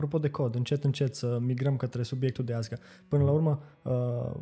apropo 0.00 0.18
de 0.18 0.30
cod, 0.30 0.54
încet, 0.54 0.84
încet 0.84 1.14
să 1.14 1.38
migrăm 1.40 1.76
către 1.76 2.02
subiectul 2.02 2.44
de 2.44 2.54
azi. 2.54 2.68
Că 2.68 2.76
până 3.08 3.24
la 3.24 3.30
urmă, 3.30 3.62
uh, 3.82 4.40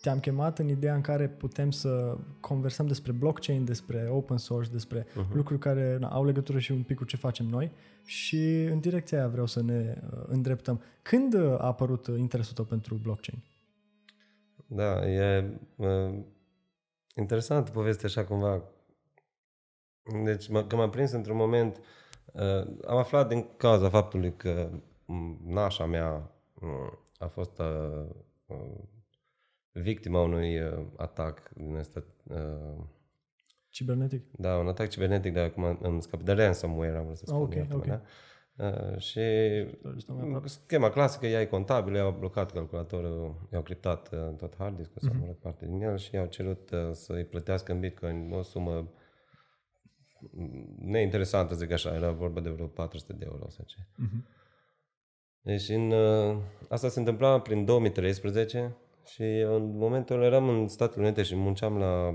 te-am 0.00 0.20
chemat 0.20 0.58
în 0.58 0.68
ideea 0.68 0.94
în 0.94 1.00
care 1.00 1.28
putem 1.28 1.70
să 1.70 2.16
conversăm 2.40 2.86
despre 2.86 3.12
blockchain, 3.12 3.64
despre 3.64 4.08
open 4.10 4.36
source, 4.36 4.70
despre 4.70 5.02
uh-huh. 5.02 5.32
lucruri 5.32 5.60
care 5.60 5.96
na, 6.00 6.08
au 6.08 6.24
legătură 6.24 6.58
și 6.58 6.72
un 6.72 6.82
pic 6.82 6.96
cu 6.96 7.04
ce 7.04 7.16
facem 7.16 7.46
noi 7.46 7.72
și 8.04 8.62
în 8.62 8.80
direcția 8.80 9.18
aia 9.18 9.28
vreau 9.28 9.46
să 9.46 9.62
ne 9.62 10.02
uh, 10.12 10.22
îndreptăm. 10.26 10.82
Când 11.02 11.34
a 11.34 11.56
apărut 11.56 12.06
interesul 12.06 12.54
tău 12.54 12.64
pentru 12.64 12.94
blockchain? 12.94 13.42
Da, 14.66 15.08
e 15.08 15.50
uh, 15.76 16.14
interesant 17.16 17.68
povestea 17.68 18.08
așa 18.08 18.24
cumva. 18.24 18.62
Deci, 20.24 20.48
mă, 20.48 20.64
că 20.64 20.76
m-am 20.76 20.90
prins 20.90 21.12
într-un 21.12 21.36
moment, 21.36 21.76
uh, 21.76 21.82
am 22.86 22.96
aflat 22.96 23.28
din 23.28 23.46
cauza 23.56 23.88
faptului 23.88 24.36
că 24.36 24.70
nașa 25.46 25.86
mea 25.86 26.32
uh, 26.60 26.92
a 27.18 27.26
fost 27.26 27.58
uh, 27.58 28.06
uh, 28.46 28.80
victima 29.72 30.22
unui 30.22 30.60
uh, 30.60 30.86
atac 30.96 31.50
din 31.54 31.74
ăsta... 31.74 32.04
Uh, 32.28 32.84
cibernetic? 33.68 34.24
Da, 34.30 34.56
un 34.56 34.68
atac 34.68 34.88
cibernetic, 34.88 35.32
dar 35.32 35.44
acum 35.44 35.64
am 35.82 36.00
scăpat 36.00 36.24
de 36.24 36.32
ransomware, 36.32 36.96
am 36.96 37.04
vrut 37.04 37.16
să 37.16 37.24
spun. 37.26 37.40
Ok, 37.40 37.54
ok. 37.72 37.86
Da? 37.86 38.00
Uh, 38.56 38.98
și 38.98 39.20
schema 40.44 40.90
clasică, 40.90 41.26
ea 41.26 41.40
e 41.40 41.46
contabil, 41.46 41.94
i-au 41.94 42.16
blocat 42.18 42.52
calculatorul, 42.52 43.48
i-au 43.52 43.62
criptat 43.62 44.12
uh, 44.12 44.34
tot 44.36 44.56
hard 44.56 44.76
disk-ul, 44.76 45.10
mm-hmm. 45.10 45.24
sau 45.24 45.36
parte 45.40 45.66
din 45.66 45.82
el 45.82 45.98
și 45.98 46.14
i-au 46.14 46.26
cerut 46.26 46.70
uh, 46.70 46.90
să-i 46.92 47.24
plătească 47.24 47.72
în 47.72 47.80
bitcoin 47.80 48.32
o 48.32 48.42
sumă 48.42 48.92
neinteresantă, 50.78 51.54
zic 51.54 51.70
așa, 51.70 51.94
era 51.94 52.10
vorba 52.10 52.40
de 52.40 52.48
vreo 52.48 52.66
400 52.66 53.12
de 53.12 53.24
euro 53.28 53.48
sau 53.48 53.64
ce. 53.64 53.76
Mm-hmm. 53.76 54.38
Deci 55.42 55.68
în, 55.68 55.90
uh, 55.90 56.36
asta 56.68 56.88
se 56.88 56.98
întâmpla 56.98 57.40
prin 57.40 57.64
2013 57.64 58.76
și 59.04 59.22
în 59.22 59.76
momentul 59.76 60.16
ăla 60.16 60.24
eram 60.24 60.48
în 60.48 60.68
Statele 60.68 61.04
Unite 61.04 61.22
și 61.22 61.34
munceam 61.34 61.78
la 61.78 62.08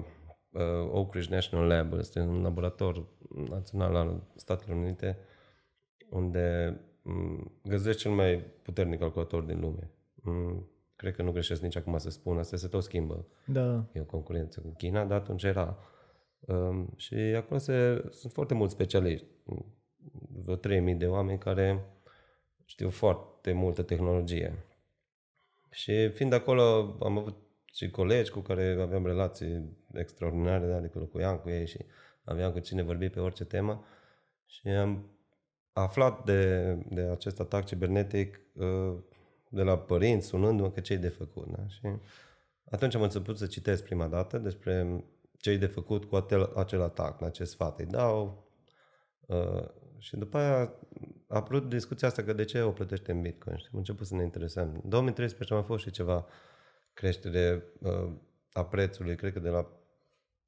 uh, 0.49 0.91
Oak 0.91 1.13
Ridge 1.13 1.33
National 1.33 1.67
Lab, 1.67 1.93
este 1.93 2.19
un 2.19 2.41
laborator 2.41 3.07
național 3.49 3.95
al 3.95 4.23
Statelor 4.35 4.77
Unite, 4.77 5.17
unde 6.09 6.77
um, 7.01 7.51
găzesc 7.63 7.97
cel 7.97 8.11
mai 8.11 8.43
puternic 8.61 8.99
calculator 8.99 9.43
din 9.43 9.59
lume. 9.59 9.91
Um, 10.25 10.69
cred 10.95 11.15
că 11.15 11.21
nu 11.21 11.31
greșesc 11.31 11.61
nici 11.61 11.75
acum 11.75 11.97
să 11.97 12.09
spun, 12.09 12.37
asta 12.37 12.57
se 12.57 12.67
tot 12.67 12.83
schimbă. 12.83 13.25
Da. 13.45 13.85
E 13.93 13.99
o 13.99 14.03
concurență 14.03 14.59
cu 14.59 14.73
China, 14.77 15.05
dar 15.05 15.19
atunci 15.19 15.43
era. 15.43 15.61
Um, 15.61 15.75
și 16.95 17.15
acolo 17.15 17.59
se, 17.59 18.03
sunt 18.09 18.31
foarte 18.31 18.53
mulți 18.53 18.73
specialiști, 18.73 19.27
vreo 20.43 20.55
3000 20.55 20.95
de 20.95 21.07
oameni 21.07 21.39
care 21.39 21.85
știu 22.65 22.89
foarte 22.89 23.51
multă 23.51 23.83
tehnologie. 23.83 24.65
Și 25.71 26.09
fiind 26.09 26.33
acolo, 26.33 26.97
am 27.01 27.17
avut 27.17 27.35
și 27.73 27.89
colegi 27.89 28.31
cu 28.31 28.39
care 28.39 28.77
aveam 28.81 29.05
relații 29.05 29.77
extraordinare, 29.93 30.67
da, 30.67 30.75
adică 30.75 30.99
locuiam 30.99 31.37
cu 31.37 31.49
ei 31.49 31.67
și 31.67 31.77
aveam 32.23 32.51
cu 32.51 32.59
cine 32.59 32.81
vorbi 32.81 33.09
pe 33.09 33.19
orice 33.19 33.45
temă. 33.45 33.85
Și 34.45 34.67
am 34.67 35.09
aflat 35.73 36.25
de, 36.25 36.73
de 36.89 37.01
acest 37.01 37.39
atac 37.39 37.65
cibernetic 37.65 38.39
uh, 38.53 38.95
de 39.49 39.61
la 39.61 39.77
părinți, 39.77 40.27
sunându-mă 40.27 40.71
că 40.71 40.79
ce 40.79 40.95
de 40.95 41.09
făcut. 41.09 41.47
Da? 41.47 41.67
Și 41.67 41.81
atunci 42.69 42.95
am 42.95 43.01
început 43.01 43.37
să 43.37 43.45
citesc 43.45 43.83
prima 43.83 44.07
dată 44.07 44.37
despre 44.37 45.03
ce 45.37 45.57
de 45.57 45.65
făcut 45.65 46.05
cu 46.05 46.15
acel, 46.15 46.51
acel 46.55 46.81
atac, 46.81 47.19
la 47.19 47.29
ce 47.29 47.43
sfat 47.43 47.79
îi 47.79 47.85
dau. 47.85 48.47
Uh, 49.27 49.65
și 49.97 50.17
după 50.17 50.37
aia 50.37 50.73
a 51.27 51.35
apărut 51.35 51.69
discuția 51.69 52.07
asta 52.07 52.23
că 52.23 52.33
de 52.33 52.43
ce 52.43 52.61
o 52.61 52.71
plătește 52.71 53.11
în 53.11 53.21
Bitcoin 53.21 53.57
și 53.57 53.65
am 53.71 53.77
început 53.77 54.07
să 54.07 54.15
ne 54.15 54.23
interesăm. 54.23 54.79
În 54.83 54.89
2013 54.89 55.53
am 55.53 55.63
fost 55.63 55.83
și 55.83 55.91
ceva 55.91 56.25
creștere 56.93 57.63
uh, 57.79 58.11
a 58.51 58.65
prețului, 58.65 59.15
cred 59.15 59.33
că 59.33 59.39
de 59.39 59.49
la 59.49 59.69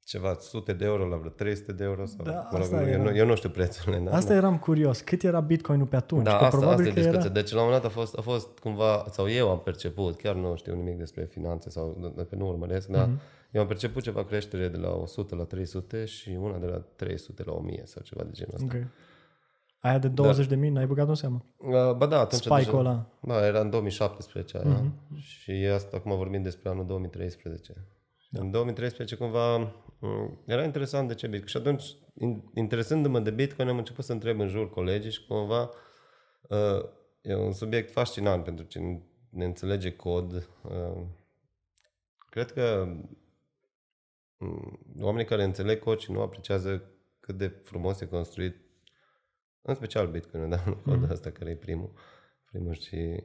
ceva 0.08 0.36
sute 0.40 0.72
de 0.72 0.84
euro 0.84 1.08
la 1.08 1.16
vreo 1.16 1.30
300 1.30 1.72
de 1.72 1.84
euro 1.84 2.06
sau 2.06 2.24
Da, 2.24 2.32
mă 2.32 2.48
rog, 2.52 2.60
asta 2.60 2.80
eu, 2.82 2.86
era. 2.88 3.02
nu, 3.02 3.16
eu 3.16 3.26
nu 3.26 3.34
știu 3.34 3.48
prețurile. 3.48 3.98
Da, 3.98 4.10
Asta 4.16 4.30
da. 4.30 4.36
eram 4.36 4.58
curios. 4.58 5.00
Cât 5.00 5.22
era 5.22 5.40
Bitcoin-ul 5.40 5.86
pe 5.86 5.96
atunci? 5.96 6.24
Da, 6.24 6.36
Că 6.36 6.44
asta, 6.44 6.56
probabil 6.58 6.86
asta 6.86 6.88
e 6.88 6.92
că 6.92 6.94
discuția. 7.08 7.30
era... 7.30 7.40
Deci 7.40 7.50
la 7.52 7.58
un 7.60 7.64
moment 7.64 7.82
dat 7.82 7.90
a 7.90 7.94
fost, 7.94 8.18
a 8.18 8.20
fost 8.20 8.58
cumva, 8.58 9.04
sau 9.10 9.28
eu 9.30 9.50
am 9.50 9.60
perceput, 9.60 10.16
chiar 10.16 10.34
nu 10.34 10.56
știu 10.56 10.74
nimic 10.74 10.98
despre 10.98 11.24
finanțe 11.24 11.70
sau 11.70 12.12
dacă 12.16 12.34
nu 12.34 12.46
urmăresc, 12.48 12.88
dar 12.88 13.06
Mhm. 13.06 13.20
eu 13.50 13.60
am 13.60 13.66
perceput 13.66 14.02
ceva 14.02 14.24
creștere 14.24 14.68
de 14.68 14.76
la 14.76 14.90
100 14.90 15.34
la 15.34 15.44
300 15.44 16.04
și 16.04 16.28
una 16.40 16.58
de 16.58 16.66
la 16.66 16.82
300 16.96 17.42
la 17.46 17.52
1000 17.52 17.82
sau 17.84 18.02
ceva 18.02 18.22
de 18.22 18.30
genul 18.32 18.54
ăsta. 18.54 18.76
Ok. 18.76 18.84
Aia 19.80 19.98
de 19.98 20.08
20 20.08 20.46
de 20.46 20.54
mii, 20.54 20.70
n-ai 20.70 20.86
băgat 20.86 21.08
în 21.08 21.14
seamă. 21.14 21.44
Uh, 21.56 21.94
Ba 21.96 22.06
da, 22.06 22.20
atunci... 22.20 22.40
Spike-ul 22.42 22.64
deja- 22.64 22.78
ăla. 22.78 23.06
Da, 23.20 23.46
era 23.46 23.60
în 23.60 23.70
2017 23.70 24.58
aia. 24.58 24.66
Mhm. 24.68 25.16
Și 25.18 25.50
asta 25.74 25.96
acum 25.96 26.16
vorbim 26.16 26.42
despre 26.42 26.68
anul 26.68 26.86
2013. 26.86 27.86
Da. 28.28 28.40
În 28.40 28.50
2013 28.50 29.16
cumva 29.16 29.56
m, 30.00 30.42
era 30.46 30.64
interesant 30.64 31.08
de 31.08 31.14
ce 31.14 31.26
Bitcoin. 31.26 31.46
Și 31.48 31.56
atunci, 31.56 31.84
in- 32.24 32.42
interesându-mă 32.54 33.20
de 33.20 33.30
Bitcoin, 33.30 33.68
am 33.68 33.78
început 33.78 34.04
să 34.04 34.12
întreb 34.12 34.40
în 34.40 34.48
jur 34.48 34.70
colegii 34.70 35.10
și 35.10 35.26
cumva 35.26 35.70
uh, 36.48 36.84
e 37.20 37.34
un 37.34 37.52
subiect 37.52 37.90
fascinant 37.90 38.44
pentru 38.44 38.64
cine 38.64 39.02
ne 39.30 39.44
înțelege 39.44 39.92
cod. 39.96 40.48
Uh, 40.62 41.02
cred 42.30 42.52
că 42.52 42.84
m, 44.36 44.78
oamenii 45.00 45.26
care 45.26 45.42
înțeleg 45.44 45.78
cod 45.78 45.98
și 45.98 46.12
nu 46.12 46.20
apreciază 46.20 46.90
cât 47.20 47.36
de 47.38 47.48
frumos 47.48 48.00
e 48.00 48.06
construit, 48.06 48.56
în 49.62 49.74
special 49.74 50.06
Bitcoin, 50.10 50.48
da? 50.48 50.62
Nu 50.66 50.74
codul 50.76 50.98
Mhm. 51.00 51.10
ăsta 51.10 51.30
care 51.30 51.50
e 51.50 51.56
primul, 51.56 51.92
primul 52.50 52.74
și 52.74 53.22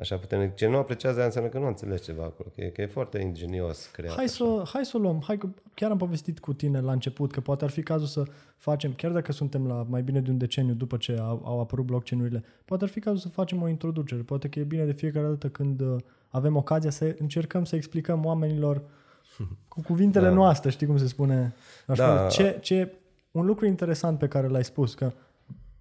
așa 0.00 0.16
puternic. 0.16 0.54
Ce 0.54 0.66
nu 0.66 0.76
apreciază 0.76 1.16
aia 1.16 1.26
înseamnă 1.26 1.50
că 1.50 1.58
nu 1.58 1.66
înțelegi 1.66 2.02
ceva 2.02 2.22
acolo, 2.22 2.48
că 2.54 2.64
e, 2.64 2.68
că 2.68 2.82
e 2.82 2.86
foarte 2.86 3.18
ingenios 3.18 3.86
creat. 3.86 4.14
Hai 4.14 4.24
așa. 4.24 4.32
să, 4.34 4.62
hai 4.72 4.84
să 4.84 4.96
o 4.96 5.00
luăm. 5.00 5.22
Hai 5.26 5.38
că 5.38 5.48
chiar 5.74 5.90
am 5.90 5.96
povestit 5.96 6.38
cu 6.38 6.52
tine 6.52 6.80
la 6.80 6.92
început 6.92 7.32
că 7.32 7.40
poate 7.40 7.64
ar 7.64 7.70
fi 7.70 7.82
cazul 7.82 8.06
să 8.06 8.22
facem, 8.56 8.92
chiar 8.92 9.10
dacă 9.12 9.32
suntem 9.32 9.66
la 9.66 9.86
mai 9.88 10.02
bine 10.02 10.20
de 10.20 10.30
un 10.30 10.38
deceniu 10.38 10.74
după 10.74 10.96
ce 10.96 11.16
au, 11.20 11.42
au 11.44 11.60
apărut 11.60 11.84
blockchain-urile, 11.84 12.44
poate 12.64 12.84
ar 12.84 12.90
fi 12.90 13.00
cazul 13.00 13.18
să 13.18 13.28
facem 13.28 13.62
o 13.62 13.68
introducere. 13.68 14.22
Poate 14.22 14.48
că 14.48 14.58
e 14.58 14.62
bine 14.62 14.84
de 14.84 14.92
fiecare 14.92 15.26
dată 15.26 15.48
când 15.48 15.80
uh, 15.80 15.96
avem 16.28 16.56
ocazia 16.56 16.90
să 16.90 17.16
încercăm 17.18 17.64
să 17.64 17.76
explicăm 17.76 18.24
oamenilor 18.24 18.82
cu 19.68 19.82
cuvintele 19.82 20.28
Da. 20.28 20.34
noastre, 20.34 20.70
știi 20.70 20.86
cum 20.86 20.96
se 20.96 21.06
spune? 21.06 21.54
Aș 21.86 21.98
Da. 21.98 22.28
spune, 22.28 22.48
ce, 22.48 22.58
ce, 22.60 22.92
un 23.30 23.46
lucru 23.46 23.66
interesant 23.66 24.18
pe 24.18 24.28
care 24.28 24.46
l-ai 24.46 24.64
spus, 24.64 24.94
că 24.94 25.12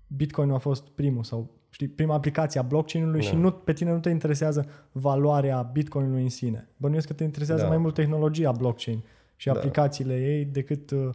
Bitcoin 0.07 0.51
a 0.51 0.57
fost 0.57 0.88
primul 0.88 1.24
sau 1.24 1.50
știi, 1.69 1.88
prima 1.88 2.13
aplicație 2.13 2.59
a 2.59 2.63
blockchain-ului 2.63 3.19
Da. 3.19 3.25
și 3.25 3.35
nu, 3.35 3.52
pe 3.52 3.74
tine 3.74 3.91
nu 3.91 4.00
te 4.00 4.09
interesează 4.09 4.66
valoarea 4.91 5.62
Bitcoin-ului 5.62 6.22
în 6.22 6.30
sine. 6.30 6.69
Bănuiesc 6.78 7.07
că 7.07 7.13
te 7.13 7.24
interesează 7.24 7.62
Da. 7.62 7.68
mai 7.68 7.78
mult 7.78 7.94
tehnologia 7.94 8.52
blockchain 8.52 9.03
și 9.35 9.47
Da. 9.47 9.53
aplicațiile 9.53 10.22
ei 10.22 10.46
decât... 10.46 10.91
uh, 10.91 11.09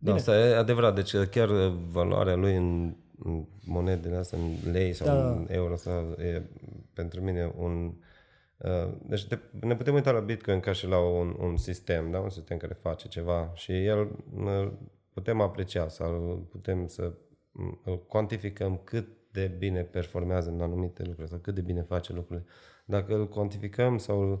Da, 0.00 0.12
Bine. 0.12 0.14
asta 0.14 0.36
e 0.38 0.56
adevărat. 0.56 0.94
Deci 0.94 1.16
chiar 1.16 1.48
valoarea 1.90 2.34
lui 2.34 2.56
în, 2.56 2.94
în 3.24 3.44
monedele 3.66 4.16
astea, 4.16 4.38
în 4.38 4.72
lei 4.72 4.92
sau 4.92 5.06
Da. 5.06 5.30
în 5.30 5.46
euro, 5.48 5.76
sau, 5.76 6.10
e 6.18 6.42
pentru 6.92 7.20
mine 7.20 7.52
un... 7.56 7.92
Uh, 8.56 8.92
deci 9.02 9.26
te, 9.26 9.38
ne 9.60 9.76
putem 9.76 9.94
uita 9.94 10.10
la 10.10 10.20
Bitcoin 10.20 10.60
ca 10.60 10.72
și 10.72 10.86
la 10.86 10.98
un, 10.98 11.36
un 11.40 11.56
sistem, 11.56 12.10
da? 12.10 12.18
un 12.18 12.30
sistem 12.30 12.56
care 12.56 12.78
face 12.82 13.08
ceva 13.08 13.50
și 13.54 13.84
el 13.84 14.08
uh, 14.34 14.70
putem 15.14 15.40
aprecia 15.40 15.88
sau 15.88 16.46
putem 16.50 16.86
să 16.86 17.12
m, 17.52 17.80
îl 17.84 18.04
cuantificăm 18.06 18.80
cât 18.84 19.08
de 19.38 19.54
bine 19.58 19.82
performează 19.82 20.50
în 20.50 20.60
anumite 20.60 21.02
lucruri 21.04 21.28
sau 21.28 21.38
cât 21.38 21.54
de 21.54 21.60
bine 21.60 21.82
face 21.82 22.12
lucrurile. 22.12 22.46
Dacă 22.84 23.14
îl 23.14 23.28
cuantificăm 23.28 23.98
sau 23.98 24.20
îl, 24.20 24.40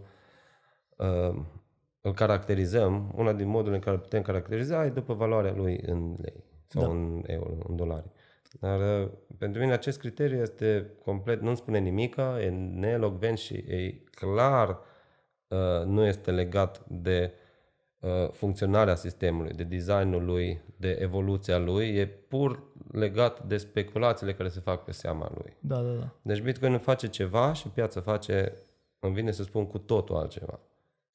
uh, 0.96 1.42
îl 2.00 2.14
caracterizăm, 2.14 3.12
una 3.16 3.32
din 3.32 3.48
modurile 3.48 3.76
în 3.76 3.82
care 3.82 3.96
îl 3.96 4.02
putem 4.02 4.22
caracteriza 4.22 4.84
e 4.84 4.88
după 4.88 5.14
valoarea 5.14 5.52
lui 5.52 5.80
în 5.86 6.16
lei 6.20 6.44
sau 6.68 6.82
Da. 6.82 6.88
în 6.88 7.22
euro, 7.26 7.56
în 7.68 7.76
dolari. 7.76 8.10
Dar 8.60 9.02
uh, 9.02 9.10
pentru 9.38 9.60
mine 9.60 9.72
acest 9.72 9.98
criteriu 9.98 10.40
este 10.40 10.90
complet, 11.04 11.40
nu-mi 11.40 11.56
spune 11.56 11.78
nimica, 11.78 12.42
e 12.42 12.48
neelocvent 12.50 13.38
și 13.38 13.54
e 13.54 14.02
clar 14.10 14.68
uh, 15.48 15.84
nu 15.84 16.04
este 16.04 16.30
legat 16.30 16.84
de 16.86 17.32
uh, 18.00 18.30
funcționarea 18.30 18.94
sistemului, 18.94 19.52
de 19.52 19.64
designul 19.64 20.24
lui, 20.24 20.60
de 20.80 20.98
evoluția 21.00 21.58
lui, 21.58 21.96
e 21.96 22.06
pur 22.06 22.62
legat 22.92 23.42
de 23.42 23.56
speculațiile 23.56 24.34
care 24.34 24.48
se 24.48 24.60
fac 24.60 24.84
pe 24.84 24.92
seama 24.92 25.32
lui. 25.34 25.56
Da, 25.60 25.80
da, 25.80 25.90
da. 25.92 26.10
Deci 26.22 26.40
Bitcoin 26.40 26.78
face 26.78 27.08
ceva 27.08 27.52
și 27.52 27.68
piața 27.68 28.00
face, 28.00 28.52
îmi 28.98 29.14
vine 29.14 29.30
să 29.30 29.42
spun 29.42 29.66
cu 29.66 29.78
totul 29.78 30.16
altceva. 30.16 30.60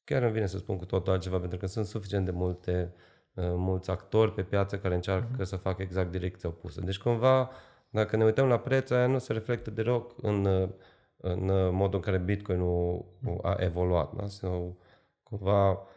Chiar 0.04 0.24
îmi 0.24 0.31
vine 0.31 0.45
să 0.45 0.57
spun 0.57 0.77
cu 0.77 0.86
totul 0.86 1.13
altceva, 1.13 1.39
pentru 1.39 1.57
că 1.57 1.65
sunt 1.65 1.86
suficient 1.86 2.25
de 2.25 2.31
multe, 2.31 2.94
uh, 3.33 3.44
mulți 3.56 3.89
actori 3.89 4.33
pe 4.33 4.42
piață 4.42 4.77
care 4.77 4.95
încearcă 4.95 5.42
uh-huh. 5.42 5.45
să 5.45 5.56
facă 5.56 5.81
exact 5.81 6.12
direcția 6.12 6.50
opusă. 6.50 6.81
Deci 6.81 6.98
cumva, 6.98 7.50
dacă 7.89 8.15
ne 8.15 8.24
uităm 8.24 8.48
la 8.48 8.60
preț, 8.60 8.89
aia 8.89 9.07
nu 9.07 9.18
se 9.18 9.33
reflectă 9.33 9.71
deloc 9.71 10.12
în, 10.21 10.45
uh, 10.45 10.69
în 11.18 11.50
uh, 11.50 11.69
modul 11.71 11.95
în 11.95 12.01
care 12.01 12.18
Bitcoin-ul 12.18 13.06
a 13.42 13.56
evoluat. 13.60 14.13
Da? 14.15 14.27
Sau, 14.27 14.77
cumva, 15.24 15.88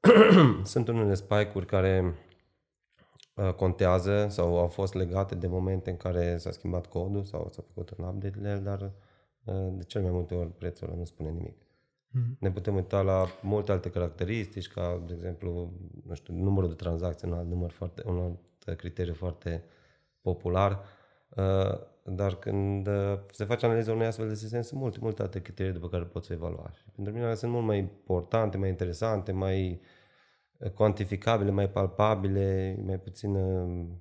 sunt 0.62 0.88
unele 0.88 1.14
spike-uri 1.14 1.66
care 1.66 2.04
uh, 2.04 2.29
contează 3.56 4.26
sau 4.28 4.58
au 4.58 4.66
fost 4.66 4.94
legate 4.94 5.34
de 5.34 5.46
momente 5.46 5.90
în 5.90 5.96
care 5.96 6.36
s-a 6.36 6.50
schimbat 6.50 6.86
codul 6.86 7.24
sau 7.24 7.48
s-a 7.50 7.62
făcut 7.66 7.90
un 7.98 8.04
update 8.04 8.38
de 8.38 8.48
el, 8.48 8.62
dar 8.62 8.92
uh, 9.44 9.72
de 9.72 9.84
cel 9.84 10.02
mai 10.02 10.10
multe 10.10 10.34
ori 10.34 10.52
prețul 10.52 10.86
ăla 10.86 10.96
nu 10.96 11.04
spune 11.04 11.30
nimic. 11.30 11.56
Mm-hmm. 11.56 12.38
Ne 12.38 12.50
putem 12.50 12.74
uita 12.74 13.02
la 13.02 13.26
multe 13.42 13.72
alte 13.72 13.90
caracteristici, 13.90 14.68
ca, 14.68 15.02
de 15.06 15.12
exemplu, 15.12 15.72
nu 16.06 16.14
știu, 16.14 16.34
numărul 16.34 16.68
de 16.68 16.74
tranzacții, 16.74 17.28
un 17.28 17.34
alt, 17.34 17.48
număr 17.48 17.70
foarte, 17.70 18.02
un 18.06 18.18
alt 18.18 18.78
criteriu 18.78 19.14
foarte 19.14 19.64
popular, 20.20 20.82
uh, 21.36 21.78
dar 22.04 22.34
când 22.34 22.86
uh, 22.86 23.18
se 23.30 23.44
face 23.44 23.66
analiza 23.66 23.92
unui 23.92 24.06
astfel 24.06 24.28
de 24.28 24.34
sistem, 24.34 24.62
sunt 24.62 24.80
multe, 24.80 24.98
multe 25.00 25.22
alte 25.22 25.42
criterii 25.42 25.72
după 25.72 25.88
care 25.88 26.04
poți 26.04 26.26
să 26.26 26.32
evalua. 26.32 26.70
Și 26.74 26.82
pentru 26.94 27.12
mine 27.12 27.34
sunt 27.34 27.52
mult 27.52 27.64
mai 27.64 27.78
importante, 27.78 28.56
mai 28.56 28.68
interesante, 28.68 29.32
mai 29.32 29.70
uh, 29.70 29.99
cuantificabile, 30.74 31.50
mai 31.50 31.68
palpabile, 31.68 32.78
mai 32.86 32.98
puțin, 32.98 33.32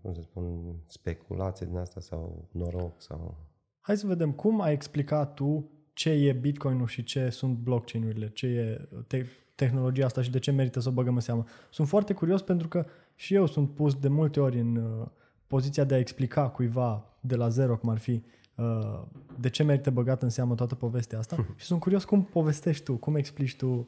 cum 0.02 0.14
să 0.14 0.22
spun, 0.22 0.76
speculație 0.86 1.66
din 1.66 1.78
asta 1.78 2.00
sau 2.00 2.48
noroc 2.52 3.02
sau... 3.02 3.48
Hai 3.80 3.98
să 3.98 4.08
vedem 4.08 4.32
cum 4.32 4.62
ai 4.62 4.74
explicat 4.74 5.34
tu 5.34 5.70
ce 5.94 6.10
e 6.10 6.32
Bitcoin-ul 6.32 6.88
și 6.88 7.04
ce 7.04 7.30
sunt 7.30 7.58
blockchain-urile, 7.58 8.30
ce 8.30 8.48
e 8.48 8.88
te- 9.08 9.26
tehnologia 9.56 10.06
asta 10.06 10.22
și 10.22 10.32
de 10.32 10.40
ce 10.40 10.52
merită 10.52 10.80
să 10.80 10.90
o 10.90 10.92
băgăm 10.92 11.16
în 11.16 11.20
seamă. 11.20 11.46
Sunt 11.70 11.88
foarte 11.88 12.14
curios 12.14 12.42
pentru 12.42 12.68
că 12.68 12.86
și 13.16 13.34
eu 13.34 13.46
sunt 13.46 13.70
pus 13.70 13.96
de 13.96 14.08
multe 14.08 14.40
ori 14.40 14.60
în 14.60 14.76
uh, 14.76 15.08
poziția 15.48 15.84
de 15.84 15.94
a 15.94 15.98
explica 15.98 16.50
cuiva 16.50 17.06
de 17.20 17.36
la 17.36 17.50
zero, 17.50 17.78
cum 17.78 17.90
ar 17.90 17.98
fi, 17.98 18.24
uh, 18.56 19.02
de 19.40 19.50
ce 19.50 19.64
merită 19.64 19.92
băgat 19.92 20.22
în 20.22 20.30
seamă 20.30 20.56
toată 20.56 20.76
povestea 20.76 21.20
asta 21.20 21.36
și 21.58 21.66
sunt 21.66 21.80
curios 21.80 22.04
cum 22.04 22.24
povestești 22.24 22.84
tu, 22.84 22.96
cum 22.96 23.16
explici 23.16 23.56
tu 23.56 23.88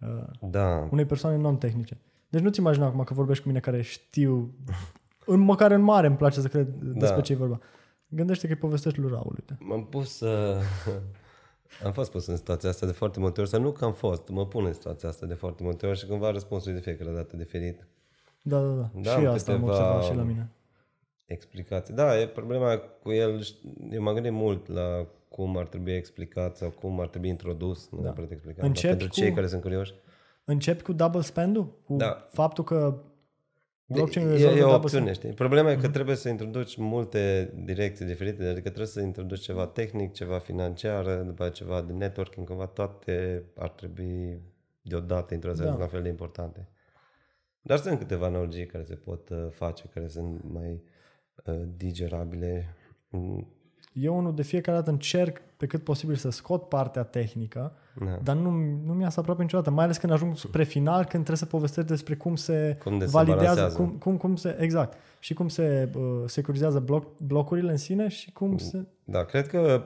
uh, 0.00 0.48
da. 0.50 0.88
unei 0.90 1.04
persoane 1.04 1.36
non-tehnice. 1.36 1.98
Deci 2.30 2.42
nu-ți 2.42 2.60
imagina 2.60 2.86
acum 2.86 3.04
că 3.04 3.14
vorbești 3.14 3.42
cu 3.42 3.48
mine 3.48 3.60
care 3.60 3.82
știu, 3.82 4.54
în, 5.26 5.40
măcar 5.40 5.70
în 5.70 5.80
mare 5.80 6.06
îmi 6.06 6.16
place 6.16 6.40
să 6.40 6.48
cred 6.48 6.66
despre 6.80 7.16
da. 7.16 7.20
ce 7.20 7.32
e 7.32 7.36
vorba. 7.36 7.60
Gândește 8.08 8.46
că 8.46 8.52
îi 8.52 8.58
povestești 8.58 8.98
lui 8.98 9.10
Raul. 9.10 9.34
Uite. 9.34 9.56
M-am 9.60 9.86
pus 9.86 10.16
să... 10.16 10.60
am 11.86 11.92
fost 11.92 12.10
pus 12.10 12.26
în 12.26 12.36
situația 12.36 12.68
asta 12.68 12.86
de 12.86 12.92
foarte 12.92 13.18
multe 13.18 13.40
ori, 13.40 13.48
sau 13.48 13.60
nu 13.60 13.72
că 13.72 13.84
am 13.84 13.92
fost, 13.92 14.28
mă 14.28 14.46
pun 14.46 14.64
în 14.64 14.72
situația 14.72 15.08
asta 15.08 15.26
de 15.26 15.34
foarte 15.34 15.62
multe 15.62 15.86
ori 15.86 15.98
și 15.98 16.06
cumva 16.06 16.30
răspunsul 16.30 16.70
e 16.70 16.74
de 16.74 16.80
fiecare 16.80 17.10
dată 17.10 17.36
diferit. 17.36 17.86
Da, 18.42 18.60
da, 18.60 18.72
da. 18.72 18.90
da 18.94 19.10
și 19.18 19.26
asta 19.26 19.52
am 19.52 19.62
observat 19.62 20.04
și 20.04 20.14
la 20.14 20.22
mine 20.22 20.50
explicații. 21.32 21.94
Da, 21.94 22.20
e 22.20 22.26
problema 22.26 22.76
cu 22.76 23.12
el, 23.12 23.46
eu 23.90 24.02
m-am 24.02 24.14
gândit 24.14 24.32
mult 24.32 24.68
la 24.68 25.06
cum 25.28 25.56
ar 25.56 25.66
trebui 25.66 25.92
explicat 25.92 26.56
sau 26.56 26.70
cum 26.70 27.00
ar 27.00 27.08
trebui 27.08 27.28
introdus, 27.28 27.88
nu 27.90 27.98
da. 27.98 28.04
neapărat 28.04 28.30
explicat, 28.30 28.64
Începi 28.64 28.88
pentru 28.88 29.08
cu, 29.08 29.14
cei 29.14 29.32
care 29.32 29.46
sunt 29.46 29.62
curioși. 29.62 29.94
Începi 30.50 30.82
cu 30.82 30.92
double 30.92 31.20
spend-ul? 31.20 31.78
Cu 31.84 31.96
da. 31.96 32.26
faptul 32.30 32.64
că 32.64 33.02
blockchain 33.86 34.28
e, 34.28 34.42
e 34.42 34.62
o 34.62 34.74
opțiune, 34.74 35.12
știi? 35.12 35.32
Problema 35.32 35.70
e 35.70 35.76
că 35.76 35.88
mm-hmm. 35.88 35.92
trebuie 35.92 36.16
să 36.16 36.28
introduci 36.28 36.76
multe 36.76 37.52
direcții 37.64 38.06
diferite, 38.06 38.44
adică 38.44 38.68
trebuie 38.68 38.86
să 38.86 39.00
introduci 39.00 39.40
ceva 39.40 39.66
tehnic, 39.66 40.12
ceva 40.12 40.38
financiar, 40.38 41.04
după 41.04 41.44
aceea 41.44 41.68
ceva 41.68 41.82
de 41.82 41.92
networking, 41.92 42.46
cumva 42.46 42.66
toate 42.66 43.44
ar 43.56 43.68
trebui 43.68 44.40
deodată 44.82 45.34
introduse 45.34 45.64
da. 45.64 45.74
la 45.74 45.86
fel 45.86 46.02
de 46.02 46.08
importante. 46.08 46.68
Dar 47.62 47.78
sunt 47.78 47.98
câteva 47.98 48.26
analogii 48.26 48.66
care 48.66 48.84
se 48.84 48.94
pot 48.94 49.28
uh, 49.28 49.46
face, 49.50 49.84
care 49.94 50.08
sunt 50.08 50.40
mai 50.52 50.82
Uh, 51.44 51.60
digerabile. 51.76 52.76
Eu 53.92 54.16
unul 54.16 54.34
de 54.34 54.42
fiecare 54.42 54.76
dată 54.76 54.90
încerc 54.90 55.40
pe 55.56 55.66
cât 55.66 55.84
posibil 55.84 56.14
să 56.14 56.30
scot 56.30 56.68
partea 56.68 57.02
tehnică, 57.02 57.76
da. 57.94 58.18
dar 58.22 58.36
nu, 58.36 58.50
nu 58.84 58.92
mi-a 58.92 59.08
să 59.08 59.20
aproape 59.20 59.42
niciodată, 59.42 59.70
mai 59.70 59.84
ales 59.84 59.96
când 59.96 60.12
ajung 60.12 60.36
spre 60.36 60.64
final, 60.64 60.98
când 60.98 61.10
trebuie 61.10 61.36
să 61.36 61.46
povestesc 61.46 61.86
despre 61.86 62.14
cum 62.14 62.36
se 62.36 62.78
cum 62.82 62.98
de 62.98 63.04
validează, 63.04 63.68
se 63.68 63.76
cum, 63.76 63.88
cum, 63.88 64.16
cum 64.16 64.36
se, 64.36 64.56
exact, 64.60 64.96
și 65.18 65.34
cum 65.34 65.48
se 65.48 65.90
uh, 65.94 66.22
securizează 66.26 66.78
bloc, 66.78 67.18
blocurile 67.18 67.70
în 67.70 67.76
sine 67.76 68.08
și 68.08 68.32
cum 68.32 68.56
se... 68.58 68.84
Da, 69.04 69.24
cred 69.24 69.46
că 69.46 69.84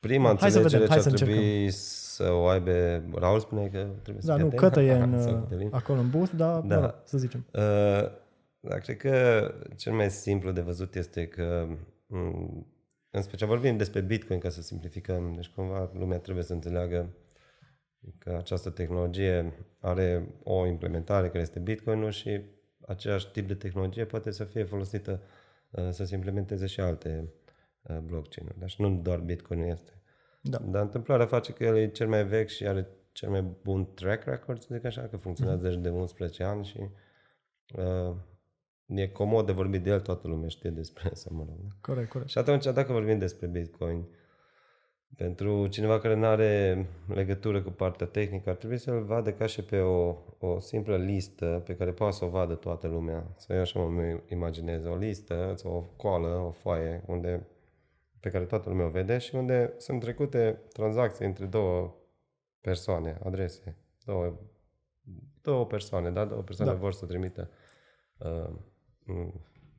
prima 0.00 0.24
da, 0.24 0.30
înțelegere 0.30 0.86
ce 0.86 0.92
ar 0.92 1.00
trebui 1.00 1.70
să 1.70 2.32
o 2.32 2.46
aibă, 2.46 3.02
Raul 3.14 3.40
spune 3.40 3.66
că 3.66 3.86
trebuie 4.02 4.22
da, 4.26 4.36
să 4.36 4.42
nu, 4.42 4.48
cătă 4.48 4.80
e 4.90 4.92
în, 4.92 5.12
uh, 5.12 5.66
acolo 5.70 6.00
în 6.00 6.10
booth, 6.10 6.32
dar 6.36 6.60
da. 6.60 6.78
Mă, 6.78 6.94
să 7.04 7.18
zicem. 7.18 7.46
Uh, 7.52 8.10
da, 8.60 8.76
cred 8.76 8.96
că 8.96 9.44
cel 9.76 9.92
mai 9.92 10.10
simplu 10.10 10.50
de 10.50 10.60
văzut 10.60 10.94
este 10.94 11.26
că, 11.26 11.66
în 13.10 13.22
special 13.22 13.48
vorbim 13.48 13.76
despre 13.76 14.00
Bitcoin 14.00 14.38
ca 14.38 14.48
să 14.48 14.62
simplificăm, 14.62 15.32
deci 15.34 15.48
cumva 15.48 15.90
lumea 15.94 16.18
trebuie 16.18 16.44
să 16.44 16.52
înțeleagă 16.52 17.14
că 18.18 18.34
această 18.38 18.70
tehnologie 18.70 19.52
are 19.78 20.34
o 20.42 20.66
implementare 20.66 21.26
care 21.26 21.40
este 21.40 21.58
Bitcoin-ul 21.58 22.10
și 22.10 22.40
același 22.86 23.30
tip 23.30 23.46
de 23.46 23.54
tehnologie 23.54 24.04
poate 24.04 24.30
să 24.30 24.44
fie 24.44 24.64
folosită 24.64 25.22
uh, 25.70 25.88
să 25.90 26.04
se 26.04 26.14
implementeze 26.14 26.66
și 26.66 26.80
alte 26.80 27.32
uh, 27.82 27.98
blockchain-uri. 27.98 28.58
Deci 28.58 28.76
nu 28.76 29.00
doar 29.02 29.18
Bitcoin 29.18 29.62
este. 29.62 30.02
Da. 30.42 30.58
Dar 30.58 30.82
întâmplarea 30.82 31.26
face 31.26 31.52
că 31.52 31.64
el 31.64 31.76
e 31.76 31.88
cel 31.88 32.08
mai 32.08 32.24
vechi 32.24 32.48
și 32.48 32.66
are 32.66 32.88
cel 33.12 33.28
mai 33.30 33.56
bun 33.62 33.94
track 33.94 34.24
record, 34.24 34.60
să 34.60 34.68
zic 34.72 34.84
așa, 34.84 35.02
că 35.02 35.16
funcționează 35.16 35.78
mm-hmm. 35.78 35.82
de 35.82 35.88
11 35.88 36.42
ani 36.42 36.64
și 36.64 36.78
uh, 37.76 38.16
e 38.94 39.06
comod 39.06 39.46
de 39.46 39.52
vorbit 39.52 39.82
de 39.82 39.90
el, 39.90 40.00
toată 40.00 40.28
lumea 40.28 40.48
știe 40.48 40.70
despre 40.70 41.08
asta, 41.12 41.30
mă 41.32 41.44
rog. 41.48 41.58
Corect, 41.80 42.10
corect. 42.10 42.30
Și 42.30 42.38
atunci, 42.38 42.64
dacă 42.64 42.92
vorbim 42.92 43.18
despre 43.18 43.46
Bitcoin, 43.46 44.06
pentru 45.16 45.66
cineva 45.66 45.98
care 45.98 46.14
nu 46.14 46.26
are 46.26 46.86
legătură 47.06 47.62
cu 47.62 47.70
partea 47.70 48.06
tehnică, 48.06 48.50
ar 48.50 48.56
trebui 48.56 48.78
să-l 48.78 49.02
vadă 49.02 49.32
ca 49.32 49.46
și 49.46 49.62
pe 49.62 49.78
o, 49.78 50.16
o 50.38 50.58
simplă 50.58 50.96
listă 50.96 51.62
pe 51.66 51.76
care 51.76 51.92
poate 51.92 52.16
să 52.16 52.24
o 52.24 52.28
vadă 52.28 52.54
toată 52.54 52.86
lumea. 52.86 53.34
Să 53.36 53.52
eu 53.52 53.60
așa 53.60 53.80
mă 53.80 54.20
imaginez, 54.28 54.84
o 54.84 54.96
listă 54.96 55.52
sau 55.56 55.72
o 55.72 55.80
coală, 55.80 56.28
o 56.28 56.50
foaie, 56.50 57.02
unde, 57.06 57.46
pe 58.20 58.30
care 58.30 58.44
toată 58.44 58.68
lumea 58.68 58.86
o 58.86 58.90
vede 58.90 59.18
și 59.18 59.34
unde 59.34 59.74
sunt 59.76 60.00
trecute 60.00 60.62
tranzacții 60.72 61.26
între 61.26 61.46
două 61.46 61.94
persoane, 62.60 63.18
adrese, 63.24 63.76
două, 64.04 64.38
două 65.42 65.66
persoane, 65.66 66.10
da? 66.10 66.24
Două 66.24 66.42
persoane 66.42 66.72
da. 66.72 66.76
vor 66.78 66.92
să 66.92 67.06
trimită 67.06 67.50
uh, 68.18 68.50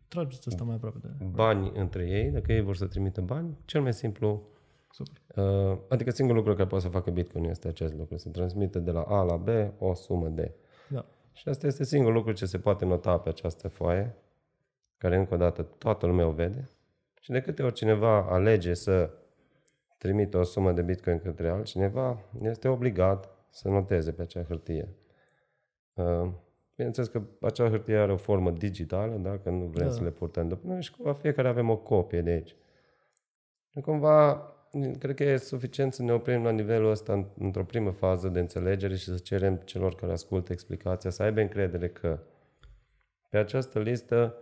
Trageți 0.08 0.48
asta 0.48 0.64
mai 0.64 0.76
aproape 0.76 0.98
de... 1.02 1.26
Bani 1.26 1.72
între 1.76 2.10
ei, 2.10 2.30
dacă 2.30 2.52
ei 2.52 2.62
vor 2.62 2.76
să 2.76 2.86
trimită 2.86 3.22
bani, 3.22 3.58
cel 3.66 3.82
mai 3.82 3.94
simplu 3.94 4.52
Super. 4.92 5.44
Uh, 5.46 5.78
adică 5.90 6.10
singurul 6.10 6.40
lucru 6.40 6.56
care 6.56 6.68
poate 6.68 6.84
să 6.84 6.90
facă 6.90 7.12
Bitcoin 7.12 7.44
este 7.44 7.68
acest 7.68 7.94
lucru, 7.94 8.18
să 8.18 8.30
transmită 8.30 8.80
de 8.80 8.92
la 8.92 9.02
A 9.02 9.24
la 9.24 9.38
B 9.38 9.48
o 9.78 9.94
sumă 9.94 10.28
de. 10.28 10.56
Da. 10.90 11.06
Și 11.32 11.50
asta 11.50 11.68
este 11.68 11.84
singurul 11.84 12.16
lucru 12.16 12.32
ce 12.32 12.46
se 12.46 12.60
poate 12.60 12.86
nota 12.86 13.18
pe 13.20 13.30
această 13.30 13.68
foaie, 13.68 14.16
care 14.98 15.16
încă 15.16 15.34
o 15.34 15.38
dată 15.38 15.64
toată 15.64 16.06
lumea 16.06 16.28
o 16.28 16.32
vede. 16.32 16.70
Și 17.20 17.32
de 17.32 17.42
câte 17.42 17.64
ori 17.64 17.74
cineva 17.74 18.26
alege 18.30 18.74
să 18.74 19.10
trimită 19.98 20.38
o 20.38 20.44
sumă 20.44 20.72
de 20.72 20.82
Bitcoin 20.82 21.20
către 21.20 21.50
altcineva, 21.50 22.20
este 22.42 22.68
obligat 22.68 23.30
să 23.50 23.70
noteze 23.70 24.12
pe 24.12 24.22
acea 24.22 24.44
hârtie. 24.44 24.96
Uh, 25.94 26.32
Bineînțeles 26.82 27.10
că 27.10 27.46
acea 27.46 27.70
hârtie 27.70 27.98
are 27.98 28.12
o 28.12 28.18
formă 28.18 28.52
digitală, 28.52 29.16
da? 29.16 29.38
că 29.38 29.50
nu 29.50 29.66
vrem 29.66 29.88
da. 29.88 29.94
să 29.94 30.04
le 30.04 30.10
purtăm 30.10 30.48
după 30.48 30.68
noi 30.68 30.82
și 30.82 30.92
cumva 30.92 31.14
fiecare 31.14 31.48
avem 31.48 31.70
o 31.70 31.78
copie 31.78 32.22
de 32.22 32.30
aici. 32.30 32.56
Cumva, 33.82 34.48
cred 35.00 35.16
că 35.16 35.24
e 35.24 35.38
suficient 35.38 35.94
să 35.94 36.04
ne 36.04 36.12
oprim 36.12 36.44
la 36.44 36.50
nivelul 36.50 36.90
ăsta 36.90 37.28
într-o 37.38 37.64
primă 37.64 37.92
fază 37.92 38.28
de 38.28 38.40
înțelegere 38.40 38.96
și 38.96 39.04
să 39.04 39.18
cerem 39.18 39.56
celor 39.56 39.96
care 39.96 40.12
ascultă 40.12 40.52
explicația 40.52 41.10
să 41.10 41.24
aibă 41.24 41.42
încredere 41.42 41.90
că 41.90 42.20
pe 43.30 43.38
această 43.38 43.80
listă 43.80 44.36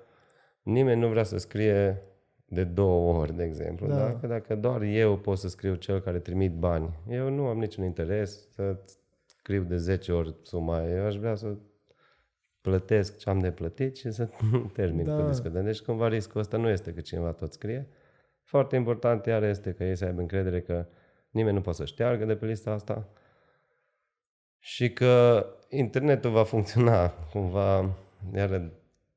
nimeni 0.62 1.00
nu 1.00 1.08
vrea 1.08 1.24
să 1.24 1.38
scrie 1.38 2.02
de 2.46 2.64
două 2.64 3.20
ori, 3.20 3.36
de 3.36 3.44
exemplu. 3.44 3.88
Da. 3.88 3.96
Da? 3.96 4.20
Că 4.20 4.28
dacă 4.28 4.56
doar 4.56 4.82
eu 4.82 5.18
pot 5.18 5.38
să 5.38 5.48
scriu 5.48 5.76
cel 5.76 6.00
care 6.00 6.20
trimit 6.20 6.54
bani, 6.54 7.00
eu 7.10 7.30
nu 7.30 7.46
am 7.46 7.58
niciun 7.58 7.84
interes 7.84 8.50
să 8.54 8.78
scriu 9.26 9.64
de 9.64 9.78
10 9.78 10.12
ori 10.12 10.36
suma. 10.42 10.86
Eu 10.86 11.06
aș 11.06 11.16
vrea 11.16 11.36
să 11.36 11.56
plătesc 12.62 13.18
ce 13.18 13.30
am 13.30 13.40
de 13.40 13.52
plătit 13.52 13.98
și 13.98 14.12
să 14.12 14.30
termin 14.74 15.06
da. 15.06 15.16
cu 15.16 15.28
discuția. 15.28 15.62
Deci 15.62 15.82
cumva 15.82 16.08
riscul 16.08 16.40
ăsta 16.40 16.58
nu 16.58 16.70
este 16.70 16.94
că 16.94 17.02
cineva 17.02 17.32
tot 17.32 17.54
scrie. 17.54 17.88
Foarte 18.44 18.76
important 18.76 19.26
iar 19.26 19.44
este 19.44 19.74
că 19.74 19.84
ei 19.84 19.96
să 19.96 20.06
aibă 20.06 20.22
încredere 20.22 20.62
că 20.62 20.86
nimeni 21.30 21.56
nu 21.56 21.62
poate 21.62 21.78
să 21.78 21.86
șteargă 21.86 22.26
de 22.26 22.36
pe 22.36 22.46
lista 22.46 22.72
asta 22.72 23.10
și 24.60 24.94
că 24.94 25.46
internetul 25.70 26.32
va 26.32 26.44
funcționa 26.44 27.10
cumva, 27.10 27.96
iar 28.34 28.72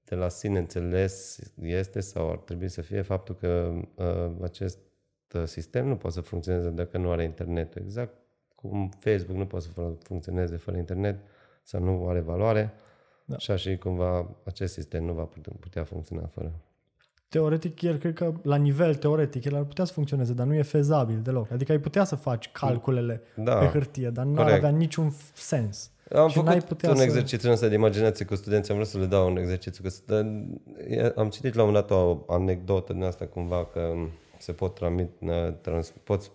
de 0.04 0.14
la 0.14 0.28
sine 0.28 0.58
înțeles 0.58 1.38
este 1.60 2.00
sau 2.00 2.30
ar 2.30 2.36
trebui 2.36 2.68
să 2.68 2.80
fie 2.80 3.02
faptul 3.02 3.34
că 3.34 3.72
uh, 3.94 4.32
acest 4.42 4.78
sistem 5.44 5.86
nu 5.86 5.96
poate 5.96 6.16
să 6.16 6.20
funcționeze 6.20 6.70
dacă 6.70 6.98
nu 6.98 7.10
are 7.10 7.22
internetul. 7.22 7.82
Exact 7.84 8.14
cum 8.54 8.90
Facebook 8.98 9.38
nu 9.38 9.46
poate 9.46 9.64
să 9.64 9.92
funcționeze 10.02 10.56
fără 10.56 10.76
internet 10.76 11.20
sau 11.62 11.82
nu 11.82 12.08
are 12.08 12.20
valoare, 12.20 12.74
da. 13.32 13.38
Și 13.38 13.50
așa 13.50 13.76
cumva 13.76 14.28
acest 14.44 14.72
sistem 14.72 15.04
nu 15.04 15.12
va 15.12 15.28
putea 15.60 15.84
funcționa 15.84 16.30
fără. 16.34 16.52
Teoretic, 17.28 17.82
el 17.82 17.96
cred 17.96 18.14
că 18.14 18.32
la 18.42 18.56
nivel 18.56 18.94
teoretic 18.94 19.44
el 19.44 19.56
ar 19.56 19.62
putea 19.62 19.84
să 19.84 19.92
funcționeze, 19.92 20.32
dar 20.32 20.46
nu 20.46 20.54
e 20.54 20.62
fezabil 20.62 21.20
deloc. 21.22 21.50
Adică 21.50 21.72
ai 21.72 21.78
putea 21.78 22.04
să 22.04 22.16
faci 22.16 22.50
calculele 22.52 23.22
da, 23.36 23.54
pe 23.54 23.66
hârtie, 23.66 24.10
dar 24.10 24.24
nu 24.24 24.40
ar 24.40 24.52
avea 24.52 24.70
niciun 24.70 25.12
sens. 25.34 25.90
Am 26.14 26.28
și 26.28 26.34
făcut 26.34 26.48
n-ai 26.48 26.60
putea 26.60 26.90
un 26.90 26.96
să... 26.96 27.02
exercițiu 27.02 27.50
ăsta 27.50 27.68
de 27.68 27.74
imaginație 27.74 28.24
cu 28.24 28.34
studenții, 28.34 28.72
am 28.72 28.78
vrut 28.78 28.90
să 28.90 28.98
le 28.98 29.06
dau 29.06 29.30
un 29.30 29.36
exercițiu. 29.36 29.82
Că, 29.82 29.90
dar, 30.06 30.24
am 31.16 31.28
citit 31.28 31.54
la 31.54 31.62
un 31.62 31.68
moment 31.68 31.86
dat 31.86 31.98
o 31.98 32.24
anecdotă 32.26 32.92
din 32.92 33.02
asta 33.02 33.26
cumva 33.26 33.64
că 33.64 33.92
se 34.38 34.52
pot 34.52 34.74
transmite, 34.74 35.58
trans, 35.60 35.92
poți 36.04 36.30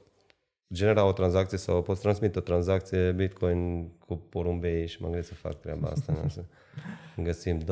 genera 0.73 1.05
o 1.05 1.11
tranzacție 1.11 1.57
sau 1.57 1.81
poți 1.81 2.01
transmite 2.01 2.37
o 2.37 2.41
tranzacție 2.41 3.11
Bitcoin 3.11 3.89
cu 3.97 4.15
porumbei 4.15 4.87
și 4.87 5.01
mă 5.01 5.07
gândesc 5.07 5.27
să 5.27 5.33
fac 5.33 5.59
treaba 5.59 5.87
asta. 5.87 6.13
nu? 6.21 6.29
să 6.29 6.43
găsim 7.23 7.59
250% 7.59 7.65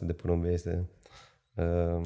de 0.00 0.12
porumbei 0.12 0.58
să 0.58 0.78
uh, 1.54 2.00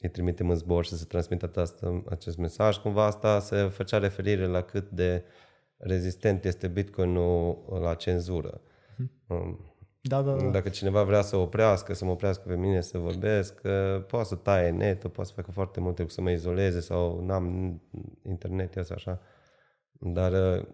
îi 0.00 0.08
trimitem 0.08 0.50
în 0.50 0.56
zbor 0.56 0.84
și 0.84 0.94
să 0.94 1.04
transmită 1.04 1.46
această, 1.46 2.04
acest 2.08 2.36
mesaj. 2.36 2.76
Cumva 2.76 3.04
asta 3.04 3.40
se 3.40 3.62
făcea 3.62 3.98
referire 3.98 4.46
la 4.46 4.62
cât 4.62 4.90
de 4.90 5.24
rezistent 5.76 6.44
este 6.44 6.68
Bitcoinul 6.68 7.64
la 7.80 7.94
cenzură. 7.94 8.60
Um, 9.26 9.66
Da, 10.00 10.22
da, 10.22 10.34
da. 10.34 10.44
dacă 10.44 10.68
cineva 10.68 11.02
vrea 11.02 11.22
să 11.22 11.36
oprească, 11.36 11.94
să 11.94 12.04
mă 12.04 12.10
oprească 12.10 12.42
pe 12.46 12.56
mine 12.56 12.80
să 12.80 12.98
vorbesc, 12.98 13.60
uh, 13.64 14.04
poate 14.06 14.28
să 14.28 14.34
taie 14.34 14.70
netul, 14.70 15.10
poate 15.10 15.28
să 15.28 15.34
facă 15.36 15.50
foarte 15.50 15.80
multe, 15.80 16.04
să 16.08 16.20
mă 16.20 16.30
izoleze 16.30 16.80
sau 16.80 17.24
n-am 17.24 17.80
internet, 18.22 18.76
eu 18.76 18.82
sau 18.82 18.96
așa. 18.96 19.20
Dar, 20.04 20.32
uh, 20.32 20.64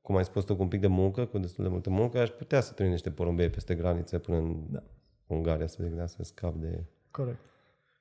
cum 0.00 0.16
ai 0.16 0.24
spus 0.24 0.44
tu, 0.44 0.56
cu 0.56 0.62
un 0.62 0.68
pic 0.68 0.80
de 0.80 0.86
muncă, 0.86 1.24
cu 1.24 1.38
destul 1.38 1.64
de 1.64 1.70
multă 1.70 1.90
muncă, 1.90 2.18
aș 2.18 2.28
putea 2.28 2.60
să 2.60 2.72
trimit 2.72 2.92
niște 2.92 3.10
porumbei 3.10 3.50
peste 3.50 3.74
granițe 3.74 4.18
până 4.18 4.36
în 4.36 4.56
Da. 4.70 4.82
Ungaria, 5.26 5.66
să 5.66 5.78
zic, 5.82 5.92
da, 5.92 6.06
să 6.06 6.22
scap 6.22 6.54
de 6.54 6.84
Corect. 7.10 7.38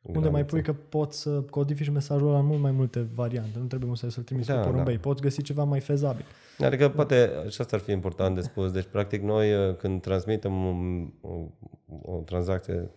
Unde 0.02 0.30
mai 0.30 0.46
pui 0.46 0.62
că 0.62 0.74
poți 0.74 1.22
să 1.22 1.42
codifici 1.42 1.90
mesajul 1.90 2.28
ăla 2.28 2.40
în 2.40 2.46
mult 2.46 2.62
mai 2.62 2.72
multe 2.72 3.08
variante. 3.14 3.60
Nu 3.60 3.66
trebuie 3.66 3.96
să-l 3.96 4.24
trimiți 4.24 4.48
Da, 4.48 4.54
da, 4.54 4.60
pe 4.60 4.68
porumbei. 4.68 4.98
Poți 4.98 5.22
găsi 5.22 5.42
ceva 5.42 5.64
mai 5.64 5.80
fezabil. 5.80 6.26
Adică 6.60 6.90
poate, 6.90 7.30
și 7.50 7.62
asta 7.62 7.76
ar 7.76 7.82
fi 7.82 7.92
important 7.92 8.36
de 8.36 8.42
spus, 8.42 8.72
deci 8.72 8.86
practic 8.86 9.22
noi 9.22 9.54
uh, 9.54 9.76
când 9.76 10.02
transmitem 10.02 10.66
un, 10.66 11.12
o, 11.22 11.30
o 12.02 12.20
tranzacție, 12.20 12.92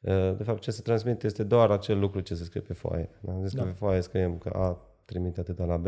uh, 0.00 0.36
de 0.36 0.42
fapt 0.42 0.60
ce 0.60 0.70
se 0.70 0.82
transmite 0.82 1.26
este 1.26 1.42
doar 1.42 1.70
acel 1.70 1.98
lucru 1.98 2.20
ce 2.20 2.34
se 2.34 2.44
scrie 2.44 2.62
pe 2.62 2.72
foaie. 2.72 3.08
Da? 3.20 3.38
Zis 3.42 3.54
Da. 3.54 3.62
că 3.62 3.68
pe 3.68 3.74
foaie 3.74 4.00
scriem 4.00 4.38
că 4.38 4.48
A 4.48 4.78
trimite 5.04 5.40
atâta 5.40 5.64
la 5.64 5.76
B, 5.76 5.86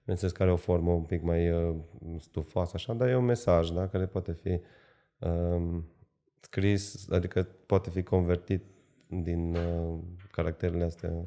bineînțeles 0.00 0.32
că 0.32 0.42
are 0.42 0.52
o 0.52 0.56
formă 0.56 0.92
un 0.92 1.02
pic 1.02 1.22
mai 1.22 1.50
uh, 1.50 1.74
stufoasă 2.18 2.72
așa, 2.74 2.92
dar 2.92 3.08
e 3.08 3.16
un 3.16 3.24
mesaj 3.24 3.70
da? 3.70 3.88
care 3.88 4.06
poate 4.06 4.32
fi 4.32 4.60
um, 5.18 5.84
scris, 6.40 7.10
adică 7.10 7.48
poate 7.66 7.90
fi 7.90 8.02
convertit 8.02 8.64
din 9.06 9.54
uh, 9.54 9.98
caracterele 10.30 10.84
astea 10.84 11.24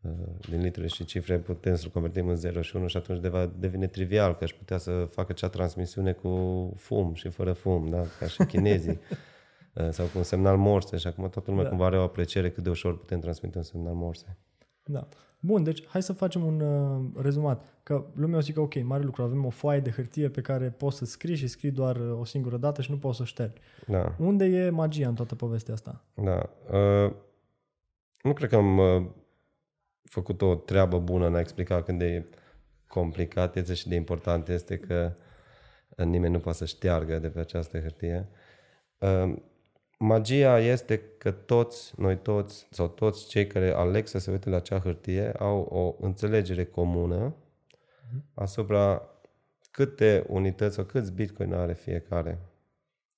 uh, 0.00 0.10
din 0.48 0.60
litere 0.60 0.86
și 0.86 1.04
cifre 1.04 1.38
putem 1.38 1.74
să-l 1.74 1.90
convertim 1.90 2.28
în 2.28 2.36
0 2.36 2.60
și 2.60 2.76
1 2.76 2.86
și 2.86 2.96
atunci 2.96 3.20
deva, 3.20 3.52
devine 3.58 3.86
trivial 3.86 4.36
că 4.36 4.44
aș 4.44 4.52
putea 4.52 4.78
să 4.78 4.90
facă 5.10 5.32
acea 5.32 5.48
transmisiune 5.48 6.12
cu 6.12 6.72
fum 6.76 7.14
și 7.14 7.28
fără 7.28 7.52
fum, 7.52 7.88
da? 7.90 8.02
ca 8.18 8.26
și 8.26 8.44
chinezii. 8.44 8.98
Uh, 9.74 9.88
sau 9.90 10.06
cu 10.06 10.18
un 10.18 10.22
semnal 10.22 10.56
morse 10.56 10.96
și 10.96 11.06
acum 11.06 11.28
toată 11.28 11.50
lumea 11.50 11.62
Da. 11.62 11.62
da. 11.62 11.68
cumva 11.68 11.86
are 11.86 11.98
o 11.98 12.02
apreciere 12.02 12.50
cât 12.50 12.62
de 12.62 12.70
ușor 12.70 12.98
putem 12.98 13.20
transmite 13.20 13.58
un 13.58 13.64
semnal 13.64 13.94
morse. 13.94 14.38
Da. 14.90 15.08
Bun, 15.40 15.62
deci 15.62 15.86
hai 15.86 16.02
să 16.02 16.12
facem 16.12 16.44
un 16.44 16.60
uh, 16.60 17.22
rezumat. 17.22 17.74
Că 17.82 18.04
lumea 18.14 18.38
o 18.38 18.40
zică, 18.40 18.60
ok, 18.60 18.82
mare 18.82 19.02
lucru, 19.02 19.22
avem 19.22 19.44
o 19.44 19.50
foaie 19.50 19.80
de 19.80 19.90
hârtie 19.90 20.28
pe 20.28 20.40
care 20.40 20.70
poți 20.70 20.96
să 20.96 21.04
scrii 21.04 21.36
și 21.36 21.46
scrii 21.46 21.70
doar 21.70 21.96
uh, 21.96 22.18
o 22.18 22.24
singură 22.24 22.56
dată 22.56 22.82
și 22.82 22.90
nu 22.90 22.98
poți 22.98 23.16
să 23.16 23.22
o 23.22 23.26
ștergi. 23.26 23.60
Da, 23.86 24.14
Unde 24.18 24.44
e 24.44 24.70
magia 24.70 25.08
în 25.08 25.14
toată 25.14 25.34
povestea 25.34 25.74
asta? 25.74 26.04
da. 26.14 26.50
Uh, 26.72 27.12
nu 28.22 28.32
cred 28.32 28.48
că 28.48 28.56
am 28.56 28.78
uh, 28.78 29.06
făcut 30.02 30.42
o 30.42 30.54
treabă 30.54 30.98
bună 30.98 31.26
în 31.26 31.34
a 31.34 31.40
explica 31.40 31.82
cât 31.82 31.98
de 31.98 32.26
complicat 32.86 33.56
este 33.56 33.74
și 33.74 33.88
de 33.88 33.94
important 33.94 34.48
este 34.48 34.78
că 34.78 35.12
uh, 35.88 36.04
nimeni 36.04 36.32
nu 36.32 36.40
poate 36.40 36.58
să 36.58 36.64
șteargă 36.64 37.18
de 37.18 37.28
pe 37.28 37.38
această 37.38 37.80
hârtie. 37.80 38.28
Uh, 38.98 39.34
magia 40.02 40.58
este 40.58 41.00
că 41.18 41.30
toți, 41.30 41.92
noi 41.96 42.18
toți, 42.18 42.66
sau 42.70 42.88
toți 42.88 43.28
cei 43.28 43.46
care 43.46 43.72
aleg 43.72 44.06
să 44.06 44.18
se 44.18 44.30
uite 44.30 44.50
la 44.50 44.56
acea 44.56 44.78
hârtie 44.78 45.32
au 45.38 45.60
o 45.60 46.04
înțelegere 46.06 46.64
comună 46.64 47.34
asupra 48.34 49.02
câte 49.70 50.24
unități 50.28 50.74
sau 50.74 50.84
câți 50.84 51.12
bitcoin 51.12 51.52
are 51.52 51.74
fiecare. 51.74 52.38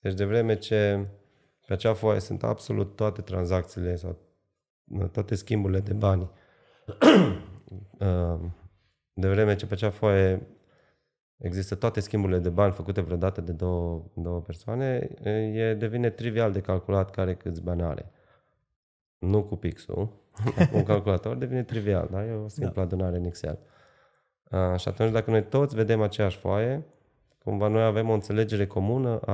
Deci 0.00 0.14
de 0.14 0.24
vreme 0.24 0.58
ce 0.58 1.06
pe 1.66 1.72
acea 1.72 1.94
foaie 1.94 2.20
sunt 2.20 2.42
absolut 2.42 2.96
toate 2.96 3.20
tranzacțiile 3.20 3.96
sau 3.96 4.18
uh, 4.84 5.08
toate 5.08 5.34
schimburile 5.34 5.80
de 5.80 5.92
bani, 5.92 6.30
uh, 7.98 8.40
de 9.12 9.28
vreme 9.28 9.56
ce 9.56 9.66
pe 9.66 9.74
acea 9.74 9.90
foaie 9.90 10.46
există 11.42 11.74
toate 11.74 12.00
schimburile 12.00 12.38
de 12.38 12.48
bani 12.48 12.72
făcute 12.72 13.00
vreodată 13.00 13.40
de 13.40 13.52
două, 13.52 14.02
două 14.14 14.40
persoane, 14.40 15.10
e, 15.54 15.74
devine 15.74 16.10
trivial 16.10 16.52
de 16.52 16.60
calculat 16.60 17.10
care 17.10 17.34
câți 17.34 17.62
bani 17.62 17.82
are. 17.82 18.10
Nu 19.18 19.42
cu 19.42 19.56
pixul, 19.56 20.08
cu 20.70 20.76
un 20.76 20.82
calculator 20.82 21.36
devine 21.36 21.62
trivial, 21.62 22.08
da? 22.10 22.24
E 22.24 22.32
o 22.32 22.48
simplă 22.48 22.72
da. 22.74 22.82
adunare 22.82 23.16
în 23.16 23.24
Excel. 23.24 23.58
A, 24.50 24.76
și 24.76 24.88
atunci 24.88 25.10
dacă 25.10 25.30
noi 25.30 25.44
toți 25.44 25.74
vedem 25.74 26.02
aceeași 26.02 26.38
foaie, 26.38 26.84
cumva 27.44 27.68
noi 27.68 27.82
avem 27.82 28.08
o 28.08 28.12
înțelegere 28.12 28.66
comună 28.66 29.20
a, 29.20 29.32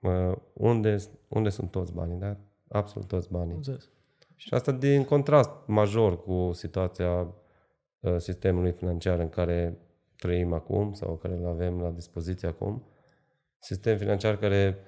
a 0.00 0.42
unde, 0.52 0.96
unde 1.28 1.48
sunt 1.48 1.70
toți 1.70 1.92
banii, 1.92 2.16
da? 2.16 2.36
Absolut 2.68 3.08
toți 3.08 3.30
banii. 3.30 3.54
Înțeles. 3.54 3.88
Și 4.36 4.54
asta 4.54 4.72
din 4.72 5.04
contrast 5.04 5.50
major 5.66 6.22
cu 6.22 6.50
situația 6.52 7.34
uh, 8.00 8.16
sistemului 8.16 8.72
financiar 8.72 9.18
în 9.18 9.28
care 9.28 9.78
trăim 10.16 10.52
acum 10.52 10.92
sau 10.92 11.16
care 11.16 11.34
îl 11.34 11.46
avem 11.46 11.80
la 11.80 11.90
dispoziție 11.90 12.48
acum. 12.48 12.82
Sistem 13.58 13.96
financiar 13.96 14.36
care 14.36 14.78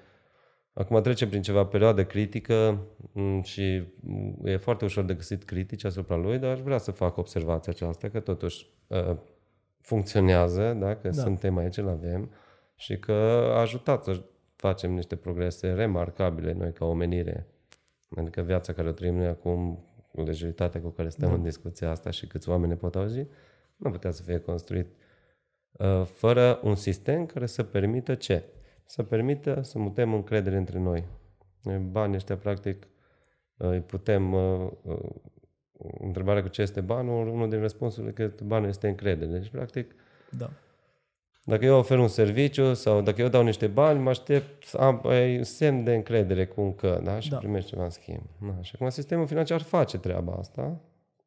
acum 0.72 1.02
trece 1.02 1.28
prin 1.28 1.42
ceva 1.42 1.66
perioadă 1.66 2.04
critică 2.04 2.86
mm, 3.12 3.42
și 3.42 3.82
mm, 4.00 4.38
e 4.44 4.56
foarte 4.56 4.84
ușor 4.84 5.04
de 5.04 5.14
găsit 5.14 5.44
critici 5.44 5.84
asupra 5.84 6.16
lui, 6.16 6.38
dar 6.38 6.50
aș 6.50 6.60
vrea 6.60 6.78
să 6.78 6.90
fac 6.90 7.16
observația 7.16 7.72
aceasta 7.72 8.08
că 8.08 8.20
totuși 8.20 8.66
uh, 8.86 9.16
funcționează, 9.80 10.76
da? 10.80 10.94
că 10.94 11.08
Da. 11.08 11.14
da. 11.14 11.22
suntem 11.22 11.56
aici, 11.56 11.76
îl 11.76 11.88
avem 11.88 12.30
și 12.76 12.98
că 12.98 13.12
a 13.54 13.60
ajutat 13.60 14.04
să 14.04 14.22
facem 14.56 14.92
niște 14.92 15.16
progrese 15.16 15.72
remarcabile 15.72 16.52
noi 16.52 16.72
ca 16.72 16.84
omenire. 16.84 17.46
Adică 18.16 18.40
viața 18.40 18.72
care 18.72 18.88
o 18.88 18.92
trăim 18.92 19.14
noi 19.14 19.26
acum, 19.26 19.84
cu 20.12 20.22
lejeritatea 20.22 20.80
cu 20.80 20.88
care 20.88 21.08
stăm 21.08 21.28
Da. 21.28 21.34
în 21.34 21.42
discuția 21.42 21.90
asta 21.90 22.10
și 22.10 22.26
câți 22.26 22.48
oameni 22.48 22.68
ne 22.68 22.76
pot 22.76 22.96
auzi, 22.96 23.26
nu 23.76 23.90
putea 23.90 24.10
să 24.10 24.22
fie 24.22 24.38
construit 24.38 24.86
uh, 24.86 25.07
fără 26.04 26.60
un 26.62 26.74
sistem 26.74 27.26
care 27.26 27.46
să 27.46 27.62
permită 27.62 28.14
ce? 28.14 28.44
Să 28.84 29.02
permită 29.02 29.60
să 29.62 29.78
mutăm 29.78 30.14
încredere 30.14 30.56
între 30.56 30.78
noi. 30.78 31.04
Noi 31.62 31.76
Banii 31.76 32.16
ăștia, 32.16 32.36
practic, 32.36 32.86
uh, 33.56 33.68
îi 33.70 33.80
putem... 33.80 34.32
uh, 34.32 34.70
uh, 34.82 34.98
Întrebarea 36.00 36.42
cu 36.42 36.48
ce 36.48 36.62
este 36.62 36.80
banul, 36.80 37.28
unul 37.28 37.48
din 37.48 37.60
răspunsurile 37.60 38.12
că 38.12 38.30
banul 38.44 38.68
este 38.68 38.88
încredere. 38.88 39.30
Deci, 39.30 39.48
practic, 39.48 39.94
Da. 40.30 40.50
dacă 41.44 41.64
eu 41.64 41.78
ofer 41.78 41.98
un 41.98 42.08
serviciu 42.08 42.74
sau 42.74 43.00
dacă 43.02 43.20
eu 43.20 43.28
dau 43.28 43.42
niște 43.42 43.66
bani, 43.66 43.98
mă 43.98 44.08
aștept 44.08 44.64
să 44.64 44.76
am 44.76 45.00
ai, 45.04 45.44
semn 45.44 45.84
de 45.84 45.94
încredere 45.94 46.46
cu 46.46 46.60
un 46.60 46.74
că, 46.74 47.00
da? 47.04 47.20
Și 47.20 47.28
Da. 47.28 47.34
da. 47.34 47.40
primești 47.40 47.68
ceva 47.70 47.84
în 47.84 47.90
schimb. 47.90 48.22
Da. 48.40 48.62
Și 48.62 48.72
acum 48.74 48.88
sistemul 48.88 49.26
financiar 49.26 49.60
face 49.62 49.98
treaba 49.98 50.32
asta, 50.32 50.80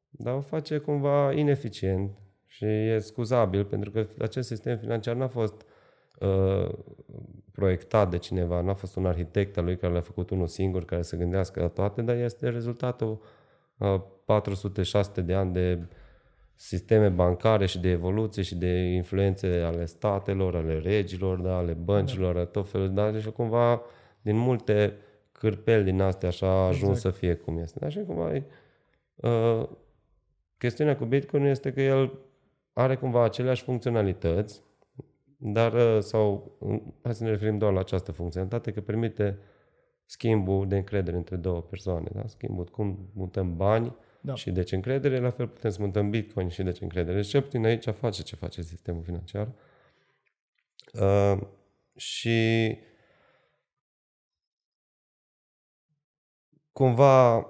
dar 0.10 0.34
o 0.34 0.42
face 0.42 0.78
cumva 0.78 1.32
ineficient 1.34 2.12
și 2.52 2.66
e 2.66 3.00
scuzabil 3.00 3.66
pentru 3.66 3.92
că 3.92 4.08
acest 4.20 4.48
sistem 4.48 4.78
financiar 4.78 5.16
n-a 5.16 5.28
fost 5.28 5.66
uh, 6.20 6.70
proiectat 7.52 8.10
de 8.10 8.18
cineva, 8.18 8.62
n-a 8.62 8.74
fost 8.74 8.96
un 8.96 9.06
arhitect 9.06 9.58
al 9.58 9.64
lui 9.64 9.78
care 9.78 9.94
l-a 9.94 10.02
făcut 10.02 10.30
unul 10.30 10.48
singur, 10.48 10.86
care 10.86 11.02
să 11.02 11.16
gândească 11.16 11.62
la 11.62 11.68
toate, 11.68 12.02
dar 12.02 12.16
este 12.16 12.50
rezultatul 12.50 13.22
uh, 13.78 14.02
400-600 15.22 15.24
de 15.24 15.34
ani 15.34 15.54
de 15.54 15.80
sisteme 16.56 17.10
bancare 17.10 17.66
și 17.66 17.80
de 17.80 17.90
evoluție 17.90 18.44
și 18.44 18.56
de 18.56 18.78
influențe 18.80 19.48
ale 19.48 19.86
statelor, 19.86 20.56
ale 20.56 20.80
regilor, 20.80 21.40
da, 21.40 21.56
ale 21.56 21.74
băncilor, 21.74 22.36
ale 22.36 22.46
tot 22.46 22.70
felul, 22.70 22.94
da, 22.94 23.12
deci 23.12 23.28
cumva 23.28 23.82
din 24.22 24.38
multe 24.38 24.98
cârpeli 25.32 25.84
din 25.84 26.02
astea 26.02 26.30
așa 26.30 26.48
a 26.48 26.68
ajuns 26.68 26.98
Exact. 26.98 27.16
să 27.16 27.20
fie 27.20 27.34
cum 27.34 27.58
este. 27.58 27.80
Da? 27.80 27.90
Și 27.90 28.04
cumva 28.04 28.34
e, 28.34 28.44
uh, 29.16 29.68
chestiunea 30.58 30.96
cu 30.96 31.06
Bitcoin 31.06 31.44
este 31.44 31.74
că 31.74 31.82
el 31.82 32.20
are 32.74 32.96
cumva 32.96 33.24
aceleași 33.24 33.64
funcționalități, 33.64 34.62
dar 35.38 35.74
uh, 35.74 36.02
sau 36.02 36.56
uh, 36.60 36.82
hai 37.04 37.16
să 37.16 37.24
ne 37.24 37.30
referim 37.30 37.58
doar 37.58 37.74
la 37.74 37.80
această 37.80 38.12
funcționalitate, 38.12 38.72
că 38.72 38.82
permite 38.82 39.40
schimbul 40.06 40.68
de 40.68 40.76
încredere 40.76 41.18
între 41.18 41.36
două 41.36 41.62
persoane. 41.62 42.10
Da? 42.14 42.28
Schimbul, 42.28 42.66
cum 42.66 43.10
mutăm 43.14 43.56
bani 43.56 43.96
Da. 44.22 44.36
și 44.36 44.52
deci 44.52 44.72
încredere, 44.72 45.20
la 45.20 45.30
fel 45.30 45.48
putem 45.48 45.72
să 45.72 45.82
mutăm 45.82 46.10
Bitcoin 46.10 46.48
și 46.50 46.64
deci 46.64 46.82
încredere. 46.82 47.16
Deci 47.16 47.28
cel 47.28 47.42
puțin 47.42 47.66
aici 47.66 47.88
face 47.88 48.24
ce 48.24 48.36
face 48.36 48.62
sistemul 48.62 49.04
financiar. 49.04 49.52
Uh, 50.94 51.42
și 51.96 52.78
cumva 56.72 57.48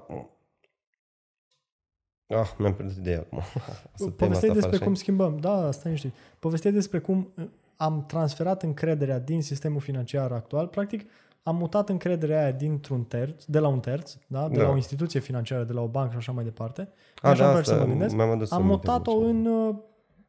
Ah, 2.32 2.50
mi-am 2.58 2.74
pierdut 2.74 2.98
ideea 2.98 3.20
acum. 3.20 3.38
Asta 3.64 3.86
tema 3.98 4.14
Povesteai 4.18 4.34
asta 4.34 4.54
despre 4.54 4.72
face. 4.72 4.84
cum 4.84 4.94
schimbăm. 4.94 5.38
Da, 5.38 5.72
stai 5.72 5.92
niște. 5.92 6.14
Povesteai 6.40 6.74
despre 6.74 7.00
cum 7.00 7.32
uh, 7.38 7.44
am 7.76 8.06
transferat 8.08 8.64
încrederea 8.64 9.20
din 9.20 9.42
sistemul 9.42 9.80
financiar 9.80 10.32
actual, 10.32 10.68
practic 10.68 11.10
am 11.44 11.56
mutat 11.56 11.90
încrederea 11.90 12.42
aia 12.42 12.52
dintr-un 12.52 13.04
terț, 13.04 13.44
de 13.46 13.60
la 13.60 13.68
un 13.68 13.80
terț, 13.80 14.14
da? 14.28 14.48
de 14.48 14.58
Da. 14.58 14.64
la 14.64 14.70
o 14.70 14.76
instituție 14.76 15.20
financiară, 15.20 15.64
de 15.64 15.74
la 15.74 15.82
o 15.82 15.88
bancă 15.88 16.12
și 16.12 16.18
așa 16.18 16.32
mai 16.32 16.44
departe. 16.44 16.90
A, 17.22 17.30
așa 17.30 17.40
da, 17.42 17.46
îmi 17.46 17.54
place 17.54 17.70
asta 17.72 17.74
să 17.74 17.80
mă 17.80 17.86
gândesc. 17.90 18.16
mi-am 18.16 18.30
adus 18.30 18.52
Am 18.52 18.62
aminte 18.62 18.76
mutat-o 18.90 19.12
de 19.20 19.24
ce. 19.26 19.30
în, 19.30 19.46
uh, 19.46 19.54
am 19.68 19.76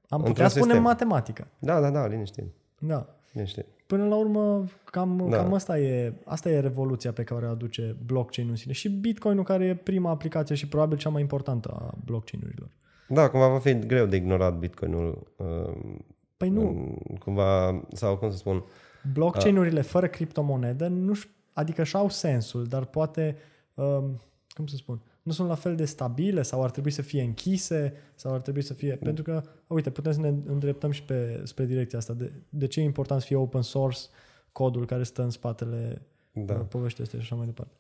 Într-un 0.09 0.23
putea 0.33 0.49
spune, 0.49 0.65
sistem. 0.65 0.83
matematică. 0.83 1.47
Da, 1.59 1.81
da, 1.81 1.91
da, 1.91 2.07
liniștit. 2.07 2.45
Da. 2.79 3.07
liniștit. 3.33 3.67
Până 3.93 4.07
la 4.07 4.17
urmă, 4.17 4.65
cam, 4.85 5.27
Da. 5.31 5.37
cam 5.37 5.55
asta, 5.55 5.79
e, 5.79 6.13
asta 6.25 6.51
e 6.51 6.61
revoluția 6.61 7.13
pe 7.13 7.23
care 7.23 7.47
o 7.47 7.49
aduce 7.49 7.97
blockchain 8.07 8.49
în 8.49 8.57
sine. 8.57 8.73
Și 8.73 8.89
Bitcoin-ul 8.91 9.45
care 9.45 9.65
e 9.65 9.75
prima 9.75 10.11
aplicație 10.11 10.55
și 10.55 10.69
probabil 10.69 10.97
cea 10.99 11.09
mai 11.09 11.21
importantă 11.21 11.69
a 11.81 11.95
blockchain-urilor. 12.05 12.69
Da, 13.09 13.29
cumva 13.31 13.49
va 13.49 13.59
fi 13.59 13.79
greu 13.79 14.07
de 14.07 14.17
ignorat 14.17 14.59
Bitcoin-ul. 14.59 15.33
Uh, 15.37 15.93
Păi 16.37 16.49
nu, 16.49 16.61
în- 16.69 17.17
Cumva, 17.19 17.81
sau 17.93 18.17
cum 18.17 18.31
să 18.31 18.37
spun, 18.37 18.65
blockchain-urile 19.13 19.81
fără 19.81 20.07
criptomonedă 20.07 20.87
nu 20.89 21.13
adică 21.53 21.83
și 21.83 21.97
au 21.97 22.09
sensul, 22.09 22.65
dar 22.65 22.85
poate, 22.85 23.37
um, 23.75 24.21
cum 24.49 24.67
să 24.67 24.77
spun, 24.77 25.01
nu 25.23 25.33
sunt 25.33 25.49
la 25.49 25.55
fel 25.55 25.77
de 25.77 25.85
stabile 25.85 26.43
sau 26.43 26.63
ar 26.63 26.71
trebui 26.71 26.91
să 26.91 27.03
fie 27.03 27.23
închise 27.23 27.93
sau 28.15 28.35
ar 28.35 28.41
trebui 28.41 28.63
să 28.63 28.75
fie... 28.75 28.97
Pentru 28.97 29.23
că, 29.23 29.43
uite, 29.67 29.91
putem 29.91 30.13
să 30.13 30.21
ne 30.21 30.29
îndreptăm 30.29 30.91
și 30.91 31.03
pe, 31.03 31.41
spre 31.45 31.65
direcția 31.65 31.99
asta. 31.99 32.13
De, 32.13 32.33
de 32.49 32.67
ce 32.67 32.81
e 32.81 32.83
important 32.83 33.21
să 33.21 33.27
fie 33.27 33.37
open 33.37 33.63
source 33.63 34.01
codul 34.53 34.87
care 34.87 35.03
stă 35.03 35.23
în 35.23 35.31
spatele 35.31 36.03
da. 36.33 36.55
da. 36.55 36.61
poveștii 36.61 37.03
astea 37.03 37.19
și 37.19 37.25
așa 37.25 37.35
mai 37.35 37.47
departe. 37.47 37.77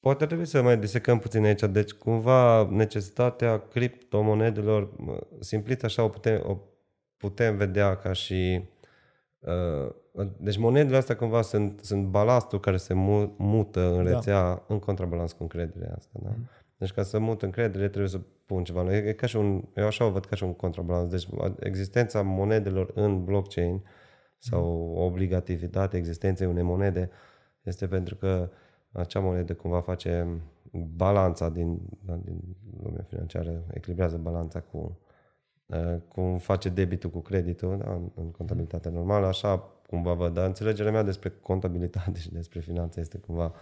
Poate 0.00 0.22
ar 0.22 0.28
trebui 0.28 0.46
să 0.46 0.62
mai 0.62 0.78
disecăm 0.78 1.18
puțin 1.18 1.44
aici. 1.44 1.60
Deci, 1.60 1.92
cumva, 1.92 2.68
necesitatea 2.70 3.58
criptomonedelor, 3.58 4.96
mă, 4.96 5.26
simplit 5.40 5.84
așa, 5.84 6.02
o 6.02 6.08
putem, 6.08 6.42
o 6.46 6.58
putem 7.16 7.56
vedea 7.56 7.96
ca 7.96 8.12
și... 8.12 8.64
Uh, 9.38 9.94
deci, 10.38 10.56
monedele 10.56 10.96
astea 10.96 11.16
cumva 11.16 11.42
sunt, 11.42 11.80
sunt 11.82 12.06
balastul 12.06 12.60
care 12.60 12.76
se 12.76 12.94
mu- 12.94 13.34
mută 13.38 13.94
în 13.94 14.04
Da. 14.04 14.10
rețea 14.10 14.64
în 14.68 14.78
contrabalans 14.78 15.32
cu 15.32 15.42
încrederea 15.42 15.94
asta. 15.96 16.18
Da? 16.22 16.34
Deci, 16.82 16.92
ca 16.92 17.02
să 17.02 17.18
mut 17.18 17.42
încredere, 17.42 17.88
trebuie 17.88 18.10
să 18.10 18.20
pun 18.46 18.64
ceva. 18.64 18.82
nou. 18.82 18.92
E, 18.92 18.96
e 18.96 19.12
ca 19.12 19.26
și 19.26 19.36
un, 19.36 19.64
eu 19.74 19.86
așa 19.86 20.04
o 20.04 20.10
văd 20.10 20.24
ca 20.24 20.36
și 20.36 20.42
un 20.42 20.54
contrabalans. 20.54 21.08
Deci, 21.08 21.28
existența 21.60 22.22
monedelor 22.22 22.90
în 22.94 23.24
blockchain 23.24 23.82
sau 24.38 24.94
obligativitatea 24.96 25.98
existenței 25.98 26.46
unei 26.46 26.62
monede 26.62 27.10
este 27.62 27.86
pentru 27.86 28.16
că 28.16 28.50
acea 28.92 29.20
monedă 29.20 29.54
cumva 29.54 29.80
face 29.80 30.40
balanța 30.96 31.48
din, 31.48 31.80
da, 32.04 32.14
din 32.14 32.40
lumea 32.82 33.02
financiară, 33.02 33.64
echilibrează 33.70 34.16
balanța 34.16 34.60
cu 34.60 34.98
uh, 35.66 35.96
cum 36.08 36.38
face 36.38 36.68
debitul 36.68 37.10
cu 37.10 37.20
creditul 37.20 37.78
da, 37.78 37.92
în, 37.92 38.10
în 38.14 38.30
contabilitatea 38.30 38.90
normală, 38.90 39.26
așa 39.26 39.58
cumva 39.86 40.12
văd, 40.12 40.34
dar 40.34 40.46
înțelegerea 40.46 40.92
mea 40.92 41.02
despre 41.02 41.30
contabilitate 41.30 42.18
și 42.24 42.32
despre 42.32 42.60
finanțe 42.60 43.00
este 43.00 43.18
cumva 43.18 43.54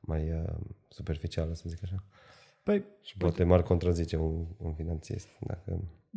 mai 0.00 0.30
uh, 0.30 0.54
superficială, 0.88 1.54
să 1.54 1.64
zic 1.66 1.78
așa. 1.82 2.02
Păi, 2.66 2.84
Și 3.00 3.16
poate 3.16 3.44
m-ar 3.44 3.62
contrazice 3.62 4.16
un, 4.16 4.46
un 4.56 4.72
finanțist. 4.74 5.28
Dacă... 5.40 5.62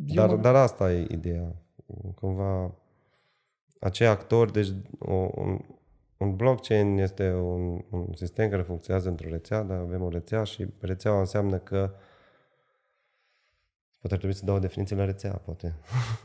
Eu 0.06 0.14
Dar, 0.14 0.28
mă- 0.28 0.36
dar 0.36 0.54
asta 0.54 0.92
e 0.92 1.06
ideea. 1.10 1.54
Cumva 2.14 2.74
acei 3.80 4.06
actori, 4.06 4.52
deci 4.52 4.72
o, 4.98 5.14
un, 5.34 5.58
un 6.16 6.36
blockchain 6.36 6.98
este 6.98 7.32
un, 7.32 7.84
un 7.90 8.14
sistem 8.14 8.50
care 8.50 8.62
funcționează 8.62 9.08
într-o 9.08 9.28
rețea, 9.28 9.62
dar 9.62 9.78
avem 9.78 10.02
o 10.02 10.08
rețea 10.08 10.44
și 10.44 10.66
rețeaua 10.80 11.18
înseamnă 11.18 11.58
că 11.58 11.94
poate 13.98 14.14
ar 14.14 14.18
trebui 14.18 14.36
să 14.36 14.44
dau 14.44 14.56
o 14.56 14.58
definiție 14.58 14.96
la 14.96 15.04
rețea, 15.04 15.32
poate. 15.32 15.74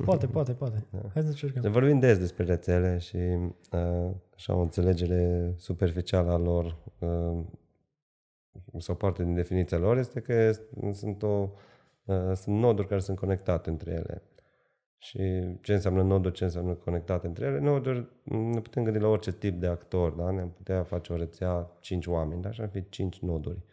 poate, 0.05 0.27
poate, 0.27 0.53
poate. 0.61 0.85
Hai 1.13 1.21
să 1.21 1.27
încercăm. 1.27 1.61
Ne 1.61 1.69
vorbim 1.69 1.99
des 1.99 2.17
despre 2.17 2.43
rețele 2.43 2.97
și 2.97 3.17
uh, 3.71 4.11
așa 4.35 4.55
o 4.55 4.61
înțelegere 4.61 5.53
superficială 5.57 6.31
a 6.31 6.37
lor 6.37 6.77
uh, 6.99 7.43
sau 8.77 8.95
parte 8.95 9.23
din 9.23 9.33
definiția 9.33 9.77
lor 9.77 9.97
este 9.97 10.19
că 10.21 10.33
est- 10.33 10.69
sunt, 10.91 11.23
o, 11.23 11.49
uh, 12.05 12.31
sunt 12.33 12.57
noduri 12.59 12.87
care 12.87 12.99
sunt 12.99 13.17
conectate 13.17 13.69
între 13.69 13.91
ele. 13.91 14.23
Și 14.97 15.19
ce 15.61 15.73
înseamnă 15.73 16.01
noduri, 16.01 16.33
ce 16.33 16.43
înseamnă 16.43 16.73
conectate 16.73 17.27
între 17.27 17.45
ele? 17.45 17.59
Noduri, 17.59 18.07
ne 18.23 18.61
putem 18.61 18.83
gândi 18.83 18.99
la 18.99 19.07
orice 19.07 19.31
tip 19.31 19.59
de 19.59 19.67
actor, 19.67 20.11
da? 20.11 20.31
Ne 20.31 20.41
putea 20.43 20.83
face 20.83 21.13
o 21.13 21.15
rețea 21.15 21.71
cinci 21.79 22.07
oameni, 22.07 22.41
da? 22.41 22.51
Și 22.51 22.61
ar 22.61 22.69
fi 22.69 22.89
cinci 22.89 23.19
noduri. 23.19 23.63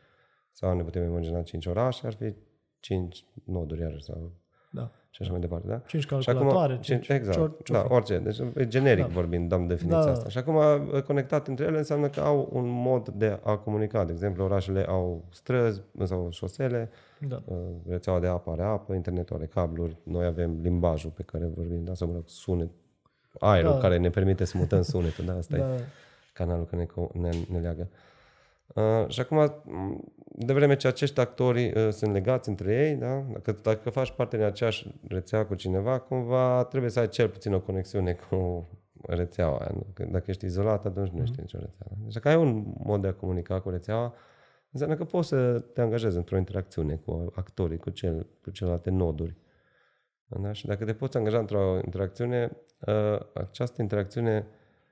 Sau 0.52 0.76
ne 0.76 0.82
putem 0.82 1.04
imagina 1.04 1.42
cinci 1.42 1.66
orașe, 1.66 2.06
ar 2.06 2.12
fi 2.14 2.34
cinci 2.80 3.26
noduri 3.44 3.80
iarăși, 3.80 4.04
sau 4.04 4.32
Da. 4.70 4.92
Și 5.14 5.22
așa 5.22 5.30
mai 5.30 5.40
departe, 5.40 5.66
da? 5.66 5.78
Cinci 5.86 6.02
Și 6.02 6.08
acum, 6.12 6.22
calculatoare, 6.24 6.76
cin- 6.76 6.80
cinci 6.82 7.08
exact, 7.08 7.36
cior- 7.38 7.48
da, 7.48 7.78
ciofă. 7.78 7.92
orice. 7.94 8.18
Deci, 8.18 8.38
e 8.56 8.66
generic 8.68 9.06
Da. 9.06 9.12
vorbind, 9.12 9.48
dăm 9.48 9.66
definiția 9.66 10.04
Da. 10.04 10.10
asta. 10.10 10.28
Și 10.28 10.38
acum, 10.38 10.54
uh, 10.54 11.02
conectat 11.02 11.48
între 11.48 11.64
ele 11.64 11.78
înseamnă 11.78 12.08
că 12.08 12.20
au 12.20 12.48
un 12.52 12.68
mod 12.68 13.08
de 13.08 13.38
a 13.42 13.56
comunica. 13.56 14.04
De 14.04 14.12
exemplu, 14.12 14.44
orașele 14.44 14.84
au 14.88 15.24
străzi 15.30 15.82
sau 16.04 16.28
șosele, 16.30 16.90
Da. 17.28 17.42
uh, 17.44 17.56
rețeaua 17.88 18.20
de 18.20 18.26
apă 18.26 18.50
are 18.50 18.62
apă, 18.62 18.94
internetul 18.94 19.36
are 19.36 19.46
cabluri, 19.46 19.96
noi 20.02 20.24
avem 20.24 20.58
limbajul 20.62 21.10
pe 21.10 21.22
care 21.22 21.44
vorbim, 21.56 21.84
da, 21.84 21.94
sau 21.94 22.06
mă 22.08 22.14
rog, 22.14 22.22
sunet, 22.26 22.68
aerul 23.38 23.70
Da. 23.72 23.78
care 23.78 23.96
ne 23.98 24.10
permite 24.10 24.44
să 24.44 24.58
mutăm 24.58 24.82
sunetul, 24.82 25.24
da, 25.24 25.36
asta 25.36 25.56
e 25.56 25.58
Da. 25.58 25.66
canalul 26.32 26.64
care 26.64 26.76
ne, 26.82 26.86
co- 26.88 27.12
ne, 27.20 27.30
ne 27.52 27.58
leagă. 27.58 27.88
Uh, 27.90 27.96
și 29.08 29.20
acum, 29.20 29.62
m, 29.64 30.14
de 30.24 30.52
vreme 30.52 30.76
ce 30.76 30.86
acești 30.86 31.20
actori 31.20 31.72
uh, 31.76 31.88
sunt 31.90 32.12
legați 32.12 32.48
între 32.48 32.86
ei, 32.86 32.94
da? 32.94 33.24
dacă, 33.32 33.58
dacă 33.62 33.90
faci 33.90 34.10
parte 34.10 34.36
din 34.36 34.46
aceeași 34.46 34.94
rețea 35.08 35.46
cu 35.46 35.54
cineva, 35.54 35.98
cumva 35.98 36.64
trebuie 36.64 36.90
să 36.90 36.98
ai 36.98 37.08
cel 37.08 37.28
puțin 37.28 37.52
o 37.52 37.60
conexiune 37.60 38.18
cu 38.28 38.68
rețeaua 39.06 39.58
aia. 39.58 39.70
Nu? 39.74 39.86
Că 39.94 40.04
dacă 40.04 40.24
ești 40.26 40.44
izolat, 40.44 40.84
atunci 40.84 41.10
nu 41.10 41.22
ești 41.22 41.40
nicio 41.40 41.58
rețea. 41.58 41.86
da? 41.88 41.96
Deci 42.02 42.12
dacă 42.12 42.28
ai 42.28 42.36
un 42.36 42.64
mod 42.82 43.00
de 43.02 43.08
a 43.08 43.14
comunica 43.14 43.60
cu 43.60 43.70
rețeaua, 43.70 44.14
înseamnă 44.70 44.96
că 44.96 45.04
poți 45.04 45.28
să 45.28 45.58
te 45.58 45.80
angajezi 45.80 46.16
într-o 46.16 46.36
interacțiune 46.36 46.94
cu 46.94 47.32
actorii, 47.34 47.78
cu, 47.78 47.90
cel, 47.90 48.26
cu 48.42 48.50
celelalte 48.50 48.90
noduri. 48.90 49.36
Da? 50.26 50.52
Și 50.52 50.66
dacă 50.66 50.84
te 50.84 50.94
poți 50.94 51.16
angaja 51.16 51.38
într-o 51.38 51.78
interacțiune, 51.84 52.56
uh, 52.86 53.20
această 53.34 53.82
interacțiune 53.82 54.46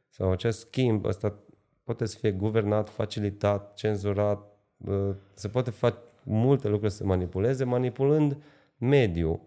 sau 0.09 0.31
acest 0.31 0.59
schimb 0.59 1.05
ăsta 1.05 1.39
poate 1.85 2.07
să 2.07 2.17
fie 2.19 2.31
guvernat, 2.33 2.89
facilitat, 2.89 3.75
cenzurat, 3.75 4.47
uh, 4.77 5.15
se 5.35 5.49
poate 5.49 5.71
face 5.71 5.97
multe 6.25 6.69
lucruri 6.69 6.91
să 6.91 6.97
se 6.97 7.05
manipuleze, 7.05 7.65
manipulând 7.65 8.37
mediul 8.79 9.41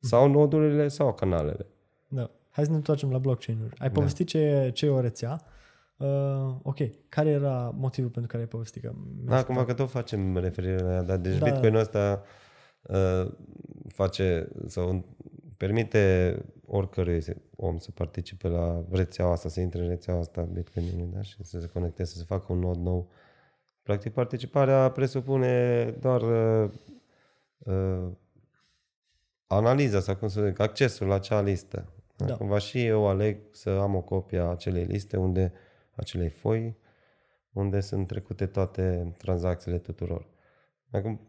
sau 0.00 0.28
nodurile 0.28 0.88
sau 0.88 1.14
canalele. 1.14 1.66
Da. 2.08 2.30
Hai 2.50 2.64
să 2.64 2.70
ne 2.70 2.76
întoarcem 2.76 3.10
la 3.10 3.18
blockchain-uri. 3.18 3.74
Ai 3.78 3.90
povestit 3.90 4.26
ce, 4.26 4.38
e, 4.38 4.70
ce 4.70 4.86
e 4.86 4.90
o 4.90 5.00
rețea. 5.00 5.40
Uh, 5.96 6.54
ok. 6.62 6.78
Care 7.08 7.28
era 7.30 7.74
motivul 7.76 8.10
pentru 8.10 8.30
care 8.30 8.42
ai 8.42 8.48
povestit? 8.48 8.82
Că 8.82 8.92
mi-aș 9.24 9.40
Da, 9.40 9.44
cumva 9.44 9.64
că 9.64 9.72
tot 9.72 9.90
facem 9.90 10.36
referire 10.36 10.78
la 10.78 10.92
ea, 10.92 11.02
dar 11.02 11.16
deci 11.16 11.38
Da. 11.38 11.44
da. 11.44 11.50
Bitcoin-ul 11.50 11.80
ăsta 11.80 12.22
uh, 12.82 13.32
face 13.88 14.48
sau 14.66 15.04
permite 15.60 16.36
oricărui 16.66 17.22
om 17.56 17.78
să 17.78 17.90
participe 17.90 18.48
la 18.48 18.84
rețeaua 18.90 19.32
asta, 19.32 19.48
să 19.48 19.60
intre 19.60 19.82
în 19.82 19.88
rețeaua 19.88 20.20
asta 20.20 20.42
Bitcoin 20.42 21.10
da? 21.12 21.22
și 21.22 21.44
să 21.44 21.60
se 21.60 21.66
conecteze, 21.66 22.12
să 22.12 22.18
se 22.18 22.24
facă 22.24 22.52
un 22.52 22.58
nod 22.58 22.76
nou. 22.76 23.10
Practic, 23.82 24.12
participarea 24.12 24.90
presupune 24.90 25.84
doar 26.00 26.22
uh, 26.22 26.70
uh, 27.58 28.12
analiza 29.46 30.00
sau 30.00 30.16
cum 30.16 30.28
să 30.28 30.46
zic, 30.46 30.58
accesul 30.58 31.06
la 31.06 31.14
acea 31.14 31.40
listă. 31.40 31.92
Da. 32.16 32.24
Da. 32.24 32.36
Cumva 32.36 32.58
și 32.58 32.84
eu 32.84 33.06
aleg 33.06 33.38
să 33.52 33.70
am 33.70 33.94
o 33.94 34.00
copie 34.00 34.38
a 34.38 34.50
acelei 34.50 34.84
liste, 34.84 35.16
unde 35.16 35.52
acelei 35.94 36.28
foi, 36.28 36.76
unde 37.52 37.80
sunt 37.80 38.06
trecute 38.06 38.46
toate 38.46 39.14
tranzacțiile 39.18 39.78
tuturor. 39.78 40.28
Acum, 40.90 41.20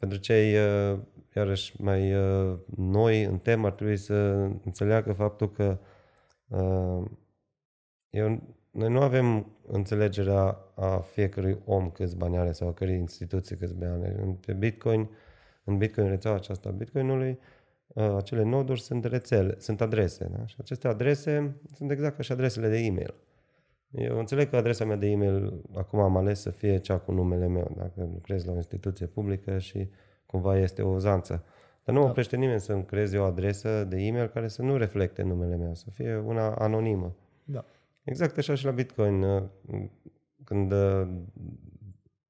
pentru 0.00 0.18
cei 0.18 0.54
uh, 0.56 0.98
iarăși 1.36 1.82
mai 1.82 2.14
uh, 2.14 2.58
noi 2.76 3.22
în 3.24 3.38
temă, 3.38 3.66
ar 3.66 3.72
trebui 3.72 3.96
să 3.96 4.14
înțeleagă 4.64 5.12
faptul 5.12 5.52
că 5.52 5.78
uh, 6.48 7.10
eu, 8.10 8.40
noi 8.70 8.88
nu 8.90 9.00
avem 9.00 9.46
înțelegerea 9.66 10.58
a 10.74 10.98
fiecărui 10.98 11.58
om 11.64 11.90
câți 11.90 12.16
bani 12.16 12.38
are 12.38 12.52
sau 12.52 12.68
a 12.68 12.72
cărei 12.72 12.96
instituție 12.96 13.56
câți 13.56 13.74
bani 13.74 13.92
are. 13.92 14.16
În- 14.22 14.32
Pe 14.34 14.52
Bitcoin, 14.52 15.10
în 15.64 15.76
Bitcoin, 15.78 16.08
rețeaua 16.08 16.36
aceasta 16.36 16.68
a 16.68 16.72
Bitcoinului, 16.72 17.38
uh, 17.86 18.14
acele 18.16 18.42
noduri 18.42 18.80
sunt 18.80 19.04
rețele, 19.04 19.54
sunt 19.58 19.80
adrese. 19.80 20.30
Da? 20.36 20.46
Și 20.46 20.54
aceste 20.58 20.88
adrese 20.88 21.56
sunt 21.74 21.90
exact 21.90 22.16
ca 22.16 22.22
și 22.22 22.32
adresele 22.32 22.68
de 22.68 22.78
e-mail. 22.78 23.14
Eu 23.90 24.18
înțeleg 24.18 24.48
că 24.50 24.56
adresa 24.56 24.84
mea 24.84 24.96
de 24.96 25.06
e-mail 25.06 25.62
acum 25.74 25.98
am 25.98 26.16
ales 26.16 26.40
să 26.40 26.50
fie 26.50 26.78
cea 26.78 26.98
cu 26.98 27.12
numele 27.12 27.46
meu, 27.46 27.72
dacă 27.76 28.08
lucrez 28.12 28.44
la 28.44 28.52
o 28.52 28.56
instituție 28.56 29.06
publică 29.06 29.58
și 29.58 29.88
cumva 30.26 30.58
este 30.58 30.82
o 30.82 30.88
uzanță. 30.88 31.44
Dar 31.84 31.94
nu 31.94 32.00
mă 32.00 32.04
Da. 32.04 32.10
oprește 32.10 32.36
nimeni 32.36 32.60
să-mi 32.60 32.84
creez 32.84 33.12
eu 33.12 33.22
o 33.22 33.26
adresă 33.26 33.84
de 33.84 34.00
e-mail 34.00 34.28
care 34.28 34.48
să 34.48 34.62
nu 34.62 34.76
reflecte 34.76 35.22
numele 35.22 35.56
meu, 35.56 35.74
să 35.74 35.90
fie 35.90 36.16
una 36.16 36.54
anonimă. 36.54 37.16
Da. 37.44 37.64
Exact 38.04 38.38
așa 38.38 38.54
și 38.54 38.64
la 38.64 38.70
Bitcoin. 38.70 39.22
uh, 39.22 39.42
Când 40.44 40.72
uh, 40.72 41.08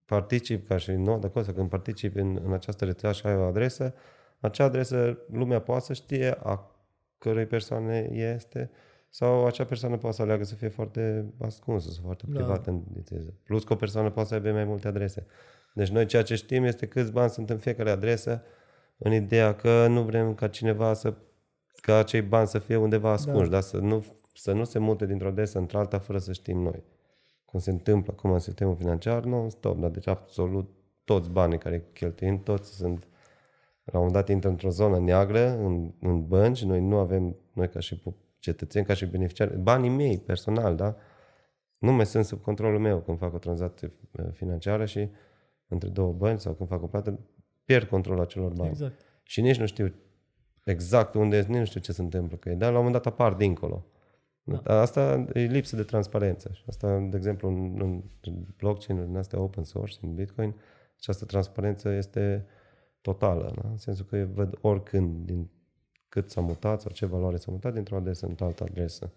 particip 0.05 0.68
ca 0.68 0.77
și 0.77 0.90
nod 0.92 1.25
acolo, 1.25 1.44
sau 1.44 1.55
când 1.55 1.68
participi 1.68 2.18
în, 2.18 2.40
în 2.44 2.53
această 2.53 2.85
rețea 2.85 3.12
și 3.12 3.27
ai 3.27 3.37
o 3.37 3.42
adresă, 3.42 3.94
acea 4.40 4.64
adresă 4.64 5.18
lumea 5.33 5.61
poate 5.61 5.85
să 5.85 5.92
știe 5.92 6.38
a 6.42 6.70
cărei 7.18 7.46
persoane 7.46 8.09
este 8.12 8.70
sau 9.11 9.46
acea 9.46 9.64
persoană 9.64 9.96
poate 9.96 10.16
să 10.16 10.23
aleagă 10.23 10.44
să 10.44 10.55
fie 10.55 10.68
foarte 10.68 11.33
ascunsă 11.40 11.90
sau 11.90 12.03
foarte 12.05 12.25
Da. 12.29 12.38
privată 12.38 12.70
în 12.70 12.83
viteză. 12.92 13.35
Plus 13.44 13.64
că 13.64 13.73
o 13.73 13.77
persoană 13.77 14.11
poate 14.11 14.29
să 14.29 14.35
aibă 14.35 14.51
mai 14.51 14.64
multe 14.64 14.88
adrese. 14.88 15.27
Deci 15.75 15.88
noi 15.88 16.07
ceea 16.07 16.23
ce 16.23 16.35
știm 16.35 16.64
este 16.64 16.87
câți 16.87 17.12
bani 17.12 17.31
sunt 17.31 17.51
în 17.51 17.59
fiecare 17.59 17.90
adresă 17.90 18.42
în 18.99 19.12
ideea 19.12 19.55
că 19.55 19.87
nu 19.87 20.03
vrem 20.03 20.35
ca 20.35 20.49
cineva 20.49 20.92
să 20.92 21.14
ca 21.75 21.96
acei 21.96 22.23
bani 22.23 22.46
să 22.46 22.59
fie 22.59 22.77
undeva 22.77 23.11
ascunși, 23.11 23.42
da. 23.42 23.49
dar 23.51 23.61
să 23.61 23.77
nu, 23.77 24.05
să 24.35 24.53
nu 24.53 24.64
se 24.64 24.79
mute 24.79 25.07
dintr-o 25.07 25.29
adresă 25.29 25.59
într-alta 25.59 25.99
fără 25.99 26.18
să 26.18 26.33
știm 26.33 26.59
noi. 26.59 26.83
Cum 27.44 27.61
se 27.61 27.70
întâmplă 27.70 28.12
acum 28.16 28.31
în 28.31 28.38
sistemul 28.38 28.77
financiar, 28.77 29.25
nu 29.25 29.49
stop, 29.49 29.81
dar 29.81 29.90
deci 29.90 30.07
absolut 30.07 30.70
toți 31.05 31.31
banii 31.31 31.59
care 31.59 31.85
cheltuim, 31.92 32.42
toți 32.42 32.75
sunt 32.75 33.09
la 33.85 33.99
un 33.99 34.05
moment 34.07 34.12
dat 34.12 34.29
intră 34.29 34.49
într-o 34.49 34.68
zonă 34.68 34.99
neagră 34.99 35.49
în, 35.49 35.92
în 36.01 36.27
bănci, 36.27 36.62
noi 36.62 36.81
nu 36.81 36.96
avem, 36.96 37.37
noi 37.53 37.68
ca 37.68 37.81
și 37.81 38.03
pu- 38.40 38.50
cetățeni, 38.50 38.87
ca 38.87 38.94
și 38.94 39.07
beneficiari, 39.07 39.59
banii 39.59 39.90
mei 39.90 40.18
personal, 40.18 40.76
da? 40.76 40.96
Nu 41.79 41.92
mai 41.92 42.07
sunt 42.07 42.24
sub 42.24 42.42
controlul 42.42 42.79
meu 42.79 43.00
când 43.00 43.18
fac 43.18 43.35
o 43.35 43.38
tranzacție 43.38 43.92
uh, 44.11 44.24
financiară 44.33 44.85
și 44.85 45.09
între 45.68 45.88
două 45.88 46.12
bănci 46.12 46.40
sau 46.40 46.53
când 46.53 46.68
fac 46.68 46.83
o 46.83 46.87
plată, 46.87 47.20
pierd 47.64 47.88
controlul 47.88 48.22
acelor 48.22 48.53
bani. 48.53 48.70
Exact. 48.70 49.00
Și 49.22 49.40
nici 49.40 49.59
nu 49.59 49.66
știu 49.66 49.94
exact 50.64 51.14
unde 51.14 51.37
este, 51.37 51.50
nici 51.50 51.59
nu 51.59 51.64
știu 51.64 51.81
ce 51.81 51.92
se 51.92 52.03
întâmplă 52.03 52.37
cu 52.37 52.48
ei, 52.48 52.57
dar 52.57 52.72
la 52.72 52.79
un 52.79 52.85
moment 52.85 53.03
dat 53.03 53.12
apar 53.12 53.35
dincolo. 53.35 53.87
Da. 54.42 54.81
Asta 54.81 55.26
e 55.33 55.40
lipsă 55.40 55.76
de 55.76 55.83
transparență. 55.83 56.50
Și 56.53 56.62
asta, 56.66 56.98
de 56.98 57.16
exemplu, 57.16 57.48
în, 57.48 57.81
în 57.81 58.03
blockchain-uri 58.57 59.07
din 59.07 59.16
astea 59.16 59.40
open 59.40 59.64
source, 59.64 59.98
în 60.03 60.14
Bitcoin, 60.14 60.55
această 60.96 61.24
transparență 61.24 61.88
este 61.88 62.46
totală. 63.00 63.53
Da? 63.62 63.68
În 63.68 63.76
sensul 63.76 64.05
că 64.05 64.16
eu 64.16 64.26
văd 64.26 64.59
oricând 64.61 65.26
din 65.26 65.50
cât 66.11 66.31
s-a 66.31 66.40
mutat 66.40 66.81
sau 66.81 66.90
ce 66.92 67.07
valoare 67.07 67.37
s-a 67.37 67.51
mutat 67.51 67.75
dintr-o 67.75 67.96
adresă 67.96 68.27
într 68.27 68.42
altă 68.42 68.64
adresă. 68.70 69.12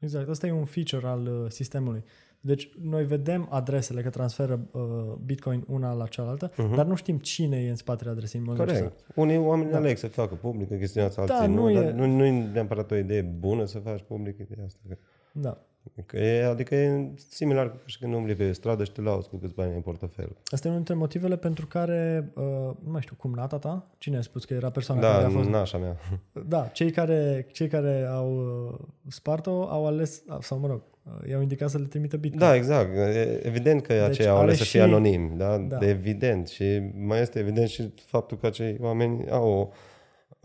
Exact, 0.00 0.28
asta 0.28 0.46
e 0.46 0.52
un 0.52 0.64
feature 0.64 1.06
al 1.06 1.26
uh, 1.26 1.50
sistemului. 1.50 2.04
Deci 2.40 2.70
noi 2.82 3.04
vedem 3.04 3.46
adresele 3.50 4.02
că 4.02 4.10
transferă 4.10 4.68
uh, 4.72 4.82
Bitcoin 5.24 5.64
una 5.68 5.92
la 5.92 6.06
cealaltă, 6.06 6.50
uh-huh. 6.50 6.74
dar 6.74 6.86
nu 6.86 6.94
știm 6.94 7.18
cine 7.18 7.62
e 7.62 7.68
în 7.68 7.76
spatele 7.76 8.10
adresei 8.10 8.40
în 8.40 8.46
mod 8.46 8.56
Corect. 8.56 8.78
necesar. 8.78 9.04
Unii 9.14 9.36
oameni 9.36 9.70
da. 9.70 9.76
aleg 9.76 9.96
să 9.96 10.06
facă 10.06 10.34
publică 10.34 10.74
chestiunea 10.74 11.08
asta, 11.08 11.24
Da, 11.26 11.34
alții 11.34 11.54
nu 11.54 11.62
nu, 11.62 11.70
e- 11.70 11.82
dar 11.82 11.92
nu, 11.92 12.06
nu 12.06 12.24
e 12.24 12.30
neapărat 12.52 12.90
o 12.90 12.96
idee 12.96 13.22
bună 13.22 13.64
să 13.64 13.78
faci 13.78 14.02
public 14.02 14.38
ideea 14.38 14.64
asta. 14.64 14.80
Că, 14.88 14.96
Da. 15.32 15.66
Că 16.06 16.16
e, 16.16 16.44
adică 16.44 16.74
e 16.74 17.10
similar 17.28 17.70
cu 17.70 17.76
și 17.84 17.98
când 17.98 18.14
umbli 18.14 18.34
pe 18.34 18.52
stradă 18.52 18.84
și 18.84 18.92
te 18.92 19.00
lauzi 19.00 19.28
cu 19.28 19.36
câți 19.36 19.54
bani 19.54 19.70
ai 19.70 19.76
în 19.76 19.82
portofel. 19.82 20.36
Asta 20.44 20.66
e 20.66 20.70
unul 20.70 20.82
dintre 20.84 20.94
motivele 20.94 21.36
pentru 21.36 21.66
care, 21.66 22.32
uh, 22.34 22.42
nu 22.84 22.90
mai 22.90 23.00
știu, 23.00 23.14
cum 23.18 23.32
nata 23.32 23.58
ta? 23.58 23.90
Cine 23.98 24.16
a 24.16 24.20
spus 24.20 24.44
că 24.44 24.54
era 24.54 24.70
persoana 24.70 25.00
Da, 25.00 25.12
care 25.12 25.24
a 25.24 25.28
fost... 25.28 25.48
nașa 25.48 25.78
mea. 25.78 25.96
Da, 26.48 26.66
cei 26.66 26.90
care, 26.90 27.46
cei 27.52 27.68
care 27.68 28.04
au 28.10 28.36
uh, 28.68 28.78
spart-o 29.08 29.68
au 29.68 29.86
ales, 29.86 30.22
sau 30.40 30.58
mă 30.58 30.66
rog, 30.66 30.82
uh, 31.02 31.28
i-au 31.28 31.40
indicat 31.40 31.70
să 31.70 31.78
le 31.78 31.84
trimită 31.84 32.16
Bitcoin. 32.16 32.40
Da, 32.50 32.54
exact. 32.54 32.94
E 32.94 33.40
Evident 33.46 33.82
că 33.82 33.92
Deci 33.92 34.02
aceia 34.02 34.30
au 34.30 34.36
are 34.36 34.44
ales 34.44 34.56
să 34.58 34.64
fie 34.64 34.80
și- 34.80 34.86
anonimi, 34.86 35.36
da? 35.36 35.58
Da. 35.58 35.76
da? 35.76 35.88
Evident. 35.88 36.48
Și 36.48 36.90
mai 36.94 37.20
este 37.20 37.38
evident 37.38 37.68
și 37.68 37.92
faptul 38.06 38.36
că 38.38 38.46
acei 38.46 38.76
oameni 38.80 39.30
au 39.30 39.48
o, 39.48 39.68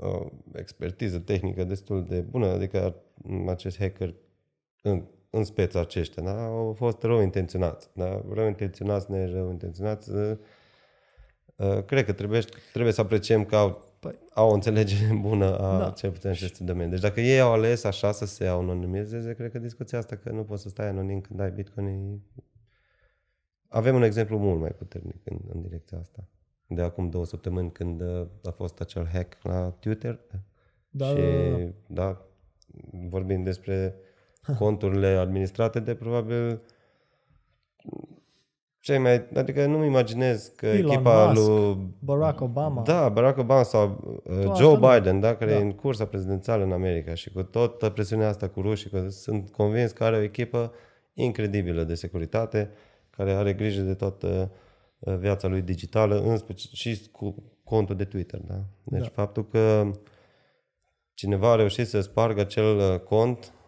o 0.08 0.26
expertiză 0.54 1.20
tehnică 1.20 1.64
destul 1.64 2.06
de 2.10 2.20
bună, 2.20 2.48
adică 2.48 2.96
acest 3.48 3.78
hacker 3.80 4.14
în, 4.82 5.04
în 5.36 5.44
speța 5.44 5.80
aceștia, 5.80 6.24
da? 6.24 6.46
au 6.46 6.74
fost 6.78 7.04
rău 7.04 7.22
intenționați. 7.22 7.90
Da? 7.94 8.22
Rău 8.34 8.48
intenționați, 8.48 9.12
ne 9.12 9.26
rău 9.32 9.50
intenționați. 9.52 10.12
Uh, 10.12 10.38
uh, 11.56 11.84
Cred 11.86 12.06
că 12.06 12.12
trebuie, 12.14 12.40
trebuie 12.72 12.94
să 12.94 13.02
apreciem 13.02 13.46
că 13.46 13.56
au, 13.56 13.84
Păi- 14.00 14.20
au 14.34 14.50
o 14.50 14.54
înțelegere 14.54 15.14
bună 15.28 15.58
a 15.58 15.72
Da. 15.72 15.78
da. 15.84 15.90
cel 15.90 16.10
puțin 16.12 16.30
în 16.30 16.36
acest 16.36 16.60
domeniu. 16.60 16.92
Deci 16.92 17.02
dacă 17.02 17.22
ei 17.22 17.40
au 17.40 17.52
ales 17.52 17.84
așa 17.84 18.12
să 18.12 18.26
se 18.26 18.48
anonimizeze, 18.48 19.34
cred 19.34 19.52
că 19.52 19.60
discuția 19.60 19.98
asta 19.98 20.16
că 20.16 20.30
nu 20.32 20.44
poți 20.44 20.62
să 20.62 20.70
stai 20.70 20.88
anonim 20.88 21.22
când 21.22 21.40
ai 21.40 21.52
Bitcoin 21.52 21.88
e... 21.88 22.20
Avem 23.68 23.96
un 23.96 24.04
exemplu 24.04 24.38
mult 24.38 24.60
mai 24.60 24.70
puternic 24.72 25.22
în, 25.24 25.40
în 25.54 25.62
direcția 25.62 25.98
asta. 25.98 26.28
De 26.68 26.82
acum 26.82 27.10
două 27.10 27.26
săptămâni 27.26 27.72
când 27.72 28.02
uh, 28.02 28.28
a 28.44 28.52
fost 28.52 28.80
acel 28.80 29.08
hack 29.08 29.38
la 29.44 29.70
Twitter 29.80 30.20
Da, 30.90 31.06
și 31.06 31.14
da, 31.16 31.58
da. 31.58 31.72
da, 31.88 32.22
vorbim 33.10 33.44
despre 33.44 33.96
conturile 34.58 35.08
administrate 35.08 35.80
de 35.80 35.96
probabil 35.96 36.62
cei 38.80 38.98
mai, 38.98 39.28
adică 39.36 39.66
nu-mi 39.66 39.86
imaginez 39.86 40.48
că 40.56 40.66
Elon 40.66 40.92
echipa 40.92 41.26
Musk, 41.26 41.48
lui 41.48 41.78
Barack 42.00 42.42
Obama. 42.42 42.82
da, 42.82 43.10
Barack 43.10 43.38
Obama 43.38 43.64
sau 43.64 44.20
uh, 44.24 44.42
Toată 44.44 44.62
Joe 44.62 44.74
lumea. 44.74 44.98
Biden, 44.98 45.20
da, 45.20 45.36
care 45.36 45.52
Da. 45.52 45.58
da. 45.58 45.64
e 45.64 45.66
în 45.66 45.72
cursa 45.72 46.06
prezidențială 46.06 46.64
în 46.64 46.72
America 46.72 47.14
și 47.14 47.30
cu 47.30 47.44
toată 47.44 47.90
presiunea 47.90 48.28
asta 48.28 48.48
cu 48.50 48.62
rușii, 48.62 48.90
că 48.90 49.10
sunt 49.10 49.50
convins 49.50 49.92
că 49.92 50.04
are 50.04 50.18
o 50.18 50.22
echipă 50.22 50.72
incredibilă 51.14 51.84
de 51.84 51.94
securitate, 51.96 52.70
care 53.10 53.32
are 53.34 53.54
grijă 53.54 53.82
de 53.82 53.94
toată 53.94 54.52
uh, 55.00 55.16
viața 55.18 55.48
lui 55.48 55.62
digitală, 55.62 56.22
în 56.22 56.38
special 56.38 56.72
și 56.74 57.10
cu 57.12 57.36
contul 57.64 57.96
de 57.96 58.04
Twitter. 58.06 58.40
Da? 58.48 58.60
Deci 58.84 59.00
Da. 59.02 59.06
da. 59.16 59.22
faptul 59.22 59.48
că 59.48 59.92
cineva 61.14 61.52
a 61.52 61.56
reușit 61.56 61.88
să 61.88 62.02
spargă 62.02 62.42
acel 62.42 62.78
uh, 62.78 63.00
cont, 63.00 63.38
uh, 63.38 63.62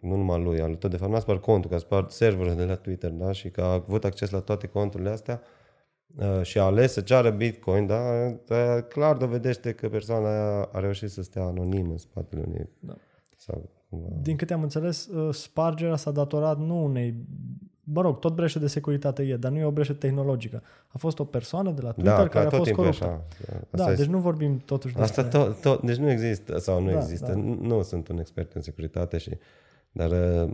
nu 0.00 0.16
numai 0.16 0.42
lui, 0.42 0.60
al 0.60 0.66
lui 0.66 0.78
tot, 0.78 0.90
de 0.90 0.96
fapt 0.96 1.12
n-a 1.12 1.18
spart 1.18 1.42
contul, 1.42 1.70
că 1.70 1.76
a 1.76 1.78
spart 1.78 2.10
serverul 2.10 2.54
de 2.54 2.64
la 2.64 2.76
Twitter, 2.76 3.10
da? 3.10 3.32
și 3.32 3.50
că 3.50 3.60
a 3.60 3.72
avut 3.72 4.04
acces 4.04 4.30
la 4.30 4.40
toate 4.40 4.66
conturile 4.66 5.10
astea, 5.10 5.40
uh, 6.16 6.42
și 6.42 6.58
a 6.58 6.62
ales 6.62 6.92
să 6.92 7.00
ceară 7.00 7.30
Bitcoin, 7.30 7.86
da, 7.86 8.30
da, 8.46 8.80
clar 8.80 9.16
dovedește 9.16 9.72
că 9.72 9.88
persoana 9.88 10.28
aia 10.28 10.68
a 10.72 10.78
reușit 10.78 11.10
să 11.10 11.22
stea 11.22 11.42
anonim 11.42 11.90
în 11.90 11.96
spatele 11.96 12.44
unei... 12.46 12.68
Da. 12.78 12.96
Sau, 13.36 13.70
cumva. 13.88 14.08
Din 14.22 14.36
câte 14.36 14.52
am 14.52 14.62
înțeles, 14.62 15.06
uh, 15.06 15.34
spargerea 15.34 15.96
s-a 15.96 16.10
datorat 16.10 16.58
nu 16.58 16.84
unei 16.84 17.14
mă 17.92 18.00
rog, 18.00 18.18
tot 18.18 18.34
breșă 18.34 18.58
de 18.58 18.66
securitate 18.66 19.22
e, 19.22 19.36
dar 19.36 19.50
nu 19.50 19.58
e 19.58 19.64
o 19.64 19.70
breșă 19.70 19.92
tehnologică. 19.92 20.62
A 20.88 20.98
fost 20.98 21.18
o 21.18 21.24
persoană 21.24 21.70
de 21.70 21.80
la 21.80 21.92
Twitter 21.92 22.12
da, 22.12 22.28
care 22.28 22.28
ca 22.28 22.40
a 22.40 22.42
tot 22.44 22.52
fost 22.52 22.64
timpul 22.64 22.84
coruptă. 22.84 23.04
așa. 23.04 23.24
Asta 23.70 23.84
Da, 23.84 23.92
e- 23.92 23.94
deci 23.94 24.06
nu 24.06 24.18
vorbim 24.18 24.58
totuși 24.58 24.94
despre... 24.94 25.22
Asta 25.22 25.38
tot, 25.38 25.60
tot, 25.60 25.82
deci 25.82 25.96
nu 25.96 26.10
există, 26.10 26.58
sau 26.58 26.80
nu 26.82 26.90
Da, 26.90 26.98
există, 26.98 27.26
da. 27.26 27.34
nu, 27.34 27.54
nu 27.60 27.82
sunt 27.82 28.08
un 28.08 28.18
expert 28.18 28.52
în 28.52 28.62
securitate 28.62 29.18
și, 29.18 29.38
dar 29.92 30.10
uh, 30.10 30.50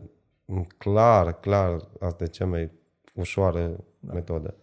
clar, 0.79 1.41
clar, 1.41 1.89
asta 2.01 2.25
e 2.25 2.27
cea 2.27 2.47
mai 2.47 2.71
ușoară 3.15 3.85
da. 3.99 4.13
metodă. 4.13 4.55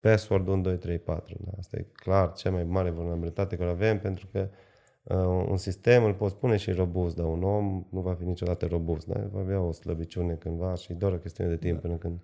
Password 0.00 0.48
1, 0.48 0.62
2, 0.62 0.76
3, 0.78 0.98
4. 0.98 1.36
Da? 1.44 1.50
Asta 1.58 1.76
e 1.76 1.86
clar 1.92 2.32
cea 2.32 2.50
mai 2.50 2.64
mare 2.64 2.90
vulnerabilitate 2.90 3.56
care 3.56 3.68
o 3.68 3.72
avem 3.72 3.98
pentru 3.98 4.26
că 4.32 4.38
uh, 4.38 4.68
un 5.48 5.56
sistem 5.56 6.04
îl 6.04 6.14
poți 6.14 6.34
spune 6.34 6.56
și 6.56 6.70
robust, 6.70 7.16
dar 7.16 7.26
un 7.26 7.42
om 7.42 7.86
nu 7.90 8.00
va 8.00 8.14
fi 8.14 8.24
niciodată 8.24 8.66
robust. 8.66 9.06
Da? 9.06 9.28
Va 9.32 9.40
avea 9.40 9.60
o 9.60 9.72
slăbiciune 9.72 10.34
cândva 10.34 10.74
și 10.74 10.92
doar 10.92 11.12
o 11.12 11.18
chestiune 11.18 11.50
de 11.50 11.56
timp 11.56 11.74
da. 11.74 11.80
până 11.80 11.96
când... 11.96 12.20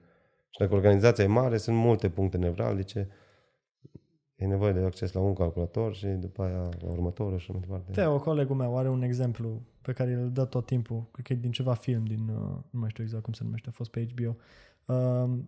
Și 0.50 0.58
dacă 0.58 0.74
organizația 0.74 1.24
e 1.24 1.26
mare, 1.26 1.56
sunt 1.56 1.76
multe 1.76 2.08
puncte 2.08 2.36
nevralgice, 2.36 3.08
e 4.36 4.46
nevoie 4.46 4.72
de 4.72 4.80
acces 4.80 5.12
la 5.12 5.20
un 5.20 5.34
calculator 5.34 5.94
și 5.94 6.06
după 6.06 6.42
aia 6.42 6.68
la 6.80 6.90
următorul 6.90 7.38
și 7.38 7.50
mai 7.50 7.60
departe. 7.60 7.92
Teo, 7.92 8.18
colegul 8.18 8.56
meu, 8.56 8.78
are 8.78 8.88
un 8.88 9.02
exemplu 9.02 9.62
pe 9.82 9.92
care 9.92 10.12
îl 10.12 10.32
dă 10.32 10.44
tot 10.44 10.66
timpul, 10.66 11.08
cred 11.12 11.26
că 11.26 11.32
e 11.32 11.36
din 11.36 11.50
ceva 11.50 11.74
film, 11.74 12.04
din, 12.04 12.28
uh, 12.28 12.56
nu 12.70 12.78
mai 12.80 12.88
știu 12.88 13.02
exact 13.02 13.22
cum 13.22 13.32
se 13.32 13.44
numește, 13.44 13.68
a 13.68 13.72
fost 13.72 13.90
pe 13.90 14.06
HBO. 14.14 14.36
Uh, 14.94 15.38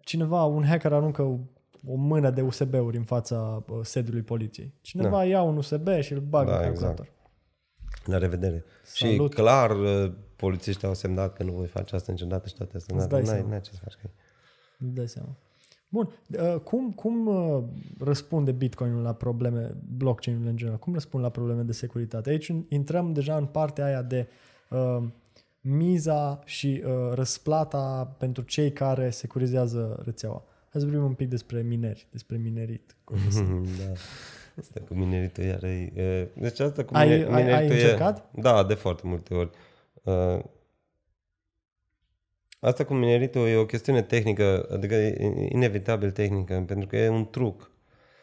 cineva, 0.00 0.44
un 0.44 0.64
hacker 0.64 0.92
aruncă 0.92 1.40
o, 1.86 1.92
o 1.92 1.96
mână 1.96 2.30
de 2.30 2.40
USB-uri 2.40 2.96
în 2.96 3.04
fața 3.04 3.64
uh, 3.68 3.78
sediului 3.82 4.22
poliției. 4.22 4.74
Cineva 4.80 5.10
Da. 5.16 5.24
ia 5.24 5.42
un 5.42 5.56
USB 5.56 5.88
și 6.00 6.12
îl 6.12 6.20
bagă 6.20 6.50
Da, 6.50 6.56
în 6.58 6.62
exact. 6.64 6.96
calculator. 6.96 7.12
La 8.04 8.18
revedere. 8.18 8.64
Salut. 8.82 9.30
Și 9.30 9.36
clar, 9.36 9.70
uh, 9.70 10.12
polițiștii 10.36 10.88
au 10.88 10.94
semnat 10.94 11.32
că 11.32 11.42
nu 11.42 11.52
voi 11.52 11.66
face 11.66 11.94
asta 11.94 12.12
niciodată 12.12 12.48
și 12.48 12.54
toate 12.54 12.76
astea. 12.76 12.96
Îți 12.96 13.08
N-ai, 13.08 13.20
dai 13.20 13.28
n-ai, 13.28 13.36
seama. 13.38 13.50
n-ai 13.50 13.60
ce 13.60 13.70
să 13.70 13.78
faci. 13.82 13.92
cu 13.94 14.00
ei. 14.04 14.12
Îți 14.78 14.94
dai 14.94 15.08
seama. 15.08 15.36
Bun. 15.88 16.08
Uh, 16.38 16.60
cum, 16.60 16.92
cum 16.92 17.26
uh, 17.26 17.62
răspunde 17.98 18.52
Bitcoin 18.52 19.02
la 19.02 19.12
probleme, 19.12 19.74
blockchain-ul 19.96 20.46
în 20.46 20.56
general? 20.56 20.78
Cum 20.78 20.92
răspund 20.92 21.22
la 21.22 21.28
probleme 21.30 21.62
de 21.62 21.72
securitate? 21.72 22.30
Aici 22.30 22.52
intrăm 22.68 23.12
deja 23.12 23.36
în 23.36 23.46
partea 23.46 23.84
aia 23.84 24.02
de 24.02 24.28
uh, 24.70 25.02
miza 25.60 26.40
și 26.44 26.82
uh, 26.86 26.92
răsplata 27.12 28.14
pentru 28.18 28.42
cei 28.42 28.72
care 28.72 29.10
securizează 29.10 30.02
rețeaua. 30.04 30.44
Hai 30.74 30.82
să 30.82 30.88
vorbim 30.88 31.04
un 31.08 31.14
pic 31.14 31.28
despre 31.28 31.62
mineri, 31.62 32.06
despre 32.10 32.36
minerit. 32.36 32.96
Cum 33.04 33.16
este. 33.28 33.42
da. 33.84 33.92
Asta 34.58 34.80
cu 34.80 34.94
mineritul 34.94 35.44
iar 35.44 35.62
e... 35.64 35.92
e- 35.94 36.28
Deci 36.36 36.60
asta 36.60 36.84
cu 36.84 36.94
Ai- 36.94 37.08
mine- 37.08 37.24
ai- 37.24 37.32
ai 37.32 37.42
mineritul 37.42 37.74
încercat? 37.76 38.18
E, 38.36 38.40
da, 38.40 38.64
de 38.64 38.74
foarte 38.74 39.06
multe 39.06 39.34
ori. 39.34 39.50
Uh, 40.02 40.44
Asta 42.60 42.84
cu 42.84 42.94
mineritul 42.94 43.46
e 43.48 43.56
o 43.56 43.66
chestiune 43.66 44.02
tehnică, 44.02 44.66
adică 44.70 44.94
e 44.94 45.48
inevitabil 45.48 46.10
tehnică, 46.10 46.64
pentru 46.66 46.86
că 46.86 46.96
e 46.96 47.08
un 47.08 47.30
truc. 47.30 47.70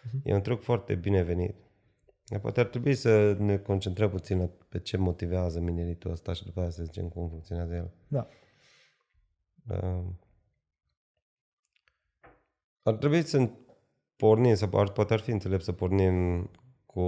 Mhm. 0.03 0.21
E 0.23 0.33
un 0.33 0.41
truc 0.41 0.61
foarte 0.61 0.95
binevenit. 0.95 1.55
Dar 2.25 2.39
Poate 2.39 2.59
ar 2.59 2.65
trebui 2.65 2.93
să 2.95 3.35
ne 3.39 3.57
concentrăm 3.57 4.09
puțin 4.09 4.37
la 4.37 4.49
pe 4.69 4.79
ce 4.79 4.97
motivează 4.97 5.59
mineritul 5.59 6.11
ăsta 6.11 6.33
și 6.33 6.43
după 6.45 6.59
aceea 6.59 6.71
să 6.71 6.83
zicem 6.83 7.07
cum 7.09 7.29
funcționează 7.29 7.73
el. 7.73 7.91
Da. 8.07 8.27
Uh, 9.69 10.03
ar 12.83 12.93
trebui 12.93 13.21
să 13.21 13.49
pornim, 14.15 14.53
sau 14.53 14.69
ar, 14.73 14.91
poate 14.91 15.13
ar 15.13 15.19
fi 15.19 15.31
înțelept 15.31 15.63
să 15.63 15.71
pornim 15.71 16.49
cu 16.85 17.01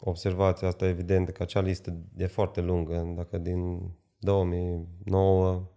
observația 0.00 0.68
asta 0.68 0.86
evidentă 0.86 1.30
că 1.30 1.42
acea 1.42 1.60
listă 1.60 1.96
e 2.16 2.26
foarte 2.26 2.60
lungă. 2.60 3.12
Dacă 3.16 3.38
din 3.38 3.90
2009 4.18 5.68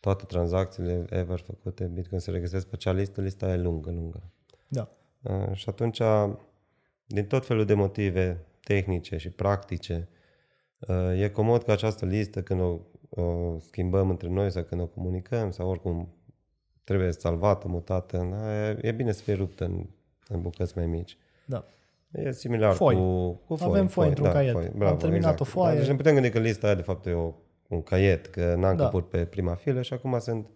toate 0.00 0.24
tranzacțiile 0.24 1.04
ever 1.08 1.38
făcute 1.38 1.84
Bitcoin 1.84 2.20
se 2.20 2.30
regăsesc 2.30 2.66
pe 2.66 2.74
acea 2.74 2.92
listă, 2.92 3.20
lista 3.20 3.52
e 3.52 3.56
lungă, 3.56 3.90
lungă. 3.90 4.22
Da. 4.68 4.90
Uh, 5.22 5.52
și 5.52 5.68
atunci, 5.68 6.00
din 7.06 7.26
tot 7.26 7.46
felul 7.46 7.64
de 7.64 7.74
motive 7.74 8.46
tehnice 8.64 9.16
și 9.16 9.30
practice, 9.30 10.08
uh, 10.78 11.20
e 11.20 11.28
comod 11.28 11.62
ca 11.62 11.72
această 11.72 12.06
listă, 12.06 12.42
când 12.42 12.60
o, 12.60 12.78
o 13.08 13.58
schimbăm 13.58 14.10
între 14.10 14.28
noi 14.28 14.50
sau 14.50 14.62
când 14.62 14.80
o 14.80 14.86
comunicăm 14.86 15.50
sau 15.50 15.68
oricum 15.68 16.14
trebuie 16.90 17.12
salvată, 17.12 17.68
mutată, 17.68 18.16
e, 18.82 18.86
e 18.88 18.92
bine 18.92 19.12
să 19.12 19.22
fie 19.22 19.34
ruptă 19.34 19.64
în, 19.64 19.84
în 20.28 20.40
bucăți 20.42 20.72
mai 20.76 20.86
mici. 20.86 21.16
Da. 21.44 21.64
E 22.12 22.32
similar 22.32 22.74
Foi. 22.74 22.94
cu, 22.94 23.30
cu 23.46 23.56
foi. 23.56 23.68
Avem 23.68 23.86
foi 23.86 24.08
într-un 24.08 24.30
caiet. 24.30 24.52
Foi. 24.52 24.70
Am 24.86 24.96
terminat 24.96 25.40
o 25.40 25.44
foaie. 25.44 25.72
Da, 25.74 25.78
deci 25.80 25.88
ne 25.90 25.96
putem 25.96 26.14
gândi 26.14 26.30
că 26.30 26.38
lista 26.38 26.66
aia 26.66 26.76
de 26.76 26.82
fapt 26.82 27.06
e 27.06 27.12
o, 27.12 27.32
un 27.68 27.82
caiet, 27.82 28.26
că 28.26 28.54
n-am 28.58 28.76
Da. 28.76 28.84
căput 28.84 29.08
pe 29.08 29.24
prima 29.24 29.54
filă 29.54 29.82
și 29.82 29.92
acum 29.92 30.18
sunt 30.18 30.46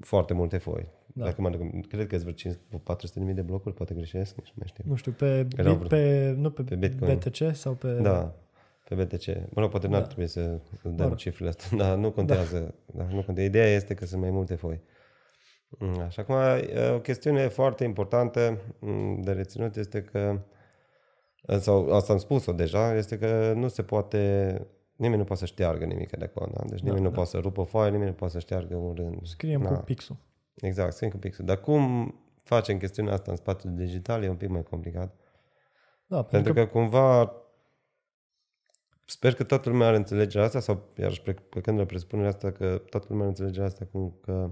foarte 0.00 0.34
multe 0.34 0.58
foi. 0.58 0.88
Da. 1.06 1.24
Dacă 1.24 1.40
mă 1.40 1.50
duc, 1.50 1.86
cred 1.88 2.06
că 2.06 2.18
sunt 2.18 2.58
vreo 2.68 2.96
400.000 3.28 3.34
de 3.34 3.42
blocuri, 3.42 3.74
poate 3.74 3.94
greșesc, 3.94 4.36
nici 4.36 4.46
nu 4.46 4.52
mai 4.54 4.66
știu. 4.66 4.84
Nu 4.86 4.94
știu, 4.94 5.12
pe, 5.12 5.46
Erau 5.56 5.74
bit, 5.74 5.86
vreo- 5.86 5.98
pe, 5.98 6.34
nu 6.36 6.50
pe, 6.50 6.62
pe 6.62 6.74
Bitcoin. 6.74 7.16
BTC 7.18 7.54
sau 7.56 7.72
pe... 7.72 7.92
Da, 7.92 8.34
pe 8.88 8.94
BTC. 8.94 9.26
Mă 9.26 9.60
rog, 9.60 9.70
poate 9.70 9.86
n-ar 9.88 10.00
Da. 10.00 10.06
trebui 10.06 10.26
să 10.26 10.40
dăm 10.82 10.94
Mă 10.96 11.04
rog. 11.04 11.14
cifrele 11.16 11.48
astea, 11.50 11.76
dar 11.86 11.96
nu 11.96 12.10
contează. 12.10 12.74
Da. 12.94 13.02
nu 13.10 13.22
contează. 13.22 13.40
Ideea 13.40 13.66
este 13.74 13.94
că 13.94 14.06
sunt 14.06 14.20
mai 14.20 14.30
multe 14.30 14.54
foi. 14.54 14.80
Mm, 15.78 16.00
Așa, 16.00 16.22
acum, 16.22 16.34
e, 16.34 16.88
o 16.90 17.00
chestiune 17.00 17.48
foarte 17.48 17.84
importantă 17.84 18.58
mm, 18.78 19.20
de 19.22 19.32
reținut 19.32 19.76
este 19.76 20.02
că, 20.02 20.40
sau 21.58 21.92
asta 21.94 22.12
am 22.12 22.18
spus-o 22.18 22.52
deja, 22.52 22.94
este 22.94 23.18
că 23.18 23.52
nu 23.56 23.68
se 23.68 23.82
poate, 23.82 24.52
nimeni 24.96 25.18
nu 25.18 25.24
poate 25.24 25.40
să 25.40 25.46
șteargă 25.46 25.84
nimic 25.84 26.16
de 26.16 26.24
acolo, 26.24 26.50
da? 26.54 26.64
Deci 26.66 26.78
nimeni 26.80 26.96
Da, 26.96 27.02
nu 27.02 27.08
da. 27.08 27.14
poate 27.14 27.30
să 27.30 27.38
rupă 27.38 27.60
o 27.60 27.64
foaie, 27.64 27.90
nimeni 27.90 28.08
nu 28.10 28.16
poate 28.16 28.32
să 28.32 28.38
șteargă 28.38 28.76
un 28.76 28.94
rând. 28.94 29.26
Scriem 29.26 29.62
Da. 29.62 29.68
cu 29.68 29.82
pixul. 29.84 30.16
Exact, 30.54 30.92
scriem 30.92 31.10
cu 31.12 31.18
pixul. 31.18 31.44
Dar 31.44 31.60
cum 31.60 32.14
facem 32.42 32.78
chestiunea 32.78 33.12
asta 33.12 33.30
în 33.30 33.36
spațiul 33.36 33.74
digital 33.74 34.22
e 34.22 34.28
un 34.28 34.36
pic 34.36 34.48
mai 34.48 34.62
complicat. 34.62 35.14
Da, 36.06 36.22
Pentru 36.22 36.52
că 36.52 36.66
cumva 36.66 37.32
sper 39.04 39.34
că 39.34 39.44
toată 39.44 39.68
lumea 39.68 39.86
are 39.86 39.96
înțelegerea 39.96 40.46
asta 40.46 40.60
sau 40.60 40.82
iarăși 40.98 41.20
plec- 41.22 41.48
plecând 41.48 41.76
de 41.76 41.82
la 41.82 41.88
presupunerea 41.88 42.30
asta 42.30 42.52
că 42.52 42.82
toată 42.90 43.06
lumea 43.08 43.22
are 43.26 43.30
înțelegerea 43.30 43.66
asta 43.66 43.84
cum 43.92 44.18
că 44.22 44.50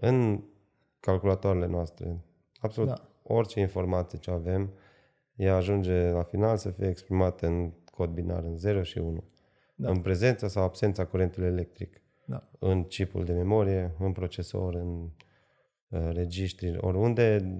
în 0.00 0.42
calculatoarele 1.00 1.66
noastre 1.66 2.24
absolut 2.60 2.88
Da. 2.88 3.08
orice 3.22 3.60
informație 3.60 4.18
ce 4.18 4.30
avem 4.30 4.72
ea 5.34 5.54
ajunge 5.54 6.08
la 6.10 6.22
final 6.22 6.56
să 6.56 6.70
fie 6.70 6.88
exprimată 6.88 7.46
în 7.46 7.72
cod 7.90 8.10
binar 8.10 8.42
în 8.42 8.56
0 8.56 8.82
și 8.82 8.98
1. 8.98 9.24
Da. 9.74 9.90
În 9.90 10.00
prezența 10.00 10.48
sau 10.48 10.62
absența 10.62 11.04
curentului 11.04 11.48
electric. 11.48 12.00
Da. 12.24 12.48
În 12.58 12.84
chipul 12.84 13.24
de 13.24 13.32
memorie, 13.32 13.94
în 13.98 14.12
procesor, 14.12 14.74
în 14.74 15.08
uh, 15.88 16.08
registri, 16.12 16.76
oriunde 16.80 17.54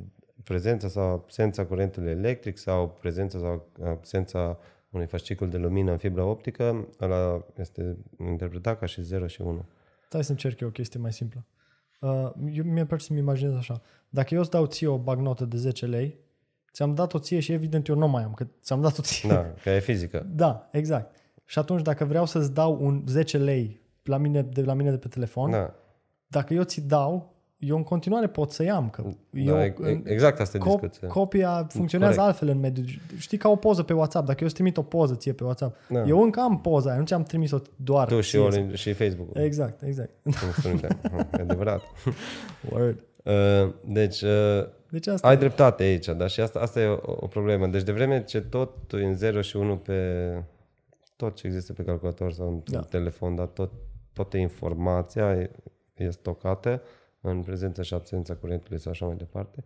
prezența 0.45 0.89
sau 0.89 1.09
absența 1.09 1.67
curentului 1.67 2.11
electric 2.11 2.59
sau 2.59 2.89
prezența 3.01 3.39
sau 3.39 3.69
absența 3.85 4.59
unui 4.91 5.07
fascicul 5.07 5.49
de 5.49 5.57
lumină 5.57 5.91
în 5.91 5.97
fibra 5.97 6.25
optică, 6.25 6.89
ăla 7.01 7.47
este 7.59 7.97
interpretat 8.19 8.79
ca 8.79 8.87
și 8.87 9.03
0 9.03 9.27
și 9.27 9.41
1. 9.41 9.65
Stai 10.07 10.25
să 10.25 10.31
încerc 10.31 10.61
eu 10.61 10.69
o 10.69 10.71
chestie 10.71 11.01
mai 11.01 11.13
simplă. 11.13 11.47
Uh, 12.07 12.31
eu, 12.53 12.65
mie 12.65 12.85
place 12.85 13.05
să-mi 13.05 13.19
imaginez 13.19 13.55
așa. 13.55 13.81
Dacă 14.09 14.35
eu 14.35 14.41
îți 14.41 14.51
dau 14.51 14.67
ție 14.67 14.87
o 14.87 14.99
bagnotă 14.99 15.45
de 15.45 15.57
10 15.57 15.87
lei, 15.87 16.19
ți-am 16.73 16.95
dat-o 16.95 17.19
ție 17.19 17.41
și 17.41 17.53
evident 17.53 17.89
eu 17.89 17.97
nu 17.97 18.09
mai 18.09 18.23
am, 18.23 18.33
că 18.33 18.47
ți-am 18.63 18.81
dat-o 18.81 19.03
ție. 19.03 19.29
Da, 19.29 19.55
că 19.63 19.71
e 19.71 19.79
fizică. 19.79 20.27
da, 20.43 20.69
exact. 20.73 21.17
Și 21.45 21.59
atunci 21.59 21.83
dacă 21.83 22.05
vreau 22.05 22.27
să-ți 22.27 22.53
dau 22.53 22.79
un 22.81 23.05
10 23.07 23.39
lei 23.39 23.81
la 24.03 24.17
mine, 24.17 24.43
de 24.43 24.63
la 24.63 24.75
mine 24.75 24.91
de 24.91 24.99
pe 24.99 25.09
telefon, 25.09 25.51
Da, 25.51 25.75
dacă 26.27 26.55
eu 26.55 26.63
ți 26.63 26.81
dau, 26.81 27.36
eu 27.59 27.77
în 27.77 27.83
continuare 27.83 28.27
pot 28.27 28.51
să-i 28.51 28.71
am. 28.71 28.91
Că 28.91 29.03
eu, 29.33 29.55
da, 29.55 29.65
e- 29.65 29.75
e- 29.85 30.01
exact 30.05 30.41
asta 30.41 30.57
e 30.57 30.61
co- 30.61 30.65
discuția. 30.65 31.09
copia 31.09 31.67
funcționează 31.71 32.15
Corect. 32.17 32.33
altfel 32.33 32.49
în 32.55 32.61
mediul. 32.61 32.87
Știi 33.19 33.39
ca 33.39 33.49
o 33.49 33.57
poză 33.57 33.83
pe 33.83 33.93
WhatsApp. 33.93 34.27
Dacă 34.27 34.39
eu 34.41 34.47
îți 34.47 34.55
trimit 34.55 34.77
o 34.77 34.83
poză 34.83 35.15
ție 35.15 35.33
pe 35.33 35.45
WhatsApp, 35.45 35.77
Da. 35.89 36.03
eu 36.05 36.23
încă 36.23 36.41
am 36.41 36.61
poza 36.61 36.91
aia, 36.91 36.99
nu 36.99 37.05
ți-am 37.05 37.23
trimis-o 37.23 37.59
doar 37.77 38.07
Tu 38.09 38.21
și, 38.21 38.31
ție. 38.31 38.39
ori, 38.39 38.77
și 38.77 38.93
Facebook-ul. 38.93 39.43
Exact, 39.43 39.83
exact. 39.83 40.11
E 41.39 41.41
adevărat. 41.41 41.83
Word. 42.71 43.05
Uh, 43.25 43.73
Deci, 43.85 44.21
uh, 44.23 44.65
Deci 44.91 45.07
asta 45.07 45.29
ai 45.29 45.37
dreptate 45.37 45.83
aici, 45.83 46.07
dar 46.07 46.31
și 46.31 46.41
asta, 46.41 46.59
asta 46.61 46.81
e 46.81 46.87
o, 46.87 46.99
o 47.03 47.27
problemă. 47.27 47.67
Deci 47.67 47.83
de 47.83 47.93
vreme 47.93 48.25
ce 48.25 48.41
tot 48.41 48.93
e 48.93 48.97
în 49.05 49.15
0 49.15 49.41
și 49.41 49.57
1 49.57 49.77
pe 49.77 49.95
tot 51.17 51.35
ce 51.35 51.47
există 51.47 51.73
pe 51.73 51.83
calculator 51.83 52.33
sau 52.33 52.49
în 52.49 52.61
Da. 52.65 52.79
da. 52.79 52.85
telefon, 52.85 53.35
dar 53.35 53.47
tot, 53.47 53.73
toată 54.13 54.37
informația 54.37 55.33
e, 55.33 55.51
e 55.95 56.11
stocată 56.11 56.83
în 57.31 57.43
prezența 57.43 57.83
și 57.83 57.95
absența 57.95 58.35
curentului 58.35 58.79
sau 58.79 58.93
așa 58.93 59.07
mai 59.07 59.17
departe. 59.17 59.65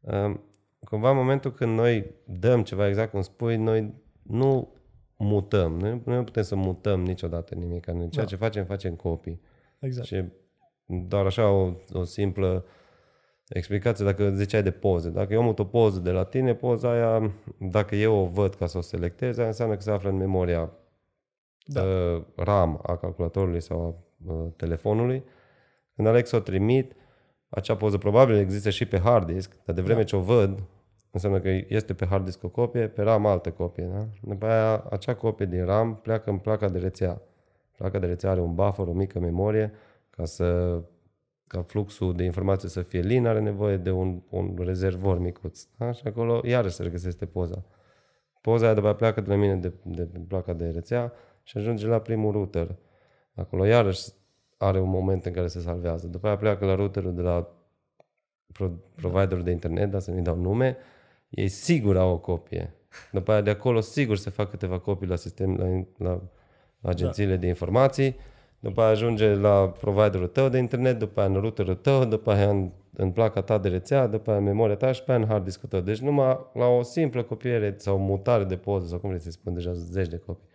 Um, 0.00 0.42
Cumva 0.84 1.10
în 1.10 1.16
momentul 1.16 1.52
când 1.52 1.76
noi 1.78 2.14
dăm 2.24 2.62
ceva 2.62 2.88
exact 2.88 3.10
cum 3.10 3.20
spui, 3.20 3.56
noi 3.56 3.94
nu 4.22 4.72
mutăm. 5.16 5.78
Noi, 5.78 6.02
noi 6.04 6.16
nu 6.16 6.24
putem 6.24 6.42
să 6.42 6.54
mutăm 6.56 7.00
niciodată 7.00 7.54
nimic. 7.54 7.86
Noi 7.86 8.08
ceea 8.08 8.24
Da. 8.24 8.30
ce 8.30 8.36
facem, 8.36 8.64
facem 8.64 8.94
copii. 8.94 9.40
Exact. 9.78 10.06
Și 10.06 10.24
doar 10.86 11.26
așa 11.26 11.50
o, 11.50 11.72
o 11.92 12.02
simplă 12.04 12.64
explicație, 13.48 14.04
dacă 14.04 14.30
ziceai 14.30 14.62
de 14.62 14.70
poze. 14.70 15.10
Dacă 15.10 15.32
eu 15.32 15.42
mut 15.42 15.58
o 15.58 15.64
poză 15.64 16.00
de 16.00 16.10
la 16.10 16.24
tine, 16.24 16.54
poza 16.54 16.90
aia, 16.90 17.32
dacă 17.58 17.94
eu 17.94 18.14
o 18.14 18.24
văd 18.24 18.54
ca 18.54 18.66
să 18.66 18.78
o 18.78 18.80
selectez, 18.80 19.38
aia 19.38 19.46
înseamnă 19.46 19.74
că 19.74 19.80
se 19.80 19.90
află 19.90 20.08
în 20.08 20.16
memoria 20.16 20.72
Da. 21.64 21.82
uh, 21.82 22.22
RAM 22.36 22.80
a 22.86 22.96
calculatorului 22.96 23.60
sau 23.60 23.80
a 23.80 23.94
uh, 24.32 24.52
telefonului. 24.56 25.24
Când 25.98 26.10
aleg 26.10 26.26
să 26.26 26.36
o 26.36 26.40
trimit, 26.40 26.92
acea 27.48 27.76
poză 27.76 27.98
probabil 27.98 28.36
există 28.36 28.70
și 28.70 28.86
pe 28.86 28.98
hard 28.98 29.26
disk, 29.32 29.56
dar 29.64 29.74
de 29.74 29.80
vreme 29.80 29.98
Da. 29.98 30.04
ce 30.04 30.16
o 30.16 30.20
văd, 30.20 30.62
înseamnă 31.10 31.40
că 31.40 31.48
este 31.68 31.94
pe 31.94 32.06
hard 32.06 32.24
disk 32.24 32.44
o 32.44 32.48
copie, 32.48 32.88
pe 32.88 33.02
RAM 33.02 33.26
altă 33.26 33.50
copie. 33.50 33.84
Da? 33.84 34.06
După 34.22 34.46
aia, 34.46 34.84
acea 34.90 35.14
copie 35.14 35.46
din 35.46 35.64
RAM 35.64 35.94
pleacă 35.94 36.30
în 36.30 36.38
placa 36.38 36.68
de 36.68 36.78
rețea. 36.78 37.22
Placa 37.76 37.98
de 37.98 38.06
rețea 38.06 38.30
are 38.30 38.40
un 38.40 38.54
buffer, 38.54 38.86
o 38.86 38.92
mică 38.92 39.18
memorie, 39.18 39.72
ca 40.10 40.24
să 40.24 40.80
ca 41.46 41.62
fluxul 41.62 42.14
de 42.14 42.24
informație 42.24 42.68
să 42.68 42.82
fie 42.82 43.00
lin, 43.00 43.26
are 43.26 43.40
nevoie 43.40 43.76
de 43.76 43.90
un, 43.90 44.22
un 44.28 44.56
rezervor 44.58 45.18
micuț. 45.18 45.62
Da? 45.76 45.92
Și 45.92 46.02
acolo 46.06 46.40
iarăși 46.44 46.74
se 46.74 46.82
regăsește 46.82 47.26
poza. 47.26 47.64
Poza 48.40 48.64
aia 48.64 48.74
după 48.74 48.86
aia 48.86 48.96
pleacă 48.96 49.20
de 49.20 49.30
la 49.30 49.36
mine 49.36 49.56
de, 49.56 49.72
de, 49.82 50.04
de 50.04 50.18
placa 50.28 50.52
de 50.52 50.68
rețea 50.68 51.12
și 51.42 51.56
ajunge 51.56 51.86
la 51.86 51.98
primul 52.00 52.32
router. 52.32 52.76
Acolo 53.34 53.64
iarăși 53.64 54.08
are 54.58 54.80
un 54.80 54.88
moment 54.88 55.24
în 55.24 55.32
care 55.32 55.46
se 55.46 55.60
salvează. 55.60 56.06
După 56.06 56.26
aia 56.26 56.36
pleacă 56.36 56.64
la 56.64 56.74
routerul 56.74 57.14
de 57.14 57.20
la 57.20 57.48
pro, 58.52 58.70
providerul 58.94 59.42
de 59.42 59.50
internet, 59.50 59.90
dar 59.90 60.00
să 60.00 60.10
nu-i 60.10 60.22
dau 60.22 60.36
nume, 60.36 60.76
ei 61.28 61.48
sigur 61.48 61.96
au 61.96 62.12
o 62.12 62.18
copie. 62.18 62.74
După 63.12 63.32
aia 63.32 63.40
de 63.40 63.50
acolo 63.50 63.80
sigur 63.80 64.16
se 64.16 64.30
fac 64.30 64.50
câteva 64.50 64.78
copii 64.78 65.08
la 65.08 65.16
sistem, 65.16 65.56
la, 65.56 66.08
la 66.08 66.20
agențiile 66.90 67.36
de 67.36 67.46
informații, 67.46 68.16
după 68.58 68.80
aia 68.80 68.90
ajunge 68.90 69.34
la 69.34 69.68
providerul 69.68 70.26
tău 70.26 70.48
de 70.48 70.58
internet, 70.58 70.98
după 70.98 71.20
aia 71.20 71.28
în 71.28 71.40
routerul 71.40 71.74
tău, 71.74 72.04
după 72.04 72.32
aia 72.32 72.50
în, 72.50 72.70
în 72.92 73.10
placa 73.10 73.42
ta 73.42 73.58
de 73.58 73.68
rețea, 73.68 74.06
după 74.06 74.30
aia 74.30 74.38
în 74.38 74.44
memoria 74.44 74.76
ta 74.76 74.92
și 74.92 75.02
pe 75.02 75.10
aia 75.10 75.20
în 75.20 75.26
hard 75.26 75.44
disk 75.44 75.66
tău. 75.66 75.80
Deci 75.80 75.98
numai 75.98 76.38
la 76.54 76.66
o 76.66 76.82
simplă 76.82 77.22
copiere 77.22 77.74
sau 77.76 77.98
mutare 77.98 78.44
de 78.44 78.56
poză 78.56 78.86
sau 78.86 78.98
cum 78.98 79.08
vrei 79.08 79.20
să 79.20 79.30
spun, 79.30 79.54
deja 79.54 79.72
sunt 79.72 79.86
zeci 79.86 80.08
de 80.08 80.18
copii. 80.18 80.48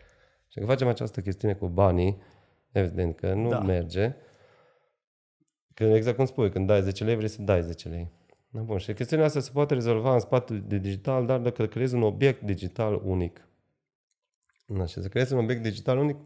Și 0.48 0.60
că 0.60 0.66
facem 0.66 0.88
această 0.88 1.22
chestiune 1.22 1.54
cu 1.54 1.68
banii, 1.68 2.22
evident 2.74 3.16
că 3.16 3.34
nu 3.34 3.50
Da. 3.50 3.58
da. 3.58 3.64
merge. 3.64 4.16
Că 5.74 5.84
exact 5.84 6.16
cum 6.16 6.26
spui, 6.26 6.50
când 6.52 6.68
dai 6.68 6.82
10 6.82 7.04
lei, 7.04 7.16
vrei 7.16 7.28
să 7.28 7.42
dai 7.42 7.64
10 7.64 7.90
lei. 7.90 8.12
Da, 8.50 8.62
bun. 8.62 8.78
Și 8.78 8.94
chestiunea 8.94 9.26
asta 9.26 9.40
se 9.40 9.50
poate 9.54 9.74
rezolva 9.74 10.14
în 10.14 10.20
spațiul 10.20 10.64
de 10.68 10.78
digital, 10.78 11.26
dar 11.26 11.40
dacă 11.40 11.66
creezi 11.66 11.96
un 11.96 12.02
obiect 12.04 12.42
digital 12.42 13.02
unic. 13.06 13.48
Da, 14.66 14.86
și 14.86 15.02
să 15.02 15.08
creezi 15.08 15.34
un 15.34 15.40
obiect 15.40 15.62
digital 15.62 15.98
unic 15.98 16.18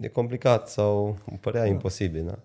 e 0.00 0.08
complicat 0.08 0.68
sau 0.68 1.18
părea 1.40 1.60
Da. 1.60 1.66
da. 1.66 1.72
imposibil. 1.72 2.24
Da? 2.26 2.38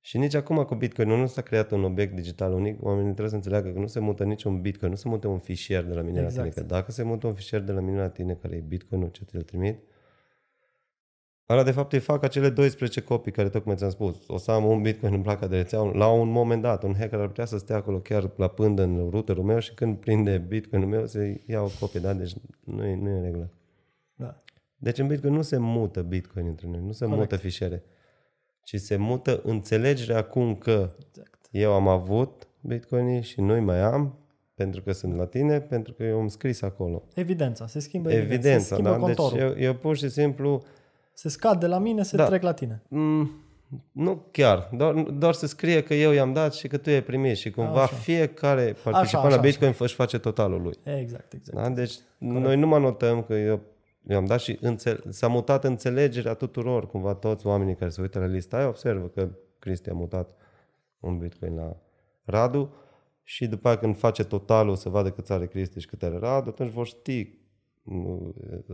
Și 0.00 0.18
nici 0.18 0.34
acum 0.34 0.64
cu 0.64 0.74
Bitcoin 0.74 1.08
nu 1.08 1.26
s-a 1.26 1.40
creat 1.42 1.70
un 1.70 1.84
obiect 1.84 2.14
digital 2.14 2.52
unic. 2.52 2.82
Oamenii 2.82 3.04
trebuie 3.10 3.28
să 3.28 3.34
înțeleagă 3.34 3.70
că 3.70 3.78
nu 3.78 3.86
se 3.86 4.00
mută 4.00 4.24
niciun 4.24 4.60
Bitcoin, 4.60 4.90
nu 4.90 4.96
se 4.96 5.08
mută 5.08 5.28
un 5.28 5.38
fișier 5.38 5.84
de 5.84 5.94
la 5.94 6.02
mine 6.02 6.20
Exact. 6.20 6.36
la 6.36 6.42
tine. 6.42 6.54
Că 6.54 6.60
dacă 6.74 6.90
se 6.92 7.02
mută 7.02 7.26
un 7.26 7.34
fișier 7.34 7.60
de 7.60 7.72
la 7.72 7.80
mine 7.80 7.98
la 7.98 8.08
tine, 8.08 8.34
care 8.34 8.56
e 8.56 8.60
Bitcoin-ul 8.60 9.08
ce 9.08 9.24
ți-l 9.24 9.42
trimit, 9.42 9.78
Ăla 11.50 11.62
de 11.62 11.70
fapt 11.70 11.92
îi 11.92 11.98
fac 11.98 12.22
acele 12.22 12.50
12 12.50 13.00
copii 13.00 13.32
care 13.32 13.48
tocmai 13.48 13.76
ți-am 13.76 13.90
spus. 13.90 14.16
O 14.26 14.36
să 14.38 14.50
am 14.50 14.64
un 14.64 14.82
Bitcoin 14.82 15.12
în 15.12 15.22
placa 15.22 15.46
de 15.46 15.56
rețea. 15.56 15.80
La 15.80 16.08
un 16.08 16.28
moment 16.28 16.62
dat, 16.62 16.82
un 16.82 16.94
hacker 16.98 17.18
ar 17.20 17.26
putea 17.26 17.44
să 17.44 17.58
stea 17.58 17.76
acolo 17.76 17.98
chiar 17.98 18.30
la 18.36 18.48
pândă 18.48 18.82
în 18.82 19.08
routerul 19.10 19.44
meu 19.44 19.58
și 19.58 19.74
când 19.74 19.96
prinde 19.96 20.38
Bitcoinul 20.48 20.88
meu 20.88 21.06
să 21.06 21.18
ia 21.46 21.60
o 21.62 21.68
copie. 21.80 22.00
Da? 22.00 22.12
Deci 22.12 22.32
nu 22.64 22.84
e, 22.84 22.94
nu 22.94 23.08
e 23.08 23.12
în 23.12 23.22
regulă. 23.22 23.50
Da. 24.14 24.42
Deci 24.76 24.98
în 24.98 25.06
Bitcoin 25.06 25.34
nu 25.34 25.42
se 25.42 25.56
mută 25.58 26.02
Bitcoin 26.02 26.46
între 26.46 26.66
noi, 26.68 26.80
nu 26.80 26.92
se 26.92 27.04
Corect. 27.04 27.20
mută 27.22 27.36
fișiere, 27.36 27.82
ci 28.62 28.76
se 28.76 28.96
mută 28.96 29.40
înțelegerea 29.44 30.16
acum 30.16 30.54
că 30.54 30.94
Exact. 31.08 31.48
eu 31.50 31.72
am 31.72 31.88
avut 31.88 32.48
Bitcoin 32.60 33.20
și 33.20 33.40
nu 33.40 33.60
mai 33.62 33.80
am 33.80 34.18
pentru 34.54 34.82
că 34.82 34.92
sunt 34.92 35.16
la 35.16 35.26
tine, 35.26 35.60
pentru 35.60 35.92
că 35.92 36.02
eu 36.02 36.18
am 36.18 36.28
scris 36.28 36.62
acolo. 36.62 37.02
Evidența, 37.14 37.66
se 37.66 37.80
schimbă 37.80 38.12
evidența, 38.12 38.32
se 38.32 38.34
Evidența, 38.38 38.74
schimbă 38.74 38.90
da? 38.90 39.06
Deci 39.06 39.16
contorul. 39.16 39.38
eu, 39.38 39.58
eu 39.58 39.74
pur 39.74 39.96
și 39.96 40.08
simplu, 40.08 40.62
Se 41.18 41.28
scad 41.28 41.60
de 41.60 41.66
la 41.66 41.78
mine, 41.78 42.02
se 42.02 42.16
Da. 42.16 42.26
trec 42.26 42.42
la 42.42 42.52
tine. 42.52 42.82
mm, 42.88 43.30
nu 43.92 44.24
chiar, 44.30 44.68
doar, 44.72 44.94
doar 44.94 45.34
să 45.34 45.46
scrie 45.46 45.82
că 45.82 45.94
eu 45.94 46.10
i-am 46.12 46.32
dat 46.32 46.54
și 46.54 46.68
că 46.68 46.76
tu 46.76 46.90
ai 46.90 47.02
primit 47.02 47.36
și 47.36 47.50
cumva 47.50 47.82
Așa. 47.82 47.96
fiecare 47.96 48.76
participant 48.82 49.24
așa, 49.26 49.34
la 49.34 49.40
Bitcoin 49.40 49.74
își 49.78 49.94
face 49.94 50.18
totalul 50.18 50.62
lui. 50.62 50.74
Exact, 50.82 51.32
exact. 51.32 51.56
Da? 51.58 51.68
Deci 51.68 51.94
noi 52.18 52.56
nu 52.56 52.66
mă 52.66 52.78
notăm 52.78 53.22
că 53.22 53.34
eu 53.34 53.60
i-am 54.08 54.24
dat 54.24 54.40
și 54.40 54.58
înțel- 54.60 55.04
s-a 55.08 55.26
mutat 55.28 55.64
înțelegerea 55.64 56.34
tuturor, 56.34 56.86
cumva 56.86 57.14
toți 57.14 57.46
oamenii 57.46 57.74
care 57.74 57.90
se 57.90 58.00
uită 58.00 58.18
la 58.18 58.26
lista 58.26 58.56
aia 58.56 58.68
observă 58.68 59.06
că 59.08 59.28
Cristi 59.58 59.90
a 59.90 59.94
mutat 59.94 60.30
un 61.00 61.18
Bitcoin 61.18 61.54
la 61.54 61.76
Radu 62.24 62.74
și 63.22 63.46
după 63.46 63.68
aia 63.68 63.78
când 63.78 63.96
face 63.96 64.24
totalul 64.24 64.76
să 64.76 64.88
vadă 64.88 65.10
cât 65.10 65.30
are 65.30 65.46
Cristi 65.46 65.80
și 65.80 65.86
cât 65.86 66.02
are 66.02 66.18
Radu, 66.18 66.48
atunci 66.48 66.70
vor 66.72 66.86
ști 66.86 67.20
mm, 67.22 67.38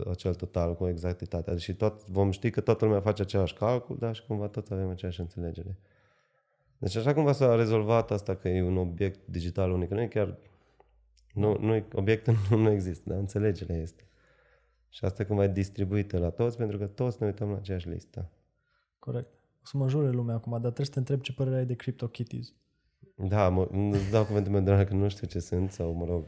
acel 0.09 0.33
total 0.33 0.75
cu 0.75 0.87
exactitate. 0.87 1.57
Și 1.57 1.75
tot, 1.75 2.07
vom 2.07 2.31
ști 2.31 2.49
că 2.49 2.61
toată 2.61 2.85
lumea 2.85 3.01
face 3.01 3.21
același 3.21 3.53
calcul, 3.53 3.97
dar 3.99 4.15
și 4.15 4.25
cumva 4.25 4.47
toți 4.47 4.73
avem 4.73 4.89
aceeași 4.89 5.19
înțelegere. 5.19 5.77
Deci 6.77 6.95
așa 6.95 7.13
cumva 7.13 7.31
s-a 7.31 7.55
rezolvat 7.55 8.11
asta 8.11 8.35
că 8.35 8.47
e 8.47 8.61
un 8.61 8.77
obiect 8.77 9.19
digital 9.27 9.71
unic. 9.71 9.89
Nu 9.89 10.01
e 10.01 10.07
chiar... 10.07 10.37
Nu, 11.33 11.57
nu 11.59 11.75
e, 11.75 11.85
obiectul 11.93 12.33
nu, 12.49 12.57
nu 12.57 12.71
există, 12.71 13.09
dar 13.09 13.17
înțelegerea 13.17 13.75
este. 13.75 14.07
Și 14.89 15.05
asta 15.05 15.25
cumva 15.25 15.43
e 15.43 15.47
distribuită 15.47 16.17
la 16.17 16.29
toți, 16.29 16.57
pentru 16.57 16.77
că 16.77 16.85
toți 16.85 17.17
ne 17.19 17.25
uităm 17.25 17.49
la 17.49 17.55
aceeași 17.55 17.89
listă. 17.89 18.29
Corect. 18.99 19.33
O 19.63 19.65
să 19.65 19.77
mă 19.77 19.87
jure 19.87 20.09
lumea 20.09 20.35
acum, 20.35 20.51
dar 20.51 20.61
trebuie 20.61 20.85
să 20.85 20.91
te 20.91 20.99
întreb 20.99 21.21
ce 21.21 21.33
părere 21.33 21.55
ai 21.55 21.65
de 21.65 21.75
CryptoKitties. 21.75 22.53
Da, 23.15 23.49
mă, 23.49 23.67
îți 23.91 24.11
dau 24.11 24.25
cuvântul 24.25 24.51
meu 24.51 24.61
de 24.61 24.69
onoare 24.69 24.87
că 24.87 24.93
nu 24.93 25.09
știu 25.09 25.27
ce 25.27 25.39
sunt, 25.39 25.71
sau 25.71 25.93
mă 25.93 26.05
rog, 26.05 26.25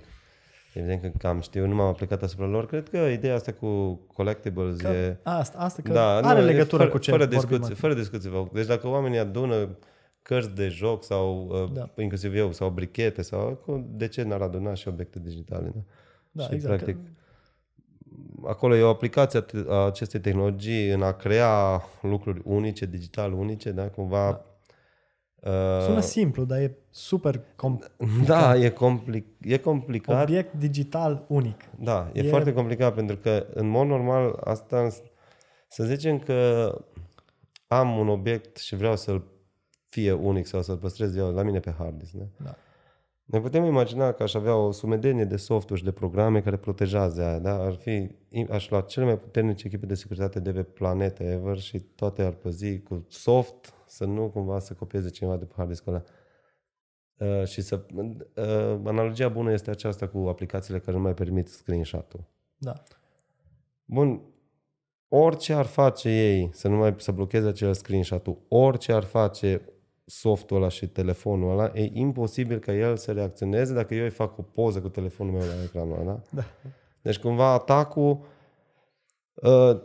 evident 0.73 1.01
că 1.01 1.12
cam 1.17 1.39
știu, 1.39 1.67
nu 1.67 1.75
m-am 1.75 1.88
aplicat 1.88 2.23
asupra 2.23 2.45
lor. 2.45 2.65
Cred 2.65 2.89
că 2.89 2.97
ideea 2.97 3.36
asta 3.36 3.51
cu 3.51 3.93
collectibles 4.13 4.75
Că, 4.75 4.88
e... 4.88 5.17
asta, 5.23 5.58
asta 5.58 5.82
că 5.82 5.91
da, 5.93 6.15
are 6.15 6.39
nu, 6.39 6.45
e 6.47 6.51
legătură 6.51 6.77
fără, 6.82 6.89
cu 6.93 6.97
ce 6.97 7.12
fără 7.12 7.23
vorbim 7.23 7.39
discuție, 7.39 7.65
acum. 7.65 7.75
fără 7.89 7.93
discuție. 7.93 8.30
vă- 8.30 8.47
Deci 8.53 8.65
dacă 8.65 8.88
oamenii 8.88 9.19
adună 9.19 9.77
cărți 10.21 10.49
de 10.56 10.67
joc 10.67 11.03
sau 11.03 11.47
uh, 11.51 11.71
Da. 11.73 11.89
inclusiv 11.97 12.36
eu, 12.36 12.51
sau 12.51 12.69
brichete, 12.69 13.21
sau 13.21 13.62
cu- 13.65 13.86
de 13.91 14.08
ce 14.08 14.23
n-ar 14.23 14.41
aduna 14.41 14.73
și 14.73 14.88
obiecte 14.88 15.19
digitale? 15.19 15.71
Da? 15.75 15.82
Da, 16.32 16.43
și, 16.43 16.53
exact. 16.53 16.75
practic, 16.84 16.97
acolo 18.45 18.75
e 18.75 18.82
o 18.82 18.89
aplicație 18.89 19.39
a 19.39 19.41
te- 19.41 19.65
a 19.67 19.86
acestei 19.86 20.19
tehnologii 20.19 20.89
în 20.89 21.01
a 21.01 21.12
crea 21.12 21.82
lucruri 22.01 22.41
unice, 22.43 22.86
digital 22.86 23.34
unice, 23.34 23.71
da? 23.71 23.84
Cumva... 23.88 24.32
Da. 24.32 24.45
Sună 25.82 25.95
Uh, 25.97 26.02
simplu, 26.02 26.43
dar 26.45 26.58
e 26.60 26.78
super 26.89 27.39
com- 27.39 27.91
da, 28.26 28.56
e, 28.58 28.69
complic, 28.69 29.26
e 29.41 29.58
complicat. 29.58 30.23
obiect 30.23 30.54
digital 30.54 31.26
unic. 31.28 31.62
Da, 31.80 32.10
e, 32.13 32.21
E- 32.21 32.26
e 32.26 32.30
foarte 32.30 32.54
complicat 32.54 32.93
pentru 32.93 33.15
că 33.15 33.45
în 33.54 33.67
mod 33.67 33.88
normal 33.88 34.39
asta 34.43 34.82
îns- 34.82 35.02
să 35.67 35.84
zicem 35.84 36.19
că 36.19 36.71
am 37.67 37.97
un 37.97 38.08
obiect 38.10 38.58
și 38.58 38.76
vreau 38.76 38.95
să-l 38.95 39.23
fie 39.89 40.12
unic 40.12 40.45
sau 40.47 40.62
să-l 40.62 40.78
păstrez 40.78 41.15
eu 41.15 41.32
la 41.32 41.41
mine 41.43 41.60
pe 41.60 41.76
hard 41.78 41.97
disk. 42.00 42.13
Da? 42.13 42.26
Da. 42.43 42.56
Ne 43.26 43.39
putem 43.39 43.63
imagina 43.63 44.12
că 44.12 44.23
aș 44.23 44.34
avea 44.34 44.56
o 44.56 44.71
sumedenie 44.71 45.26
de 45.26 45.38
softuri 45.38 45.80
și 45.80 45.86
de 45.86 45.91
programe 45.91 46.41
care 46.41 46.58
protejează 46.58 47.23
aia, 47.23 47.39
da? 47.39 47.54
Ar 47.63 47.73
fi, 47.73 48.10
aș 48.52 48.69
lua 48.69 48.82
cele 48.82 49.06
mai 49.06 49.17
puternice 49.19 49.67
echipe 49.67 49.86
de 49.86 49.93
securitate 49.93 50.39
de 50.39 50.52
pe 50.52 50.63
planetă 50.63 51.23
ever 51.23 51.58
și 51.60 51.80
toate 51.80 52.21
ar 52.21 52.32
păzi 52.34 52.80
cu 52.80 53.06
soft 53.10 53.73
să 53.88 54.06
nu 54.06 54.30
cumva 54.30 54.60
să 54.60 54.73
copieze 54.73 55.10
cineva 55.10 55.38
de 55.38 55.45
pe 55.45 55.54
hard 55.56 55.69
disk 55.69 55.88
ăla. 55.88 56.04
Uh, 57.17 57.45
și 57.45 57.62
să, 57.62 57.86
uh, 57.95 58.80
analogia 58.84 59.30
bună 59.30 59.52
este 59.52 59.69
aceasta 59.69 60.08
cu 60.08 60.17
aplicațiile 60.17 60.80
care 60.80 60.97
nu 60.97 61.04
mai 61.04 61.13
permit 61.13 61.47
screenshot-ul. 61.47 62.23
Da. 62.58 62.73
Bun, 63.86 64.21
orice 65.08 65.54
ar 65.54 65.65
face 65.65 66.10
ei 66.10 66.50
să 66.54 66.67
nu 66.67 66.76
mai 66.76 66.95
să 66.97 67.12
blocheze 67.12 67.47
acel 67.47 67.73
screenshot-ul, 67.73 68.38
orice 68.47 68.91
ar 68.93 69.04
face 69.04 69.62
softul 70.06 70.58
ăla 70.58 70.69
și 70.69 70.88
telefonul 70.88 71.52
ăla, 71.52 71.71
e 71.73 71.89
imposibil 71.93 72.60
ca 72.60 72.73
el 72.73 72.97
să 72.97 73.12
reacționeze 73.12 73.73
dacă 73.73 73.95
eu 73.95 74.04
îi 74.04 74.10
fac 74.10 74.38
o 74.38 74.41
poză 74.41 74.82
cu 74.82 74.89
telefonul 74.89 75.34
meu 75.34 75.41
la 75.41 75.63
ecranul 75.63 76.00
ăla. 76.00 76.21
Da. 76.32 76.43
Deci 77.02 77.19
cumva 77.19 77.52
atacul 77.52 78.26
uh, 79.34 79.82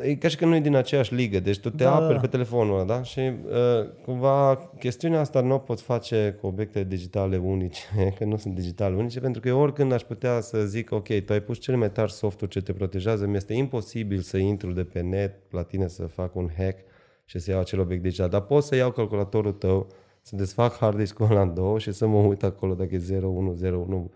e 0.00 0.14
ca 0.14 0.28
și 0.28 0.36
că 0.36 0.44
nu 0.44 0.54
e 0.54 0.60
din 0.60 0.74
aceeași 0.74 1.14
ligă, 1.14 1.40
deci 1.40 1.58
tu 1.58 1.70
te 1.70 1.84
Da, 1.84 1.90
da, 1.90 1.90
da, 1.90 1.96
aperi 1.96 2.14
da. 2.14 2.20
pe 2.20 2.26
telefonul 2.26 2.74
ăla, 2.74 2.84
da? 2.84 3.02
Și 3.02 3.20
uh, 3.20 3.88
cumva 4.04 4.70
chestiunea 4.78 5.20
asta 5.20 5.40
nu 5.40 5.54
o 5.54 5.58
poți 5.58 5.82
face 5.82 6.38
cu 6.40 6.46
obiecte 6.46 6.84
digitale 6.84 7.36
unice, 7.36 7.80
că 8.18 8.24
nu 8.24 8.36
sunt 8.36 8.54
digitale 8.54 8.96
unice, 8.96 9.20
pentru 9.20 9.40
că 9.40 9.48
eu 9.48 9.60
oricând 9.60 9.92
aș 9.92 10.02
putea 10.02 10.40
să 10.40 10.64
zic, 10.64 10.92
ok, 10.92 11.08
tu 11.24 11.32
ai 11.32 11.40
pus 11.40 11.58
cele 11.58 11.76
mai 11.76 11.90
tari 11.90 12.12
softuri 12.12 12.50
ce 12.50 12.62
te 12.62 12.72
protejează, 12.72 13.26
mi 13.26 13.36
este 13.36 13.54
imposibil 13.54 14.20
să 14.20 14.36
intru 14.36 14.72
de 14.72 14.84
pe 14.84 15.00
net 15.00 15.34
la 15.50 15.62
tine 15.62 15.88
să 15.88 16.06
fac 16.06 16.34
un 16.34 16.50
hack 16.56 16.78
și 17.24 17.38
să 17.38 17.50
iau 17.50 17.60
acel 17.60 17.80
obiect 17.80 18.02
digital, 18.02 18.28
dar 18.28 18.40
pot 18.40 18.62
să 18.62 18.76
iau 18.76 18.90
calculatorul 18.90 19.52
tău, 19.52 19.86
să 20.22 20.36
desfac 20.36 20.76
hard 20.76 20.96
disk-ul 20.96 21.26
ăla 21.30 21.42
în 21.42 21.54
două 21.54 21.78
și 21.78 21.92
să 21.92 22.06
mă 22.06 22.18
uit 22.18 22.42
acolo 22.42 22.74
dacă 22.74 22.94
e 22.94 23.20
0101 23.22 24.10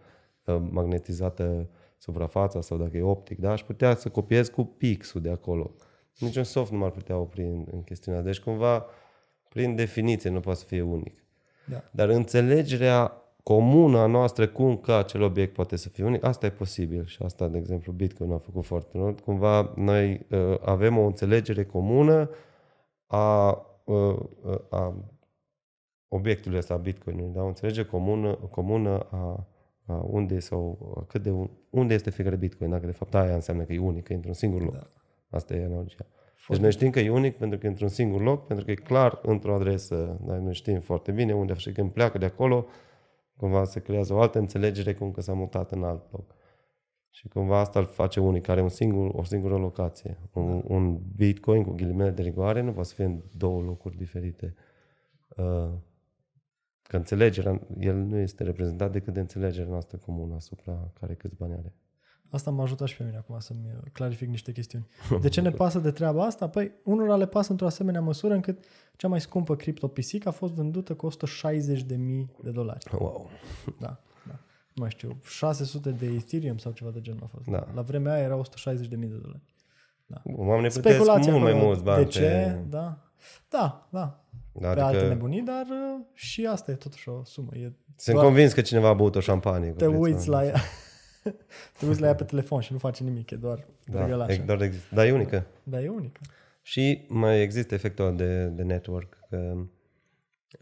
uh, 0.45 0.57
magnetizată 0.71 1.69
suprafața 2.01 2.61
sau 2.61 2.79
dacă 2.79 2.97
e 2.97 3.03
optic, 3.03 3.39
da? 3.39 3.51
Aș 3.51 3.63
putea 3.63 3.95
să 3.95 4.09
copiez 4.09 4.49
cu 4.49 4.65
pixul 4.65 5.21
de 5.21 5.31
acolo. 5.31 5.75
Niciun 6.19 6.45
soft 6.45 6.71
nu 6.71 6.79
m-ar 6.79 6.91
putea 6.91 7.17
opri 7.17 7.43
în, 7.43 7.67
în 7.73 7.83
chestiunea. 7.83 8.23
Deci 8.23 8.41
cumva, 8.41 8.87
prin 9.49 9.75
definiție, 9.75 10.31
nu 10.31 10.41
poate 10.41 10.59
să 10.59 10.65
fie 10.65 10.83
unic. 10.83 11.25
Da. 11.67 11.85
Dar 11.91 12.09
înțelegerea 12.09 13.13
comună 13.43 13.99
a 13.99 14.07
noastră 14.07 14.49
cum 14.49 14.77
că 14.77 14.93
acel 14.93 15.23
obiect 15.23 15.55
poate 15.55 15.77
să 15.77 15.89
fie 15.89 16.05
unic, 16.05 16.25
asta 16.25 16.47
e 16.47 16.51
posibil 16.51 17.07
și 17.07 17.23
asta, 17.23 17.49
de 17.49 17.59
exemplu, 17.59 17.93
Bitcoin 17.93 18.33
a 18.33 18.39
făcut 18.39 18.65
foarte 18.65 18.99
mult. 18.99 19.21
Cumva 19.21 19.73
noi 19.77 20.27
uh, 20.31 20.59
avem 20.65 20.99
o 20.99 21.05
înțelegere 21.05 21.65
comună 21.65 22.31
a, 23.07 23.51
uh, 23.85 24.17
uh, 24.43 24.59
a 24.71 24.95
obiectului 26.09 26.59
ăsta, 26.59 26.75
a 26.75 26.77
Bitcoinului, 26.77 27.33
da? 27.33 27.43
o 27.43 27.47
înțelegere 27.47 27.87
comună, 27.87 28.33
comună 28.35 29.07
a, 29.11 29.17
a 29.17 29.47
unde 29.93 30.39
sau 30.39 30.95
a 31.01 31.05
cât 31.05 31.23
de 31.23 31.31
un, 31.31 31.51
unde 31.71 31.95
este 31.95 32.11
fiecare 32.11 32.37
Bitcoin, 32.37 32.71
dacă 32.71 32.87
de 32.87 32.93
fapt 32.93 33.15
aia 33.15 33.35
înseamnă 33.35 33.63
că 33.63 33.73
e 33.73 33.79
unic, 33.79 34.05
că 34.05 34.13
e 34.13 34.17
într-un 34.17 34.35
singur 34.35 34.63
loc. 34.63 34.73
Da. 34.73 34.91
Asta 35.31 35.55
e 35.55 35.65
analogia. 35.65 36.07
Deci 36.49 36.59
noi 36.59 36.71
știm 36.71 36.91
că 36.91 37.01
e 37.01 37.11
unic 37.11 37.37
pentru 37.37 37.59
că 37.59 37.67
e 37.67 37.69
într-un 37.69 37.89
singur 37.89 38.23
loc, 38.23 38.47
pentru 38.47 38.65
că 38.65 38.71
e 38.71 38.75
clar 38.75 39.19
într-o 39.23 39.55
adresă. 39.55 40.19
Dar 40.25 40.39
noi 40.39 40.55
știm 40.55 40.81
foarte 40.81 41.13
bine 41.13 41.35
unde 41.35 41.55
și 41.55 41.73
când 41.73 41.91
pleacă 41.91 42.19
de 42.19 42.25
acolo, 42.25 42.67
cumva 43.37 43.65
se 43.65 43.81
creează 43.81 44.15
o 44.15 44.21
altă 44.21 44.39
înțelegere 44.39 44.95
cum 44.95 45.11
că 45.11 45.21
s-a 45.21 45.33
mutat 45.33 45.73
în 45.73 45.83
alt 45.83 46.13
loc. 46.13 46.35
Și 47.11 47.29
cumva 47.29 47.59
asta 47.59 47.79
îl 47.79 47.87
face 47.87 48.21
unic, 48.21 48.43
care 48.43 48.53
are 48.53 48.63
un 48.63 48.69
singur, 48.69 49.11
o 49.15 49.25
singură 49.25 49.57
locație. 49.57 50.19
Un, 50.33 50.63
un 50.67 50.99
bitcoin 51.17 51.63
cu 51.63 51.71
ghilimele 51.71 52.11
de 52.11 52.23
rigoare 52.23 52.61
nu 52.61 52.73
poate 52.73 52.89
să 52.89 52.95
fie 52.95 53.05
în 53.05 53.23
două 53.37 53.63
locuri 53.63 53.97
diferite. 53.97 54.55
Uh, 55.37 55.71
că 56.91 56.97
înțelegerea, 56.97 57.61
el 57.79 57.97
nu 57.97 58.17
este 58.17 58.43
reprezentat 58.43 58.93
decât 58.93 59.13
de 59.13 59.21
înțelegerea 59.21 59.71
noastră 59.71 59.97
comună 59.97 60.35
asupra 60.35 60.91
care 61.01 61.15
câți 61.15 61.35
bani 61.37 61.53
are. 61.53 61.75
Asta 62.31 62.51
m-a 62.51 62.63
ajutat 62.63 62.89
și 62.89 62.97
pe 62.97 63.05
mine 63.05 63.17
acum 63.17 63.39
să-mi 63.39 63.73
uh, 63.77 63.91
clarific 63.93 64.29
niște 64.29 64.53
chestiuni. 64.53 64.87
De 65.23 65.29
ce 65.29 65.41
ne 65.41 65.51
pasă 65.51 65.79
de 65.79 65.91
treaba 65.91 66.25
asta? 66.25 66.49
Păi, 66.49 66.73
unora 66.85 67.17
le 67.17 67.27
pasă 67.27 67.51
într-o 67.51 67.67
asemenea 67.67 68.01
măsură 68.01 68.35
încât 68.35 68.65
cea 68.97 69.09
mai 69.09 69.21
scumpă 69.21 69.57
cripto 69.57 69.89
pisică 69.89 70.29
a 70.29 70.31
fost 70.31 70.53
vândută 70.53 70.95
cu 70.95 71.09
160.000 71.11 71.17
de 72.43 72.51
dolari. 72.51 72.87
Wow. 72.99 73.31
Da, 73.81 74.01
da. 74.27 74.39
Nu 74.75 74.83
mai 74.83 74.91
știu, 74.91 75.17
600 75.23 75.91
de 75.91 76.07
Ethereum 76.07 76.59
sau 76.59 76.73
ceva 76.73 76.91
de 76.91 77.01
genul 77.01 77.23
a 77.23 77.27
fost. 77.27 77.49
Da. 77.49 77.67
La 77.75 77.83
vremea 77.83 78.13
aia 78.13 78.23
era 78.23 78.41
160.000 78.43 78.89
de 78.89 78.97
dolari. 78.97 79.43
Oamenii 80.25 80.71
plătesc 80.71 80.95
Speculația 80.95 81.33
mult 81.33 81.43
mai 81.43 81.53
acolo, 81.53 81.67
mulți 81.67 81.83
bani 81.83 82.05
De 82.05 82.11
ce? 82.11 82.21
pe... 82.21 82.65
Da. 82.69 82.99
Da, 83.49 83.89
da. 83.91 84.25
Da, 84.61 84.73
Pe 84.73 84.81
alte 84.81 84.97
adică 84.97 85.13
nebunii, 85.13 85.43
dar 85.43 85.67
uh, 85.69 86.01
și 86.13 86.47
asta 86.47 86.71
e 86.71 86.75
totuși 86.75 87.09
o 87.09 87.25
sumă. 87.25 87.49
E 87.55 87.73
sunt 87.97 88.15
doar 88.17 88.27
convins 88.29 88.53
că 88.53 88.61
cineva 88.61 88.89
a 88.89 88.93
băut 88.93 89.17
o 89.17 89.21
șampanie. 89.21 89.71
cu 89.71 89.77
te 89.77 89.85
prețul 89.85 90.03
uiți 90.03 90.29
ăla. 90.29 90.41
la 90.41 90.47
ea. 90.47 90.61
te 91.79 91.87
uiți 91.87 92.01
la 92.01 92.07
ea 92.07 92.15
pe 92.15 92.25
telefon 92.25 92.61
și 92.61 92.73
nu 92.73 92.79
face 92.79 93.05
nimic, 93.05 93.31
e 93.31 93.37
doar 93.37 93.67
Da, 93.85 94.03
regălașă. 94.05 94.33
e- 94.33 94.43
doar 94.47 94.63
există. 94.63 94.95
Dar 94.95 95.07
e 95.07 95.13
unică. 95.13 95.47
Dar 95.63 95.83
e 95.83 95.89
unică. 95.89 96.21
Și 96.63 97.05
mai 97.09 97.43
există 97.43 97.75
efectul 97.75 98.05
ăla 98.05 98.15
de, 98.15 98.45
de 98.45 98.63
network, 98.63 99.17
că 99.29 99.55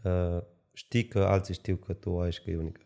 uh, 0.04 0.42
știi 0.72 1.04
că 1.06 1.18
alții 1.18 1.54
știu 1.54 1.76
că 1.76 1.92
tu 1.92 2.18
ai 2.18 2.32
și 2.32 2.42
că 2.42 2.50
e 2.50 2.56
unică. 2.56 2.80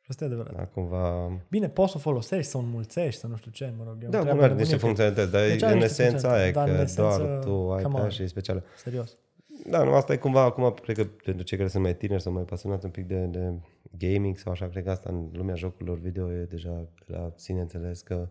Și 0.00 0.06
asta 0.08 0.24
e 0.24 0.26
adevărat. 0.26 0.54
Da, 0.56 0.64
cumva... 0.64 1.30
Bine, 1.48 1.68
poți 1.68 1.90
să 1.90 1.96
o 1.96 2.00
folosești, 2.00 2.50
să 2.50 2.56
o 2.56 2.60
înmulțești, 2.60 3.20
să 3.20 3.26
nu 3.26 3.36
știu 3.36 3.50
ce, 3.50 3.72
mă 3.78 3.84
rog. 3.86 4.02
e 4.02 4.06
o 4.06 4.10
Da, 4.10 4.18
treabă 4.18 4.30
cum 4.38 4.44
are 4.50 4.54
niște 4.54 4.74
nebunie, 4.74 4.78
funcționalități, 4.78 5.30
dar 5.32 5.46
Deci 5.46 5.62
e 5.62 5.64
are 5.64 5.74
în 5.74 5.80
niște 5.80 6.02
esența 6.02 6.32
aia, 6.32 6.42
funcționalități, 6.52 6.96
dar 6.96 7.04
în 7.06 7.10
că 7.10 7.16
doar 7.22 7.30
esență, 7.30 7.48
tu 7.48 7.70
ai 7.72 7.82
come 7.82 7.94
pe 7.94 8.00
aia 8.00 8.04
on. 8.04 8.10
și 8.10 8.22
e 8.22 8.26
specială. 8.26 8.60
că- 8.60 8.66
Serios. 8.76 9.16
Da, 9.66 9.82
nu, 9.84 9.94
asta 9.94 10.12
e 10.12 10.16
cumva, 10.16 10.42
acum, 10.42 10.74
cred 10.82 10.96
că 10.96 11.04
pentru 11.04 11.44
cei 11.44 11.56
care 11.56 11.68
sunt 11.68 11.82
mai 11.82 11.96
tineri 11.96 12.22
sau 12.22 12.32
mai 12.32 12.42
pasionați 12.42 12.84
un 12.84 12.90
pic 12.90 13.06
de, 13.06 13.24
de 13.24 13.60
gaming 13.98 14.36
sau 14.36 14.52
așa, 14.52 14.68
cred 14.68 14.84
că 14.84 14.90
asta 14.90 15.10
în 15.12 15.28
lumea 15.32 15.54
jocurilor 15.54 15.98
video 15.98 16.32
e 16.32 16.44
deja 16.44 16.88
de 17.06 17.16
la 17.16 17.32
sine 17.36 17.60
înțeles 17.60 18.00
că 18.00 18.30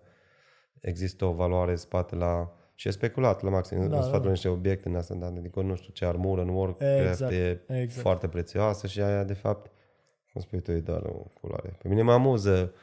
există 0.82 1.26
o 1.26 1.32
valoare 1.32 1.72
în 1.72 1.78
spate 1.78 2.16
la 2.16 2.54
și 2.76 2.88
e 2.88 2.92
speculat 2.92 3.42
la 3.42 3.50
maxim, 3.50 3.78
Da, 3.78 3.84
în 3.84 3.90
da, 3.90 4.02
spatele 4.02 4.24
da. 4.24 4.30
niște 4.30 4.48
obiecte 4.48 4.88
în 4.88 4.96
asta, 4.96 5.16
dar 5.16 5.34
adică 5.38 5.62
nu 5.62 5.76
știu 5.76 5.94
ce 5.94 6.06
armură 6.06 6.42
în 6.42 6.50
Warcraft 6.50 7.10
Exact, 7.10 7.32
e 7.32 7.62
exact. 7.68 8.02
foarte 8.02 8.28
prețioasă 8.28 8.88
și 8.88 9.02
aia 9.02 9.24
de 9.24 9.34
fapt 9.34 9.72
cum 10.32 10.42
spui 10.42 10.62
tu, 10.62 10.72
e 10.72 10.80
doar 10.80 11.02
o 11.02 11.26
culoare. 11.42 11.78
Pe 11.82 11.88
mine 11.88 12.02
mă 12.02 12.12
amuză 12.12 12.74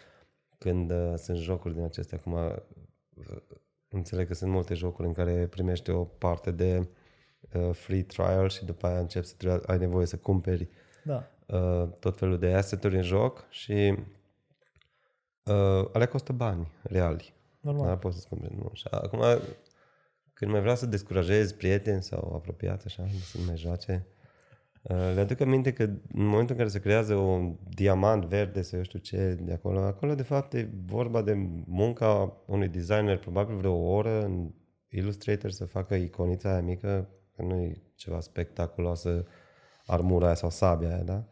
când 0.59 0.91
uh, 0.91 1.13
sunt 1.17 1.39
jocuri 1.39 1.75
din 1.75 1.83
acestea. 1.83 2.19
Acum 2.19 2.33
uh, 2.33 2.57
înțeleg 3.89 4.27
că 4.27 4.35
sunt 4.35 4.51
multe 4.51 4.75
jocuri 4.75 5.07
în 5.07 5.15
care 5.15 5.47
primești 5.47 5.91
o 5.91 6.05
parte 6.05 6.51
de 6.51 6.89
uh, 7.55 7.71
free 7.73 8.03
trial 8.03 8.49
și 8.49 8.65
după 8.65 8.87
aia 8.87 8.99
începi 8.99 9.27
să 9.27 9.35
trebuie, 9.37 9.61
ai 9.67 9.79
nevoie 9.79 10.07
să 10.07 10.17
cumperi 10.17 10.69
Da. 11.05 11.31
uh, 11.47 11.89
tot 12.01 12.19
felul 12.19 12.39
de 12.39 12.53
asset-uri 12.53 12.97
în 12.97 13.03
joc 13.03 13.47
și 13.51 13.95
uh, 15.43 15.89
alea 15.93 16.09
costă 16.09 16.33
bani 16.33 16.71
reali. 16.83 17.35
Normal. 17.61 17.87
Da, 17.87 17.97
poți 17.97 18.15
să-ți 18.15 18.29
cumperi. 18.29 18.55
Nu. 18.55 18.71
Și 18.73 18.87
acum, 18.91 19.21
când 20.33 20.51
mai 20.51 20.61
vreau 20.61 20.77
să 20.77 20.87
descurajez 20.87 21.53
prieteni 21.53 22.03
sau 22.03 22.33
apropiați, 22.35 22.87
așa, 22.87 23.07
să 23.23 23.39
nu 23.39 23.45
mai 23.47 23.57
joace, 23.57 24.07
uh, 24.83 25.13
le 25.15 25.21
aduc 25.21 25.41
aminte 25.41 25.73
că 25.73 25.83
în 25.83 25.99
momentul 26.27 26.51
în 26.51 26.57
care 26.57 26.69
se 26.69 26.81
creează 26.81 27.15
un 27.15 27.57
diamant 27.69 28.25
verde 28.25 28.63
sau 28.63 28.79
eu 28.79 28.85
știu 28.85 28.99
ce 28.99 29.37
de 29.41 29.53
acolo, 29.53 29.79
acolo 29.79 30.15
de 30.15 30.23
fapt 30.23 30.53
e 30.55 30.69
vorba 30.87 31.23
de 31.23 31.35
munca 31.67 32.37
unui 32.47 32.69
designer, 32.69 33.19
probabil 33.19 33.57
vreo 33.57 33.75
oră 33.75 34.25
în 34.25 34.51
Illustrator 34.89 35.51
să 35.51 35.65
facă 35.65 35.95
iconița 35.95 36.51
aia 36.51 36.61
mică, 36.61 37.09
că 37.37 37.43
nu 37.43 37.55
e 37.61 37.83
ceva 37.95 38.21
spectaculoasă 38.21 39.25
armura 39.87 40.27
aia 40.27 40.35
sau 40.35 40.51
sabia 40.51 40.89
aia, 40.89 41.03
da? 41.03 41.25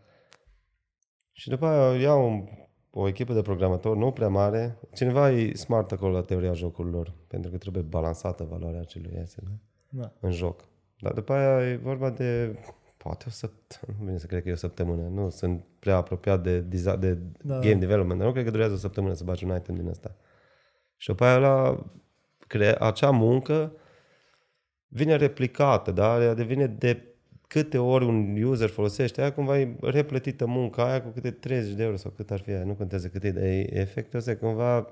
Și 1.32 1.48
după 1.48 1.66
aia 1.66 2.00
iau 2.00 2.26
un, 2.26 2.48
o 2.90 3.08
echipă 3.08 3.32
de 3.32 3.42
programatori, 3.42 3.98
nu 3.98 4.12
prea 4.12 4.28
mare. 4.28 4.78
Cineva 4.94 5.30
e 5.30 5.54
smart 5.54 5.92
acolo 5.92 6.12
la 6.12 6.22
teoria 6.22 6.52
jocurilor, 6.52 7.14
pentru 7.26 7.50
că 7.50 7.58
trebuie 7.58 7.82
balansată 7.82 8.44
valoarea 8.44 8.80
acelui 8.80 9.18
asset, 9.22 9.44
da? 9.44 9.56
Da. 9.88 10.12
în 10.20 10.30
joc. 10.30 10.64
Dar 10.98 11.12
după 11.12 11.32
aia 11.32 11.70
e 11.70 11.76
vorba 11.76 12.10
de 12.10 12.58
poate 12.96 13.24
o 13.28 13.30
săptămână, 13.30 13.98
nu 13.98 14.06
vine 14.06 14.18
să 14.18 14.26
cred 14.26 14.42
că 14.42 14.48
e 14.48 14.52
o 14.52 14.56
săptămână, 14.56 15.08
nu 15.08 15.28
sunt 15.28 15.64
prea 15.78 15.96
apropiat 15.96 16.42
de, 16.42 16.60
desi- 16.60 16.98
de 16.98 17.18
Da. 17.42 17.58
game 17.58 17.74
development, 17.74 18.18
dar 18.18 18.26
nu 18.26 18.32
cred 18.32 18.44
că 18.44 18.50
durează 18.50 18.74
o 18.74 18.76
săptămână 18.76 19.14
să 19.14 19.24
bagi 19.24 19.44
un 19.44 19.56
item 19.56 19.74
din 19.74 19.88
asta. 19.88 20.16
Și 20.96 21.08
după 21.08 21.24
aia 21.24 21.38
la 21.38 21.84
crea, 22.46 22.76
acea 22.78 23.10
muncă 23.10 23.72
vine 24.94 25.16
replicată, 25.16 25.90
da? 25.90 26.22
Ea 26.22 26.34
devine 26.34 26.66
de 26.66 27.02
câte 27.46 27.78
ori 27.78 28.04
un 28.04 28.42
user 28.42 28.68
folosește 28.68 29.20
aia, 29.20 29.32
cumva 29.32 29.58
e 29.58 29.76
replătită 29.80 30.46
munca 30.46 30.84
aia 30.88 31.02
cu 31.02 31.08
câte 31.08 31.30
30 31.30 31.72
de 31.72 31.82
euro 31.82 31.96
sau 31.96 32.10
cât 32.10 32.30
ar 32.30 32.40
fi 32.40 32.50
aia, 32.50 32.64
nu 32.64 32.74
contează 32.74 33.08
cât 33.08 33.24
e, 33.24 33.30
dar 33.30 33.42
e- 33.42 33.78
efectul 33.80 34.18
ăsta 34.18 34.30
e 34.30 34.34
cumva 34.34 34.86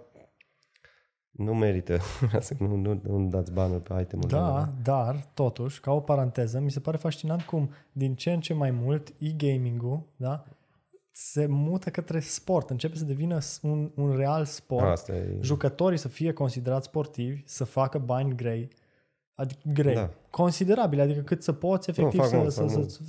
nu 1.31 1.55
merită, 1.55 1.99
nu, 2.59 2.77
nu, 2.77 3.01
nu 3.03 3.29
dați 3.29 3.53
bani 3.53 3.75
pe 3.81 4.01
itemul 4.01 4.29
Da, 4.29 4.73
dar, 4.83 5.25
totuși, 5.35 5.81
ca 5.81 5.93
o 5.93 6.01
paranteză, 6.01 6.61
mi 6.61 6.71
se 6.71 6.81
pare 6.81 6.97
fascinant 6.97 7.43
cum 7.43 7.71
din 7.93 8.15
ce 8.15 8.33
în 8.33 8.41
ce 8.41 8.55
mai 8.55 8.71
mult 8.71 9.13
e-gaming-ul 9.19 10.03
da, 10.17 10.45
se 11.11 11.47
mută 11.47 11.91
către 11.91 12.21
sport, 12.21 12.71
începe 12.71 12.97
să 12.97 13.05
devină 13.05 13.39
s- 13.39 13.61
un, 13.63 13.91
un 13.95 14.17
real 14.17 14.45
sport. 14.45 14.85
Asta 14.87 15.13
e... 15.13 15.39
Jucătorii 15.41 15.99
să 15.99 16.09
fie 16.09 16.33
considerați 16.33 16.87
sportivi, 16.87 17.43
să 17.45 17.65
facă 17.65 17.99
bani 17.99 18.37
grei, 18.37 18.69
adică 19.43 19.61
grei, 19.73 19.95
Da. 19.95 20.01
da. 20.01 20.11
considerabili, 20.31 21.01
adică 21.01 21.21
cât 21.21 21.43
să 21.43 21.53
poți 21.53 21.91
efectiv 21.91 22.21
fac 22.21 22.29
să, 22.29 22.37
mult, 22.37 22.53
să, 22.53 22.61
fac 22.61 22.71
să, 22.71 22.77
mult. 22.77 22.91
să, 22.91 23.03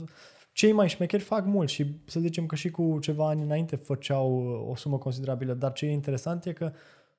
cei 0.51 0.71
mai 0.71 0.89
șmecheri 0.89 1.23
fac 1.23 1.45
mult 1.45 1.69
și 1.69 1.95
să 2.05 2.19
zicem 2.19 2.45
că 2.45 2.55
și 2.55 2.69
cu 2.69 2.97
ceva 3.01 3.27
ani 3.27 3.41
înainte 3.41 3.75
făceau 3.75 4.37
uh, 4.37 4.69
o 4.71 4.75
sumă 4.75 4.97
considerabilă, 4.97 5.53
dar 5.53 5.71
ce 5.71 5.85
e 5.85 5.91
interesant 5.91 6.45
e 6.45 6.53
că 6.53 6.71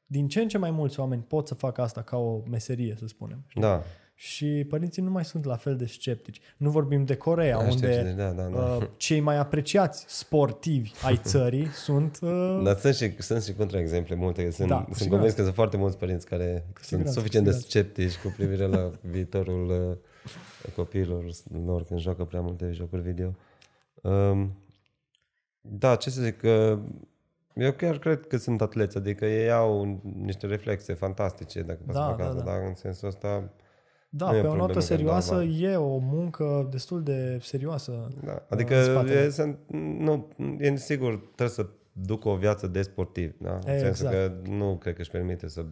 din 0.06 0.28
ce 0.28 0.40
în 0.40 0.48
ce 0.48 0.58
mai 0.58 0.70
mulți 0.70 1.00
oameni 1.00 1.22
pot 1.22 1.46
să 1.46 1.54
facă 1.54 1.82
asta 1.82 2.02
ca 2.02 2.16
o 2.16 2.40
meserie, 2.50 2.94
să 2.98 3.06
spunem. 3.06 3.44
Da, 3.54 3.82
Și 4.16 4.66
părinții 4.68 5.02
nu 5.02 5.10
mai 5.10 5.24
sunt 5.24 5.44
la 5.44 5.56
fel 5.56 5.76
de 5.76 5.86
sceptici. 5.86 6.40
Nu 6.56 6.70
vorbim 6.70 7.04
de 7.04 7.16
Corea, 7.16 7.58
Da, 7.58 7.68
știu, 7.68 7.86
unde 7.86 7.98
știu, 7.98 8.16
da, 8.16 8.30
da, 8.30 8.42
da. 8.42 8.58
Uh, 8.62 8.86
cei 8.96 9.20
mai 9.20 9.36
apreciați 9.36 10.04
sportivi 10.08 10.92
ai 11.02 11.16
țării 11.32 11.66
sunt... 11.66 12.18
Uh, 12.22 12.60
Dar 12.64 12.76
sunt 12.76 12.94
și, 12.94 13.22
sunt 13.22 13.42
și 13.42 13.54
contraexemple 13.54 14.14
multe. 14.14 14.50
Sunt, 14.50 14.68
Da, 14.68 14.74
da, 14.74 14.80
cu 14.80 14.84
sunt 14.84 14.96
siguranță. 14.96 15.14
convins 15.16 15.34
că 15.34 15.42
sunt 15.42 15.54
foarte 15.54 15.76
mulți 15.76 15.98
părinți 15.98 16.26
care 16.26 16.64
sunt 16.74 16.84
siguranță, 16.84 17.12
suficient 17.18 17.46
cu 17.46 17.52
de 17.52 17.58
sceptici 17.58 18.16
cu 18.16 18.32
privire 18.36 18.66
la 18.66 18.90
viitorul 19.14 19.68
uh, 19.70 20.72
copiilor 20.76 21.24
lor 21.64 21.84
când 21.84 22.00
joacă 22.00 22.24
prea 22.24 22.40
multe 22.40 22.70
jocuri 22.72 23.02
video. 23.02 23.34
Um, 24.02 24.58
da, 25.60 25.96
ce 25.96 26.10
să 26.10 26.22
zic, 26.22 26.42
uh, 26.42 26.78
eu 27.54 27.72
chiar 27.72 27.98
cred 27.98 28.26
că 28.26 28.36
sunt 28.36 28.60
atleți, 28.60 28.96
adică 28.96 29.26
ei 29.26 29.50
au 29.50 30.00
niște 30.22 30.46
reflexe 30.46 30.92
fantastice 30.94 31.62
dacă 31.62 31.78
poți 31.86 31.98
Da, 31.98 32.02
să 32.04 32.08
fac 32.08 32.18
da, 32.18 32.24
asta, 32.24 32.38
da. 32.42 32.50
dar 32.50 32.62
în 32.62 32.74
sensul 32.74 33.08
ăsta, 33.08 33.52
da, 34.16 34.30
nu 34.30 34.36
e 34.36 34.40
pe 34.40 34.46
o 34.46 34.50
o 34.50 34.54
notă 34.54 34.64
problemă 34.64 34.80
serioasă 34.80 35.38
când 35.38 35.62
e 35.62 35.76
o 35.76 35.98
muncă 35.98 36.68
destul 36.70 37.02
de 37.02 37.38
serioasă. 37.42 38.08
da. 38.24 38.46
adică 38.48 38.76
în 38.76 38.84
spatele. 38.84 39.20
e, 39.20 39.30
sunt, 39.30 39.58
nu, 39.98 40.28
e 40.58 40.76
sigur, 40.76 41.16
trebuie 41.16 41.48
să 41.48 41.66
ducă 41.92 42.28
o 42.28 42.36
viață 42.36 42.66
de 42.66 42.82
sportiv, 42.82 43.34
da? 43.38 43.54
În 43.54 43.78
sensul 43.78 44.06
Exact. 44.06 44.12
că 44.12 44.50
nu 44.50 44.76
cred 44.76 44.94
că 44.94 45.00
își 45.00 45.10
permite 45.10 45.48
să 45.48 45.66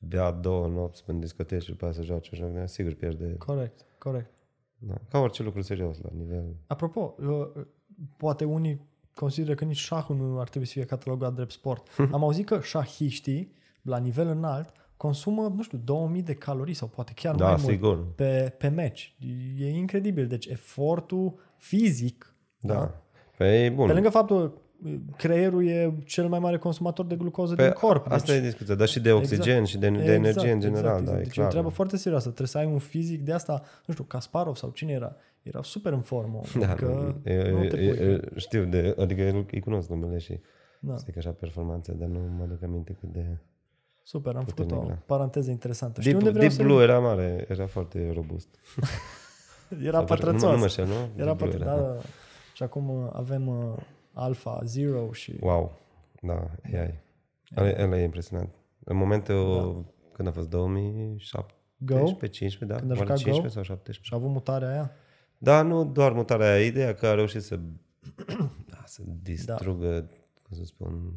bea 0.00 0.30
două 0.30 0.66
nopți 0.66 1.02
în 1.06 1.20
discoteci 1.20 1.62
și 1.62 1.70
după 1.70 1.86
aceea 1.86 2.00
să 2.00 2.06
joace 2.06 2.30
un 2.32 2.38
joc, 2.38 2.50
de 2.52 2.56
aia, 2.56 2.66
sigur 2.66 2.92
pierde, 2.92 3.34
Corect, 3.38 3.84
corect. 3.98 4.30
da. 4.76 4.94
ca 5.08 5.18
orice 5.18 5.42
lucru 5.42 5.60
serios 5.60 6.00
la 6.00 6.10
nivel. 6.16 6.56
Apropo, 6.66 7.14
uh, 7.18 7.64
poate 8.16 8.44
unii 8.44 8.86
consideră 9.14 9.54
că 9.54 9.64
nici 9.64 9.76
șahul 9.76 10.16
nu 10.16 10.40
ar 10.40 10.48
trebui 10.48 10.66
să 10.66 10.72
fie 10.72 10.84
catalogat 10.84 11.34
drept 11.34 11.50
sport. 11.50 11.88
Am 12.12 12.22
auzit 12.22 12.46
că 12.46 12.60
șahiștii, 12.60 13.52
la 13.82 13.98
nivel 13.98 14.26
înalt, 14.26 14.72
consumă, 14.98 15.52
nu 15.56 15.62
știu, 15.62 15.78
2000 15.84 16.22
de 16.22 16.34
calorii 16.34 16.74
sau 16.74 16.88
poate 16.88 17.12
chiar 17.14 17.34
Da, 17.34 17.44
mai 17.44 17.56
mult 17.60 17.72
sigur. 17.72 18.14
pe, 18.14 18.54
pe 18.58 18.68
meci. 18.68 19.16
E 19.58 19.68
incredibil. 19.76 20.26
Deci 20.26 20.46
efortul 20.46 21.34
fizic 21.56 22.34
Da. 22.60 23.02
Păi 23.36 23.64
e 23.64 23.70
bun. 23.70 23.86
Pe 23.86 23.92
lângă 23.92 24.08
faptul 24.08 24.48
că 24.50 24.58
creierul 25.16 25.66
e 25.68 25.94
cel 26.04 26.28
mai 26.28 26.38
mare 26.38 26.58
consumator 26.58 27.06
de 27.06 27.14
glucoză 27.16 27.54
Pe 27.54 27.62
din 27.62 27.72
corp. 27.72 28.02
Deci, 28.02 28.12
Asta 28.12 28.34
e 28.34 28.40
discuția, 28.40 28.74
dar 28.74 28.88
și 28.88 29.00
de 29.00 29.12
oxigen 29.12 29.64
și 29.64 29.78
de, 29.78 29.88
de 29.90 30.12
energie 30.12 30.50
în 30.52 30.60
general, 30.60 31.04
da, 31.04 31.12
e 31.12 31.16
Deci 31.16 31.26
e 31.26 31.30
o 31.30 31.32
clar. 31.34 31.48
treabă 31.50 31.68
foarte 31.68 31.96
serioasă. 31.96 32.26
Trebuie 32.26 32.48
să 32.48 32.58
ai 32.58 32.66
un 32.66 32.78
fizic 32.78 33.20
de 33.22 33.32
asta, 33.32 33.62
nu 33.86 33.92
știu, 33.92 34.04
Kasparov 34.04 34.56
sau 34.56 34.70
cine 34.70 34.92
era, 34.92 35.16
erau 35.42 35.62
super 35.62 35.92
în 35.92 36.00
formă. 36.00 36.40
Da, 36.58 36.70
adică 36.70 37.20
e, 37.24 37.50
nu 37.50 37.64
te 37.66 37.76
e, 37.76 37.94
pui. 37.94 38.04
e, 38.06 38.20
știu, 38.36 38.64
de, 38.64 38.94
adică 38.98 39.22
îl- 39.30 39.46
îi 39.50 39.60
cunosc 39.60 39.88
numele 39.88 40.18
și 40.18 40.40
Da, 40.80 40.94
zic 40.94 41.16
așa 41.16 41.30
performanțe, 41.30 41.92
dar 41.92 42.08
nu 42.08 42.18
mă 42.36 42.42
aduc 42.42 42.62
aminte 42.62 42.96
cât 43.00 43.08
de... 43.12 43.38
super, 44.08 44.36
am 44.36 44.44
făcut 44.44 44.58
o 44.58 44.62
puternic, 44.64 44.88
da. 44.88 45.02
paranteză 45.06 45.50
interesantă. 45.50 46.00
Știi 46.00 46.12
Deep, 46.12 46.24
unde 46.26 46.38
vreau 46.38 46.48
Deep 46.48 46.60
să... 46.60 46.66
Blue 46.66 46.82
era 46.82 46.98
mare, 46.98 47.44
era 47.48 47.66
foarte 47.66 48.10
robust. 48.14 48.48
Era 49.82 49.98
Nu, 49.98 50.04
pătrățos. 50.04 50.50
nu 50.52 50.58
mă 50.58 50.66
știu, 50.66 50.84
nu? 50.84 50.92
Era 51.16 51.34
Deep 51.34 51.36
Blue 51.36 51.50
pătrățos, 51.50 51.78
da, 51.80 51.92
da. 51.92 52.00
Și 52.54 52.62
acum 52.62 52.88
uh, 52.88 53.10
avem 53.12 53.46
uh, 53.46 53.74
Alpha 54.12 54.60
Zero 54.64 55.12
și... 55.12 55.36
Wow, 55.40 55.78
da, 56.22 56.50
AI. 56.72 57.00
Ăla, 57.56 57.82
ăla 57.82 57.98
e 57.98 58.02
impresionant. 58.02 58.54
În 58.84 58.96
momentul 58.96 59.72
Da. 59.82 59.90
când 60.12 60.28
a 60.28 60.32
fost 60.32 60.48
2017, 60.48 61.56
Go 61.76 62.04
15, 62.28 62.64
da? 62.64 62.74
Când 62.76 62.90
a 62.90 62.94
Oare 62.94 63.06
jucat 63.06 63.16
15 63.16 63.42
Go? 63.42 63.48
sau 63.48 63.62
17? 63.62 64.04
și 64.04 64.12
a 64.12 64.16
avut 64.16 64.30
mutarea 64.30 64.68
aia. 64.70 64.90
Da, 65.38 65.62
nu 65.62 65.84
doar 65.84 66.12
mutarea 66.12 66.52
aia, 66.52 66.64
ideea 66.64 66.94
că 66.94 67.06
a 67.06 67.14
reușit 67.14 67.42
să, 67.42 67.58
da, 68.72 68.82
să 68.84 69.02
distrugă, 69.22 70.10
cum 70.42 70.56
să 70.56 70.64
spun, 70.64 71.12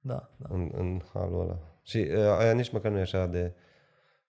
Da, 0.00 0.30
da. 0.36 0.46
în, 0.54 0.70
în 0.74 1.00
halul 1.12 1.40
ăla. 1.40 1.58
Și 1.84 1.96
uh, 2.10 2.16
aia 2.38 2.52
nici 2.52 2.70
măcar 2.72 2.90
nu 2.90 2.98
e 2.98 3.00
așa 3.00 3.26
de 3.26 3.52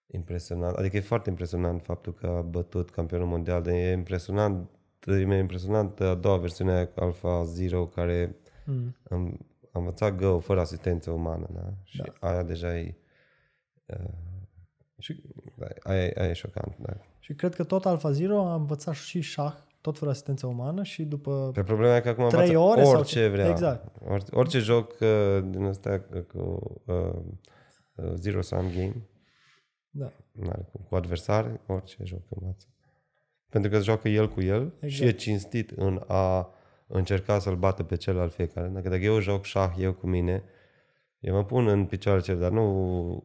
impresionant. 0.08 0.76
Adică 0.76 0.98
e 0.98 1.02
foarte 1.02 1.30
impresionant 1.30 1.82
faptul 1.84 2.14
că 2.14 2.28
a 2.28 2.42
bătut 2.42 2.90
campionul 2.90 3.28
mondial, 3.28 3.62
dar 3.62 3.74
e 3.74 3.92
impresionant, 3.92 4.70
e 5.08 5.26
mai 5.26 5.40
impresionant 5.40 6.00
a 6.00 6.16
doua 6.16 6.38
versiune 6.38 6.72
aia 6.74 6.88
cu 6.88 7.00
Alpha 7.04 7.44
Zero, 7.44 7.86
care 7.86 8.36
Mm. 8.68 8.96
am, 9.10 9.20
am 9.72 9.82
învățat 9.82 10.16
Go 10.16 10.40
fără 10.40 10.60
asistență 10.60 11.12
umană, 11.12 11.48
da? 11.54 11.74
Și 11.84 11.98
Da. 12.20 12.28
aia 12.30 12.44
deja 12.44 12.78
e... 12.78 12.96
Uh, 13.86 13.96
și, 14.98 15.22
da, 15.58 15.66
aia, 15.84 16.04
e- 16.06 16.14
aia 16.18 16.30
e 16.30 16.34
șocant, 16.34 16.76
da. 16.80 16.94
Și 17.20 17.34
cred 17.34 17.56
că 17.56 17.64
tot 17.64 17.86
Alpha 17.86 18.12
Zero 18.12 18.46
a 18.48 18.54
învățat 18.56 18.94
și 18.94 19.22
șah, 19.22 19.54
tot 19.82 19.98
fără 19.98 20.12
asistență 20.12 20.48
umană 20.48 20.84
și 20.84 21.04
după 21.04 21.50
Pe 21.54 21.64
problema 21.64 21.96
e 21.96 22.02
că 22.02 22.10
acum 22.10 22.28
Trei 22.30 22.48
învață 22.48 22.60
ore 22.70 22.84
sau 22.84 22.98
orice 22.98 23.14
ce? 23.20 23.28
vrea. 23.28 23.50
Exact. 23.50 23.95
Orice, 24.08 24.36
orice 24.36 24.60
joc 24.60 24.96
uh, 25.00 25.40
din 25.50 25.64
ăsta 25.64 26.06
uh, 26.14 26.22
cu 26.22 26.60
uh, 26.86 26.96
uh, 27.96 28.14
zero 28.16 28.42
sum 28.42 28.70
game, 28.70 29.08
Da, 29.90 30.12
n-are 30.32 30.68
cum, 30.72 30.86
cu 30.90 30.96
adversari, 30.96 31.60
orice 31.68 31.98
joc 32.04 32.22
învață. 32.30 32.68
Pentru 33.50 33.72
că 33.72 33.80
joacă 33.80 34.10
el 34.10 34.30
cu 34.30 34.42
el 34.42 34.62
Exact. 34.80 34.92
și 34.92 35.04
e 35.04 35.12
cinstit 35.12 35.70
în 35.72 36.04
a 36.08 36.50
încerca 36.88 37.40
să-l 37.40 37.56
bată 37.56 37.84
pe 37.84 37.96
celălalt 37.96 38.34
fiecare. 38.34 38.68
Dacă, 38.68 38.90
dacă 38.90 39.02
eu 39.04 39.20
joc 39.20 39.44
șah, 39.44 39.74
eu 39.78 39.94
cu 39.94 40.08
mine, 40.08 40.44
eu 41.20 41.36
mă 41.36 41.46
pun 41.46 41.68
în 41.68 41.86
picioare 41.86 42.20
cel, 42.22 42.40
dar 42.40 42.52
nu 42.52 43.24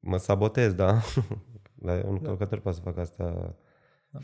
mă 0.00 0.16
sabotez, 0.16 0.72
da? 0.72 1.00
Dar 1.74 2.04
un 2.04 2.18
Da. 2.22 2.28
călcător 2.28 2.60
poate 2.60 2.76
să 2.76 2.82
facă 2.84 3.00
asta 3.00 3.24
Da, 3.24 3.56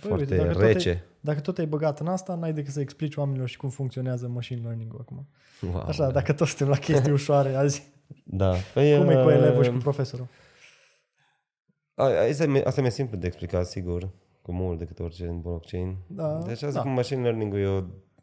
păi, 0.01 0.09
foarte 0.09 0.23
uite, 0.33 0.37
dacă 0.37 0.53
tot 0.53 0.63
rece. 0.63 0.89
ai- 0.89 1.03
dacă 1.21 1.41
tot 1.41 1.59
ai 1.59 1.67
băgat 1.67 2.01
în 2.01 2.07
asta, 2.07 2.35
n-ai 2.35 2.53
decât 2.53 2.73
să 2.73 2.81
explici 2.81 3.17
oamenilor 3.17 3.49
și 3.49 3.57
cum 3.57 3.69
funcționează 3.69 4.29
machine 4.29 4.61
learning-ul 4.63 4.99
acum. 5.01 5.27
Wow, 5.73 5.83
Așa, 5.87 6.05
da. 6.07 6.11
dacă 6.13 6.33
tot 6.33 6.47
suntem 6.47 6.69
la 6.69 6.77
chestii 6.77 7.13
ușoare 7.13 7.55
azi, 7.55 7.91
da. 8.25 8.55
Păi, 8.75 8.97
cum 8.99 9.09
e 9.09 9.15
cu 9.15 9.29
uh, 9.29 9.35
elevul 9.35 9.65
și 9.65 9.71
cu 9.71 9.77
profesorul? 9.77 10.27
A- 11.95 12.27
Asta, 12.31 12.47
mi- 12.47 12.63
asta 12.63 12.81
mi-e 12.81 12.91
simplu 12.91 13.17
de 13.19 13.27
explicat, 13.27 13.67
sigur, 13.67 14.09
cu 14.43 14.53
mult 14.53 14.79
decât 14.79 14.99
orice 14.99 15.27
în 15.27 15.41
blockchain. 15.41 15.97
Da, 16.07 16.39
Deci 16.39 16.63
asta 16.63 16.71
da. 16.73 16.81
cu 16.83 16.89
machine 16.89 17.23
learning-ul 17.23 17.59
e 17.61 17.67
o, 17.67 17.83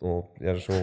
o, 0.09 0.23
iarăși 0.41 0.71
o 0.71 0.73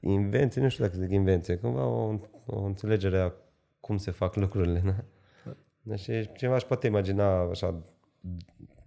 invenție, 0.00 0.62
nu 0.62 0.68
știu 0.68 0.84
dacă 0.84 0.96
zic 0.96 1.10
invenție, 1.10 1.56
cumva 1.56 1.84
o, 1.86 2.18
o 2.46 2.62
înțelegere 2.62 3.18
a 3.20 3.32
cum 3.80 3.96
se 3.96 4.10
fac 4.10 4.34
lucrurile. 4.36 4.80
Na? 4.84 5.04
Deci 5.82 6.04
cineva 6.36 6.54
își 6.56 6.66
poate 6.66 6.86
imagina 6.86 7.40
așa 7.40 7.82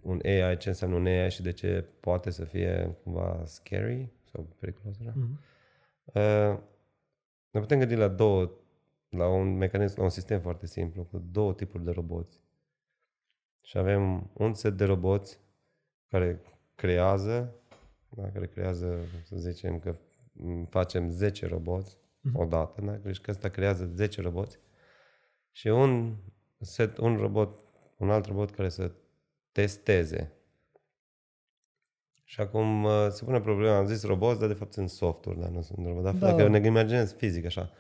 un 0.01 0.19
AI, 0.23 0.57
ce 0.57 0.69
înseamnă 0.69 0.95
un 0.95 1.05
AI 1.05 1.31
și 1.31 1.41
de 1.41 1.51
ce 1.51 1.85
poate 1.99 2.29
să 2.29 2.45
fie 2.45 2.97
cumva 3.03 3.41
scary 3.45 4.09
sau 4.31 4.55
periculos. 4.59 4.95
Mm-hmm. 4.97 5.49
Uh, 6.05 6.59
ne 7.51 7.59
putem 7.59 7.79
gândi 7.79 7.95
la 7.95 8.07
două, 8.07 8.51
la 9.09 9.27
un 9.27 9.57
mecanism, 9.57 9.97
la 9.97 10.03
un 10.03 10.09
sistem 10.09 10.41
foarte 10.41 10.65
simplu, 10.65 11.03
cu 11.03 11.23
două 11.31 11.53
tipuri 11.53 11.83
de 11.83 11.91
roboți. 11.91 12.39
Și 13.61 13.77
avem 13.77 14.29
un 14.33 14.53
set 14.53 14.77
de 14.77 14.85
roboți 14.85 15.39
care 16.07 16.41
creează, 16.75 17.55
da, 18.09 18.29
care 18.29 18.47
creează, 18.47 18.99
să 19.23 19.35
zicem 19.37 19.79
că 19.79 19.95
facem 20.65 21.09
10 21.09 21.47
roboți 21.47 21.97
mm-hmm. 21.97 22.33
odată, 22.33 22.81
da? 22.81 22.91
deci 22.91 23.21
că 23.21 23.31
ăsta 23.31 23.49
creează 23.49 23.85
10 23.85 24.21
roboți 24.21 24.59
și 25.51 25.67
un 25.67 26.15
set, 26.59 26.97
un 26.97 27.17
robot, 27.17 27.59
un 27.97 28.09
alt 28.09 28.25
robot 28.25 28.51
care 28.51 28.69
să 28.69 28.91
testeze. 29.51 30.31
Și 32.23 32.41
acum 32.41 32.83
uh, 32.83 33.07
se 33.09 33.23
pune 33.23 33.39
problema, 33.39 33.77
am 33.77 33.85
zis 33.85 34.03
roboți, 34.03 34.39
dar 34.39 34.47
de 34.47 34.53
fapt 34.53 34.73
sunt 34.73 34.89
softuri, 34.89 35.39
dar 35.39 35.49
nu 35.49 35.61
sunt 35.61 35.85
robot. 35.85 36.03
Dar 36.03 36.13
da. 36.13 36.31
dacă 36.31 36.47
ne 36.47 36.65
imaginez 36.65 37.13
fizic 37.13 37.45
așa. 37.45 37.71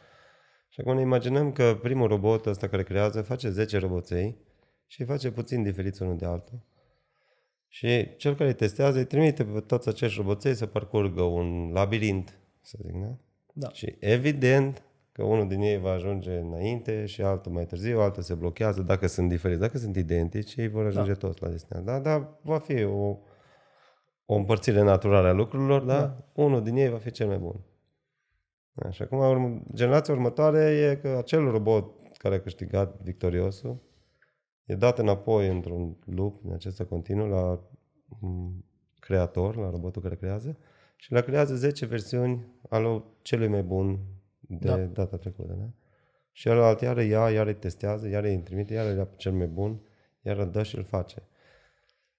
Și 0.69 0.79
acum 0.79 0.95
ne 0.95 1.01
imaginăm 1.01 1.51
că 1.51 1.77
primul 1.81 2.07
robot 2.07 2.45
ăsta 2.45 2.67
care 2.67 2.83
creează 2.83 3.21
face 3.21 3.49
10 3.49 3.77
roboței 3.77 4.37
și 4.87 5.01
îi 5.01 5.07
face 5.07 5.31
puțin 5.31 5.63
diferiți 5.63 6.01
unul 6.01 6.17
de 6.17 6.25
altul. 6.25 6.59
Și 7.67 8.15
cel 8.15 8.35
care 8.35 8.49
îi 8.49 8.55
testează 8.55 8.97
îi 8.97 9.05
trimite 9.05 9.45
pe 9.45 9.59
toți 9.59 9.89
acești 9.89 10.17
roboței 10.17 10.53
să 10.53 10.65
parcurgă 10.65 11.21
un 11.21 11.71
labirint, 11.71 12.39
să 12.61 12.77
zic, 12.81 12.93
da? 12.93 13.17
Da. 13.53 13.69
Și 13.71 13.95
evident 13.99 14.83
că 15.11 15.23
unul 15.23 15.47
din 15.47 15.61
ei 15.61 15.77
va 15.77 15.91
ajunge 15.91 16.37
înainte 16.37 17.05
și 17.05 17.21
altul 17.21 17.51
mai 17.51 17.65
târziu, 17.65 17.99
altul 17.99 18.23
se 18.23 18.33
blochează, 18.33 18.81
dacă 18.81 19.07
sunt 19.07 19.29
diferiți, 19.29 19.59
dacă 19.59 19.77
sunt 19.77 19.95
identici, 19.95 20.55
ei 20.55 20.67
vor 20.67 20.85
ajunge 20.85 21.11
da. 21.11 21.17
toți 21.17 21.41
la 21.41 21.49
destinație. 21.49 21.91
Da? 21.91 21.99
Dar 21.99 22.37
va 22.41 22.57
fi 22.57 22.83
o, 22.83 23.17
o 24.25 24.35
împărțire 24.35 24.81
naturală 24.81 25.27
a 25.27 25.31
lucrurilor, 25.31 25.83
da? 25.83 25.99
da? 25.99 26.17
Unul 26.33 26.63
din 26.63 26.75
ei 26.75 26.89
va 26.89 26.97
fi 26.97 27.11
cel 27.11 27.27
mai 27.27 27.37
bun. 27.37 27.65
Da, 28.73 28.89
și 28.89 29.01
acum, 29.01 29.63
generația 29.73 30.13
următoare 30.13 30.59
e 30.59 30.95
că 30.95 31.07
acel 31.17 31.49
robot 31.49 32.17
care 32.17 32.35
a 32.35 32.41
câștigat 32.41 33.01
victoriosul 33.01 33.81
e 34.65 34.75
dat 34.75 34.99
înapoi 34.99 35.47
într-un 35.47 35.97
loop 36.05 36.41
din 36.41 36.53
acesta 36.53 36.85
continuu 36.85 37.27
la 37.27 37.59
creator, 38.99 39.55
la 39.55 39.69
robotul 39.69 40.01
care 40.01 40.15
creează 40.15 40.57
și 40.95 41.11
la 41.11 41.21
creează 41.21 41.55
10 41.55 41.85
versiuni 41.85 42.47
ale 42.69 43.03
celui 43.21 43.47
mai 43.47 43.63
bun 43.63 43.99
de 44.59 44.67
da. 44.67 44.77
data 44.77 45.17
trecută. 45.17 45.53
Da? 45.59 45.69
Și 46.31 46.49
ălalt 46.49 46.81
iară 46.81 47.01
ia, 47.01 47.29
iar 47.29 47.47
îi 47.47 47.55
testează, 47.55 48.07
iar 48.07 48.23
îi 48.23 48.37
trimite, 48.37 48.73
iar 48.73 48.85
îi 48.85 48.97
ia 48.97 49.05
pe 49.05 49.15
cel 49.15 49.31
mai 49.31 49.47
bun, 49.47 49.81
iar 50.21 50.37
îl 50.37 50.49
dă 50.49 50.63
și 50.63 50.77
îl 50.77 50.83
face. 50.83 51.23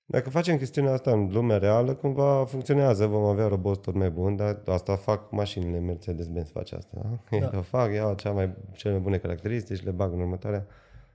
Dacă 0.05 0.30
facem 0.30 0.57
chestiunea 0.57 0.93
asta 0.93 1.12
în 1.12 1.28
lumea 1.33 1.59
reală, 1.59 1.95
cumva 1.95 2.45
funcționează, 2.45 3.07
vom 3.07 3.24
avea 3.24 3.47
roboți 3.47 3.80
tot 3.80 3.95
mai 3.95 4.11
buni, 4.11 4.37
dar 4.37 4.62
asta 4.66 4.97
fac 4.97 5.30
mașinile 5.30 5.78
Mercedes-Benz 5.78 6.51
face 6.51 6.74
asta. 6.74 7.20
Da? 7.30 7.39
da. 7.39 7.59
o 7.59 7.62
fac, 7.62 7.93
iau 7.93 8.14
cea 8.14 8.30
mai, 8.30 8.55
cele 8.72 8.93
mai 8.93 9.03
bune 9.03 9.18
caracteristici, 9.18 9.83
le 9.83 9.91
bag 9.91 10.12
în 10.12 10.20
următoarea. 10.20 10.66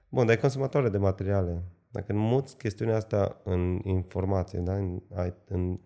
Bun, 0.08 0.26
dar 0.26 0.36
e 0.36 0.40
consumatoare 0.40 0.88
de 0.88 0.98
materiale. 0.98 1.62
Dacă 1.90 2.12
muți 2.12 2.56
chestiunea 2.56 2.96
asta 2.96 3.40
în 3.44 3.80
informație, 3.82 4.58
da? 4.58 4.74
în, 4.74 5.02
în, 5.48 5.80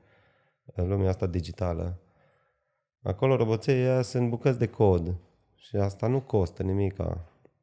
în 0.75 0.89
lumea 0.89 1.09
asta 1.09 1.27
digitală, 1.27 2.02
Acolo 3.03 3.37
roboței 3.37 4.05
sunt 4.05 4.29
bucăți 4.29 4.59
de 4.59 4.67
cod 4.67 5.15
și 5.55 5.77
asta 5.77 6.07
nu 6.07 6.21
costă 6.21 6.63
nimic 6.63 6.97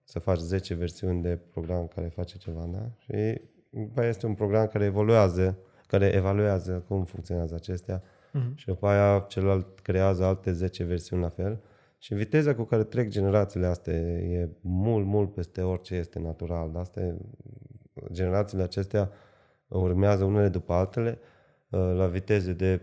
să 0.04 0.20
faci 0.20 0.38
10 0.38 0.74
versiuni 0.74 1.22
de 1.22 1.40
program 1.52 1.88
care 1.88 2.08
face 2.08 2.38
ceva, 2.38 2.70
da? 2.72 2.90
Și 2.98 3.42
după 3.70 4.00
aia 4.00 4.10
este 4.10 4.26
un 4.26 4.34
program 4.34 4.68
care 4.68 4.86
evoluează, 4.86 5.58
care 5.88 6.06
evaluează 6.06 6.84
cum 6.88 7.04
funcționează 7.04 7.56
acestea 7.56 8.02
uh-huh. 8.02 8.56
și 8.56 8.66
după 8.66 8.88
aia 8.88 9.26
celălalt 9.28 9.80
creează 9.80 10.24
alte 10.24 10.52
10 10.52 10.84
versiuni 10.84 11.22
la 11.22 11.30
fel. 11.30 11.62
Și 11.98 12.14
viteza 12.14 12.56
cu 12.56 12.64
care 12.64 12.84
trec 12.84 13.08
generațiile 13.08 13.66
astea 13.66 13.94
e 13.94 14.50
mult, 14.62 15.06
mult 15.06 15.34
peste 15.34 15.62
orice 15.62 15.96
este 15.96 16.20
natural. 16.20 16.76
Asta 16.76 17.02
e, 17.02 17.16
generațiile 18.12 18.64
acestea 18.64 19.12
urmează 19.68 20.24
unele 20.24 20.50
după 20.50 20.74
altele 20.74 21.20
uh, 21.70 21.94
la 21.96 22.08
viteze 22.08 22.54
de 22.54 22.82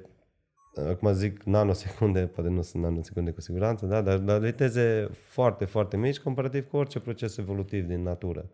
acum 0.77 1.12
zic 1.12 1.43
nanosecunde, 1.43 2.27
poate 2.35 2.51
nu 2.51 2.62
sunt 2.62 2.83
nanosecunde 2.83 3.31
cu 3.31 3.41
siguranță, 3.41 3.87
da? 3.87 4.01
dar, 4.01 4.18
dar 4.18 4.39
viteze 4.39 5.09
foarte, 5.12 5.64
foarte 5.64 5.97
mici 5.97 6.18
comparativ 6.18 6.68
cu 6.68 6.77
orice 6.77 7.01
proces 7.01 7.37
evolutiv 7.37 7.87
din 7.87 8.03
natură. 8.03 8.51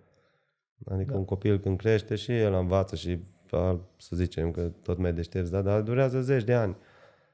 Adică 0.84 1.12
da. 1.12 1.18
un 1.18 1.24
copil 1.24 1.58
când 1.58 1.78
crește 1.78 2.14
și 2.14 2.32
el 2.32 2.52
învață 2.52 2.96
și 2.96 3.18
să 3.96 4.16
zicem 4.16 4.50
că 4.50 4.70
tot 4.82 4.98
mai 4.98 5.12
deștepți, 5.12 5.50
da? 5.50 5.62
dar 5.62 5.80
durează 5.80 6.20
zeci 6.20 6.44
de 6.44 6.54
ani. 6.54 6.76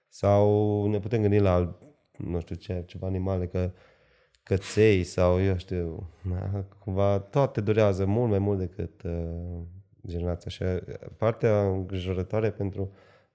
Sau 0.09 0.87
ne 0.87 0.99
putem 0.99 1.21
gândi 1.21 1.39
la, 1.39 1.79
nu 2.17 2.41
știu 2.41 2.55
ce, 2.55 2.83
ceva 2.87 3.07
animale, 3.07 3.47
că 3.47 3.71
căței 4.43 5.05
sau 5.05 5.43
eu 5.43 5.57
știu, 5.57 6.11
da? 6.31 6.65
cumva 6.79 7.19
toate 7.19 7.61
durează 7.61 8.07
mult 8.07 8.31
mai 8.31 8.39
mult 8.39 8.59
decât 8.59 9.03
uh, 9.03 9.61
generația. 10.07 10.51
Și 10.51 10.65
partea 11.17 11.67
îngrijorătoare 11.67 12.51
pentru 12.51 12.83
uh, 12.83 12.89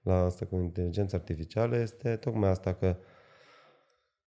la 0.04 0.14
asta 0.24 0.46
cu 0.46 0.56
inteligența 0.56 1.16
artificială 1.16 1.76
este 1.76 2.16
tocmai 2.16 2.50
asta 2.50 2.74
că 2.74 2.96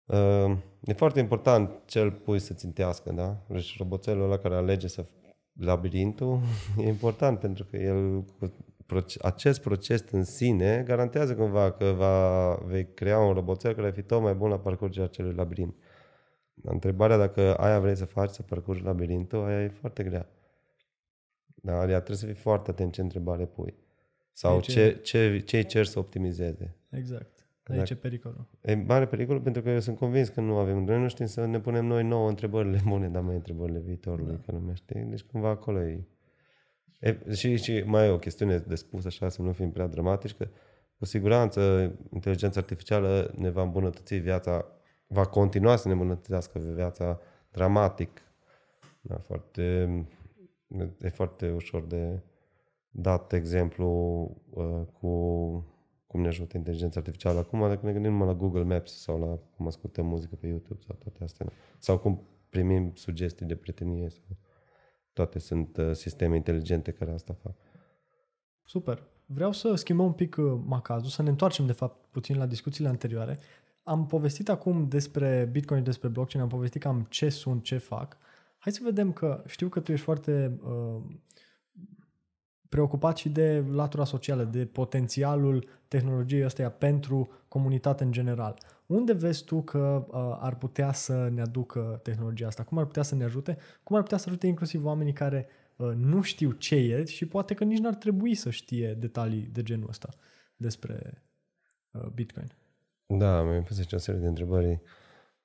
uh, 0.05 0.57
e 0.83 0.93
foarte 0.93 1.19
important 1.19 1.71
ce 1.85 1.99
îl 1.99 2.11
pui 2.11 2.39
să 2.39 2.53
țintească, 2.53 3.11
da? 3.11 3.37
Deci 3.47 3.77
roboțelul 3.77 4.23
ăla 4.23 4.37
care 4.37 4.55
alege 4.55 4.87
să 4.87 5.05
labirintul 5.59 6.39
e 6.83 6.87
important 6.87 7.39
pentru 7.39 7.65
că 7.65 7.77
el 7.77 8.25
acest 9.21 9.61
proces 9.61 10.03
în 10.11 10.23
sine 10.23 10.83
garantează 10.85 11.35
cumva 11.35 11.71
că 11.71 11.85
va, 11.85 12.53
vei 12.55 12.93
crea 12.93 13.19
un 13.19 13.33
roboțel 13.33 13.73
care 13.73 13.87
va 13.87 13.93
fi 13.93 14.01
tot 14.01 14.21
mai 14.21 14.33
bun 14.33 14.49
la 14.49 14.59
parcurgerea 14.59 15.07
acelui 15.07 15.33
labirint. 15.33 15.75
Întrebarea 16.63 17.17
dacă 17.17 17.55
aia 17.55 17.79
vrei 17.79 17.95
să 17.95 18.05
faci, 18.05 18.29
să 18.29 18.41
parcurgi 18.41 18.83
labirintul, 18.83 19.45
aia 19.45 19.63
e 19.63 19.67
foarte 19.67 20.03
grea. 20.03 20.29
Da, 21.45 21.73
ea 21.73 21.97
trebuie 21.97 22.17
să 22.17 22.25
fii 22.25 22.33
foarte 22.33 22.69
atent 22.69 22.93
ce 22.93 23.01
întrebare 23.01 23.45
pui. 23.45 23.75
Sau 24.31 24.55
aici 24.55 24.71
ce, 24.71 24.99
ce, 25.01 25.39
ce 25.45 25.57
îi 25.57 25.65
cer 25.65 25.85
să 25.85 25.99
optimizeze. 25.99 26.75
Exact. 26.89 27.41
Aici 27.63 27.89
e 27.89 27.95
pericolul. 27.95 28.47
E 28.61 28.75
mare 28.75 29.05
pericol 29.05 29.39
pentru 29.39 29.61
că 29.61 29.69
eu 29.69 29.79
sunt 29.79 29.97
convins 29.97 30.29
că 30.29 30.41
nu 30.41 30.57
avem. 30.57 30.83
Noi 30.83 30.99
nu 30.99 31.07
știm 31.07 31.25
să 31.25 31.45
ne 31.45 31.59
punem 31.59 31.85
noi 31.85 32.03
nouă 32.03 32.29
întrebările 32.29 32.81
bune, 32.87 33.09
dar 33.09 33.21
mai 33.21 33.35
întrebările 33.35 33.79
viitorului, 33.79 34.35
da. 34.35 34.41
că 34.45 34.51
lumea 34.51 34.73
știe. 34.73 35.07
Deci 35.09 35.21
cumva 35.21 35.49
acolo 35.49 35.81
e. 35.81 36.07
e 36.99 37.33
și, 37.33 37.57
și 37.57 37.83
mai 37.85 38.05
e 38.05 38.09
o 38.09 38.17
chestiune 38.17 38.57
de 38.57 38.75
spus 38.75 39.05
așa, 39.05 39.29
să 39.29 39.41
nu 39.41 39.51
fim 39.51 39.71
prea 39.71 39.87
dramatici, 39.87 40.33
că 40.33 40.47
cu 40.97 41.05
siguranță 41.05 41.91
inteligența 42.13 42.59
artificială 42.59 43.33
ne 43.35 43.49
va 43.49 43.61
îmbunătăți 43.61 44.15
viața, 44.15 44.65
va 45.07 45.25
continua 45.25 45.75
să 45.75 45.87
ne 45.87 45.93
îmbunătățească 45.93 46.59
viața 46.59 47.19
dramatic. 47.51 48.21
Da, 49.01 49.17
foarte, 49.17 49.87
e 51.01 51.09
foarte 51.09 51.49
ușor 51.49 51.85
de 51.85 52.19
dat 52.91 53.33
exemplu 53.33 53.87
uh, 54.49 54.81
cu 54.99 55.09
cum 56.07 56.21
ne 56.21 56.27
ajută 56.27 56.57
inteligența 56.57 56.99
artificială. 56.99 57.39
Acum, 57.39 57.59
dacă 57.59 57.85
ne 57.85 57.91
gândim 57.91 58.11
numai 58.11 58.27
la 58.27 58.33
Google 58.33 58.63
Maps 58.63 59.01
sau 59.01 59.19
la 59.19 59.39
cum 59.55 59.67
ascultăm 59.67 60.05
muzică 60.05 60.35
pe 60.35 60.47
YouTube 60.47 60.79
sau 60.85 60.95
toate 60.95 61.23
astea, 61.23 61.51
sau 61.79 61.97
cum 61.97 62.21
primim 62.49 62.91
sugestii 62.95 63.45
de 63.45 63.55
prietenie, 63.55 64.09
sau 64.09 64.37
toate 65.13 65.39
sunt 65.39 65.77
uh, 65.77 65.91
sisteme 65.93 66.35
inteligente 66.35 66.91
care 66.91 67.11
asta 67.11 67.33
fac. 67.33 67.55
Super. 68.63 69.03
Vreau 69.25 69.51
să 69.51 69.75
schimbăm 69.75 70.05
un 70.05 70.13
pic 70.13 70.35
uh, 70.35 70.61
macazul, 70.65 71.09
să 71.09 71.21
ne 71.21 71.29
întoarcem 71.29 71.65
de 71.65 71.71
fapt 71.71 72.05
puțin 72.09 72.37
la 72.37 72.45
discuțiile 72.45 72.89
anterioare. 72.89 73.39
Am 73.83 74.05
povestit 74.05 74.49
acum 74.49 74.87
despre 74.87 75.49
Bitcoin, 75.51 75.83
despre 75.83 76.07
blockchain, 76.07 76.43
am 76.43 76.49
povestit 76.49 76.81
cam 76.81 77.05
ce 77.09 77.29
sunt, 77.29 77.63
ce 77.63 77.77
fac. 77.77 78.17
Hai 78.57 78.71
să 78.71 78.79
vedem 78.83 79.11
că 79.11 79.43
știu 79.45 79.67
că 79.67 79.79
tu 79.79 79.91
ești 79.91 80.05
foarte 80.05 80.59
uh, 80.63 81.01
preocupat 82.71 83.17
și 83.17 83.29
de 83.29 83.63
latura 83.71 84.05
socială, 84.05 84.43
de 84.43 84.65
potențialul 84.65 85.67
tehnologiei 85.87 86.43
astea 86.43 86.69
pentru 86.69 87.29
comunitate 87.47 88.03
în 88.03 88.11
general. 88.11 88.57
Unde 88.85 89.13
vezi 89.13 89.43
tu 89.43 89.61
că 89.61 90.05
uh, 90.07 90.37
ar 90.39 90.55
putea 90.55 90.91
să 90.91 91.29
ne 91.33 91.41
aducă 91.41 91.99
tehnologia 92.03 92.47
asta? 92.47 92.63
Cum 92.63 92.77
ar 92.77 92.85
putea 92.85 93.03
să 93.03 93.15
ne 93.15 93.23
ajute? 93.23 93.57
Cum 93.83 93.95
ar 93.95 94.01
putea 94.01 94.17
să 94.17 94.25
ajute 94.27 94.47
inclusiv 94.47 94.85
oamenii 94.85 95.13
care 95.13 95.47
uh, 95.75 95.91
nu 95.95 96.21
știu 96.21 96.51
ce 96.51 96.75
e 96.75 97.05
și 97.05 97.25
poate 97.25 97.53
că 97.53 97.63
nici 97.63 97.79
n-ar 97.79 97.95
trebui 97.95 98.35
să 98.35 98.49
știe 98.49 98.93
detalii 98.93 99.49
de 99.51 99.63
genul 99.63 99.87
ăsta 99.89 100.09
despre 100.55 101.23
uh, 101.91 102.05
Bitcoin? 102.13 102.51
Da, 103.05 103.41
mi-ai 103.41 103.63
pus 103.63 103.77
aici 103.77 103.93
o 103.93 103.97
serie 103.97 104.21
de 104.21 104.27
întrebări 104.27 104.81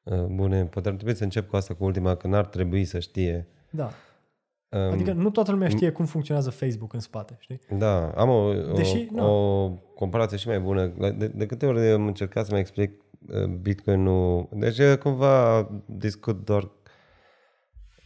uh, 0.02 0.24
bune. 0.24 0.64
Poate 0.64 0.88
ar 0.88 0.94
trebui 0.94 1.14
să 1.14 1.24
încep 1.24 1.48
cu 1.48 1.56
asta, 1.56 1.74
cu 1.74 1.84
ultima, 1.84 2.14
că 2.14 2.26
n-ar 2.26 2.46
trebui 2.46 2.84
să 2.84 2.98
știe. 2.98 3.46
Da. 3.70 3.90
Um, 4.70 4.92
adică 4.92 5.12
nu 5.12 5.30
toată 5.30 5.50
lumea 5.50 5.68
știe 5.68 5.90
cum 5.90 6.04
funcționează 6.04 6.50
Facebook 6.50 6.92
în 6.92 7.00
spate, 7.00 7.36
știi? 7.38 7.58
Da, 7.78 8.10
am 8.10 8.28
o, 8.28 8.52
Deși, 8.74 9.08
o, 9.16 9.24
o 9.24 9.68
comparație 9.94 10.36
și 10.36 10.48
mai 10.48 10.60
bună. 10.60 10.86
De, 11.16 11.26
de 11.26 11.46
câte 11.46 11.66
ori 11.66 11.88
am 11.88 12.06
încercat 12.06 12.44
să 12.44 12.50
mai 12.50 12.60
explic 12.60 13.02
uh, 13.28 13.44
Bitcoin-ul, 13.44 14.48
deci 14.52 14.94
cumva 14.98 15.68
discut 15.86 16.44
doar 16.44 16.70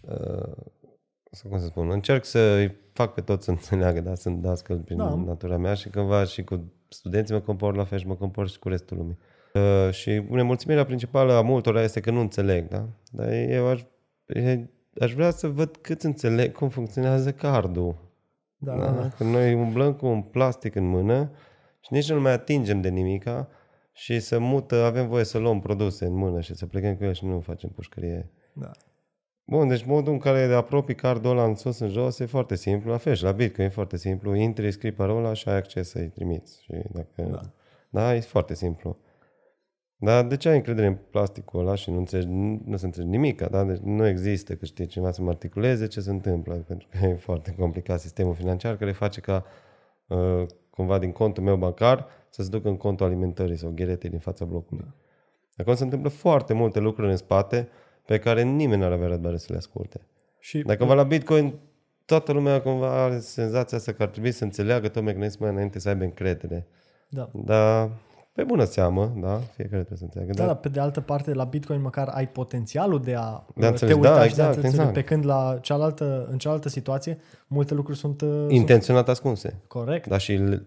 uh, 0.03 0.57
sau 1.31 1.51
cum 1.51 1.59
să 1.59 1.67
spun, 1.67 1.91
încerc 1.91 2.25
să 2.25 2.71
fac 2.93 3.15
pe 3.15 3.21
toți 3.21 3.45
să 3.45 3.51
înțeleagă, 3.61 4.01
da? 4.01 4.15
sunt 4.15 4.41
dascăl 4.41 4.79
prin 4.79 4.97
da. 4.97 5.15
natura 5.15 5.57
mea 5.57 5.75
și 5.75 5.91
cumva 5.91 6.25
și 6.25 6.45
cu 6.45 6.73
studenții 6.89 7.35
mă 7.35 7.41
compor 7.41 7.77
la 7.77 7.85
fel 7.85 7.99
și 7.99 8.07
mă 8.07 8.15
compor 8.15 8.49
și 8.49 8.59
cu 8.59 8.69
restul 8.69 8.97
lumii. 8.97 9.19
Uh, 9.55 9.93
și 9.93 10.11
nemulțumirea 10.11 10.85
principală 10.85 11.33
a 11.33 11.41
multora 11.41 11.83
este 11.83 12.01
că 12.01 12.11
nu 12.11 12.21
înțeleg, 12.21 12.69
da? 12.69 12.89
Dar 13.11 13.33
eu 13.33 13.67
aș, 13.67 13.83
aș 15.01 15.13
vrea 15.13 15.31
să 15.31 15.49
văd 15.49 15.77
cât 15.77 16.03
înțeleg 16.03 16.53
cum 16.53 16.69
funcționează 16.69 17.33
cardul. 17.33 17.97
Da, 18.57 18.77
da? 18.77 18.91
da. 18.91 19.09
Că 19.09 19.25
noi 19.25 19.55
umblăm 19.55 19.95
cu 19.95 20.07
un 20.07 20.23
plastic 20.23 20.75
în 20.75 20.89
mână 20.89 21.31
și 21.81 21.93
nici 21.93 22.11
nu 22.11 22.21
mai 22.21 22.33
atingem 22.33 22.81
de 22.81 22.89
nimica 22.89 23.49
și 23.93 24.21
să 24.21 24.39
mută, 24.39 24.75
avem 24.75 25.09
voie 25.09 25.25
să 25.25 25.39
luăm 25.39 25.61
produse 25.61 26.05
în 26.05 26.15
mână 26.15 26.41
și 26.41 26.55
să 26.55 26.67
plecăm 26.67 26.97
cu 26.97 27.05
ele 27.05 27.13
și 27.13 27.25
nu 27.25 27.41
facem 27.41 27.71
pușcărie. 27.71 28.31
Da. 28.53 28.71
Bun, 29.45 29.69
deci 29.69 29.85
modul 29.85 30.13
în 30.13 30.19
care 30.19 30.47
de 30.47 30.55
apropii 30.55 30.95
cardul 30.95 31.31
ăla 31.31 31.45
în 31.45 31.55
sus 31.55 31.79
în 31.79 31.89
jos 31.89 32.19
e 32.19 32.27
foarte 32.27 32.55
simplu. 32.55 32.91
La 32.91 32.97
fel 32.97 33.15
și 33.15 33.23
la 33.23 33.33
Bitcoin 33.33 33.67
e 33.67 33.71
foarte 33.71 33.97
simplu. 33.97 34.35
Intri, 34.35 34.73
scrii 34.73 34.93
parola 34.93 35.33
și 35.33 35.49
ai 35.49 35.57
acces 35.57 35.89
să-i 35.89 36.09
trimiți. 36.09 36.63
Și 36.63 36.73
dacă, 36.93 37.31
da. 37.31 37.41
da, 37.89 38.15
e 38.15 38.21
foarte 38.21 38.55
simplu. 38.55 38.97
Dar 40.03 40.27
de 40.27 40.37
ce 40.37 40.49
ai 40.49 40.57
încredere 40.57 40.87
în 40.87 40.97
plasticul 41.11 41.61
ăla 41.61 41.75
și 41.75 41.91
nu, 41.91 41.97
înțelegi, 41.97 42.29
nu 42.65 42.77
se 42.77 42.85
înțelege 42.85 43.11
nimic? 43.11 43.43
Da? 43.43 43.65
Deci 43.65 43.79
nu 43.79 44.07
există 44.07 44.55
că 44.55 44.65
știi 44.65 44.87
cineva 44.87 45.11
să 45.11 45.23
mă 45.23 45.29
articuleze 45.29 45.87
ce 45.87 46.01
se 46.01 46.11
întâmplă, 46.11 46.55
pentru 46.55 46.89
că 46.91 47.07
e 47.07 47.15
foarte 47.15 47.55
complicat 47.59 48.01
sistemul 48.01 48.35
financiar 48.35 48.77
care 48.77 48.93
face 48.93 49.21
ca 49.21 49.45
uh, 50.07 50.47
cumva 50.71 50.99
din 50.99 51.13
contul 51.13 51.43
meu 51.43 51.57
bancar 51.57 52.07
să 52.31 52.43
se 52.43 52.49
ducă 52.49 52.69
în 52.69 52.77
contul 52.77 53.07
alimentării 53.07 53.57
sau 53.57 53.71
gheretei 53.71 54.11
din 54.11 54.19
fața 54.19 54.45
blocului. 54.45 54.85
Da. 54.85 54.95
Acum 55.63 55.75
se 55.75 55.85
întâmplă 55.85 56.09
foarte 56.09 56.53
multe 56.53 56.79
lucruri 56.79 57.11
în 57.11 57.17
spate 57.17 57.69
pe 58.07 58.19
care 58.19 58.43
nimeni 58.43 58.81
nu 58.81 58.87
ar 58.87 58.93
avea 58.93 59.09
răbdare 59.09 59.37
să 59.37 59.47
le 59.51 59.57
asculte. 59.57 60.01
Și 60.39 60.59
Dacă 60.59 60.85
va 60.85 60.95
la 60.95 61.03
Bitcoin, 61.03 61.55
toată 62.05 62.33
lumea 62.33 62.61
cumva 62.61 63.03
are 63.05 63.19
senzația 63.19 63.79
asta 63.79 63.93
că 63.93 64.03
ar 64.03 64.09
trebui 64.09 64.33
să 64.33 64.45
înțeleagă 64.45 64.89
tot 64.89 65.03
mecanismul 65.03 65.49
înainte 65.49 65.79
să 65.79 65.89
aibă 65.89 66.05
încredere. 66.05 66.67
Da. 67.09 67.31
Dar 67.33 67.91
pe 68.41 68.47
bună 68.47 68.65
seamă, 68.65 69.13
da, 69.17 69.39
fiecare 69.39 69.83
trebuie 69.85 69.99
să 69.99 70.05
înțeleagă. 70.05 70.33
Da, 70.33 70.47
dar 70.47 70.57
pe 70.57 70.69
de 70.69 70.81
altă 70.81 71.01
parte, 71.01 71.35
la 71.35 71.45
Bitcoin 71.45 71.81
măcar 71.81 72.09
ai 72.09 72.29
potențialul 72.29 73.01
de 73.03 73.15
a, 73.15 73.45
de 73.55 73.67
a 73.67 73.73
te 73.73 73.93
uita 73.93 74.15
da, 74.15 74.21
și 74.21 74.27
exact, 74.27 74.57
de 74.57 74.67
a 74.67 74.69
exact. 74.69 74.93
pe 74.93 75.03
când 75.03 75.27
la 75.27 75.59
cealaltă, 75.63 76.29
în 76.31 76.39
cealaltă 76.39 76.69
situație, 76.69 77.19
multe 77.47 77.75
lucruri 77.75 77.99
sunt... 77.99 78.21
Uh, 78.21 78.47
Intenționat 78.49 79.05
sunt... 79.05 79.17
ascunse. 79.17 79.63
Corect. 79.67 80.09
Da, 80.09 80.19
și 80.19 80.61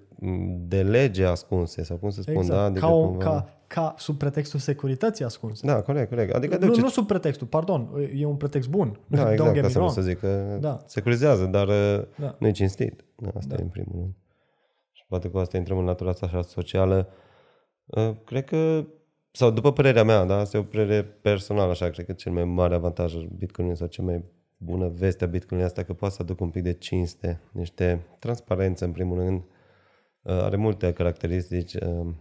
de 0.58 0.82
lege 0.82 1.26
ascunse, 1.26 1.84
sau 1.84 1.98
cum 1.98 2.10
să 2.10 2.22
spun, 2.22 2.36
exact. 2.36 2.60
da? 2.60 2.64
Adică 2.66 2.86
ca, 2.86 2.92
o, 2.92 3.08
cumva... 3.08 3.24
ca, 3.24 3.50
ca 3.68 3.94
sub 3.98 4.18
pretextul 4.18 4.60
securității 4.60 5.26
ascunse. 5.26 5.66
Da, 5.68 5.82
corect, 5.82 6.10
corect. 6.10 6.34
Adică 6.34 6.58
nu, 6.58 6.74
ce... 6.74 6.82
nu 6.82 6.90
sub 6.90 7.08
pretextul, 7.08 7.48
pardon, 7.48 7.90
e 8.16 8.26
un 8.26 8.36
pretext 8.36 8.70
bun. 8.70 9.00
Da, 9.08 9.32
exact, 9.32 9.66
asta 9.66 9.88
să 9.88 10.02
zic, 10.02 10.20
că 10.20 10.58
da. 10.60 10.82
securizează, 10.86 11.46
dar 11.46 11.68
uh, 11.68 12.02
da. 12.16 12.36
nu 12.40 12.48
e 12.48 12.52
cinstit. 12.52 13.04
Da, 13.16 13.30
asta 13.38 13.56
da. 13.56 13.60
e 13.60 13.64
în 13.64 13.70
primul 13.70 13.96
rând. 13.96 14.14
Și 14.92 15.04
poate 15.08 15.28
cu 15.28 15.38
asta 15.38 15.58
intrăm 15.58 15.78
în 15.78 15.84
natura 15.84 16.10
asta 16.10 16.26
așa 16.26 16.42
socială, 16.42 17.08
Uh, 17.10 17.23
cred 18.26 18.44
că, 18.46 18.86
sau 19.32 19.52
după 19.52 19.74
părerea 19.74 20.04
mea, 20.04 20.26
da, 20.26 20.38
asta 20.38 20.58
e 20.58 20.60
o 20.60 20.64
părere 20.64 21.04
personală, 21.04 21.72
așa, 21.72 21.90
cred 21.90 22.06
că 22.06 22.14
cel 22.14 22.32
mai 22.32 22.44
mare 22.44 22.76
avantaj 22.76 23.16
al 23.16 23.28
Bitcoin 23.38 23.76
sau 23.76 23.88
cel 23.88 24.04
mai 24.04 24.24
bună 24.58 24.88
veste 24.88 25.24
a 25.24 25.28
Bitcoin 25.28 25.62
asta 25.62 25.84
că 25.84 25.94
poate 25.94 26.16
să 26.16 26.22
aducă 26.22 26.44
un 26.44 26.50
pic 26.50 26.64
de 26.64 26.74
cinste, 26.74 27.42
niște 27.52 28.06
transparență 28.20 28.86
în 28.86 28.92
primul 28.92 29.18
rând, 29.18 29.44
uh, 30.22 30.32
are 30.32 30.56
multe 30.56 30.94
caracteristici, 30.94 31.74
uh, 31.74 32.14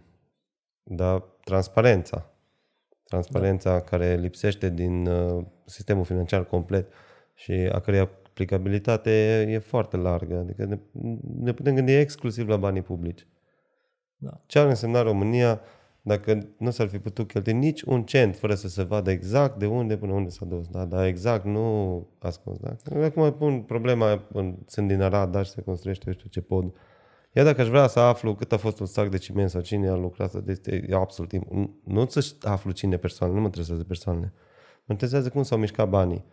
dar 0.83 1.23
transparența, 1.43 2.31
transparența 3.03 3.71
da. 3.71 3.81
care 3.81 4.15
lipsește 4.15 4.69
din 4.69 5.09
sistemul 5.65 6.03
financiar 6.03 6.45
complet 6.45 6.91
și 7.33 7.51
a 7.51 7.79
cărei 7.79 7.99
aplicabilitate 7.99 9.09
e, 9.11 9.51
e 9.51 9.57
foarte 9.57 9.97
largă, 9.97 10.37
adică 10.37 10.65
ne, 10.65 10.79
ne 11.39 11.53
putem 11.53 11.75
gândi 11.75 11.91
exclusiv 11.91 12.47
la 12.47 12.57
banii 12.57 12.81
publici. 12.81 13.27
Da. 14.23 14.41
Ce 14.45 14.59
ar 14.59 14.67
însemna 14.67 15.01
România 15.01 15.61
dacă 16.01 16.37
nu 16.57 16.69
s-ar 16.69 16.87
fi 16.87 16.99
putut 16.99 17.27
cheltui 17.27 17.53
nici 17.53 17.81
un 17.81 18.03
cent 18.03 18.35
fără 18.35 18.55
să 18.55 18.67
se 18.67 18.83
vadă 18.83 19.11
exact 19.11 19.59
de 19.59 19.65
unde 19.65 19.97
până 19.97 20.13
unde 20.13 20.29
s-a 20.29 20.45
dus. 20.45 20.67
Da? 20.67 20.85
Dar 20.85 21.05
exact 21.05 21.45
nu 21.45 22.07
ascuns. 22.19 22.57
Da? 22.57 23.05
Acum 23.05 23.33
pun 23.33 23.61
problema, 23.61 24.27
sunt 24.65 24.87
din 24.87 25.01
Arad, 25.01 25.31
da, 25.31 25.43
și 25.43 25.49
se 25.49 25.61
construiește, 25.61 26.03
eu 26.07 26.13
știu 26.13 26.29
ce 26.29 26.41
pod. 26.41 26.73
Iar 27.31 27.45
dacă 27.45 27.61
aș 27.61 27.67
vrea 27.67 27.87
să 27.87 27.99
aflu 27.99 28.35
cât 28.35 28.51
a 28.51 28.57
fost 28.57 28.79
un 28.79 28.85
sac 28.85 29.09
de 29.09 29.17
ciment 29.17 29.49
sau 29.49 29.61
cine 29.61 29.87
a 29.87 29.95
lucrat, 29.95 30.47
este 30.47 30.87
absolut 30.91 31.29
timp. 31.29 31.51
Nu 31.83 32.07
să 32.07 32.35
aflu 32.41 32.71
cine 32.71 32.97
persoane, 32.97 33.33
nu 33.33 33.39
mă 33.39 33.45
interesează 33.45 33.83
persoanele. 33.83 34.33
Mă 34.77 34.87
interesează 34.87 35.29
cum 35.29 35.43
s-au 35.43 35.57
mișcat 35.57 35.89
banii. 35.89 36.25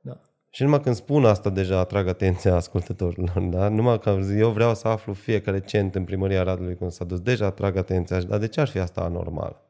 Da. 0.00 0.20
Și 0.50 0.62
numai 0.62 0.80
când 0.80 0.94
spun 0.94 1.24
asta 1.24 1.50
deja 1.50 1.78
atrag 1.78 2.06
atenția 2.06 2.54
ascultătorilor, 2.54 3.38
da? 3.38 3.68
Numai 3.68 3.98
că 3.98 4.18
eu 4.36 4.50
vreau 4.50 4.74
să 4.74 4.88
aflu 4.88 5.12
fiecare 5.12 5.60
cent 5.60 5.94
în 5.94 6.04
primăria 6.04 6.42
Radului 6.42 6.76
cum 6.76 6.88
s-a 6.88 7.04
dus, 7.04 7.20
deja 7.20 7.46
atrag 7.46 7.76
atenția. 7.76 8.20
Dar 8.20 8.38
de 8.38 8.48
ce 8.48 8.60
ar 8.60 8.68
fi 8.68 8.78
asta 8.78 9.00
anormal? 9.00 9.62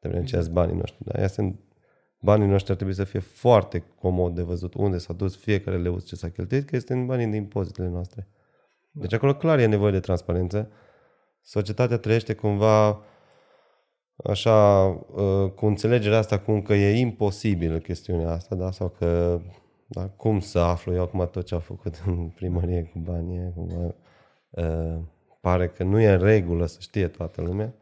De 0.00 0.18
exact. 0.22 0.48
banii 0.48 0.76
noștri. 0.76 1.04
Da? 1.04 1.26
sunt, 1.26 1.60
banii 2.20 2.46
noștri 2.46 2.70
ar 2.70 2.76
trebui 2.76 2.94
să 2.94 3.04
fie 3.04 3.20
foarte 3.20 3.84
comod 4.00 4.34
de 4.34 4.42
văzut 4.42 4.74
unde 4.74 4.98
s-a 4.98 5.12
dus 5.12 5.36
fiecare 5.36 5.78
leuț 5.78 6.04
ce 6.04 6.16
s-a 6.16 6.28
cheltuit, 6.28 6.64
că 6.64 6.76
este 6.76 6.92
în 6.92 7.06
banii 7.06 7.26
din 7.26 7.34
impozitele 7.34 7.88
noastre. 7.88 8.28
Da. 8.90 9.00
Deci 9.00 9.12
acolo 9.12 9.34
clar 9.34 9.58
e 9.58 9.66
nevoie 9.66 9.92
de 9.92 10.00
transparență. 10.00 10.70
Societatea 11.42 11.96
trăiește 11.96 12.34
cumva 12.34 13.02
așa, 14.24 14.86
uh, 14.86 15.50
cu 15.54 15.66
înțelegerea 15.66 16.18
asta 16.18 16.38
cum 16.38 16.62
că 16.62 16.74
e 16.74 16.98
imposibil 16.98 17.78
chestiunea 17.78 18.30
asta, 18.30 18.54
da? 18.54 18.70
sau 18.70 18.88
că 18.88 19.40
dar 19.92 20.10
cum 20.16 20.40
să 20.40 20.58
aflu 20.58 20.94
eu 20.94 21.02
acum 21.02 21.28
tot 21.30 21.44
ce 21.44 21.54
a 21.54 21.58
făcut 21.58 22.02
în 22.06 22.28
primărie 22.28 22.82
cu 22.82 22.98
banii? 22.98 23.52
Cum, 23.54 23.94
uh, 24.50 24.98
pare 25.40 25.68
că 25.68 25.84
nu 25.84 26.00
e 26.00 26.12
în 26.12 26.18
regulă 26.18 26.66
să 26.66 26.76
știe 26.80 27.08
toată 27.08 27.42
lumea. 27.42 27.74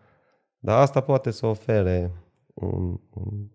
Dar 0.59 0.81
asta 0.81 1.01
poate 1.01 1.31
să 1.31 1.47
ofere 1.47 2.13
un, 2.55 3.01
un 3.15 3.49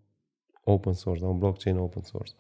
open 0.64 0.94
source, 0.94 1.22
da, 1.22 1.28
un 1.28 1.38
blockchain 1.38 1.78
open 1.78 2.02
source. 2.02 2.34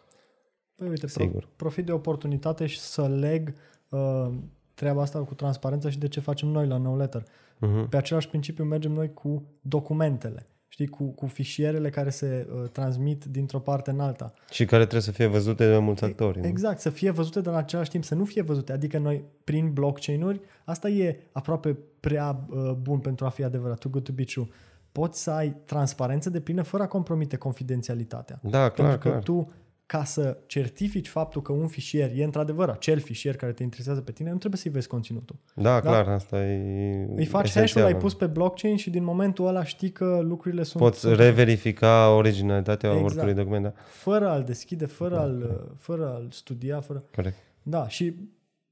Păi 0.76 0.88
uite, 0.88 1.08
Sigur. 1.08 1.50
profit 1.56 1.86
de 1.86 1.92
oportunitate 1.92 2.66
și 2.66 2.80
să 2.80 3.08
leg 3.08 3.56
uh, 3.90 4.34
treaba 4.74 5.02
asta 5.02 5.24
cu 5.24 5.34
transparență 5.34 5.90
și 5.90 6.00
de 6.00 6.08
ce 6.08 6.20
facem 6.20 6.48
noi 6.48 6.68
la 6.68 6.78
Newletter. 6.78 7.22
Uh-huh. 7.22 7.90
Pe 7.90 7.98
același 7.98 8.30
principiu 8.30 8.64
mergem 8.64 8.92
noi 8.92 9.14
cu 9.14 9.44
documentele 9.62 10.46
știi, 10.74 10.88
cu, 10.88 11.04
cu 11.04 11.26
fișierele 11.26 11.90
care 11.90 12.10
se 12.10 12.48
uh, 12.50 12.70
transmit 12.70 13.26
dintr-o 13.26 13.60
parte 13.60 13.92
în 13.92 14.00
alta. 14.00 14.34
Și 14.52 14.66
care 14.66 14.82
trebuie 14.82 15.02
să 15.02 15.12
fie 15.12 15.26
văzute 15.26 15.70
de 15.70 15.78
mulți 15.78 16.04
actori. 16.04 16.40
Exact, 16.48 16.80
să 16.80 16.90
fie 16.90 17.10
văzute, 17.10 17.42
dar 17.42 17.54
în 17.54 17.60
același 17.60 17.90
timp 17.90 18.04
să 18.04 18.16
nu 18.16 18.26
fie 18.26 18.42
văzute. 18.42 18.72
Adică 18.72 18.98
noi, 18.98 19.24
prin 19.44 19.74
blockchain-uri, 19.74 20.42
asta 20.64 20.90
e 20.90 21.20
aproape 21.32 21.78
prea 22.00 22.46
uh, 22.50 22.72
bun 22.72 23.00
pentru 23.00 23.26
a 23.26 23.30
fi 23.30 23.44
adevărat, 23.44 23.78
too 23.78 23.92
good 23.92 24.04
to 24.04 24.12
be 24.12 24.24
true. 24.24 24.48
Poți 24.92 25.24
să 25.24 25.32
ai 25.32 25.56
transparență 25.66 26.30
de 26.30 26.40
plină 26.40 26.62
fără 26.62 26.84
a 26.84 26.88
compromite 26.88 27.38
confidențialitatea. 27.38 28.40
Da, 28.42 28.70
clar, 28.70 28.72
pentru 28.74 28.98
că 28.98 29.10
clar. 29.10 29.24
tu 29.24 29.48
ca 29.86 30.04
să 30.04 30.38
certifici 30.46 31.08
faptul 31.08 31.42
că 31.42 31.52
un 31.52 31.68
fișier 31.68 32.12
e 32.16 32.24
într-adevăr 32.24 32.70
acel 32.70 33.00
fișier 33.00 33.36
care 33.36 33.52
te 33.52 33.64
interesează 33.64 34.02
pe 34.02 34.12
tine, 34.12 34.32
nu 34.32 34.38
trebuie 34.38 34.60
să-i 34.60 34.72
vezi 34.72 34.88
conținutul. 34.88 35.36
Da, 35.56 35.64
da? 35.64 35.80
clar, 35.80 36.08
asta 36.08 36.46
e 36.46 37.08
Îi 37.16 37.26
faci 37.26 37.52
hash-ul, 37.52 37.82
l-ai 37.82 37.98
pus 37.98 38.14
pe 38.14 38.26
blockchain 38.26 38.76
și 38.76 38.90
din 38.90 39.04
momentul 39.04 39.48
ăla 39.48 39.64
știi 39.64 39.92
că 39.92 40.20
lucrurile 40.22 40.64
sunt... 40.64 40.84
Poți 40.84 41.00
sunt... 41.00 41.16
reverifica 41.16 42.14
originalitatea 42.16 42.90
exact. 42.90 43.06
oricărui 43.06 43.34
document. 43.34 43.64
Da? 43.64 43.74
Fără 43.86 44.30
a-l 44.30 44.44
deschide, 44.44 44.86
fără, 44.86 45.16
da, 45.16 45.22
a-l, 45.22 45.40
da. 45.40 45.74
fără 45.78 46.14
a-l 46.14 46.28
studia, 46.32 46.80
fără... 46.80 47.04
Corect. 47.16 47.36
Da, 47.64 47.88
și 47.88 48.16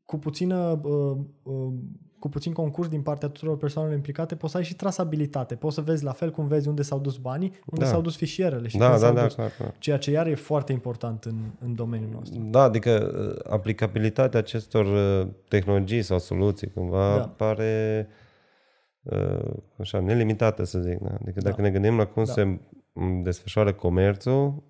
cu 0.05 0.17
puțină 0.17 0.81
uh, 0.83 1.17
uh, 1.43 1.73
cu 2.21 2.29
puțin 2.29 2.53
concurs 2.53 2.87
din 2.87 3.01
partea 3.01 3.27
tuturor 3.27 3.57
persoanelor 3.57 3.97
implicate, 3.97 4.35
poți 4.35 4.51
să 4.51 4.57
ai 4.57 4.63
și 4.63 4.75
trasabilitate. 4.75 5.55
Poți 5.55 5.75
să 5.75 5.81
vezi 5.81 6.03
la 6.03 6.11
fel 6.11 6.31
cum 6.31 6.47
vezi 6.47 6.67
unde 6.67 6.81
s-au 6.81 6.99
dus 6.99 7.17
banii, 7.17 7.51
unde 7.65 7.85
da. 7.85 7.91
s-au 7.91 8.01
dus 8.01 8.15
fișierele 8.15 8.67
și 8.67 8.77
da, 8.77 8.97
da, 8.97 9.11
da, 9.11 9.23
dus, 9.23 9.33
clar, 9.33 9.51
clar. 9.57 9.73
ceea 9.77 9.97
ce 9.97 10.11
iar 10.11 10.27
e 10.27 10.35
foarte 10.35 10.71
important 10.71 11.23
în, 11.23 11.35
în 11.59 11.75
domeniul 11.75 12.09
nostru. 12.13 12.41
Da, 12.49 12.61
adică 12.61 13.11
uh, 13.45 13.51
aplicabilitatea 13.51 14.39
acestor 14.39 14.85
uh, 14.85 15.27
tehnologii 15.47 16.01
sau 16.01 16.19
soluții 16.19 16.71
cumva 16.73 17.17
da. 17.17 17.27
pare 17.27 18.07
uh, 19.03 19.53
așa, 19.77 19.99
nelimitată, 19.99 20.63
să 20.63 20.79
zic. 20.79 20.99
Da? 20.99 21.17
Adică 21.21 21.39
dacă 21.39 21.55
da. 21.57 21.61
ne 21.61 21.71
gândim 21.71 21.97
la 21.97 22.05
cum 22.05 22.23
da. 22.23 22.31
se 22.31 22.59
desfășoară 23.23 23.73
comerțul 23.73 24.63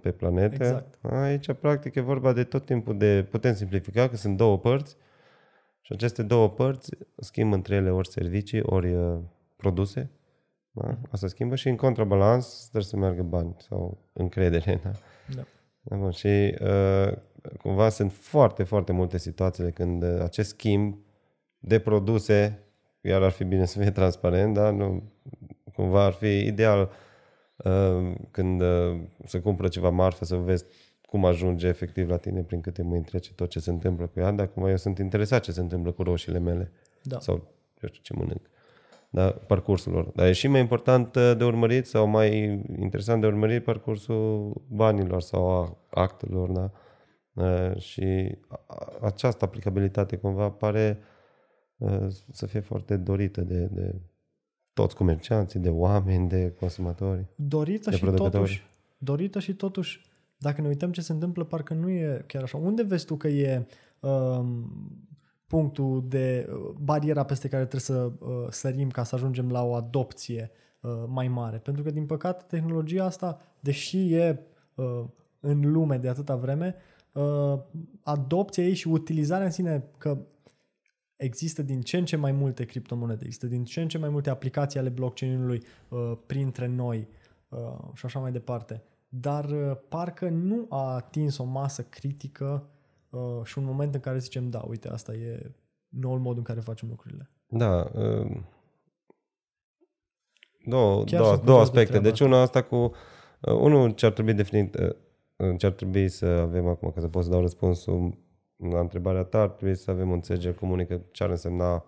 pe 0.00 0.10
planete, 0.10 0.54
exact. 0.54 0.98
aici 1.02 1.52
practic 1.52 1.94
e 1.94 2.00
vorba 2.00 2.32
de 2.32 2.44
tot 2.44 2.64
timpul 2.64 2.98
de, 2.98 3.26
putem 3.30 3.54
simplifica 3.54 4.08
că 4.08 4.16
sunt 4.16 4.36
două 4.36 4.58
părți, 4.58 4.96
și 5.88 5.94
aceste 5.94 6.22
două 6.22 6.48
părți 6.50 6.90
schimbă 7.16 7.54
între 7.54 7.74
ele 7.74 7.90
ori 7.90 8.08
servicii, 8.08 8.62
ori 8.62 8.94
uh, 8.94 9.18
produse. 9.56 10.10
Da? 10.70 10.98
Asta 11.10 11.26
schimbă 11.26 11.54
și 11.54 11.68
în 11.68 11.76
contrabalans 11.76 12.58
trebuie 12.60 12.82
să 12.82 12.96
meargă 12.96 13.22
bani 13.22 13.56
sau 13.58 13.98
încredere. 14.12 14.80
Da? 14.82 14.90
Da. 15.34 15.42
da 15.82 15.96
bun. 15.96 16.10
Și 16.10 16.54
uh, 16.60 17.12
cumva 17.62 17.88
sunt 17.88 18.12
foarte, 18.12 18.62
foarte 18.62 18.92
multe 18.92 19.18
situațiile 19.18 19.70
când 19.70 20.02
uh, 20.02 20.20
acest 20.22 20.48
schimb 20.48 20.98
de 21.58 21.78
produse, 21.78 22.58
iar 23.00 23.22
ar 23.22 23.30
fi 23.30 23.44
bine 23.44 23.64
să 23.64 23.78
fie 23.78 23.90
transparent, 23.90 24.54
dar 24.54 24.72
nu, 24.72 25.02
cumva 25.74 26.04
ar 26.04 26.12
fi 26.12 26.38
ideal 26.38 26.90
uh, 27.56 28.14
când 28.30 28.60
uh, 28.60 29.00
se 29.24 29.40
cumpără 29.40 29.68
ceva 29.68 29.90
marfă 29.90 30.24
să 30.24 30.36
vezi 30.36 30.64
cum 31.10 31.24
ajunge 31.24 31.66
efectiv 31.66 32.08
la 32.08 32.16
tine, 32.16 32.42
prin 32.42 32.60
câte 32.60 32.82
mâini 32.82 33.04
trece 33.04 33.32
tot 33.34 33.48
ce 33.48 33.60
se 33.60 33.70
întâmplă 33.70 34.06
cu 34.06 34.20
ea, 34.20 34.30
dar 34.30 34.48
cumva 34.52 34.70
eu 34.70 34.76
sunt 34.76 34.98
interesat 34.98 35.42
ce 35.42 35.52
se 35.52 35.60
întâmplă 35.60 35.92
cu 35.92 36.02
roșiile 36.02 36.38
mele 36.38 36.72
Da. 37.02 37.18
sau 37.20 37.34
eu 37.80 37.88
știu 37.88 38.00
ce 38.02 38.14
mănânc. 38.14 38.40
Da, 39.10 39.30
parcursul 39.30 39.92
lor. 39.92 40.04
Dar 40.14 40.26
e 40.26 40.32
și 40.32 40.48
mai 40.48 40.60
important 40.60 41.14
uh, 41.14 41.34
de 41.36 41.44
urmărit 41.44 41.86
sau 41.86 42.06
mai 42.06 42.42
interesant 42.78 43.20
de 43.20 43.26
urmărit 43.26 43.64
parcursul 43.64 44.52
banilor 44.68 45.20
sau 45.20 45.48
a 45.48 45.76
actelor, 45.90 46.50
da? 46.50 46.70
Uh, 47.32 47.76
Și 47.80 48.36
a- 48.66 48.96
această 49.00 49.44
aplicabilitate 49.44 50.16
cumva 50.16 50.50
pare 50.50 50.98
uh, 51.76 52.06
să 52.32 52.46
fie 52.46 52.60
foarte 52.60 52.96
dorită 52.96 53.40
de, 53.40 53.64
de 53.70 53.94
toți 54.72 54.94
comercianții, 54.96 55.60
de 55.60 55.70
oameni, 55.70 56.28
de 56.28 56.54
consumatori. 56.60 57.24
Dorită 57.34 57.90
De 57.90 57.96
și 57.96 58.02
producători. 58.02 58.32
totuși, 58.42 58.62
dorită 58.98 59.38
și 59.38 59.54
totuși, 59.54 60.07
dacă 60.38 60.60
ne 60.60 60.68
uităm 60.68 60.92
ce 60.92 61.00
se 61.00 61.12
întâmplă, 61.12 61.44
parcă 61.44 61.74
nu 61.74 61.88
e 61.88 62.24
chiar 62.26 62.42
așa. 62.42 62.56
Unde 62.58 62.82
vezi 62.82 63.06
tu 63.06 63.16
că 63.16 63.28
e 63.28 63.66
um, 64.00 64.72
punctul 65.46 66.04
de 66.08 66.48
uh, 66.50 66.74
bariera 66.80 67.24
peste 67.24 67.48
care 67.48 67.66
trebuie 67.66 67.98
să 67.98 68.12
uh, 68.18 68.46
sărim 68.50 68.90
ca 68.90 69.04
să 69.04 69.14
ajungem 69.14 69.50
la 69.50 69.64
o 69.64 69.74
adopție 69.74 70.50
uh, 70.80 71.04
mai 71.06 71.28
mare? 71.28 71.56
Pentru 71.56 71.82
că, 71.82 71.90
din 71.90 72.06
păcate, 72.06 72.44
tehnologia 72.48 73.04
asta, 73.04 73.40
deși 73.60 74.12
e 74.12 74.40
uh, 74.74 75.04
în 75.40 75.72
lume 75.72 75.96
de 75.96 76.08
atâta 76.08 76.36
vreme, 76.36 76.74
uh, 77.12 77.58
adopția 78.02 78.64
ei 78.64 78.74
și 78.74 78.88
utilizarea 78.88 79.44
în 79.44 79.52
sine, 79.52 79.84
că 79.98 80.18
există 81.16 81.62
din 81.62 81.80
ce 81.80 81.96
în 81.96 82.04
ce 82.04 82.16
mai 82.16 82.32
multe 82.32 82.64
criptomonede, 82.64 83.24
există 83.24 83.46
din 83.46 83.64
ce 83.64 83.80
în 83.80 83.88
ce 83.88 83.98
mai 83.98 84.08
multe 84.08 84.30
aplicații 84.30 84.78
ale 84.78 84.88
blockchain-ului 84.88 85.62
uh, 85.88 86.12
printre 86.26 86.66
noi 86.66 87.08
uh, 87.48 87.58
și 87.94 88.06
așa 88.06 88.18
mai 88.18 88.32
departe. 88.32 88.82
Dar 89.08 89.44
uh, 89.44 89.76
parcă 89.88 90.28
nu 90.28 90.66
a 90.68 90.94
atins 90.94 91.38
o 91.38 91.44
masă 91.44 91.82
critică 91.82 92.68
uh, 93.10 93.40
și 93.44 93.58
un 93.58 93.64
moment 93.64 93.94
în 93.94 94.00
care 94.00 94.18
zicem, 94.18 94.50
da, 94.50 94.60
uite, 94.68 94.88
asta 94.88 95.12
e 95.12 95.54
noul 95.88 96.18
mod 96.18 96.36
în 96.36 96.42
care 96.42 96.60
facem 96.60 96.88
lucrurile. 96.88 97.30
Da. 97.48 97.90
uh, 97.94 98.36
Două, 100.64 101.04
Chiar 101.04 101.20
două, 101.20 101.32
sunt 101.32 101.44
două 101.44 101.58
curios 101.58 101.70
de 101.70 101.78
aspecte. 101.78 101.86
treaba 101.86 102.08
Deci 102.08 102.20
una 102.20 102.40
asta 102.40 102.62
cu... 102.62 102.76
uh, 102.76 103.54
Unul 103.54 103.90
ce 103.90 104.06
ar 104.06 104.12
trebui 104.12 104.34
definit, 104.34 104.74
uh, 104.74 105.58
ce 105.58 105.66
ar 105.66 105.72
trebui 105.72 106.08
să 106.08 106.26
avem 106.26 106.66
acum, 106.66 106.90
ca 106.90 107.00
să 107.00 107.08
pot 107.08 107.24
să 107.24 107.30
dau 107.30 107.40
răspunsul 107.40 108.18
la 108.56 108.80
întrebarea 108.80 109.24
ta, 109.24 109.40
ar 109.40 109.48
trebui 109.48 109.74
să 109.74 109.90
avem 109.90 110.10
o 110.10 110.14
înțelegere 110.14 110.54
comunică 110.54 111.02
ce 111.10 111.22
ar 111.22 111.30
însemna 111.30 111.84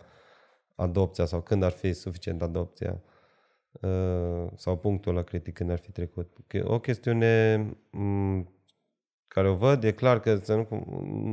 adopția 0.75 1.25
sau 1.25 1.41
când 1.41 1.63
ar 1.63 1.71
fi 1.71 1.93
suficient 1.93 2.43
adopția 2.43 3.03
uh, 3.05 3.10
sau 4.55 4.77
punctul 4.77 5.15
la 5.15 5.23
critic 5.23 5.55
când 5.55 5.71
ar 5.71 5.79
fi 5.79 5.91
trecut. 5.91 6.37
Că 6.47 6.63
O 6.67 6.79
chestiune 6.79 7.57
m, 7.91 8.49
care 9.27 9.49
o 9.49 9.55
văd 9.55 9.85
e 9.85 9.93
clar 9.93 10.21
că 10.21 10.37
să 10.37 10.55
nu, 10.55 10.87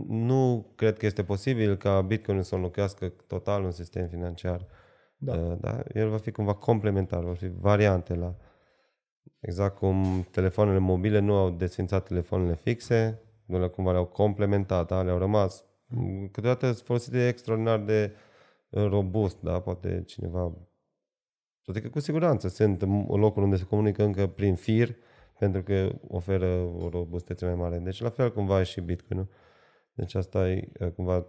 nu 0.07 0.71
cred 0.75 0.97
că 0.97 1.05
este 1.05 1.23
posibil 1.23 1.75
ca 1.75 2.01
Bitcoin 2.01 2.41
să 2.41 2.55
înlocuiască 2.55 3.13
total 3.27 3.63
un 3.63 3.71
sistem 3.71 4.07
financiar. 4.07 4.67
Da. 5.17 5.33
Uh, 5.33 5.57
da? 5.59 5.83
El 5.93 6.09
va 6.09 6.17
fi 6.17 6.31
cumva 6.31 6.53
complementar, 6.53 7.23
va 7.23 7.33
fi 7.33 7.47
variante 7.59 8.15
la 8.15 8.35
exact 9.39 9.77
cum 9.77 10.27
telefoanele 10.31 10.77
mobile 10.77 11.19
nu 11.19 11.33
au 11.35 11.49
desfințat 11.49 12.07
telefoanele 12.07 12.55
fixe, 12.55 13.21
nu 13.45 13.59
le 13.59 13.67
cumva 13.67 13.91
le-au 13.91 14.05
complementat, 14.05 14.88
da? 14.88 15.01
le-au 15.01 15.17
rămas. 15.17 15.65
Câteodată 16.31 16.65
sunt 16.65 16.85
folosite 16.85 17.27
extraordinar 17.27 17.79
de 17.79 18.15
uh, 18.69 18.88
robust, 18.88 19.41
da? 19.41 19.59
poate 19.59 20.03
cineva 20.05 20.66
toate 21.72 21.82
că 21.82 21.89
cu 21.89 21.99
siguranță 21.99 22.47
sunt 22.47 22.82
locuri 23.07 23.45
unde 23.45 23.55
se 23.55 23.63
comunică 23.63 24.03
încă 24.03 24.28
prin 24.28 24.55
fir, 24.55 24.95
pentru 25.39 25.63
că 25.63 25.89
oferă 26.07 26.47
o 26.80 26.89
robustețe 26.89 27.45
mai 27.45 27.55
mare. 27.55 27.78
Deci 27.78 28.01
la 28.01 28.09
fel 28.09 28.34
cumva 28.34 28.59
e 28.59 28.63
și 28.63 28.82
Bitcoin-ul. 28.82 29.28
Deci 29.93 30.15
asta 30.15 30.49
e 30.49 30.72
uh, 30.80 30.91
cumva 30.91 31.26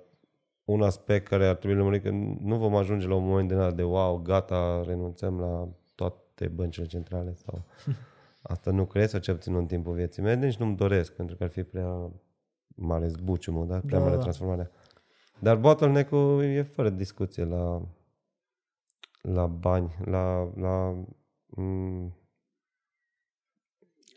un 0.64 0.82
aspect 0.82 1.26
care 1.26 1.47
ar 1.47 1.55
trebui 1.55 1.76
lămurit 1.76 2.03
că 2.03 2.11
nu 2.41 2.57
vom 2.57 2.74
ajunge 2.74 3.07
la 3.07 3.14
un 3.14 3.26
moment 3.26 3.49
din 3.49 3.57
ăla 3.57 3.70
de 3.70 3.82
wow, 3.82 4.16
gata, 4.16 4.82
renunțăm 4.86 5.41
la 5.41 5.68
toate 5.95 6.49
băncile 6.49 6.86
centrale 6.86 7.34
sau 7.34 7.64
asta 8.55 8.70
nu 8.70 8.84
cred 8.84 9.09
sau 9.09 9.20
cel 9.20 9.34
puțin 9.34 9.55
în 9.55 9.66
timpul 9.66 9.95
vieții 9.95 10.22
mele, 10.22 10.47
nici 10.47 10.57
nu-mi 10.57 10.76
doresc 10.76 11.12
pentru 11.12 11.36
că 11.36 11.45
ar 11.45 11.51
fi 11.51 11.62
prea 11.62 12.11
mare 12.68 13.09
zbuciumul, 13.09 13.66
da? 13.66 13.78
prea 13.78 13.99
Da, 13.99 14.05
mare 14.05 14.16
da. 14.16 14.20
transformare. 14.20 14.70
Dar 15.39 15.57
bottleneck-ul 15.57 16.43
e 16.43 16.62
fără 16.62 16.91
discuție 16.91 17.45
la, 17.45 17.82
la 19.22 19.46
bani, 19.46 19.96
la, 20.04 20.52
la 20.56 21.04
mm, 21.46 22.18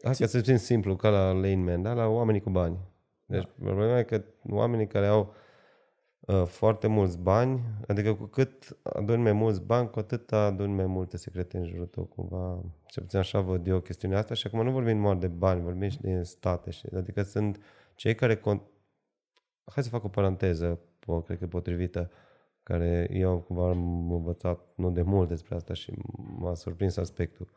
hai 0.03 0.13
ca 0.13 0.25
să 0.25 0.37
zicem 0.37 0.57
simplu, 0.57 0.95
ca 0.95 1.09
la 1.09 1.31
Lane 1.31 1.55
Man, 1.55 1.81
da? 1.81 1.93
la 1.93 2.07
oamenii 2.07 2.41
cu 2.41 2.49
bani. 2.49 2.77
Deci 3.25 3.47
problema 3.59 3.99
e 3.99 4.03
că 4.03 4.23
oamenii 4.49 4.87
care 4.87 5.07
au 5.07 5.33
uh, 6.19 6.45
foarte 6.45 6.87
mulți 6.87 7.19
bani, 7.19 7.61
adică 7.87 8.13
cu 8.13 8.25
cât 8.25 8.77
aduni 8.83 9.21
mai 9.21 9.31
mulți 9.31 9.61
bani, 9.61 9.89
cu 9.89 9.99
atât 9.99 10.31
aduni 10.31 10.73
mai 10.73 10.85
multe 10.85 11.17
secrete 11.17 11.57
în 11.57 11.65
jurul 11.65 11.85
tău, 11.85 12.03
cumva. 12.03 12.61
Cel 12.85 13.03
puțin 13.03 13.19
așa 13.19 13.39
văd 13.39 13.67
eu 13.67 13.79
chestiunea 13.79 14.17
asta 14.17 14.33
și 14.33 14.47
acum 14.47 14.63
nu 14.63 14.71
vorbim 14.71 14.97
numai 14.97 15.17
de 15.17 15.27
bani, 15.27 15.61
vorbim 15.61 15.89
și 15.89 16.01
de 16.01 16.23
state. 16.23 16.71
Și, 16.71 16.87
adică 16.95 17.21
sunt 17.21 17.63
cei 17.95 18.15
care... 18.15 18.37
Con- 18.37 18.69
Hai 19.65 19.83
să 19.83 19.89
fac 19.89 20.03
o 20.03 20.09
paranteză, 20.09 20.79
po, 20.99 21.21
cred 21.21 21.37
că 21.37 21.47
potrivită, 21.47 22.11
care 22.63 23.07
eu 23.11 23.39
cumva 23.39 23.69
am 23.69 24.11
învățat 24.11 24.59
nu 24.75 24.91
de 24.91 25.01
mult 25.01 25.27
despre 25.27 25.55
asta 25.55 25.73
și 25.73 25.93
m-a 26.37 26.53
surprins 26.53 26.97
aspectul. 26.97 27.49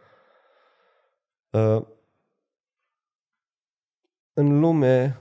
Uh, 1.50 1.86
în 4.32 4.60
lume 4.60 5.18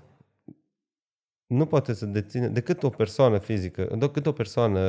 nu 1.48 1.66
poate 1.66 1.94
să 1.94 2.06
deține, 2.06 2.48
decât 2.48 2.84
o 2.84 2.90
persoană 2.90 3.38
fizică, 3.38 3.96
decât 3.98 4.26
o 4.26 4.32
persoană, 4.32 4.80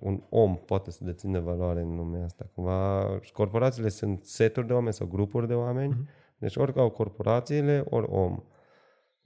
un 0.00 0.22
om 0.28 0.56
poate 0.56 0.90
să 0.90 1.04
dețină 1.04 1.40
valoare 1.40 1.80
în 1.80 1.96
lumea 1.96 2.24
asta. 2.24 2.50
Cumva, 2.54 3.18
și 3.20 3.32
corporațiile 3.32 3.88
sunt 3.88 4.24
seturi 4.24 4.66
de 4.66 4.72
oameni 4.72 4.94
sau 4.94 5.06
grupuri 5.06 5.46
de 5.46 5.54
oameni, 5.54 5.94
mm-hmm. 5.94 6.38
deci 6.38 6.56
ori 6.56 6.74
au 6.76 6.90
corporațiile, 6.90 7.84
ori 7.90 8.06
om. 8.10 8.42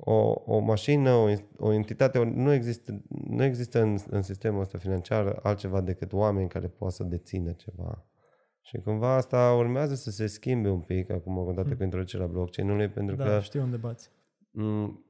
O, 0.03 0.42
o 0.46 0.59
mașină, 0.59 1.11
o, 1.11 1.28
o 1.57 1.72
entitate, 1.72 2.18
o, 2.18 2.24
nu 2.24 2.53
există, 2.53 3.03
nu 3.09 3.44
există 3.44 3.82
în, 3.82 3.98
în 4.11 4.22
sistemul 4.22 4.61
ăsta 4.61 4.78
financiar 4.78 5.38
altceva 5.42 5.80
decât 5.80 6.12
oameni 6.12 6.48
care 6.48 6.66
pot 6.66 6.92
să 6.92 7.05
dețină 7.05 7.53
ceva. 7.53 8.05
Și 8.61 8.78
cumva 8.78 9.14
asta 9.14 9.55
urmează 9.59 9.94
să 9.94 10.11
se 10.11 10.26
schimbe 10.26 10.68
un 10.68 10.80
pic 10.80 11.11
acum, 11.11 11.36
odată 11.38 11.74
cu 11.74 11.82
introducerea 11.82 12.26
blockchain-ului, 12.26 12.88
pentru 12.88 13.16
Da, 13.16 13.24
că 13.24 13.40
știu 13.40 13.62
unde 13.62 13.76
bați. 13.76 14.11
Mm, 14.51 15.05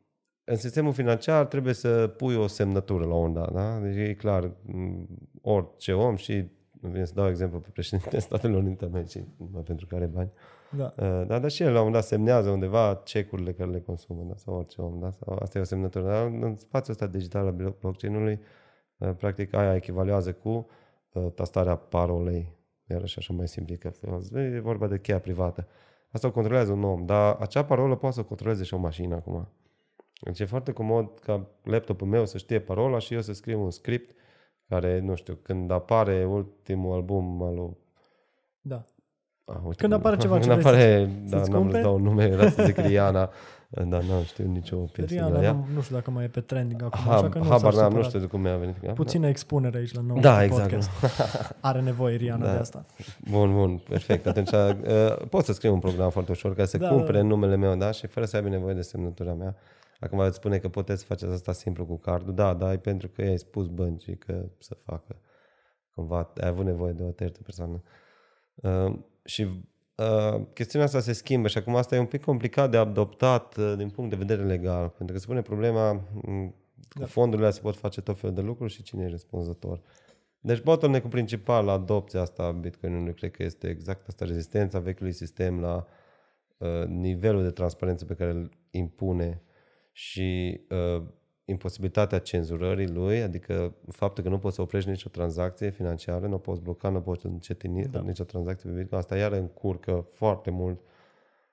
în 0.44 0.56
sistemul 0.56 0.92
financiar 0.92 1.46
trebuie 1.46 1.74
să 1.74 2.06
pui 2.16 2.34
o 2.34 2.46
semnătură 2.46 3.04
la 3.04 3.14
un 3.14 3.32
dat, 3.32 3.52
da? 3.52 3.78
Deci 3.78 4.08
e 4.08 4.14
clar, 4.14 4.52
mm, 4.62 5.08
orice 5.42 5.92
om 5.92 6.16
și 6.16 6.50
vine 6.80 7.04
să 7.04 7.12
dau 7.14 7.28
exemplu 7.28 7.60
pe 7.60 7.68
președintele 7.72 8.18
Statelor 8.28 8.62
Unite 8.62 8.84
Americii, 8.84 9.34
numai 9.38 9.62
pentru 9.62 9.86
că 9.86 9.94
are 9.94 10.06
bani, 10.06 10.30
Da. 10.34 10.42
Uh, 10.42 10.59
da, 11.24 11.38
dar 11.38 11.50
și 11.50 11.62
el 11.62 11.72
la 11.72 11.80
un 11.80 11.84
moment 11.84 11.94
dat 11.94 12.04
semnează 12.04 12.50
undeva 12.50 13.00
cecurile 13.04 13.52
care 13.52 13.70
le 13.70 13.80
consumă, 13.80 14.22
da? 14.28 14.36
sau 14.36 14.54
orice 14.54 14.80
om, 14.80 14.98
da? 15.00 15.10
sau 15.10 15.38
asta 15.40 15.58
e 15.58 15.60
o 15.60 15.64
semnătură. 15.64 16.04
Dar 16.04 16.26
în 16.26 16.54
spațiul 16.54 16.94
ăsta 16.94 17.06
digital 17.06 17.46
al 17.46 17.74
blockchain-ului, 17.80 18.40
uh, 18.98 19.10
practic 19.16 19.54
aia 19.54 19.74
echivalează 19.74 20.32
cu 20.32 20.66
uh, 21.12 21.32
tastarea 21.34 21.76
parolei, 21.76 22.56
iarăși 22.86 23.18
așa 23.18 23.32
mai 23.32 23.48
simplificat. 23.48 23.96
E 24.34 24.60
vorba 24.60 24.86
de 24.86 24.98
cheia 24.98 25.20
privată. 25.20 25.66
Asta 26.10 26.26
o 26.26 26.30
controlează 26.30 26.72
un 26.72 26.84
om, 26.84 27.06
dar 27.06 27.36
acea 27.40 27.64
parolă 27.64 27.96
poate 27.96 28.14
să 28.14 28.20
o 28.20 28.24
controleze 28.24 28.64
și 28.64 28.74
o 28.74 28.78
mașină 28.78 29.14
acum. 29.14 29.48
Deci 30.20 30.40
e 30.40 30.44
foarte 30.44 30.72
comod 30.72 31.18
ca 31.18 31.46
laptopul 31.62 32.06
meu 32.06 32.26
să 32.26 32.38
știe 32.38 32.60
parola 32.60 32.98
și 32.98 33.14
eu 33.14 33.20
să 33.20 33.32
scriu 33.32 33.62
un 33.62 33.70
script 33.70 34.14
care, 34.68 35.00
nu 35.00 35.14
știu, 35.14 35.34
când 35.34 35.70
apare 35.70 36.24
ultimul 36.24 36.94
album 36.94 37.42
al 37.42 37.54
lui 37.54 37.76
Da. 38.60 38.84
Ah, 39.44 39.56
uite, 39.64 39.76
Când 39.80 39.92
apare 39.92 40.16
ceva 40.16 40.38
ce 40.40 40.48
când 40.48 40.60
vrei 40.60 40.74
apare, 40.74 41.10
să-ți 41.26 41.30
da, 41.30 41.36
n-am 41.36 41.44
vrut 41.48 41.60
cumperi? 41.60 41.82
să 41.82 41.88
dau 41.88 41.94
un 41.96 42.02
nume, 42.02 42.24
era 42.24 42.48
să 42.50 42.62
zic 42.64 42.76
Rihanna, 42.76 43.30
dar 43.92 44.02
n-am 44.02 44.22
știu 44.22 44.46
nicio 44.50 44.76
piesă 44.76 45.14
de 45.14 45.20
la 45.20 45.26
Rihanna, 45.26 45.44
ea. 45.44 45.52
nu, 45.52 45.66
nu 45.74 45.80
știu 45.80 45.94
dacă 45.94 46.10
mai 46.10 46.24
e 46.24 46.28
pe 46.28 46.40
trending 46.40 46.82
acum, 46.82 47.00
așa 47.10 47.20
Ha, 47.22 47.28
că 47.28 47.38
nu 47.38 47.44
habar 47.44 47.72
s-ar 47.72 47.72
n-am, 47.72 47.82
nu 47.82 47.88
supăra. 48.02 48.08
știu 48.08 48.20
de 48.20 48.26
cum 48.26 48.40
mi-a 48.40 48.56
venit. 48.56 48.76
Da, 48.82 48.92
Puțină 48.92 49.28
expunere 49.28 49.78
aici 49.78 49.94
la 49.94 50.00
nou 50.00 50.18
Da, 50.20 50.42
exact. 50.44 50.62
podcast. 50.62 50.90
Are 51.60 51.80
nevoie 51.80 52.16
Rihanna 52.16 52.44
Da. 52.46 52.52
de 52.52 52.58
asta. 52.58 52.84
Bun, 53.30 53.52
bun, 53.52 53.76
perfect. 53.88 54.26
Atunci 54.26 54.50
uh, 54.50 55.26
pot 55.28 55.44
să 55.44 55.52
scriu 55.52 55.72
un 55.72 55.78
program 55.78 56.10
foarte 56.10 56.30
ușor 56.30 56.54
ca 56.54 56.64
să 56.64 56.78
Da, 56.78 56.88
cumpere 56.88 57.18
da. 57.20 57.24
numele 57.26 57.56
meu, 57.56 57.76
da? 57.76 57.90
Și 57.90 58.06
fără 58.06 58.26
să 58.26 58.36
aibă 58.36 58.48
nevoie 58.48 58.74
de 58.74 58.82
semnătura 58.82 59.32
mea. 59.32 59.56
Acum 60.00 60.18
îți 60.18 60.36
spune 60.36 60.58
că 60.58 60.68
puteți 60.68 61.00
să 61.00 61.06
faceți 61.06 61.32
asta 61.32 61.52
simplu 61.52 61.84
cu 61.86 61.96
cardul. 61.98 62.34
Da, 62.34 62.54
da, 62.54 62.72
e 62.72 62.76
pentru 62.76 63.08
că 63.08 63.22
i-ai 63.22 63.38
spus 63.38 63.66
băncii 63.66 64.16
că 64.16 64.44
să 64.58 64.74
facă. 64.84 65.16
Cumva 65.94 66.30
ai 66.40 66.48
avut 66.48 66.64
nevoie 66.64 66.92
de 66.92 67.02
o 67.02 67.10
terță 67.10 67.40
persoană. 67.42 67.82
Uh, 68.54 68.94
și 69.24 69.42
uh, 69.94 70.40
chestiunea 70.54 70.86
asta 70.86 71.00
se 71.00 71.12
schimbă 71.12 71.48
și 71.48 71.58
acum 71.58 71.76
asta 71.76 71.94
e 71.94 71.98
un 71.98 72.06
pic 72.06 72.20
complicat 72.20 72.70
de 72.70 72.76
adoptat 72.76 73.56
uh, 73.56 73.74
din 73.76 73.90
punct 73.90 74.10
de 74.10 74.16
vedere 74.16 74.44
legal, 74.44 74.88
pentru 74.88 75.14
că 75.14 75.20
se 75.20 75.26
pune 75.26 75.42
problema 75.42 75.92
mm, 76.22 76.54
da. 76.94 77.04
cu 77.04 77.10
fondurile 77.10 77.50
se 77.50 77.60
pot 77.60 77.76
face 77.76 78.00
tot 78.00 78.18
felul 78.18 78.34
de 78.34 78.40
lucruri 78.40 78.72
și 78.72 78.82
cine 78.82 79.04
e 79.04 79.08
răspunzător. 79.08 79.80
Deci 80.40 80.62
bottleneck 80.62 81.08
principal 81.08 81.64
la 81.64 81.72
adopția 81.72 82.20
asta 82.20 82.42
a 82.42 82.50
Bitcoin-ului 82.50 83.14
cred 83.14 83.30
că 83.30 83.42
este 83.42 83.68
exact 83.68 84.06
asta, 84.06 84.24
rezistența 84.24 84.78
vechiului 84.78 85.12
sistem 85.12 85.60
la 85.60 85.86
uh, 86.58 86.86
nivelul 86.86 87.42
de 87.42 87.50
transparență 87.50 88.04
pe 88.04 88.14
care 88.14 88.30
îl 88.30 88.50
impune 88.70 89.42
și 89.92 90.60
uh, 90.70 91.02
imposibilitatea 91.50 92.18
cenzurării 92.18 92.88
lui, 92.88 93.22
adică 93.22 93.74
faptul 93.88 94.22
că 94.22 94.28
nu 94.28 94.38
poți 94.38 94.54
să 94.54 94.62
oprești 94.62 94.90
nicio 94.90 95.08
tranzacție 95.08 95.70
financiară, 95.70 96.26
nu 96.26 96.38
poți 96.38 96.60
bloca, 96.60 96.88
nu 96.88 97.00
poți 97.00 97.26
încetini 97.26 97.84
da. 97.84 98.00
nicio 98.00 98.24
tranzacție 98.24 98.70
pe 98.70 98.76
Bitcoin, 98.76 99.00
asta 99.00 99.16
iar 99.16 99.32
încurcă 99.32 100.06
foarte 100.10 100.50
mult. 100.50 100.80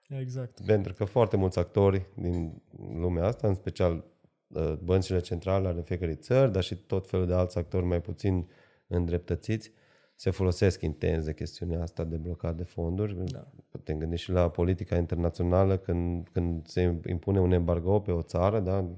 Exact. 0.09 0.61
Pentru 0.65 0.93
că 0.93 1.03
foarte 1.05 1.37
mulți 1.37 1.59
actori 1.59 2.05
din 2.15 2.61
lumea 2.93 3.25
asta, 3.25 3.47
în 3.47 3.53
special 3.53 4.03
uh, 4.47 4.73
băncile 4.83 5.19
centrale 5.19 5.67
ale 5.67 5.81
fiecărei 5.81 6.15
țări, 6.15 6.51
dar 6.51 6.63
și 6.63 6.75
tot 6.75 7.09
felul 7.09 7.25
de 7.25 7.33
alți 7.33 7.57
actori 7.57 7.85
mai 7.85 8.01
puțin 8.01 8.47
îndreptățiți, 8.87 9.71
se 10.15 10.29
folosesc 10.29 10.81
intens 10.81 11.25
de 11.25 11.33
chestiunea 11.33 11.81
asta 11.81 12.03
de 12.03 12.15
blocat 12.15 12.55
de 12.55 12.63
fonduri. 12.63 13.25
Da. 13.31 13.47
Putem 13.69 13.97
gândi 13.97 14.15
și 14.15 14.31
la 14.31 14.49
politica 14.49 14.97
internațională 14.97 15.77
când, 15.77 16.27
când 16.31 16.67
se 16.67 16.99
impune 17.05 17.39
un 17.39 17.51
embargo 17.51 17.99
pe 17.99 18.11
o 18.11 18.21
țară, 18.21 18.59
da? 18.59 18.89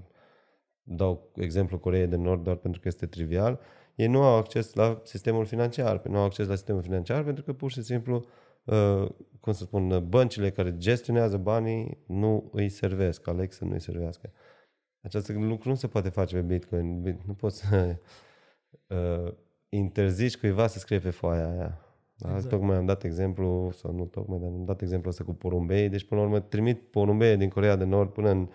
Dau 0.89 1.31
exemplu 1.35 1.79
Coreei 1.79 2.07
de 2.07 2.15
Nord 2.15 2.43
doar 2.43 2.55
pentru 2.55 2.81
că 2.81 2.87
este 2.87 3.05
trivial, 3.05 3.59
ei 3.95 4.07
nu 4.07 4.23
au 4.23 4.37
acces 4.37 4.73
la 4.73 5.01
sistemul 5.03 5.45
financiar. 5.45 6.01
Nu 6.07 6.17
au 6.17 6.23
acces 6.23 6.47
la 6.47 6.55
sistemul 6.55 6.81
financiar 6.81 7.23
pentru 7.23 7.43
că 7.43 7.53
pur 7.53 7.71
și 7.71 7.81
simplu, 7.81 8.25
uh, 8.63 9.09
cum 9.39 9.53
să 9.53 9.63
spun, 9.63 10.05
băncile 10.07 10.49
care 10.49 10.77
gestionează 10.77 11.37
banii 11.37 11.97
nu 12.07 12.49
îi 12.51 12.69
servesc, 12.69 13.27
aleg 13.27 13.51
să 13.51 13.65
nu 13.65 13.71
îi 13.71 13.81
servească. 13.81 14.31
Acest 15.01 15.29
lucru 15.29 15.69
nu 15.69 15.75
se 15.75 15.87
poate 15.87 16.09
face 16.09 16.35
pe 16.35 16.41
Bitcoin. 16.41 17.01
Nu 17.25 17.33
poți 17.33 17.57
să 17.57 17.97
uh, 18.87 19.33
interzici 19.69 20.37
cuiva 20.37 20.67
să 20.67 20.79
scrie 20.79 20.99
pe 20.99 21.09
foaia 21.09 21.49
aia. 21.49 21.79
Da? 22.15 22.35
Exact. 22.35 22.49
Tocmai 22.49 22.75
am 22.75 22.85
dat 22.85 23.03
exemplu, 23.03 23.71
sau 23.73 23.93
nu 23.93 24.05
tocmai, 24.05 24.39
dar 24.39 24.47
am 24.47 24.65
dat 24.65 24.81
exemplu 24.81 25.09
ăsta 25.09 25.23
cu 25.23 25.33
porumbei. 25.33 25.89
Deci, 25.89 26.03
până 26.03 26.21
la 26.21 26.27
urmă, 26.27 26.39
trimit 26.39 26.81
porumbei 26.81 27.37
din 27.37 27.49
Corea 27.49 27.75
de 27.75 27.83
Nord 27.83 28.09
până 28.09 28.29
în 28.29 28.49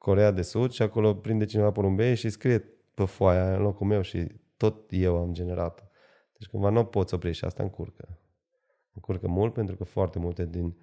Corea 0.00 0.30
de 0.30 0.42
Sud 0.42 0.70
și 0.70 0.82
acolo 0.82 1.14
prinde 1.14 1.44
cineva 1.44 1.70
porumbei 1.70 2.14
și 2.14 2.28
scrie 2.28 2.64
pe 2.94 3.04
foaia 3.04 3.44
aia 3.44 3.56
în 3.56 3.62
locul 3.62 3.86
meu 3.86 4.00
și 4.00 4.26
tot 4.56 4.84
eu 4.88 5.16
am 5.16 5.32
generat 5.32 5.90
Deci 6.38 6.48
cumva 6.48 6.68
nu 6.68 6.84
poți 6.84 7.14
opri 7.14 7.32
și 7.32 7.44
asta 7.44 7.62
încurcă. 7.62 8.18
Încurcă 8.94 9.28
mult 9.28 9.52
pentru 9.52 9.76
că 9.76 9.84
foarte 9.84 10.18
multe 10.18 10.46
din... 10.46 10.76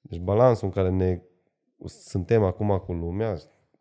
Deci 0.00 0.18
balansul 0.18 0.66
în 0.66 0.72
care 0.72 0.88
ne 0.88 1.20
suntem 1.84 2.42
acum 2.42 2.78
cu 2.78 2.92
lumea, 2.92 3.36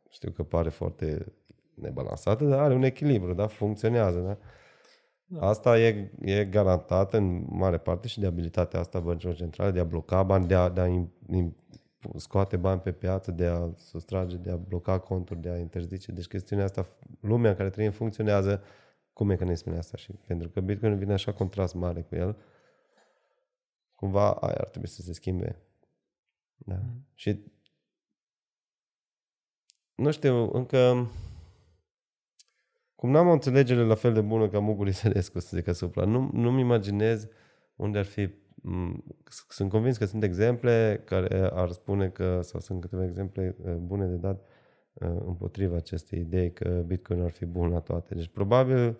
știu 0.09 0.31
că 0.31 0.43
pare 0.43 0.69
foarte 0.69 1.33
nebalansată, 1.73 2.45
dar 2.45 2.59
are 2.59 2.73
un 2.73 2.83
echilibru, 2.83 3.33
da? 3.33 3.47
Funcționează, 3.47 4.19
da? 4.19 4.37
Da. 5.25 5.47
Asta 5.47 5.79
e, 5.79 6.11
e 6.21 6.45
garantată 6.45 7.17
în 7.17 7.45
mare 7.49 7.77
parte 7.77 8.07
și 8.07 8.19
de 8.19 8.25
abilitatea 8.25 8.79
asta 8.79 8.97
a 8.97 9.01
băncilor 9.01 9.35
centrale 9.35 9.71
de 9.71 9.79
a 9.79 9.83
bloca 9.83 10.23
bani, 10.23 10.47
de 10.47 10.55
a, 10.55 10.69
de 10.69 10.81
a 10.81 10.87
scoate 12.15 12.57
bani 12.57 12.81
pe 12.81 12.91
piață, 12.91 13.31
de 13.31 13.45
a 13.45 13.69
sustrage, 13.77 14.37
de 14.37 14.51
a 14.51 14.55
bloca 14.55 14.99
conturi, 14.99 15.41
de 15.41 15.49
a 15.49 15.57
interzice. 15.57 16.11
Deci 16.11 16.27
chestiunea 16.27 16.65
asta, 16.65 16.87
lumea 17.19 17.49
în 17.49 17.57
care 17.57 17.69
trăim 17.69 17.91
funcționează 17.91 18.63
cu 19.13 19.23
mecanismele 19.23 19.77
astea 19.77 19.97
și 19.97 20.11
pentru 20.27 20.49
că 20.49 20.59
Bitcoin 20.59 20.97
vine 20.97 21.13
așa 21.13 21.33
contrast 21.33 21.73
mare 21.73 22.01
cu 22.01 22.15
el, 22.15 22.37
cumva 23.95 24.31
aia 24.31 24.57
ar 24.57 24.67
trebui 24.67 24.87
să 24.87 25.01
se 25.01 25.13
schimbe. 25.13 25.55
Da. 26.55 26.75
Mm. 26.75 27.07
Și 27.13 27.51
nu 29.95 30.11
știu, 30.11 30.51
încă 30.53 31.09
cum 32.95 33.09
n-am 33.09 33.27
o 33.27 33.31
înțelegere 33.31 33.83
la 33.83 33.95
fel 33.95 34.13
de 34.13 34.21
bună 34.21 34.49
ca 34.49 34.59
Muguri 34.59 34.91
Sărescu, 34.91 35.39
să 35.39 35.57
zic 35.57 35.67
asupra, 35.67 36.05
nu, 36.05 36.29
nu-mi 36.33 36.61
imaginez 36.61 37.27
unde 37.75 37.97
ar 37.97 38.05
fi 38.05 38.27
Mm, 38.27 38.40
sunt 39.47 39.69
convins 39.69 39.97
că 39.97 40.05
sunt 40.05 40.23
exemple 40.23 41.01
care 41.05 41.49
ar 41.53 41.71
spune 41.71 42.09
că, 42.09 42.39
sau 42.41 42.59
sunt 42.59 42.81
câteva 42.81 43.03
exemple 43.03 43.55
uh, 43.63 43.73
bune 43.73 44.05
de 44.05 44.15
dat 44.15 44.45
uh, 44.93 45.09
împotriva 45.25 45.75
acestei 45.75 46.19
idei 46.19 46.53
că 46.53 46.83
Bitcoin 46.85 47.21
ar 47.21 47.31
fi 47.31 47.45
bun 47.45 47.69
la 47.69 47.79
toate. 47.79 48.15
Deci 48.15 48.27
probabil 48.27 48.99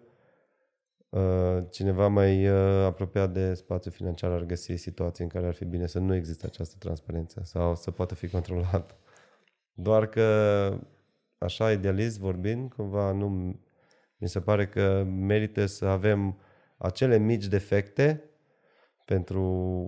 uh, 1.09 1.57
cineva 1.70 2.07
mai 2.07 2.45
apropiat 2.86 3.34
de 3.34 3.53
spațiu 3.53 3.91
financiar 3.91 4.32
ar 4.32 4.43
găsi 4.43 4.76
situații 4.76 5.24
în 5.24 5.30
care 5.30 5.47
ar 5.47 5.53
fi 5.53 5.66
bine 5.66 5.88
să 5.88 5.99
nu 5.99 6.16
există 6.16 6.45
această 6.45 6.76
transparență 6.80 7.41
sau 7.43 7.76
să 7.76 7.91
poată 7.91 8.16
fi 8.16 8.28
controlat. 8.28 8.95
Doar 9.74 10.07
că 10.07 10.80
așa 11.38 11.72
idealist 11.72 12.20
vorbind, 12.20 12.74
cumva 12.74 13.12
nu 13.12 13.28
mi 14.18 14.30
se 14.30 14.39
pare 14.39 14.68
că 14.68 15.03
merită 15.03 15.66
să 15.66 15.86
avem 15.86 16.38
acele 16.78 17.18
mici 17.18 17.47
defecte 17.47 18.31
pentru 19.14 19.43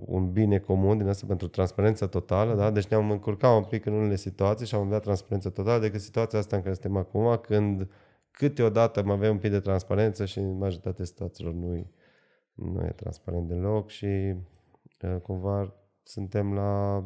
un 0.06 0.32
bine 0.32 0.58
comun, 0.58 0.98
din 0.98 1.08
asta 1.08 1.26
pentru 1.26 1.48
transparența 1.48 2.06
totală, 2.06 2.54
da? 2.54 2.70
Deci 2.70 2.86
ne-am 2.86 3.10
încurcat 3.10 3.56
un 3.56 3.64
pic 3.64 3.86
în 3.86 3.92
unele 3.92 4.16
situații 4.16 4.66
și 4.66 4.74
am 4.74 4.80
avea 4.80 4.98
transparență 4.98 5.50
totală 5.50 5.80
decât 5.80 6.00
situația 6.00 6.38
asta 6.38 6.56
în 6.56 6.62
care 6.62 6.74
suntem 6.74 6.96
acum, 6.96 7.36
când 7.36 7.90
câteodată 8.30 9.02
mai 9.02 9.14
avem 9.14 9.30
un 9.30 9.38
pic 9.38 9.50
de 9.50 9.60
transparență 9.60 10.24
și 10.24 10.38
în 10.38 10.58
majoritatea 10.58 11.04
situațiilor 11.04 11.52
nu 11.52 11.74
e, 11.74 11.90
nu 12.54 12.84
e 12.84 12.92
transparent 12.96 13.48
deloc 13.48 13.88
și 13.88 14.34
uh, 15.02 15.16
cumva 15.22 15.74
suntem 16.02 16.54
la 16.54 17.04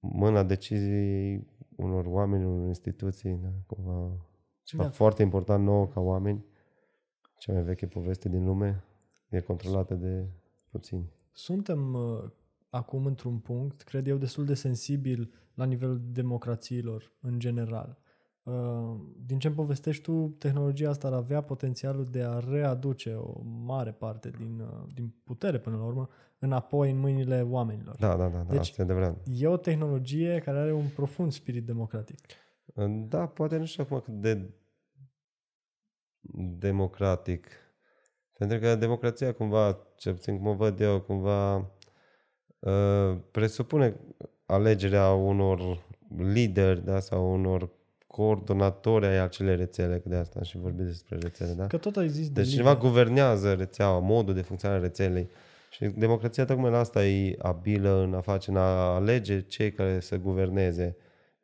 mâna 0.00 0.42
deciziei 0.42 1.46
unor 1.76 2.04
oameni, 2.06 2.44
unor 2.44 2.66
instituții, 2.66 3.38
da? 3.42 3.48
cumva 3.66 4.26
ceva 4.62 4.82
da. 4.82 4.90
foarte 4.90 5.22
important 5.22 5.64
nouă 5.64 5.86
ca 5.86 6.00
oameni. 6.00 6.44
Cea 7.38 7.52
mai 7.52 7.62
veche 7.62 7.86
poveste 7.86 8.28
din 8.28 8.44
lume 8.44 8.84
e 9.28 9.40
controlată 9.40 9.94
de 9.94 10.26
puțini. 10.70 11.12
Suntem 11.32 11.94
uh, 11.94 12.24
acum 12.70 13.06
într-un 13.06 13.38
punct, 13.38 13.82
cred 13.82 14.06
eu, 14.06 14.16
destul 14.16 14.44
de 14.44 14.54
sensibil 14.54 15.32
la 15.54 15.64
nivelul 15.64 16.00
democrațiilor 16.12 17.12
în 17.20 17.38
general. 17.38 17.98
Uh, 18.42 18.96
din 19.26 19.38
ce 19.38 19.46
îmi 19.46 19.56
povestești 19.56 20.02
tu, 20.02 20.34
tehnologia 20.38 20.88
asta 20.88 21.06
ar 21.06 21.12
avea 21.12 21.40
potențialul 21.40 22.04
de 22.04 22.22
a 22.22 22.38
readuce 22.38 23.14
o 23.14 23.42
mare 23.42 23.90
parte 23.90 24.30
din, 24.30 24.60
uh, 24.60 24.92
din 24.94 25.14
putere, 25.24 25.58
până 25.58 25.76
la 25.76 25.84
urmă, 25.84 26.08
înapoi 26.38 26.90
în 26.90 26.98
mâinile 26.98 27.42
oamenilor. 27.42 27.96
Da, 27.98 28.16
da, 28.16 28.28
da, 28.28 28.36
da 28.36 28.42
deci, 28.42 28.58
asta 28.58 28.82
e 28.82 28.84
adevărat. 28.84 29.16
E 29.32 29.46
o 29.46 29.56
tehnologie 29.56 30.40
care 30.44 30.58
are 30.58 30.72
un 30.72 30.88
profund 30.94 31.32
spirit 31.32 31.66
democratic. 31.66 32.18
Da, 33.08 33.26
poate 33.26 33.56
nu 33.56 33.64
știu 33.64 33.82
acum 33.82 34.00
cât 34.00 34.20
de 34.20 34.50
democratic 36.58 37.46
pentru 38.38 38.58
că 38.58 38.74
democrația 38.74 39.32
cumva, 39.32 39.78
ce 39.96 40.10
puțin 40.10 40.36
cum 40.36 40.46
o 40.46 40.54
văd 40.54 40.80
eu, 40.80 41.00
cumva 41.00 41.56
uh, 42.58 43.16
presupune 43.30 43.96
alegerea 44.46 45.10
unor 45.10 45.86
lideri 46.16 46.84
da, 46.84 47.00
sau 47.00 47.32
unor 47.32 47.70
coordonatori 48.06 49.06
ai 49.06 49.18
acele 49.18 49.54
rețele, 49.54 49.98
că 49.98 50.08
de 50.08 50.16
asta 50.16 50.42
și 50.42 50.58
vorbim 50.58 50.84
despre 50.84 51.16
rețele, 51.16 51.52
da? 51.52 51.66
Că 51.66 51.76
tot 51.76 51.96
există 51.96 52.40
Deci 52.40 52.50
cineva 52.50 52.76
guvernează 52.76 53.52
rețeaua, 53.52 53.98
modul 53.98 54.34
de 54.34 54.40
funcționare 54.40 54.80
a 54.80 54.82
rețelei. 54.82 55.28
Și 55.70 55.86
democrația 55.86 56.44
tocmai 56.44 56.70
la 56.70 56.78
asta 56.78 57.06
e 57.06 57.36
abilă 57.38 58.02
în 58.02 58.14
a 58.14 58.20
face, 58.20 58.50
în 58.50 58.56
a 58.56 58.94
alege 58.94 59.40
cei 59.40 59.72
care 59.72 60.00
să 60.00 60.16
guverneze. 60.16 60.96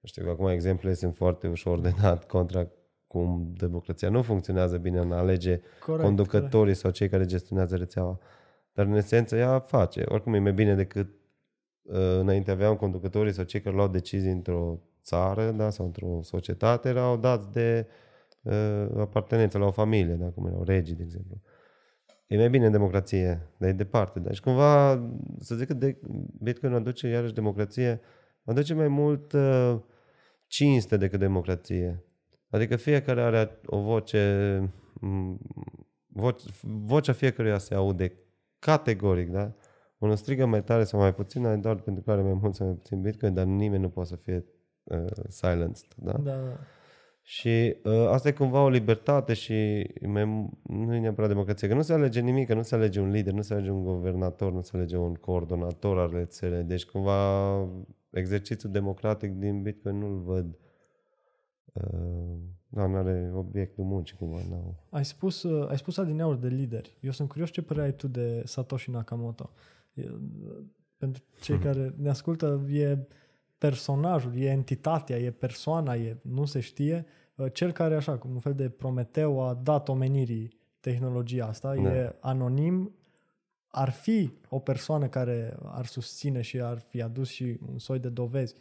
Știu 0.02 0.24
că 0.24 0.30
acum 0.30 0.46
exemplele 0.46 0.94
sunt 0.94 1.16
foarte 1.16 1.48
ușor 1.48 1.80
de 1.80 1.94
dat 2.00 2.26
contra 2.26 2.66
cum 3.14 3.52
democrația 3.56 4.08
nu 4.08 4.22
funcționează 4.22 4.76
bine 4.76 4.98
în 4.98 5.12
a 5.12 5.16
alege 5.16 5.60
corect, 5.80 6.04
conducătorii 6.04 6.50
corect. 6.50 6.78
sau 6.78 6.90
cei 6.90 7.08
care 7.08 7.24
gestionează 7.24 7.76
rețeaua. 7.76 8.18
Dar 8.72 8.86
în 8.86 8.92
esență 8.92 9.36
ea 9.36 9.58
face. 9.58 10.04
Oricum 10.08 10.34
e 10.34 10.38
mai 10.38 10.52
bine 10.52 10.74
decât 10.74 11.08
uh, 11.82 12.18
înainte 12.18 12.50
aveam 12.50 12.76
conducătorii 12.76 13.32
sau 13.32 13.44
cei 13.44 13.60
care 13.60 13.74
luau 13.74 13.88
decizii 13.88 14.30
într-o 14.30 14.80
țară 15.02 15.50
da, 15.50 15.70
sau 15.70 15.86
într-o 15.86 16.22
societate 16.22 16.88
erau 16.88 17.16
dați 17.16 17.50
de 17.50 17.86
uh, 18.42 18.86
apartenență 18.96 19.58
la 19.58 19.66
o 19.66 19.70
familie, 19.70 20.14
da, 20.14 20.26
cum 20.26 20.46
erau 20.46 20.62
regii, 20.62 20.94
de 20.94 21.02
exemplu. 21.02 21.40
E 22.26 22.36
mai 22.36 22.50
bine 22.50 22.66
în 22.66 22.72
democrație, 22.72 23.50
dar 23.58 23.68
e 23.68 23.72
departe. 23.72 24.20
Dar 24.20 24.34
și 24.34 24.40
cumva, 24.40 25.02
să 25.38 25.54
zic 25.54 25.66
că 25.66 25.74
de, 25.74 26.00
Bitcoin 26.40 26.72
aduce 26.72 27.08
iarăși 27.08 27.32
democrație, 27.32 28.00
aduce 28.44 28.74
mai 28.74 28.88
mult 28.88 29.32
uh, 29.32 29.76
cinste 30.46 30.96
decât 30.96 31.18
democrație. 31.18 32.04
Adică 32.54 32.76
fiecare 32.76 33.22
are 33.22 33.58
o 33.66 33.80
voce, 33.80 34.72
voce 36.06 36.46
vocea 36.62 37.12
fiecăruia 37.12 37.58
se 37.58 37.74
aude 37.74 38.12
categoric, 38.58 39.30
da? 39.30 39.52
Unul 39.98 40.16
strigă 40.16 40.46
mai 40.46 40.64
tare 40.64 40.84
sau 40.84 41.00
mai 41.00 41.14
puțin, 41.14 41.46
ai 41.46 41.58
doar 41.58 41.76
pentru 41.76 42.02
că 42.02 42.10
are 42.10 42.22
mai 42.22 42.38
mult 42.40 42.54
sau 42.54 42.66
mai 42.66 42.74
puțin 42.74 43.00
Bitcoin, 43.00 43.34
dar 43.34 43.44
nimeni 43.44 43.82
nu 43.82 43.88
poate 43.88 44.08
să 44.08 44.16
fie 44.16 44.44
uh, 44.82 45.04
silenced, 45.28 45.88
da? 45.96 46.12
da? 46.12 46.58
Și 47.22 47.76
uh, 47.84 48.08
asta 48.08 48.28
e 48.28 48.32
cumva 48.32 48.62
o 48.62 48.68
libertate 48.68 49.32
și 49.32 49.86
mai, 50.06 50.52
nu 50.62 50.94
e 50.94 50.98
neapărat 50.98 51.30
democrație, 51.30 51.68
că 51.68 51.74
nu 51.74 51.82
se 51.82 51.92
alege 51.92 52.20
nimic, 52.20 52.46
că 52.46 52.54
nu 52.54 52.62
se 52.62 52.74
alege 52.74 53.00
un 53.00 53.10
lider, 53.10 53.32
nu 53.32 53.42
se 53.42 53.54
alege 53.54 53.70
un 53.70 53.82
guvernator, 53.82 54.52
nu 54.52 54.62
se 54.62 54.70
alege 54.74 54.96
un 54.96 55.14
coordonator 55.14 55.98
al 55.98 56.10
rețelei. 56.12 56.62
Deci 56.62 56.84
cumva 56.84 57.68
exercițiul 58.10 58.72
democratic 58.72 59.30
din 59.32 59.62
Bitcoin 59.62 59.98
nu-l 59.98 60.22
văd. 60.24 60.58
Uh, 61.74 62.38
da, 62.68 62.86
nu 62.86 62.96
are 62.96 63.30
obiectul 63.34 63.84
muncii 63.84 64.16
cumva. 64.16 64.38
Nu. 64.48 64.74
Ai 64.90 65.04
spus, 65.04 65.42
uh, 65.42 65.68
ai 65.68 65.78
spus 65.78 65.96
adineauri 65.96 66.40
de 66.40 66.48
lideri. 66.48 66.96
Eu 67.00 67.10
sunt 67.10 67.28
curios 67.28 67.50
ce 67.50 67.62
părere 67.62 67.86
ai 67.86 67.94
tu 67.94 68.08
de 68.08 68.42
Satoshi 68.44 68.90
Nakamoto. 68.90 69.50
E, 69.94 70.10
pentru 70.96 71.22
cei 71.40 71.58
care 71.58 71.94
ne 71.96 72.08
ascultă, 72.08 72.66
e 72.70 72.98
personajul, 73.58 74.36
e 74.36 74.46
entitatea, 74.46 75.18
e 75.18 75.30
persoana, 75.30 75.94
e, 75.94 76.16
nu 76.22 76.44
se 76.44 76.60
știe, 76.60 77.06
uh, 77.34 77.46
cel 77.52 77.72
care, 77.72 77.94
așa, 77.94 78.18
cum 78.18 78.30
un 78.30 78.38
fel 78.38 78.54
de 78.54 78.68
Prometeu, 78.68 79.48
a 79.48 79.54
dat 79.54 79.88
omenirii 79.88 80.50
tehnologia 80.80 81.46
asta, 81.46 81.74
da. 81.74 81.96
e 81.96 82.16
anonim, 82.20 82.94
ar 83.66 83.90
fi 83.90 84.30
o 84.48 84.58
persoană 84.58 85.08
care 85.08 85.56
ar 85.64 85.86
susține 85.86 86.40
și 86.40 86.60
ar 86.60 86.78
fi 86.78 87.02
adus 87.02 87.28
și 87.28 87.58
un 87.72 87.78
soi 87.78 87.98
de 87.98 88.08
dovezi 88.08 88.54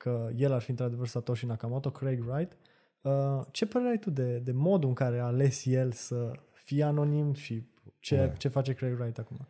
că 0.00 0.30
el 0.36 0.52
ar 0.52 0.60
fi 0.60 0.70
într-adevăr 0.70 1.06
Satoshi 1.06 1.46
Nakamoto, 1.46 1.90
Craig 1.90 2.28
Wright. 2.28 2.56
Uh, 3.00 3.40
ce 3.50 3.66
părere 3.66 3.90
ai 3.90 3.98
tu 3.98 4.10
de, 4.10 4.38
de 4.38 4.52
modul 4.52 4.88
în 4.88 4.94
care 4.94 5.18
a 5.18 5.24
ales 5.24 5.66
el 5.66 5.92
să 5.92 6.32
fie 6.52 6.82
anonim 6.82 7.32
și 7.32 7.66
ce, 7.98 8.16
da. 8.16 8.26
ce 8.26 8.48
face 8.48 8.72
Craig 8.72 8.98
Wright 8.98 9.18
acum? 9.18 9.48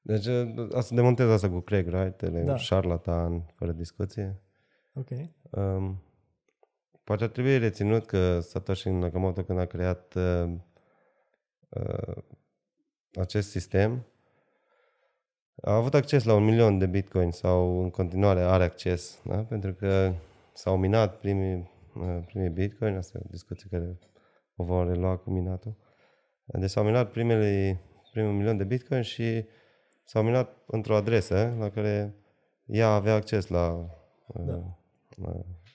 Deci, 0.00 0.26
asta 0.72 0.94
demontez 0.94 1.28
asta 1.28 1.50
cu 1.50 1.60
Craig 1.60 1.86
Wright, 1.86 2.22
el 2.22 2.34
e 2.34 2.42
da. 2.42 2.52
un 2.52 2.58
șarlatan, 2.58 3.52
fără 3.54 3.72
discuție. 3.72 4.40
Ok. 4.92 5.08
Um, 5.50 6.02
poate 7.04 7.24
ar 7.24 7.30
trebui 7.30 7.58
reținut 7.58 8.06
că 8.06 8.40
Satoshi 8.40 8.88
Nakamoto 8.88 9.42
când 9.42 9.58
a 9.58 9.64
creat 9.64 10.14
uh, 10.14 10.54
uh, 11.68 12.22
acest 13.14 13.50
sistem 13.50 14.06
a 15.64 15.74
avut 15.74 15.94
acces 15.94 16.24
la 16.24 16.34
un 16.34 16.44
milion 16.44 16.78
de 16.78 16.86
bitcoin 16.86 17.30
sau 17.30 17.82
în 17.82 17.90
continuare 17.90 18.40
are 18.40 18.64
acces, 18.64 19.20
da? 19.24 19.36
pentru 19.36 19.72
că 19.72 20.12
s-au 20.54 20.76
minat 20.76 21.18
primii, 21.18 21.70
uh, 21.94 22.18
primii 22.26 22.48
bitcoin, 22.48 22.96
asta 22.96 23.18
e 23.18 23.22
o 23.24 23.30
discuție 23.30 23.68
care 23.70 23.98
o 24.56 24.64
vor 24.64 24.86
relua 24.86 25.16
cu 25.16 25.30
minatul. 25.30 25.76
Deci 26.44 26.70
s-au 26.70 26.84
minat 26.84 27.10
primele, 27.10 27.80
primul 28.12 28.32
milion 28.32 28.56
de 28.56 28.64
bitcoin 28.64 29.02
și 29.02 29.44
s-au 30.04 30.22
minat 30.22 30.56
într-o 30.66 30.96
adresă 30.96 31.56
la 31.58 31.70
care 31.70 32.14
ea 32.66 32.88
avea 32.88 33.14
acces 33.14 33.46
la 33.46 33.90
uh, 34.26 34.44
da 34.46 34.76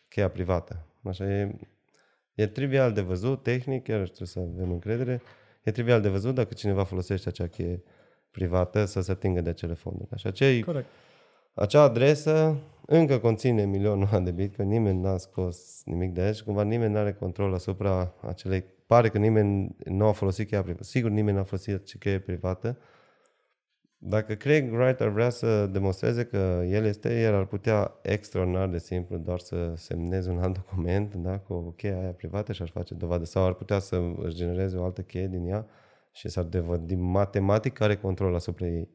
cheia 0.09 0.29
privată. 0.29 0.85
Așa 1.03 1.31
e, 1.31 1.55
e 2.33 2.47
trivial 2.47 2.93
de 2.93 3.01
văzut, 3.01 3.43
tehnic, 3.43 3.83
chiar 3.83 4.01
trebuie 4.01 4.27
să 4.27 4.39
avem 4.39 4.71
încredere, 4.71 5.21
e 5.63 5.71
trivial 5.71 6.01
de 6.01 6.09
văzut 6.09 6.35
dacă 6.35 6.53
cineva 6.53 6.83
folosește 6.83 7.29
acea 7.29 7.47
cheie 7.47 7.83
privată 8.37 8.85
să 8.85 9.01
se 9.01 9.11
atingă 9.11 9.41
de 9.41 9.49
acele 9.49 9.73
fonduri. 9.73 10.09
Așa, 10.11 10.29
acei, 10.29 10.63
Corect. 10.63 10.87
Acea 11.53 11.81
adresă 11.81 12.57
încă 12.85 13.17
conține 13.17 13.65
milionul 13.65 14.21
de 14.23 14.31
bitcoin, 14.31 14.67
nimeni 14.67 15.01
n-a 15.01 15.17
scos 15.17 15.81
nimic 15.85 16.13
de 16.13 16.21
aici, 16.21 16.41
cumva 16.41 16.63
nimeni 16.63 16.93
nu 16.93 16.99
are 16.99 17.13
control 17.13 17.53
asupra 17.53 18.13
acelei, 18.27 18.63
pare 18.85 19.09
că 19.09 19.17
nimeni 19.17 19.75
nu 19.85 20.05
a 20.05 20.11
folosit 20.11 20.47
cheia 20.47 20.61
privată, 20.61 20.83
sigur 20.83 21.09
nimeni 21.09 21.37
n-a 21.37 21.43
folosit 21.43 21.95
cheia 21.99 22.19
privată, 22.19 22.77
dacă 23.97 24.33
Craig 24.33 24.73
Wright 24.73 25.01
ar 25.01 25.07
vrea 25.07 25.29
să 25.29 25.65
demonstreze 25.65 26.25
că 26.25 26.63
el 26.67 26.85
este, 26.85 27.21
el 27.21 27.35
ar 27.35 27.45
putea 27.45 27.93
extraordinar 28.01 28.67
de 28.67 28.77
simplu 28.77 29.17
doar 29.17 29.39
să 29.39 29.73
semneze 29.75 30.29
un 30.29 30.39
alt 30.39 30.53
document 30.53 31.15
da, 31.15 31.37
cu 31.37 31.53
o 31.53 31.59
cheie 31.59 31.93
aia 31.93 32.11
privată 32.11 32.53
și 32.53 32.61
ar 32.61 32.69
face 32.69 32.93
dovadă. 32.93 33.25
Sau 33.25 33.45
ar 33.45 33.53
putea 33.53 33.79
să 33.79 34.01
își 34.21 34.35
genereze 34.35 34.77
o 34.77 34.83
altă 34.83 35.01
cheie 35.01 35.27
din 35.27 35.47
ea 35.47 35.65
și 36.17 36.29
s-ar 36.29 36.43
devădi 36.43 36.95
matematic 36.95 37.73
care 37.73 37.95
control 37.95 38.35
asupra 38.35 38.65
ei. 38.67 38.89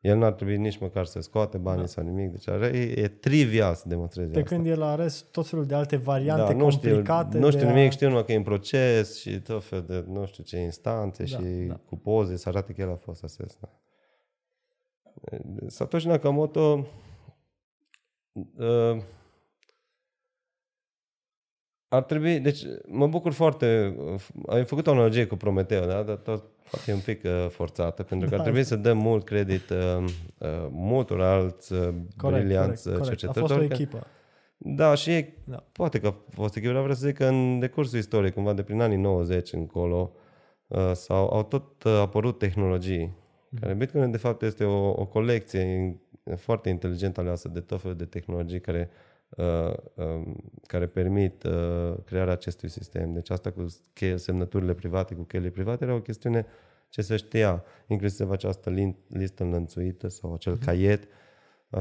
El 0.00 0.16
nu 0.16 0.24
ar 0.24 0.32
trebui 0.32 0.56
nici 0.56 0.78
măcar 0.78 1.04
să 1.04 1.20
scoate 1.20 1.58
banii 1.58 1.80
da. 1.80 1.86
sau 1.86 2.04
nimic. 2.04 2.30
Deci 2.30 2.48
are, 2.48 2.66
e, 2.66 3.00
e 3.02 3.08
trivial 3.08 3.74
să 3.74 3.84
demonstreze 3.88 4.30
Pe 4.30 4.40
asta. 4.40 4.54
când 4.54 4.66
el 4.66 4.82
are 4.82 5.06
tot 5.30 5.46
felul 5.46 5.66
de 5.66 5.74
alte 5.74 5.96
variante 5.96 6.52
da, 6.52 6.58
nu 6.58 6.62
complicate. 6.62 7.28
Știu, 7.28 7.40
nu 7.40 7.50
știu 7.50 7.66
nimic, 7.66 7.86
a... 7.86 7.90
știu 7.90 8.08
numai 8.08 8.24
că 8.24 8.32
e 8.32 8.36
în 8.36 8.42
proces 8.42 9.18
și 9.18 9.40
tot 9.40 9.64
fel 9.64 9.84
de 9.86 10.04
nu 10.08 10.26
știu 10.26 10.42
ce 10.42 10.58
instanțe 10.58 11.22
da, 11.22 11.28
și 11.28 11.42
da. 11.68 11.80
cu 11.86 11.96
poze 11.96 12.36
să 12.36 12.48
arate 12.48 12.72
că 12.72 12.80
el 12.80 12.90
a 12.90 12.96
fost 12.96 13.24
asesat. 13.24 13.80
Satoshi 15.66 16.06
Nakamoto 16.06 16.86
uh, 18.32 19.02
ar 21.96 22.02
trebui, 22.02 22.38
deci 22.40 22.62
mă 22.86 23.06
bucur 23.06 23.32
foarte, 23.32 23.96
ai 24.46 24.64
făcut 24.64 24.86
o 24.86 24.90
analogie 24.90 25.26
cu 25.26 25.36
Prometeo, 25.36 25.86
da? 25.86 26.02
dar 26.02 26.16
tot 26.16 26.44
poate 26.70 26.90
e 26.90 26.94
un 26.94 27.00
pic 27.00 27.24
uh, 27.24 27.46
forțată, 27.50 28.02
pentru 28.02 28.28
că 28.28 28.34
da, 28.34 28.40
ar 28.40 28.46
trebui 28.46 28.64
să 28.64 28.76
dăm 28.76 28.98
mult 28.98 29.24
credit 29.24 29.70
uh, 29.70 30.04
uh, 30.38 30.48
multor 30.70 31.20
alți 31.20 31.72
uh, 31.72 31.88
corect, 32.16 32.44
brilianți 32.44 32.88
corect, 32.88 33.04
cercetători. 33.04 33.44
A 33.44 33.56
fost 33.56 33.60
o 33.60 33.74
echipă. 33.74 34.06
Da, 34.56 34.94
și 34.94 35.10
e, 35.10 35.32
da. 35.44 35.64
poate 35.72 36.00
că 36.00 36.06
a 36.06 36.14
fost 36.30 36.56
echipă, 36.56 36.72
dar 36.72 36.80
vreau 36.80 36.96
să 36.96 37.06
zic 37.06 37.16
că 37.16 37.26
în 37.26 37.58
decursul 37.58 37.98
istoriei, 37.98 38.32
cumva 38.32 38.52
de 38.52 38.62
prin 38.62 38.80
anii 38.80 38.96
90 38.96 39.52
încolo, 39.52 40.12
uh, 40.66 40.90
sau 40.92 41.28
au 41.28 41.42
tot 41.42 41.82
uh, 41.84 41.92
apărut 41.92 42.38
tehnologii 42.38 43.14
care 43.60 43.74
Bitcoin, 43.74 44.10
de 44.10 44.16
fapt, 44.16 44.42
este 44.42 44.64
o, 44.64 44.88
o 44.88 45.06
colecție 45.06 45.96
foarte 46.36 46.68
inteligentă 46.68 47.20
aleasă 47.20 47.48
de 47.48 47.60
tot 47.60 47.80
felul 47.80 47.96
de 47.96 48.04
tehnologii 48.04 48.60
care, 48.60 48.90
uh, 48.90 48.96
um, 48.96 49.14
care 50.66 50.86
permit 50.86 51.42
uh, 51.42 51.94
crearea 52.04 52.32
acestui 52.32 52.68
sistem. 52.68 53.12
Deci 53.12 53.30
asta 53.30 53.50
cu 53.50 53.66
cheie, 53.92 54.16
semnăturile 54.16 54.74
private, 54.74 55.14
cu 55.14 55.22
cheile 55.22 55.50
private, 55.50 55.84
era 55.84 55.94
o 55.94 56.00
chestiune 56.00 56.46
ce 56.88 57.02
se 57.02 57.16
știa, 57.16 57.64
inclusiv 57.86 58.30
această 58.30 58.70
listă 59.08 59.42
înlănțuită 59.42 60.08
sau 60.08 60.34
acel 60.34 60.56
uh-huh. 60.56 60.64
caiet, 60.64 61.08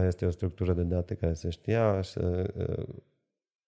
este 0.05 0.25
o 0.25 0.29
structură 0.29 0.73
de 0.73 0.83
date 0.83 1.15
care 1.15 1.33
se 1.33 1.49
știa 1.49 2.01
și 2.01 2.17
uh, 2.17 2.83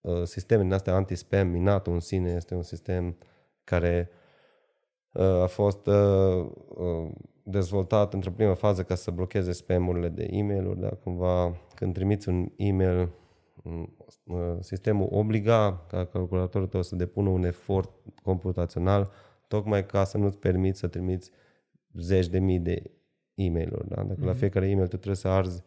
uh, 0.01 0.23
sistemul 0.23 0.63
din 0.63 0.73
astea 0.73 0.93
anti-spam, 0.93 1.47
minatul 1.47 1.93
în 1.93 1.99
sine 1.99 2.31
este 2.31 2.55
un 2.55 2.63
sistem 2.63 3.17
care 3.63 4.09
uh, 5.11 5.23
a 5.23 5.45
fost 5.45 5.87
uh, 5.87 6.49
uh, 6.67 7.09
dezvoltat 7.43 8.13
într-o 8.13 8.31
primă 8.31 8.53
fază 8.53 8.83
ca 8.83 8.95
să 8.95 9.11
blocheze 9.11 9.51
spamurile 9.51 10.09
de 10.09 10.27
e-mail-uri, 10.31 10.79
dar 10.79 10.97
cumva 11.03 11.57
când 11.75 11.93
trimiți 11.93 12.29
un 12.29 12.51
e-mail, 12.55 13.09
sistemul 14.59 15.07
obliga 15.11 15.85
ca 15.87 16.05
calculatorul 16.05 16.67
tău 16.67 16.81
să 16.81 16.95
depună 16.95 17.29
un 17.29 17.43
efort 17.43 17.91
computațional 18.23 19.11
tocmai 19.47 19.85
ca 19.85 20.03
să 20.03 20.17
nu-ți 20.17 20.37
permiți 20.37 20.79
să 20.79 20.87
trimiți 20.87 21.31
zeci 21.93 22.27
de 22.27 22.39
mii 22.39 22.59
de 22.59 22.91
e-mail-uri. 23.35 23.87
Da? 23.87 23.95
Dacă 23.95 24.13
mm-hmm. 24.13 24.23
la 24.23 24.29
mhm. 24.29 24.37
fiecare 24.37 24.69
e-mail 24.69 24.87
tu 24.87 24.95
trebuie 24.95 25.15
să 25.15 25.27
arzi 25.27 25.63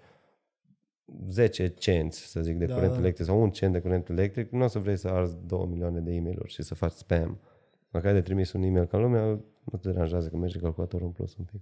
10 1.27 1.69
cenți, 1.69 2.19
să 2.19 2.41
zic, 2.41 2.59
de 2.59 2.65
da, 2.65 2.75
curent 2.75 2.93
da. 2.93 2.99
electric 2.99 3.27
sau 3.27 3.43
un 3.43 3.51
cent 3.51 3.73
de 3.73 3.81
curent 3.81 4.09
electric, 4.09 4.51
nu 4.51 4.65
o 4.65 4.67
să 4.67 4.79
vrei 4.79 4.97
să 4.97 5.09
arzi 5.09 5.37
2 5.47 5.67
milioane 5.71 6.01
de 6.01 6.13
e-mail-uri 6.13 6.53
și 6.53 6.63
să 6.63 6.75
faci 6.75 6.93
spam. 6.93 7.41
Dacă 7.91 8.07
ai 8.07 8.13
de 8.13 8.21
trimis 8.21 8.53
un 8.53 8.63
e-mail 8.63 8.87
ca 8.87 8.99
lumea, 8.99 9.25
nu 9.65 9.79
te 9.81 9.91
deranjează 9.91 10.29
că 10.29 10.37
merge 10.37 10.59
calculatorul 10.59 11.07
în 11.07 11.13
plus 11.13 11.37
un 11.37 11.45
pic. 11.45 11.61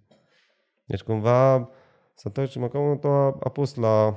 Deci 0.85 1.03
cumva 1.03 1.71
Satoshi 2.15 2.59
Nakamoto 2.59 3.09
a, 3.09 3.37
a 3.41 3.49
pus 3.49 3.75
la 3.75 4.17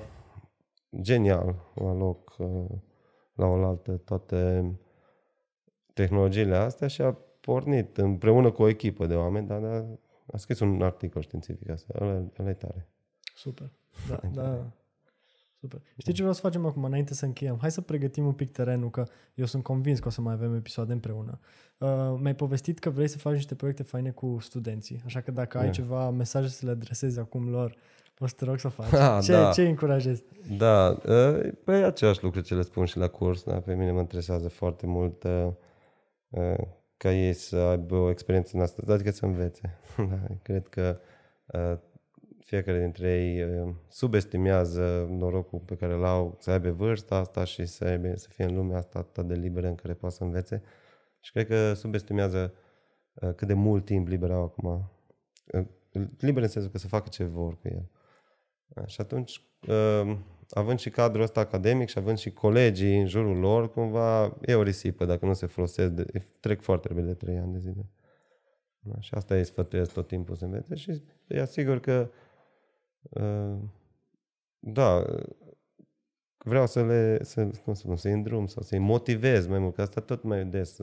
genial 1.01 1.55
la 1.75 1.93
loc 1.93 2.35
uh, 2.37 2.65
la 3.33 3.45
oaltă 3.45 3.91
toate 3.91 4.71
tehnologiile 5.93 6.55
astea 6.55 6.87
și 6.87 7.01
a 7.01 7.17
pornit 7.39 7.97
împreună 7.97 8.51
cu 8.51 8.61
o 8.61 8.67
echipă 8.67 9.05
de 9.05 9.15
oameni, 9.15 9.47
dar 9.47 9.85
a 10.31 10.37
scris 10.37 10.59
un 10.59 10.81
articol 10.81 11.21
științific 11.21 11.69
asta, 11.69 11.93
ăla, 11.99 12.23
ăla 12.39 12.49
e 12.49 12.53
tare. 12.53 12.87
Super. 13.35 13.71
Da, 14.09 14.19
da. 14.33 14.71
Super. 15.59 15.81
Știi 15.97 16.13
ce 16.13 16.19
vreau 16.19 16.33
să 16.33 16.41
facem 16.41 16.65
acum, 16.65 16.83
înainte 16.83 17.13
să 17.13 17.25
încheiem? 17.25 17.57
Hai 17.61 17.71
să 17.71 17.81
pregătim 17.81 18.25
un 18.25 18.33
pic 18.33 18.51
terenul, 18.51 18.89
că 18.89 19.03
eu 19.33 19.45
sunt 19.45 19.63
convins 19.63 19.99
că 19.99 20.07
o 20.07 20.11
să 20.11 20.21
mai 20.21 20.33
avem 20.33 20.55
episoade 20.55 20.93
împreună. 20.93 21.39
Uh, 21.77 22.17
mi-ai 22.19 22.35
povestit 22.35 22.79
că 22.79 22.89
vrei 22.89 23.07
să 23.07 23.17
faci 23.17 23.33
niște 23.33 23.55
proiecte 23.55 23.83
faine 23.83 24.11
cu 24.11 24.37
studenții, 24.39 25.01
așa 25.05 25.21
că 25.21 25.31
dacă 25.31 25.57
yeah. 25.57 25.69
ai 25.69 25.75
ceva 25.75 26.09
mesaje 26.09 26.47
să 26.47 26.65
le 26.65 26.71
adresezi 26.71 27.19
acum 27.19 27.49
lor, 27.49 27.75
o 28.21 28.27
să 28.27 28.33
te 28.37 28.45
rog 28.45 28.59
să 28.59 28.67
faci. 28.67 28.93
Ah, 28.93 29.23
ce, 29.23 29.31
da. 29.31 29.51
ce 29.51 29.67
încurajezi? 29.67 30.23
Da, 30.57 30.97
uh, 31.05 31.51
păi 31.63 31.83
același 31.83 32.23
lucru 32.23 32.41
ce 32.41 32.55
le 32.55 32.61
spun 32.61 32.85
și 32.85 32.97
la 32.97 33.07
curs, 33.07 33.43
da? 33.43 33.59
pe 33.59 33.73
mine 33.73 33.91
mă 33.91 33.99
interesează 33.99 34.49
foarte 34.49 34.87
mult 34.87 35.23
uh, 35.23 35.47
uh, 36.29 36.67
ca 36.97 37.13
ei 37.13 37.33
să 37.33 37.55
aibă 37.55 37.95
o 37.95 38.09
experiență 38.09 38.51
în 38.53 38.61
asta, 38.61 38.93
adică 38.93 39.11
să 39.11 39.25
învețe. 39.25 39.79
da, 40.09 40.19
cred 40.41 40.67
că 40.67 40.99
uh, 41.45 41.77
fiecare 42.51 42.79
dintre 42.79 43.07
ei 43.07 43.43
uh, 43.43 43.73
subestimează 43.89 45.07
norocul 45.09 45.59
pe 45.59 45.75
care 45.75 45.93
îl 45.93 46.05
au 46.05 46.37
să 46.39 46.51
aibă 46.51 46.71
vârsta 46.71 47.15
asta 47.15 47.43
și 47.43 47.65
să, 47.65 47.85
aibă, 47.85 48.15
să 48.15 48.27
fie 48.29 48.45
în 48.45 48.55
lumea 48.55 48.77
asta 48.77 48.99
atât 48.99 49.27
de 49.27 49.33
liberă 49.33 49.67
în 49.67 49.75
care 49.75 49.93
poate 49.93 50.15
să 50.15 50.23
învețe. 50.23 50.61
Și 51.19 51.31
cred 51.31 51.47
că 51.47 51.73
subestimează 51.73 52.53
uh, 53.13 53.33
cât 53.35 53.47
de 53.47 53.53
mult 53.53 53.85
timp 53.85 54.07
liber 54.07 54.31
au 54.31 54.43
acum. 54.43 54.91
Uh, 55.53 55.65
liber 56.19 56.43
în 56.43 56.49
sensul 56.49 56.71
că 56.71 56.77
să 56.77 56.87
facă 56.87 57.09
ce 57.09 57.23
vor 57.23 57.57
cu 57.59 57.67
el. 57.67 57.89
Și 58.85 59.01
atunci 59.01 59.41
având 60.49 60.79
și 60.79 60.89
cadrul 60.89 61.23
ăsta 61.23 61.39
academic 61.39 61.89
și 61.89 61.97
având 61.97 62.17
și 62.17 62.31
colegii 62.31 62.99
în 62.99 63.07
jurul 63.07 63.37
lor, 63.37 63.71
cumva 63.71 64.37
e 64.41 64.55
o 64.55 64.63
risipă 64.63 65.05
dacă 65.05 65.25
nu 65.25 65.33
se 65.33 65.45
folosesc, 65.45 65.91
de, 65.91 66.05
trec 66.39 66.61
foarte 66.61 66.87
repede 66.87 67.07
de 67.07 67.13
trei 67.13 67.37
ani 67.37 67.51
de 67.51 67.59
zile. 67.59 67.89
Da, 68.79 68.99
și 68.99 69.13
asta 69.13 69.35
îi 69.35 69.43
sfătuiesc 69.43 69.93
tot 69.93 70.07
timpul 70.07 70.35
să 70.35 70.45
învețe 70.45 70.75
și 70.75 71.01
îi 71.27 71.39
asigur 71.39 71.79
că 71.79 72.11
uh, 72.99 73.57
da, 74.59 75.05
vreau 76.37 76.67
să 76.67 76.85
le, 76.85 77.23
să, 77.23 77.49
cum 77.63 77.73
să 77.73 77.81
spun, 77.81 77.95
să-i 77.95 78.11
îndrum 78.11 78.47
sau 78.47 78.63
să-i 78.63 78.79
motivez 78.79 79.47
mai 79.47 79.59
mult, 79.59 79.75
că 79.75 79.81
asta 79.81 80.01
tot 80.01 80.23
mai 80.23 80.45
des 80.45 80.77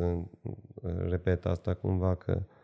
repet 1.08 1.46
asta 1.46 1.74
cumva 1.74 2.14
că 2.14 2.38
uh, 2.40 2.57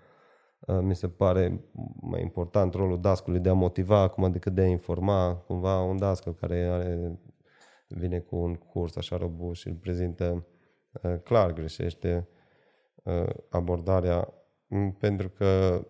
mi 0.67 0.95
se 0.95 1.09
pare 1.09 1.65
mai 2.01 2.21
important 2.21 2.75
rolul 2.75 3.01
dascului 3.01 3.41
de 3.41 3.49
a 3.49 3.53
motiva 3.53 4.01
acum 4.01 4.31
decât 4.31 4.55
de 4.55 4.61
a 4.61 4.67
informa. 4.67 5.37
Cumva 5.47 5.83
un 5.83 5.99
dascăl 5.99 6.35
care 6.35 6.65
are, 6.65 7.19
vine 7.89 8.19
cu 8.19 8.37
un 8.37 8.55
curs 8.55 8.97
așa 8.97 9.17
robust 9.17 9.61
și 9.61 9.69
îl 9.69 9.75
prezintă 9.75 10.47
uh, 11.03 11.21
clar 11.23 11.53
greșește 11.53 12.29
uh, 13.03 13.35
abordarea 13.49 14.35
pentru 14.99 15.29
că 15.29 15.81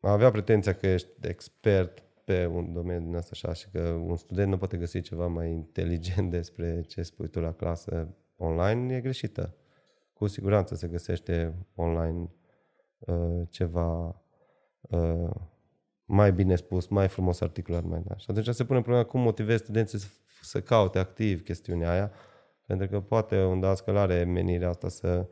avea 0.00 0.30
pretenția 0.30 0.74
că 0.74 0.86
ești 0.86 1.08
expert 1.20 2.02
pe 2.24 2.46
un 2.46 2.72
domeniu 2.72 3.06
din 3.06 3.16
asta 3.16 3.30
așa 3.32 3.52
și 3.52 3.70
că 3.70 3.80
un 3.88 4.16
student 4.16 4.50
nu 4.50 4.58
poate 4.58 4.76
găsi 4.76 5.00
ceva 5.00 5.26
mai 5.26 5.50
inteligent 5.50 6.30
despre 6.38 6.80
ce 6.80 7.02
spui 7.02 7.28
tu 7.28 7.40
la 7.40 7.52
clasă 7.52 8.16
online, 8.36 8.94
e 8.94 9.00
greșită. 9.00 9.54
Cu 10.12 10.26
siguranță 10.26 10.74
se 10.74 10.88
găsește 10.88 11.66
online 11.74 12.20
uh, 12.20 12.39
ceva 13.50 14.22
uh, 14.80 15.30
mai 16.04 16.32
bine 16.32 16.56
spus, 16.56 16.86
mai 16.86 17.08
frumos 17.08 17.40
articulat, 17.40 17.84
mai 17.84 18.02
da. 18.04 18.16
Și 18.16 18.26
atunci 18.28 18.48
se 18.48 18.64
pune 18.64 18.80
problema 18.80 19.04
cum 19.04 19.20
motivezi 19.20 19.62
studenții 19.62 19.98
să, 19.98 20.08
să 20.42 20.60
caute 20.60 20.98
activ 20.98 21.42
chestiunea 21.42 21.90
aia, 21.90 22.12
pentru 22.66 22.88
că 22.88 23.00
poate 23.00 23.42
un 23.42 23.60
dascăl 23.60 23.96
are 23.96 24.24
menirea 24.24 24.68
asta 24.68 24.88
să, 24.88 25.26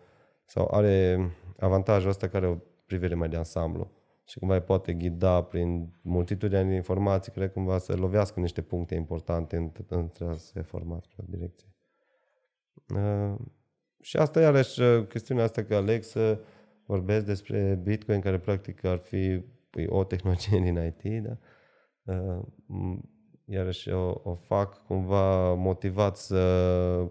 sau 0.44 0.68
are 0.70 1.30
avantajul 1.58 2.08
ăsta 2.08 2.28
care 2.28 2.46
o 2.46 2.56
privire 2.86 3.14
mai 3.14 3.28
de 3.28 3.36
ansamblu 3.36 3.90
și 4.24 4.38
cumva 4.38 4.54
îi 4.54 4.60
poate 4.60 4.92
ghida 4.92 5.42
prin 5.42 5.92
multitudinea 6.02 6.64
de 6.64 6.74
informații, 6.74 7.32
cred 7.32 7.52
cumva 7.52 7.78
să 7.78 7.96
lovească 7.96 8.40
niște 8.40 8.62
puncte 8.62 8.94
importante 8.94 9.56
între 9.56 10.26
a 10.26 10.34
se 10.34 10.62
forma 10.62 10.96
pe 10.96 11.14
o 11.16 11.24
direcție. 11.26 11.68
Uh, 12.94 13.34
și 14.00 14.16
asta 14.16 14.40
iarăși 14.40 14.80
uh, 14.80 15.06
chestiunea 15.06 15.44
asta 15.44 15.64
că 15.64 15.74
aleg 15.74 16.02
să 16.02 16.38
vorbesc 16.88 17.26
despre 17.26 17.80
Bitcoin, 17.82 18.20
care 18.20 18.38
practic 18.38 18.84
ar 18.84 18.98
fi 18.98 19.44
păi, 19.70 19.86
o 19.86 20.04
tehnologie 20.04 20.60
din 20.70 20.94
IT, 21.02 21.22
da? 21.22 21.36
Uh, 22.02 22.98
iarăși 23.44 23.88
o, 23.88 24.20
o 24.22 24.34
fac 24.34 24.84
cumva 24.86 25.54
motivat 25.54 26.16
să 26.16 27.10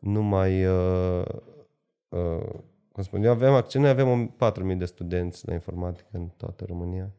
nu 0.00 0.22
mai 0.22 0.66
uh, 0.66 1.24
uh, 2.08 2.60
cum 2.92 3.02
spun, 3.02 3.22
eu 3.22 3.30
avem 3.30 3.52
accent, 3.52 3.84
noi 3.84 3.92
avem 3.92 4.36
4.000 4.72 4.76
de 4.76 4.84
studenți 4.84 5.46
la 5.46 5.52
informatică 5.52 6.08
în 6.12 6.28
toată 6.28 6.64
România. 6.64 7.14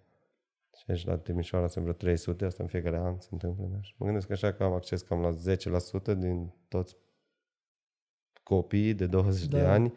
Și 0.77 0.83
aici 0.87 1.05
la 1.05 1.17
Timișoara 1.17 1.67
sunt 1.67 1.83
vreo 1.83 1.95
300, 1.95 2.45
asta 2.45 2.63
în 2.63 2.69
fiecare 2.69 2.97
an 2.97 3.19
se 3.19 3.27
întâmplă. 3.31 3.65
Da? 3.71 3.81
Și 3.81 3.95
mă 3.97 4.05
gândesc 4.05 4.27
că 4.27 4.33
așa 4.33 4.53
că 4.53 4.63
am 4.63 4.73
acces 4.73 5.01
cam 5.01 5.21
la 5.21 5.55
10% 6.13 6.17
din 6.17 6.53
toți 6.67 6.97
copiii 8.43 8.93
de 8.93 9.05
20 9.05 9.45
da. 9.45 9.57
de 9.57 9.65
ani 9.65 9.93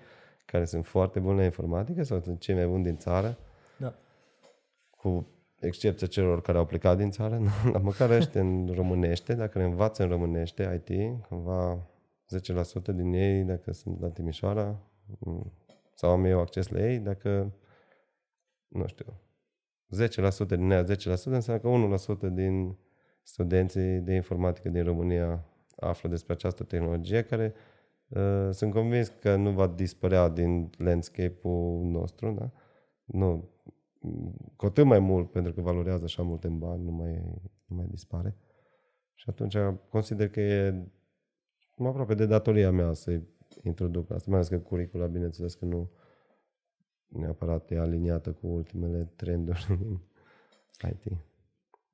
care 0.47 0.64
sunt 0.64 0.86
foarte 0.86 1.20
buni 1.20 1.36
la 1.36 1.44
informatică 1.44 2.03
sau 2.03 2.20
sunt 2.20 2.40
cei 2.40 2.55
mai 2.55 2.66
buni 2.66 2.82
din 2.82 2.97
țară. 2.97 3.38
Da. 3.78 3.94
Cu 4.90 5.26
excepția 5.61 6.07
celor 6.07 6.42
care 6.42 6.59
au 6.59 6.66
plecat 6.66 6.97
din 6.97 7.11
țară, 7.11 7.40
dar 7.72 7.80
măcar 7.80 8.11
ăștia 8.11 8.40
în 8.40 8.72
românește, 8.74 9.34
dacă 9.34 9.59
le 9.59 9.64
învață 9.64 10.03
în 10.03 10.09
românește 10.09 10.82
IT, 10.86 11.22
cumva 11.28 11.86
10% 12.92 12.94
din 12.94 13.12
ei, 13.12 13.42
dacă 13.42 13.72
sunt 13.72 14.01
la 14.01 14.09
Timișoara, 14.09 14.78
sau 15.94 16.11
am 16.11 16.24
eu 16.24 16.40
acces 16.40 16.68
la 16.68 16.88
ei, 16.90 16.99
dacă, 16.99 17.53
nu 18.68 18.86
știu, 18.86 19.20
10% 20.44 20.47
din 20.49 20.70
ea, 20.70 20.84
10% 20.84 20.86
înseamnă 21.24 21.62
că 21.62 22.28
1% 22.28 22.32
din 22.32 22.76
studenții 23.22 23.99
de 23.99 24.14
informatică 24.14 24.68
din 24.68 24.84
România 24.84 25.44
află 25.76 26.09
despre 26.09 26.32
această 26.32 26.64
tehnologie 26.64 27.22
care 27.22 27.55
uh, 27.55 27.76
sunt 28.50 28.72
convins 28.72 29.09
că 29.09 29.36
nu 29.36 29.50
va 29.50 29.66
dispărea 29.66 30.28
din 30.28 30.70
landscape-ul 30.78 31.84
nostru, 31.84 32.34
da? 32.38 32.50
Nu, 33.04 33.50
cu 34.57 34.66
atât 34.66 34.84
mai 34.84 34.98
mult, 34.98 35.30
pentru 35.30 35.52
că 35.52 35.61
valorează 35.61 36.04
așa 36.04 36.22
mult 36.22 36.44
în 36.44 36.59
bani, 36.59 36.84
nu 36.84 36.90
mai, 36.90 37.40
nu 37.66 37.76
mai 37.76 37.86
dispare. 37.86 38.36
Și 39.14 39.24
atunci 39.28 39.57
consider 39.88 40.28
că 40.28 40.40
e 40.40 40.86
aproape 41.78 42.14
de 42.14 42.26
datoria 42.26 42.70
mea 42.70 42.92
să-i 42.92 43.28
introduc 43.62 44.11
asta, 44.11 44.30
mai 44.30 44.38
ales 44.38 44.48
că 44.48 44.59
curicula, 44.59 45.07
bineînțeles 45.07 45.54
că 45.54 45.64
nu 45.64 45.90
neapărat 47.07 47.70
e 47.70 47.78
aliniată 47.78 48.32
cu 48.32 48.46
ultimele 48.46 49.12
trenduri 49.16 49.66
din 49.80 50.00
IT. 50.90 51.18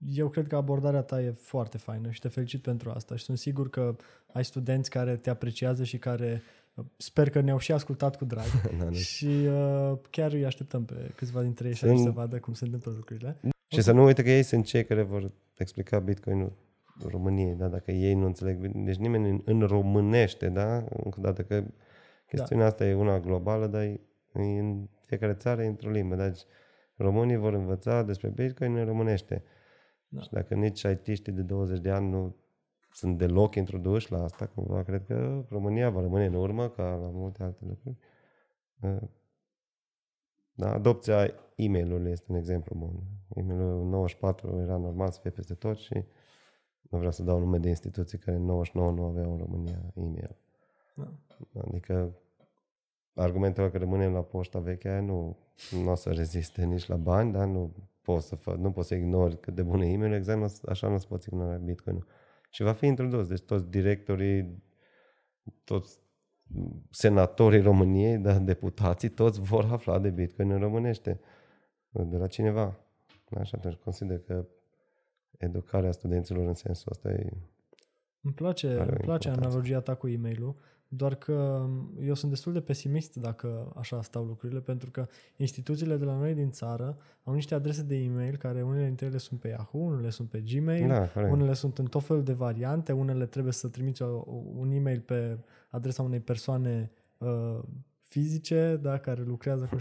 Eu 0.09 0.29
cred 0.29 0.47
că 0.47 0.57
abordarea 0.57 1.03
ta 1.03 1.23
e 1.23 1.31
foarte 1.31 1.79
faină 1.79 2.11
și 2.11 2.21
te 2.21 2.29
felicit 2.29 2.63
pentru 2.63 2.91
asta 2.91 3.17
și 3.17 3.25
sunt 3.25 3.39
sigur 3.39 3.71
că 3.71 3.97
ai 4.33 4.45
studenți 4.45 4.91
care 4.91 5.17
te 5.17 5.31
apreciază 5.31 5.85
și 5.85 5.99
care 5.99 6.43
uh, 6.75 6.85
sper 6.97 7.31
că 7.31 7.41
ne-au 7.41 7.59
și 7.59 7.73
ascultat 7.73 8.17
cu 8.17 8.25
drag 8.25 8.47
da, 8.81 8.91
și 8.91 9.27
uh, 9.27 9.99
chiar 10.11 10.33
îi 10.33 10.45
așteptăm 10.45 10.85
pe 10.85 11.11
câțiva 11.15 11.43
dintre 11.43 11.69
ei 11.69 11.75
sunt... 11.75 11.99
să 11.99 12.11
vadă 12.11 12.39
cum 12.39 12.53
se 12.53 12.65
întâmplă 12.65 12.93
lucrurile. 12.97 13.37
Și 13.69 13.81
să 13.81 13.93
nu 13.93 14.05
uite 14.05 14.23
că 14.23 14.31
ei 14.31 14.43
sunt 14.43 14.65
cei 14.65 14.85
care 14.85 15.03
vor 15.03 15.31
explica 15.57 15.99
Bitcoin-ul 15.99 16.53
României, 17.09 17.55
da? 17.55 17.69
dacă 17.69 17.91
ei 17.91 18.15
nu 18.15 18.27
înțeleg, 18.27 18.67
deci 18.85 18.97
nimeni 18.97 19.29
în, 19.29 19.41
în 19.45 19.61
românește, 19.61 20.49
da? 20.49 20.77
încă 20.77 21.17
o 21.19 21.23
dată 21.23 21.43
că 21.43 21.65
chestiunea 22.27 22.65
da. 22.65 22.71
asta 22.71 22.85
e 22.85 22.95
una 22.95 23.21
globală, 23.21 23.67
dar 23.67 23.83
e 23.83 24.01
în 24.33 24.89
fiecare 25.07 25.35
țară 25.35 25.63
e 25.63 25.67
într-o 25.67 25.91
limbă. 25.91 26.15
Deci 26.15 26.41
românii 26.97 27.37
vor 27.37 27.53
învăța 27.53 28.03
despre 28.03 28.29
Bitcoin 28.29 28.77
în 28.77 28.85
românește. 28.85 29.43
Da. 30.13 30.21
Și 30.21 30.31
dacă 30.31 30.55
nici 30.55 30.83
it 30.83 31.29
de 31.29 31.43
20 31.43 31.81
de 31.81 31.91
ani 31.91 32.09
nu 32.11 32.37
sunt 32.93 33.19
deloc 33.19 33.55
introduși 33.55 34.13
la 34.13 34.23
asta, 34.23 34.47
cumva 34.47 34.83
cred 34.83 35.05
că 35.07 35.45
România 35.49 35.91
va 35.91 36.01
rămâne 36.01 36.27
în 36.27 36.35
urmă, 36.35 36.69
ca 36.69 36.83
la 36.83 37.09
multe 37.09 37.43
alte 37.43 37.65
lucruri. 37.65 37.97
Da, 40.55 40.73
adopția 40.73 41.35
e-mail-ului 41.57 42.11
este 42.11 42.33
un 42.33 42.37
exemplu 42.37 42.75
bun. 42.79 43.03
E-mailul 43.35 43.85
94 43.85 44.61
era 44.61 44.77
normal 44.77 45.11
să 45.11 45.19
fie 45.21 45.31
peste 45.31 45.55
tot 45.55 45.77
și 45.77 45.95
nu 46.81 46.99
vreau 46.99 47.13
să 47.13 47.23
dau 47.23 47.39
nume 47.39 47.59
de 47.59 47.69
instituții 47.69 48.19
care 48.19 48.37
99 48.37 48.91
nu 48.91 49.05
aveau 49.05 49.33
în 49.33 49.39
România 49.39 49.93
e-mail. 49.95 50.37
Da. 50.95 51.13
Adică 51.61 52.17
argumentele 53.15 53.71
că 53.71 53.79
rămânem 53.79 54.13
la 54.13 54.23
poșta 54.23 54.59
veche 54.59 54.89
aia 54.89 55.01
nu, 55.01 55.37
nu 55.71 55.91
o 55.91 55.95
să 55.95 56.13
reziste 56.13 56.65
nici 56.65 56.87
la 56.87 56.97
bani, 56.97 57.33
dar 57.33 57.47
nu 57.47 57.73
poți 58.03 58.27
să, 58.27 58.35
fă, 58.35 58.55
nu 58.59 58.73
poți 58.73 58.89
să 58.89 58.95
ignori 58.95 59.41
cât 59.41 59.55
de 59.55 59.63
bune 59.63 59.91
e-mail, 59.91 60.13
exact 60.13 60.69
așa 60.69 60.89
nu 60.89 60.99
se 60.99 61.07
poți 61.09 61.29
ignora 61.29 61.57
bitcoin 61.57 62.07
Și 62.51 62.63
va 62.63 62.73
fi 62.73 62.87
introdus, 62.87 63.29
deci 63.29 63.41
toți 63.41 63.71
directorii, 63.71 64.63
toți 65.65 66.01
senatorii 66.91 67.61
României, 67.61 68.19
dar 68.19 68.39
deputații, 68.39 69.09
toți 69.09 69.41
vor 69.41 69.65
afla 69.65 69.99
de 69.99 70.11
Bitcoin 70.11 70.51
în 70.51 70.59
românește, 70.59 71.21
de 71.91 72.17
la 72.17 72.27
cineva. 72.27 72.79
Da? 73.29 73.43
Și 73.43 73.55
atunci 73.55 73.75
consider 73.75 74.19
că 74.19 74.47
educarea 75.39 75.91
studenților 75.91 76.47
în 76.47 76.55
sensul 76.55 76.89
ăsta 76.91 77.11
e... 77.11 77.31
Îmi 78.21 78.35
place, 78.35 78.73
îmi 78.73 78.97
place 78.97 79.29
analogia 79.29 79.81
ta 79.81 79.95
cu 79.95 80.09
e-mailul, 80.09 80.57
doar 80.95 81.15
că 81.15 81.67
eu 82.07 82.15
sunt 82.15 82.31
destul 82.31 82.53
de 82.53 82.61
pesimist 82.61 83.17
dacă 83.17 83.73
așa 83.77 84.03
stau 84.03 84.25
lucrurile, 84.25 84.61
pentru 84.61 84.91
că 84.91 85.07
instituțiile 85.37 85.97
de 85.97 86.05
la 86.05 86.17
noi 86.17 86.35
din 86.35 86.51
țară 86.51 86.97
au 87.25 87.35
niște 87.35 87.55
adrese 87.55 87.83
de 87.83 87.97
e-mail 87.97 88.37
care 88.37 88.63
unele 88.63 88.85
dintre 88.85 89.07
ele 89.07 89.19
sunt 89.19 89.41
pe 89.41 89.49
Yahoo, 89.49 89.81
unele 89.81 90.11
sunt 90.11 90.29
pe 90.29 90.41
Gmail, 90.41 90.89
da, 90.89 91.09
unele 91.31 91.53
sunt 91.53 91.79
în 91.79 91.85
tot 91.85 92.03
felul 92.03 92.23
de 92.23 92.33
variante, 92.33 92.93
unele 92.93 93.27
trebuie 93.27 93.53
să 93.53 93.69
trimiți 93.69 94.03
un 94.57 94.71
e-mail 94.71 95.01
pe 95.01 95.39
adresa 95.69 96.03
unei 96.03 96.21
persoane 96.21 96.91
uh, 97.19 97.59
fizice 98.01 98.79
da, 98.83 98.99
care 98.99 99.23
lucrează 99.23 99.69
cu... 99.71 99.77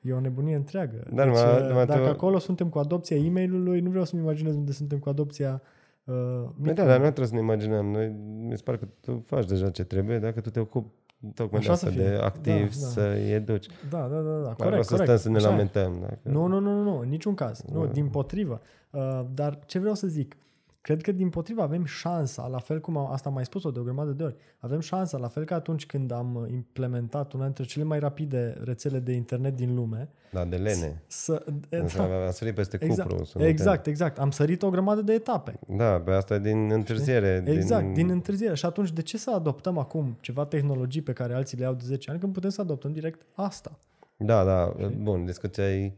E 0.00 0.12
o 0.12 0.20
nebunie 0.20 0.54
întreagă. 0.54 1.04
Dar 1.12 1.28
deci, 1.28 1.38
numai, 1.38 1.66
numai 1.68 1.86
dacă 1.86 2.02
tu... 2.02 2.08
acolo 2.08 2.38
suntem 2.38 2.68
cu 2.68 2.78
adopția 2.78 3.16
e-mailului, 3.16 3.80
nu 3.80 3.90
vreau 3.90 4.04
să-mi 4.04 4.22
imaginez 4.22 4.54
unde 4.54 4.72
suntem 4.72 4.98
cu 4.98 5.08
adopția 5.08 5.62
uh, 6.04 6.48
păi 6.62 6.74
da, 6.74 6.84
dar 6.84 6.96
nu 6.96 7.04
trebuie 7.04 7.26
să 7.26 7.34
ne 7.34 7.40
imaginăm. 7.40 7.86
Noi, 7.86 8.16
mi 8.48 8.56
se 8.56 8.62
pare 8.62 8.78
că 8.78 8.86
tu 9.00 9.22
faci 9.26 9.44
deja 9.44 9.70
ce 9.70 9.84
trebuie, 9.84 10.18
dacă 10.18 10.40
tu 10.40 10.50
te 10.50 10.60
ocupi 10.60 10.90
tocmai 11.34 11.60
Așa 11.60 11.68
de 11.68 11.72
asta, 11.72 11.90
de 11.90 12.18
activ, 12.22 12.74
da, 12.74 12.80
da. 12.80 12.86
să 12.86 13.00
educi. 13.00 13.66
Da, 13.90 13.98
da, 13.98 14.20
da, 14.20 14.38
da. 14.38 14.52
corect, 14.52 14.56
corect. 14.58 14.84
să 14.86 14.96
stăm 14.96 15.16
să 15.16 15.28
ne 15.28 15.36
Așa 15.36 15.48
lamentăm. 15.48 15.98
Dacă... 16.00 16.18
Nu, 16.22 16.46
nu, 16.46 16.58
nu, 16.58 16.74
nu, 16.74 16.82
nu, 16.82 16.98
în 16.98 17.08
niciun 17.08 17.34
caz. 17.34 17.62
Da. 17.62 17.78
Nu, 17.78 17.86
din 17.86 18.08
potrivă. 18.08 18.60
Uh, 18.90 19.24
dar 19.34 19.58
ce 19.66 19.78
vreau 19.78 19.94
să 19.94 20.06
zic, 20.06 20.36
Cred 20.82 21.02
că 21.02 21.12
din 21.12 21.28
potriva 21.28 21.62
avem 21.62 21.84
șansa, 21.84 22.46
la 22.46 22.58
fel 22.58 22.80
cum 22.80 22.96
am, 22.96 23.10
asta 23.10 23.28
am 23.28 23.34
mai 23.34 23.44
spus-o 23.44 23.70
de 23.70 23.78
o 23.78 23.82
grămadă 23.82 24.10
de 24.10 24.22
ori, 24.22 24.36
avem 24.58 24.80
șansa, 24.80 25.18
la 25.18 25.28
fel 25.28 25.44
ca 25.44 25.54
atunci 25.54 25.86
când 25.86 26.10
am 26.10 26.48
implementat 26.50 27.32
una 27.32 27.44
dintre 27.44 27.64
cele 27.64 27.84
mai 27.84 27.98
rapide 27.98 28.56
rețele 28.64 28.98
de 28.98 29.12
internet 29.12 29.56
din 29.56 29.74
lume. 29.74 30.08
Da, 30.30 30.44
de 30.44 30.56
lene. 30.56 31.02
Să, 31.06 31.44
da, 31.68 32.24
am 32.24 32.30
sărit 32.30 32.54
peste 32.54 32.78
exact, 32.80 33.08
Cupru. 33.08 33.22
Exact, 33.24 33.46
exact, 33.46 33.86
exact. 33.86 34.18
Am 34.18 34.30
sărit 34.30 34.62
o 34.62 34.70
grămadă 34.70 35.02
de 35.02 35.12
etape. 35.12 35.58
Da, 35.68 36.00
pe 36.00 36.10
asta 36.10 36.38
din 36.38 36.70
întârziere. 36.70 37.42
Exact, 37.46 37.84
din... 37.84 37.92
din 37.92 38.08
întârziere. 38.08 38.54
Și 38.54 38.66
atunci 38.66 38.92
de 38.92 39.02
ce 39.02 39.18
să 39.18 39.30
adoptăm 39.30 39.78
acum 39.78 40.16
ceva 40.20 40.44
tehnologii 40.44 41.02
pe 41.02 41.12
care 41.12 41.34
alții 41.34 41.58
le 41.58 41.64
au 41.64 41.74
de 41.74 41.84
10 41.84 42.10
ani 42.10 42.20
când 42.20 42.32
putem 42.32 42.50
să 42.50 42.60
adoptăm 42.60 42.92
direct 42.92 43.26
asta? 43.34 43.78
Da, 44.16 44.44
da. 44.44 44.74
Bun, 45.02 45.24
discuția 45.24 45.74
e 45.74 45.92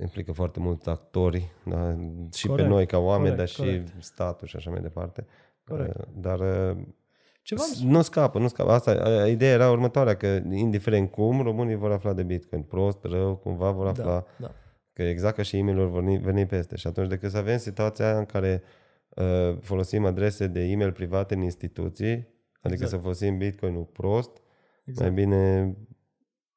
implică 0.00 0.32
foarte 0.32 0.60
mulți 0.60 0.88
actori, 0.88 1.52
da? 1.64 1.96
și 2.32 2.46
corect, 2.46 2.68
pe 2.68 2.74
noi 2.74 2.86
ca 2.86 2.98
oameni, 2.98 3.30
corect, 3.30 3.36
dar 3.36 3.48
și 3.48 3.56
corect. 3.56 4.02
statul 4.02 4.46
și 4.46 4.56
așa 4.56 4.70
mai 4.70 4.80
departe. 4.80 5.26
Corect. 5.64 5.96
Uh, 5.96 6.04
dar 6.14 6.40
uh, 6.40 6.76
Ceva 7.42 7.62
nu 7.82 8.02
scapă, 8.02 8.38
nu 8.38 8.48
scapă. 8.48 8.70
Asta, 8.70 8.90
uh, 8.90 9.30
ideea 9.30 9.52
era 9.52 9.70
următoarea, 9.70 10.16
că 10.16 10.26
indiferent 10.50 11.10
cum, 11.10 11.42
românii 11.42 11.74
vor 11.74 11.92
afla 11.92 12.12
de 12.12 12.22
Bitcoin. 12.22 12.62
Prost, 12.62 13.04
rău, 13.04 13.36
cumva 13.36 13.70
vor 13.70 13.84
da, 13.84 13.90
afla. 13.90 14.04
Da, 14.14 14.26
da. 14.36 14.54
Că 14.92 15.02
exact 15.02 15.36
ca 15.36 15.42
și 15.42 15.56
e 15.56 15.62
mail 15.62 15.88
vor 15.88 16.02
veni 16.02 16.46
peste. 16.46 16.76
Și 16.76 16.86
atunci 16.86 17.08
decât 17.08 17.30
să 17.30 17.36
avem 17.36 17.58
situația 17.58 18.06
aia 18.06 18.18
în 18.18 18.24
care 18.24 18.62
uh, 19.08 19.56
folosim 19.60 20.04
adrese 20.04 20.46
de 20.46 20.60
e-mail 20.60 20.92
private 20.92 21.34
în 21.34 21.40
instituții, 21.40 22.12
adică 22.60 22.82
exact. 22.82 22.90
să 22.90 22.96
folosim 22.96 23.38
Bitcoin-ul 23.38 23.84
prost, 23.84 24.30
exact. 24.84 25.10
mai 25.10 25.24
bine 25.24 25.74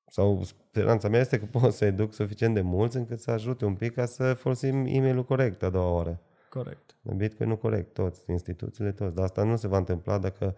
sau 0.08 0.44
speranța 0.74 1.10
mea 1.10 1.20
este 1.20 1.40
că 1.40 1.46
pot 1.60 1.74
să 1.74 1.86
educ 1.86 2.14
suficient 2.14 2.54
de 2.54 2.62
mulți 2.62 2.98
încât 2.98 3.20
să 3.20 3.32
ajute 3.32 3.66
un 3.66 3.76
pic 3.76 3.94
ca 3.94 4.06
să 4.06 4.34
folosim 4.34 4.86
e 4.86 5.00
mail 5.00 5.24
corect 5.24 5.64
a 5.64 5.70
doua 5.70 5.92
oră. 5.92 6.22
Corect. 6.50 6.96
Bitcoin 7.02 7.50
nu 7.50 7.58
corect, 7.58 7.94
toți, 7.94 8.32
instituțiile 8.32 8.92
toți. 8.92 9.16
Dar 9.16 9.24
asta 9.24 9.44
nu 9.44 9.56
se 9.56 9.68
va 9.68 9.78
întâmpla 9.78 10.18
dacă, 10.18 10.56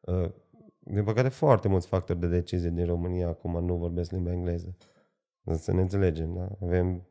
uh, 0.00 0.30
din 0.78 1.04
păcate, 1.04 1.28
foarte 1.28 1.68
mulți 1.68 1.86
factori 1.86 2.20
de 2.20 2.26
decizie 2.26 2.70
din 2.70 2.86
România 2.86 3.28
acum 3.28 3.64
nu 3.64 3.74
vorbesc 3.74 4.10
limba 4.10 4.32
engleză. 4.32 4.76
Să 5.44 5.72
ne 5.72 5.80
înțelegem, 5.80 6.34
da? 6.34 6.48
Avem 6.66 7.06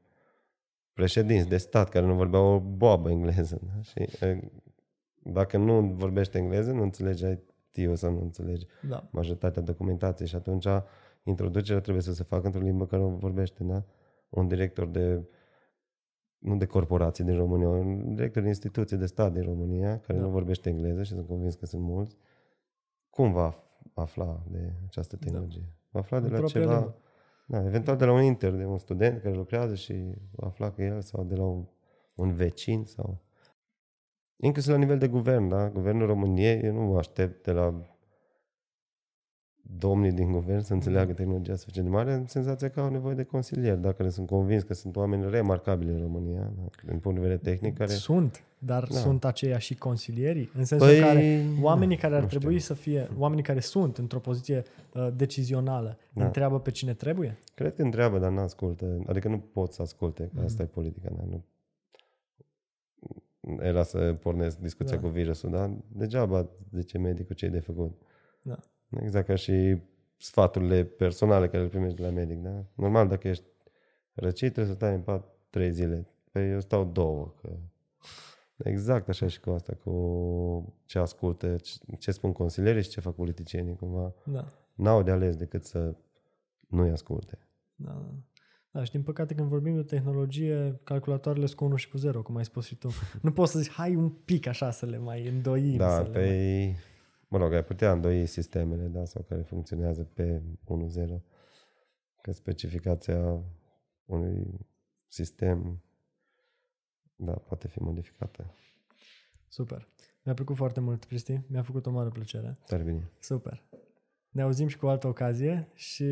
președinți 0.94 1.48
de 1.48 1.58
stat 1.58 1.90
care 1.90 2.06
nu 2.06 2.14
vorbeau 2.14 2.46
o 2.46 2.60
boabă 2.60 3.10
engleză. 3.10 3.60
Da? 3.64 3.82
Și 3.82 4.10
uh, 4.24 4.38
dacă 5.24 5.58
nu 5.58 5.82
vorbește 5.82 6.38
engleză, 6.38 6.72
nu 6.72 6.82
înțelegi 6.82 7.26
IT-ul 7.26 7.96
sau 7.96 8.12
nu 8.12 8.22
înțelegi 8.22 8.66
da. 8.88 9.08
majoritatea 9.12 9.62
documentației 9.62 10.28
și 10.28 10.36
atunci 10.36 10.68
introducerea 11.28 11.82
trebuie 11.82 12.04
să 12.04 12.14
se 12.14 12.24
facă 12.24 12.46
într-o 12.46 12.62
limbă 12.62 12.86
care 12.86 13.04
o 13.04 13.10
vorbește, 13.10 13.64
da? 13.64 13.84
Un 14.30 14.48
director 14.48 14.88
de, 14.88 15.28
nu 16.38 16.58
de 16.58 16.66
corporație 16.66 17.26
din 17.26 17.36
România, 17.36 17.70
un 17.70 18.14
director 18.16 18.42
de 18.42 18.48
instituție 18.48 18.98
de 18.98 19.06
stat 19.06 19.34
din 19.34 19.44
România, 19.44 20.00
care 20.00 20.20
da. 20.20 20.26
nu 20.26 20.32
vorbește 20.32 20.70
engleză 20.70 21.04
și 21.04 21.12
sunt 21.12 21.28
convins 21.28 21.56
că 21.56 21.66
sunt 21.66 21.82
mulți, 21.82 22.18
cum 23.10 23.32
va 23.32 23.56
afla 23.94 24.44
de 24.50 24.74
această 24.86 25.16
da. 25.16 25.26
tehnologie? 25.26 25.62
Da. 25.62 25.76
Va 25.90 26.00
afla 26.00 26.20
de 26.20 26.28
la 26.28 26.48
ceva... 26.48 26.96
Da, 27.50 27.66
eventual 27.66 27.98
de 27.98 28.06
la 28.06 28.12
un 28.12 28.22
inter, 28.22 28.54
de 28.54 28.66
un 28.66 28.78
student 28.78 29.22
care 29.22 29.36
lucrează 29.36 29.76
și 29.76 30.14
va 30.32 30.48
afla 30.48 30.72
că 30.72 30.84
el 30.84 31.02
sau 31.02 31.24
de 31.24 31.36
la 31.36 31.44
un, 31.44 31.66
un 32.16 32.34
vecin 32.34 32.84
sau... 32.86 33.26
Inclusiv 34.36 34.72
la 34.72 34.78
nivel 34.78 34.98
de 34.98 35.08
guvern, 35.08 35.48
da? 35.48 35.70
Guvernul 35.70 36.08
României, 36.08 36.62
eu 36.62 36.74
nu 36.74 36.82
mă 36.82 36.98
aștept 36.98 37.44
de 37.44 37.52
la 37.52 37.97
domnii 39.78 40.12
din 40.12 40.32
guvern 40.32 40.62
să 40.62 40.74
înțeleagă 40.74 41.14
tehnologia 41.14 41.56
suficient 41.56 41.88
de 41.88 41.94
mare, 41.94 42.14
am 42.14 42.26
senzația 42.26 42.70
că 42.70 42.80
au 42.80 42.90
nevoie 42.90 43.16
de 43.16 43.24
consilieri, 43.24 43.82
dacă 43.82 44.04
le 44.04 44.10
sunt 44.10 44.28
convins 44.28 44.64
că 44.64 44.74
sunt 44.74 44.96
oameni 44.96 45.30
remarcabili 45.30 45.92
în 45.92 46.00
România, 46.00 46.52
din 46.86 47.00
punct 47.00 47.20
de 47.20 47.28
vedere 47.28 47.40
tehnic. 47.52 47.78
Care... 47.78 47.92
Sunt, 47.92 48.44
dar 48.60 48.84
da. 48.84 48.96
sunt 48.96 49.26
aceia 49.26 49.58
și 49.58 49.76
consilierii? 49.76 50.52
În 50.56 50.66
sensul 50.66 50.88
păi, 50.88 50.98
în 50.98 51.04
care 51.04 51.46
oamenii 51.62 51.98
care 51.98 52.16
ar 52.16 52.26
trebui 52.26 52.60
știu. 52.60 52.76
să 52.76 52.82
fie, 52.82 53.10
oamenii 53.18 53.44
care 53.44 53.60
sunt 53.60 53.98
într-o 53.98 54.20
poziție 54.20 54.64
uh, 54.94 55.08
decizională, 55.16 55.98
da. 56.14 56.26
întreabă 56.26 56.60
pe 56.60 56.72
cine 56.72 56.94
trebuie? 56.94 57.38
Cred 57.54 57.76
că 57.76 57.82
întreabă, 57.82 58.20
dar 58.20 58.32
nu 58.32 58.40
ascultă. 58.40 59.04
Adică 59.08 59.28
nu 59.28 59.38
pot 59.38 59.74
să 59.74 59.82
asculte, 59.82 60.24
că 60.24 60.40
mm. 60.40 60.46
asta 60.46 60.64
e 60.64 60.66
politica. 60.66 61.10
Da? 61.16 61.24
Nu... 61.30 61.44
Era 63.60 63.84
să 63.84 64.14
pornesc 64.22 64.60
discuția 64.60 64.96
da. 64.96 65.02
cu 65.02 65.08
virusul, 65.08 65.50
dar 65.52 65.72
degeaba 65.88 66.50
zice 66.72 66.98
medicul 66.98 67.36
ce 67.36 67.46
e 67.46 67.50
de 67.50 67.60
făcut. 67.60 68.02
Da. 68.42 68.60
Exact 68.90 69.28
ca 69.28 69.36
și 69.36 69.82
sfaturile 70.18 70.84
personale 70.84 71.48
care 71.48 71.64
le 71.64 71.70
primești 71.70 71.98
de 71.98 72.04
la 72.04 72.10
medic, 72.10 72.38
da? 72.38 72.66
Normal, 72.74 73.08
dacă 73.08 73.28
ești 73.28 73.44
răcit, 74.14 74.54
trebuie 74.54 74.74
să 74.74 74.80
stai 74.80 74.94
în 74.94 75.02
pat 75.02 75.26
trei 75.50 75.72
zile. 75.72 76.08
Păi 76.32 76.52
eu 76.52 76.60
stau 76.60 76.86
două, 76.86 77.34
că... 77.42 77.58
Exact 78.58 79.10
așa 79.10 79.28
și 79.28 79.40
cu 79.40 79.50
asta, 79.50 79.74
cu 79.84 80.76
ce 80.86 81.00
ascultă, 81.00 81.56
ce 82.00 82.12
spun 82.12 82.32
consilierii 82.32 82.84
și 82.84 82.90
ce 82.90 83.00
fac 83.00 83.16
politicienii, 83.16 83.76
cumva. 83.76 84.14
Da. 84.26 84.46
N-au 84.74 85.04
de 85.04 85.12
ales 85.12 85.36
decât 85.36 85.66
să 85.66 85.96
nu-i 86.68 86.90
asculte. 86.90 87.40
Da, 87.76 87.92
da. 87.92 88.14
Da, 88.72 88.84
și 88.84 88.92
din 88.92 89.04
păcate 89.04 89.34
când 89.34 89.48
vorbim 89.48 89.76
de 89.76 89.84
tehnologie, 89.84 90.80
calculatoarele 90.84 91.46
sunt 91.46 91.58
cu 91.58 91.66
1 91.66 91.76
și 91.76 91.90
cu 91.90 91.98
0, 91.98 92.22
cum 92.22 92.36
ai 92.36 92.46
spus 92.46 92.66
și 92.66 92.76
tu. 92.76 92.90
nu 93.22 93.32
poți 93.32 93.52
să 93.52 93.60
zici, 93.60 93.72
hai 93.72 93.96
un 93.96 94.10
pic 94.10 94.48
așa 94.48 94.72
să 94.72 94.86
le 94.86 94.98
mai 94.98 95.28
îndoim. 95.28 95.78
Da, 95.78 95.96
să 95.96 96.02
pe 96.02 96.20
le 96.20 96.26
mai 96.26 96.76
mă 97.28 97.38
rog, 97.38 97.54
ai 97.54 97.64
putea 97.64 97.92
îndoi 97.92 98.26
sistemele, 98.26 98.88
da, 98.88 99.06
sau 99.06 99.22
care 99.22 99.42
funcționează 99.42 100.04
pe 100.04 100.42
1.0, 100.42 101.22
că 102.22 102.32
specificația 102.32 103.44
unui 104.06 104.68
sistem, 105.08 105.82
da, 107.16 107.32
poate 107.32 107.68
fi 107.68 107.82
modificată. 107.82 108.54
Super. 109.48 109.88
Mi-a 110.24 110.36
plăcut 110.36 110.56
foarte 110.56 110.80
mult, 110.80 111.04
Cristi. 111.04 111.42
Mi-a 111.48 111.62
făcut 111.62 111.86
o 111.86 111.92
mare 111.92 112.10
plăcere. 112.10 112.58
Tare 112.66 112.84
bine. 112.84 113.12
Super. 113.20 113.64
Ne 114.30 114.42
auzim 114.42 114.68
și 114.68 114.78
cu 114.78 114.86
o 114.86 114.90
altă 114.90 115.08
ocazie 115.08 115.72
și, 115.74 116.04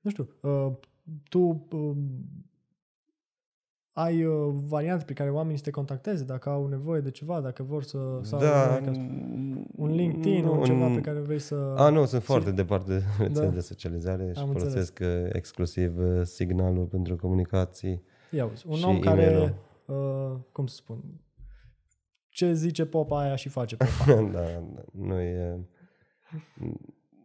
nu 0.00 0.10
știu, 0.10 0.28
uh, 0.42 0.76
tu 1.28 1.66
uh, 1.70 1.96
ai 3.98 4.24
uh, 4.24 4.54
variante 4.66 5.04
pe 5.04 5.12
care 5.12 5.30
oamenii 5.30 5.56
să 5.56 5.62
te 5.62 5.70
contacteze 5.70 6.24
dacă 6.24 6.48
au 6.48 6.66
nevoie 6.66 7.00
de 7.00 7.10
ceva, 7.10 7.40
dacă 7.40 7.62
vor 7.62 7.82
să... 7.82 7.98
Sau 8.22 8.38
da, 8.38 8.80
un 9.76 9.90
LinkedIn, 9.90 10.44
nu, 10.44 10.52
un 10.52 10.64
ceva 10.64 10.88
pe 10.94 11.00
care 11.00 11.18
vrei 11.18 11.38
să... 11.38 11.74
A, 11.76 11.88
nu, 11.88 12.04
sunt 12.04 12.22
foarte 12.22 12.50
departe 12.50 12.92
de 12.92 13.02
rețele 13.18 13.46
da. 13.46 13.52
de 13.52 13.60
socializare 13.60 14.32
și 14.34 14.40
Am 14.40 14.46
folosesc 14.46 14.98
înțeles. 14.98 15.24
Uh, 15.24 15.30
exclusiv 15.32 15.98
uh, 15.98 16.20
signalul 16.22 16.84
pentru 16.84 17.16
comunicații. 17.16 18.02
Ia 18.30 18.44
uzi, 18.52 18.66
un 18.66 18.82
om 18.82 18.98
care, 18.98 19.54
uh, 19.86 20.32
cum 20.52 20.66
să 20.66 20.74
spun, 20.74 21.04
ce 22.28 22.52
zice 22.52 22.86
popa 22.86 23.20
aia 23.20 23.34
și 23.34 23.48
face 23.48 23.76
popa. 23.76 24.20
da, 24.32 24.40
da, 24.74 24.84
nu 24.92 25.20
e... 25.20 25.60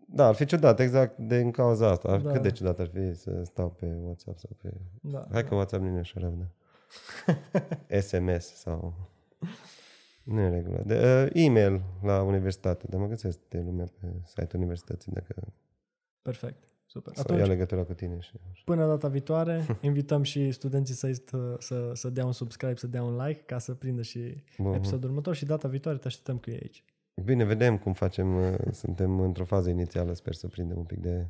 Da, 0.08 0.28
ar 0.28 0.34
fi 0.34 0.45
ciudat, 0.45 0.80
exact 0.80 1.18
din 1.18 1.52
cauza 1.52 1.90
asta. 1.90 2.18
Da. 2.18 2.32
Cât 2.32 2.41
de 2.41 2.52
ciudat 2.52 2.80
ar 2.80 2.90
fi 2.94 3.14
să 3.14 3.41
stau 3.44 3.70
pe 3.70 3.86
WhatsApp 4.04 4.38
sau 4.38 4.50
pe... 4.62 4.74
Da, 5.02 5.28
Hai 5.32 5.41
da. 5.41 5.48
că 5.48 5.56
WhatsApp 5.56 5.84
nu 5.84 5.98
e 5.98 6.00
așa 6.00 6.20
rău, 6.20 6.36
da. 6.40 6.45
SMS 8.07 8.45
sau... 8.56 8.94
Nu 10.24 10.40
e 10.40 10.49
regulă. 10.49 10.84
De, 10.86 11.26
uh, 11.34 11.44
e-mail 11.45 11.82
la 12.03 12.22
universitate, 12.22 12.86
dar 12.90 12.99
mă 12.99 13.07
găsesc 13.07 13.40
de 13.49 13.60
lumea 13.60 13.86
pe 13.99 14.07
site-ul 14.26 14.61
universității 14.61 15.11
dacă... 15.11 15.53
Perfect. 16.22 16.64
Super. 16.86 17.14
Sau 17.14 17.24
Atunci, 17.24 17.40
ia 17.40 17.45
legătura 17.45 17.84
cu 17.84 17.94
tine. 17.94 18.18
Și 18.20 18.64
până 18.65 18.88
data 18.88 19.07
viitoare, 19.07 19.65
invităm 19.82 20.24
și 20.24 20.52
studenții 20.52 20.94
să, 20.94 21.22
să, 21.60 21.91
să 21.94 22.10
dea 22.10 22.26
un 22.26 22.32
subscribe, 22.32 22.76
să 22.76 22.88
dea 22.88 23.03
un 23.03 23.26
like 23.26 23.41
ca 23.45 23.60
să 23.60 23.74
prindă 23.74 24.02
și 24.02 24.44
Bun. 24.57 24.74
episodul 24.74 25.10
următor 25.10 25.36
și 25.36 25.45
data 25.45 25.68
viitoare 25.68 25.98
te 25.98 26.07
așteptăm 26.07 26.38
cu 26.38 26.49
ei 26.49 26.60
aici. 26.61 26.84
Bine, 27.24 27.44
vedem 27.44 27.78
cum 27.78 27.94
facem. 27.94 28.36
Uh, 28.36 28.56
suntem 28.72 29.20
într-o 29.20 29.45
fază 29.45 29.70
inițială, 29.70 30.14
sper 30.14 30.34
să 30.34 30.48
prindem 30.48 30.78
un 30.78 30.84
pic 30.84 30.99
de 30.99 31.28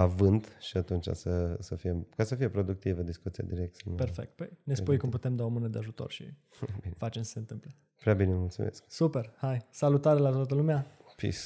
avânt 0.00 0.56
și 0.60 0.76
atunci 0.76 1.08
să, 1.12 1.56
să 1.60 1.74
fie, 1.74 2.06
ca 2.16 2.24
să 2.24 2.34
fie 2.34 2.48
productivă 2.48 3.02
discuția 3.02 3.44
direct. 3.46 3.82
Perfect. 3.96 4.36
Păi 4.36 4.58
ne 4.62 4.74
spui 4.74 4.98
cum 4.98 5.10
putem 5.10 5.36
da 5.36 5.44
o 5.44 5.48
mână 5.48 5.68
de 5.68 5.78
ajutor 5.78 6.10
și 6.10 6.22
bine. 6.82 6.94
facem 6.98 7.22
să 7.22 7.30
se 7.30 7.38
întâmple. 7.38 7.76
Prea 8.00 8.14
bine, 8.14 8.34
mulțumesc. 8.34 8.84
Super. 8.88 9.34
Hai. 9.36 9.66
Salutare 9.70 10.18
la 10.18 10.30
toată 10.30 10.54
lumea. 10.54 10.86
Peace. 11.16 11.38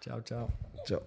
Ciao, 0.00 0.20
ciao. 0.20 0.48
Ciao. 0.84 1.02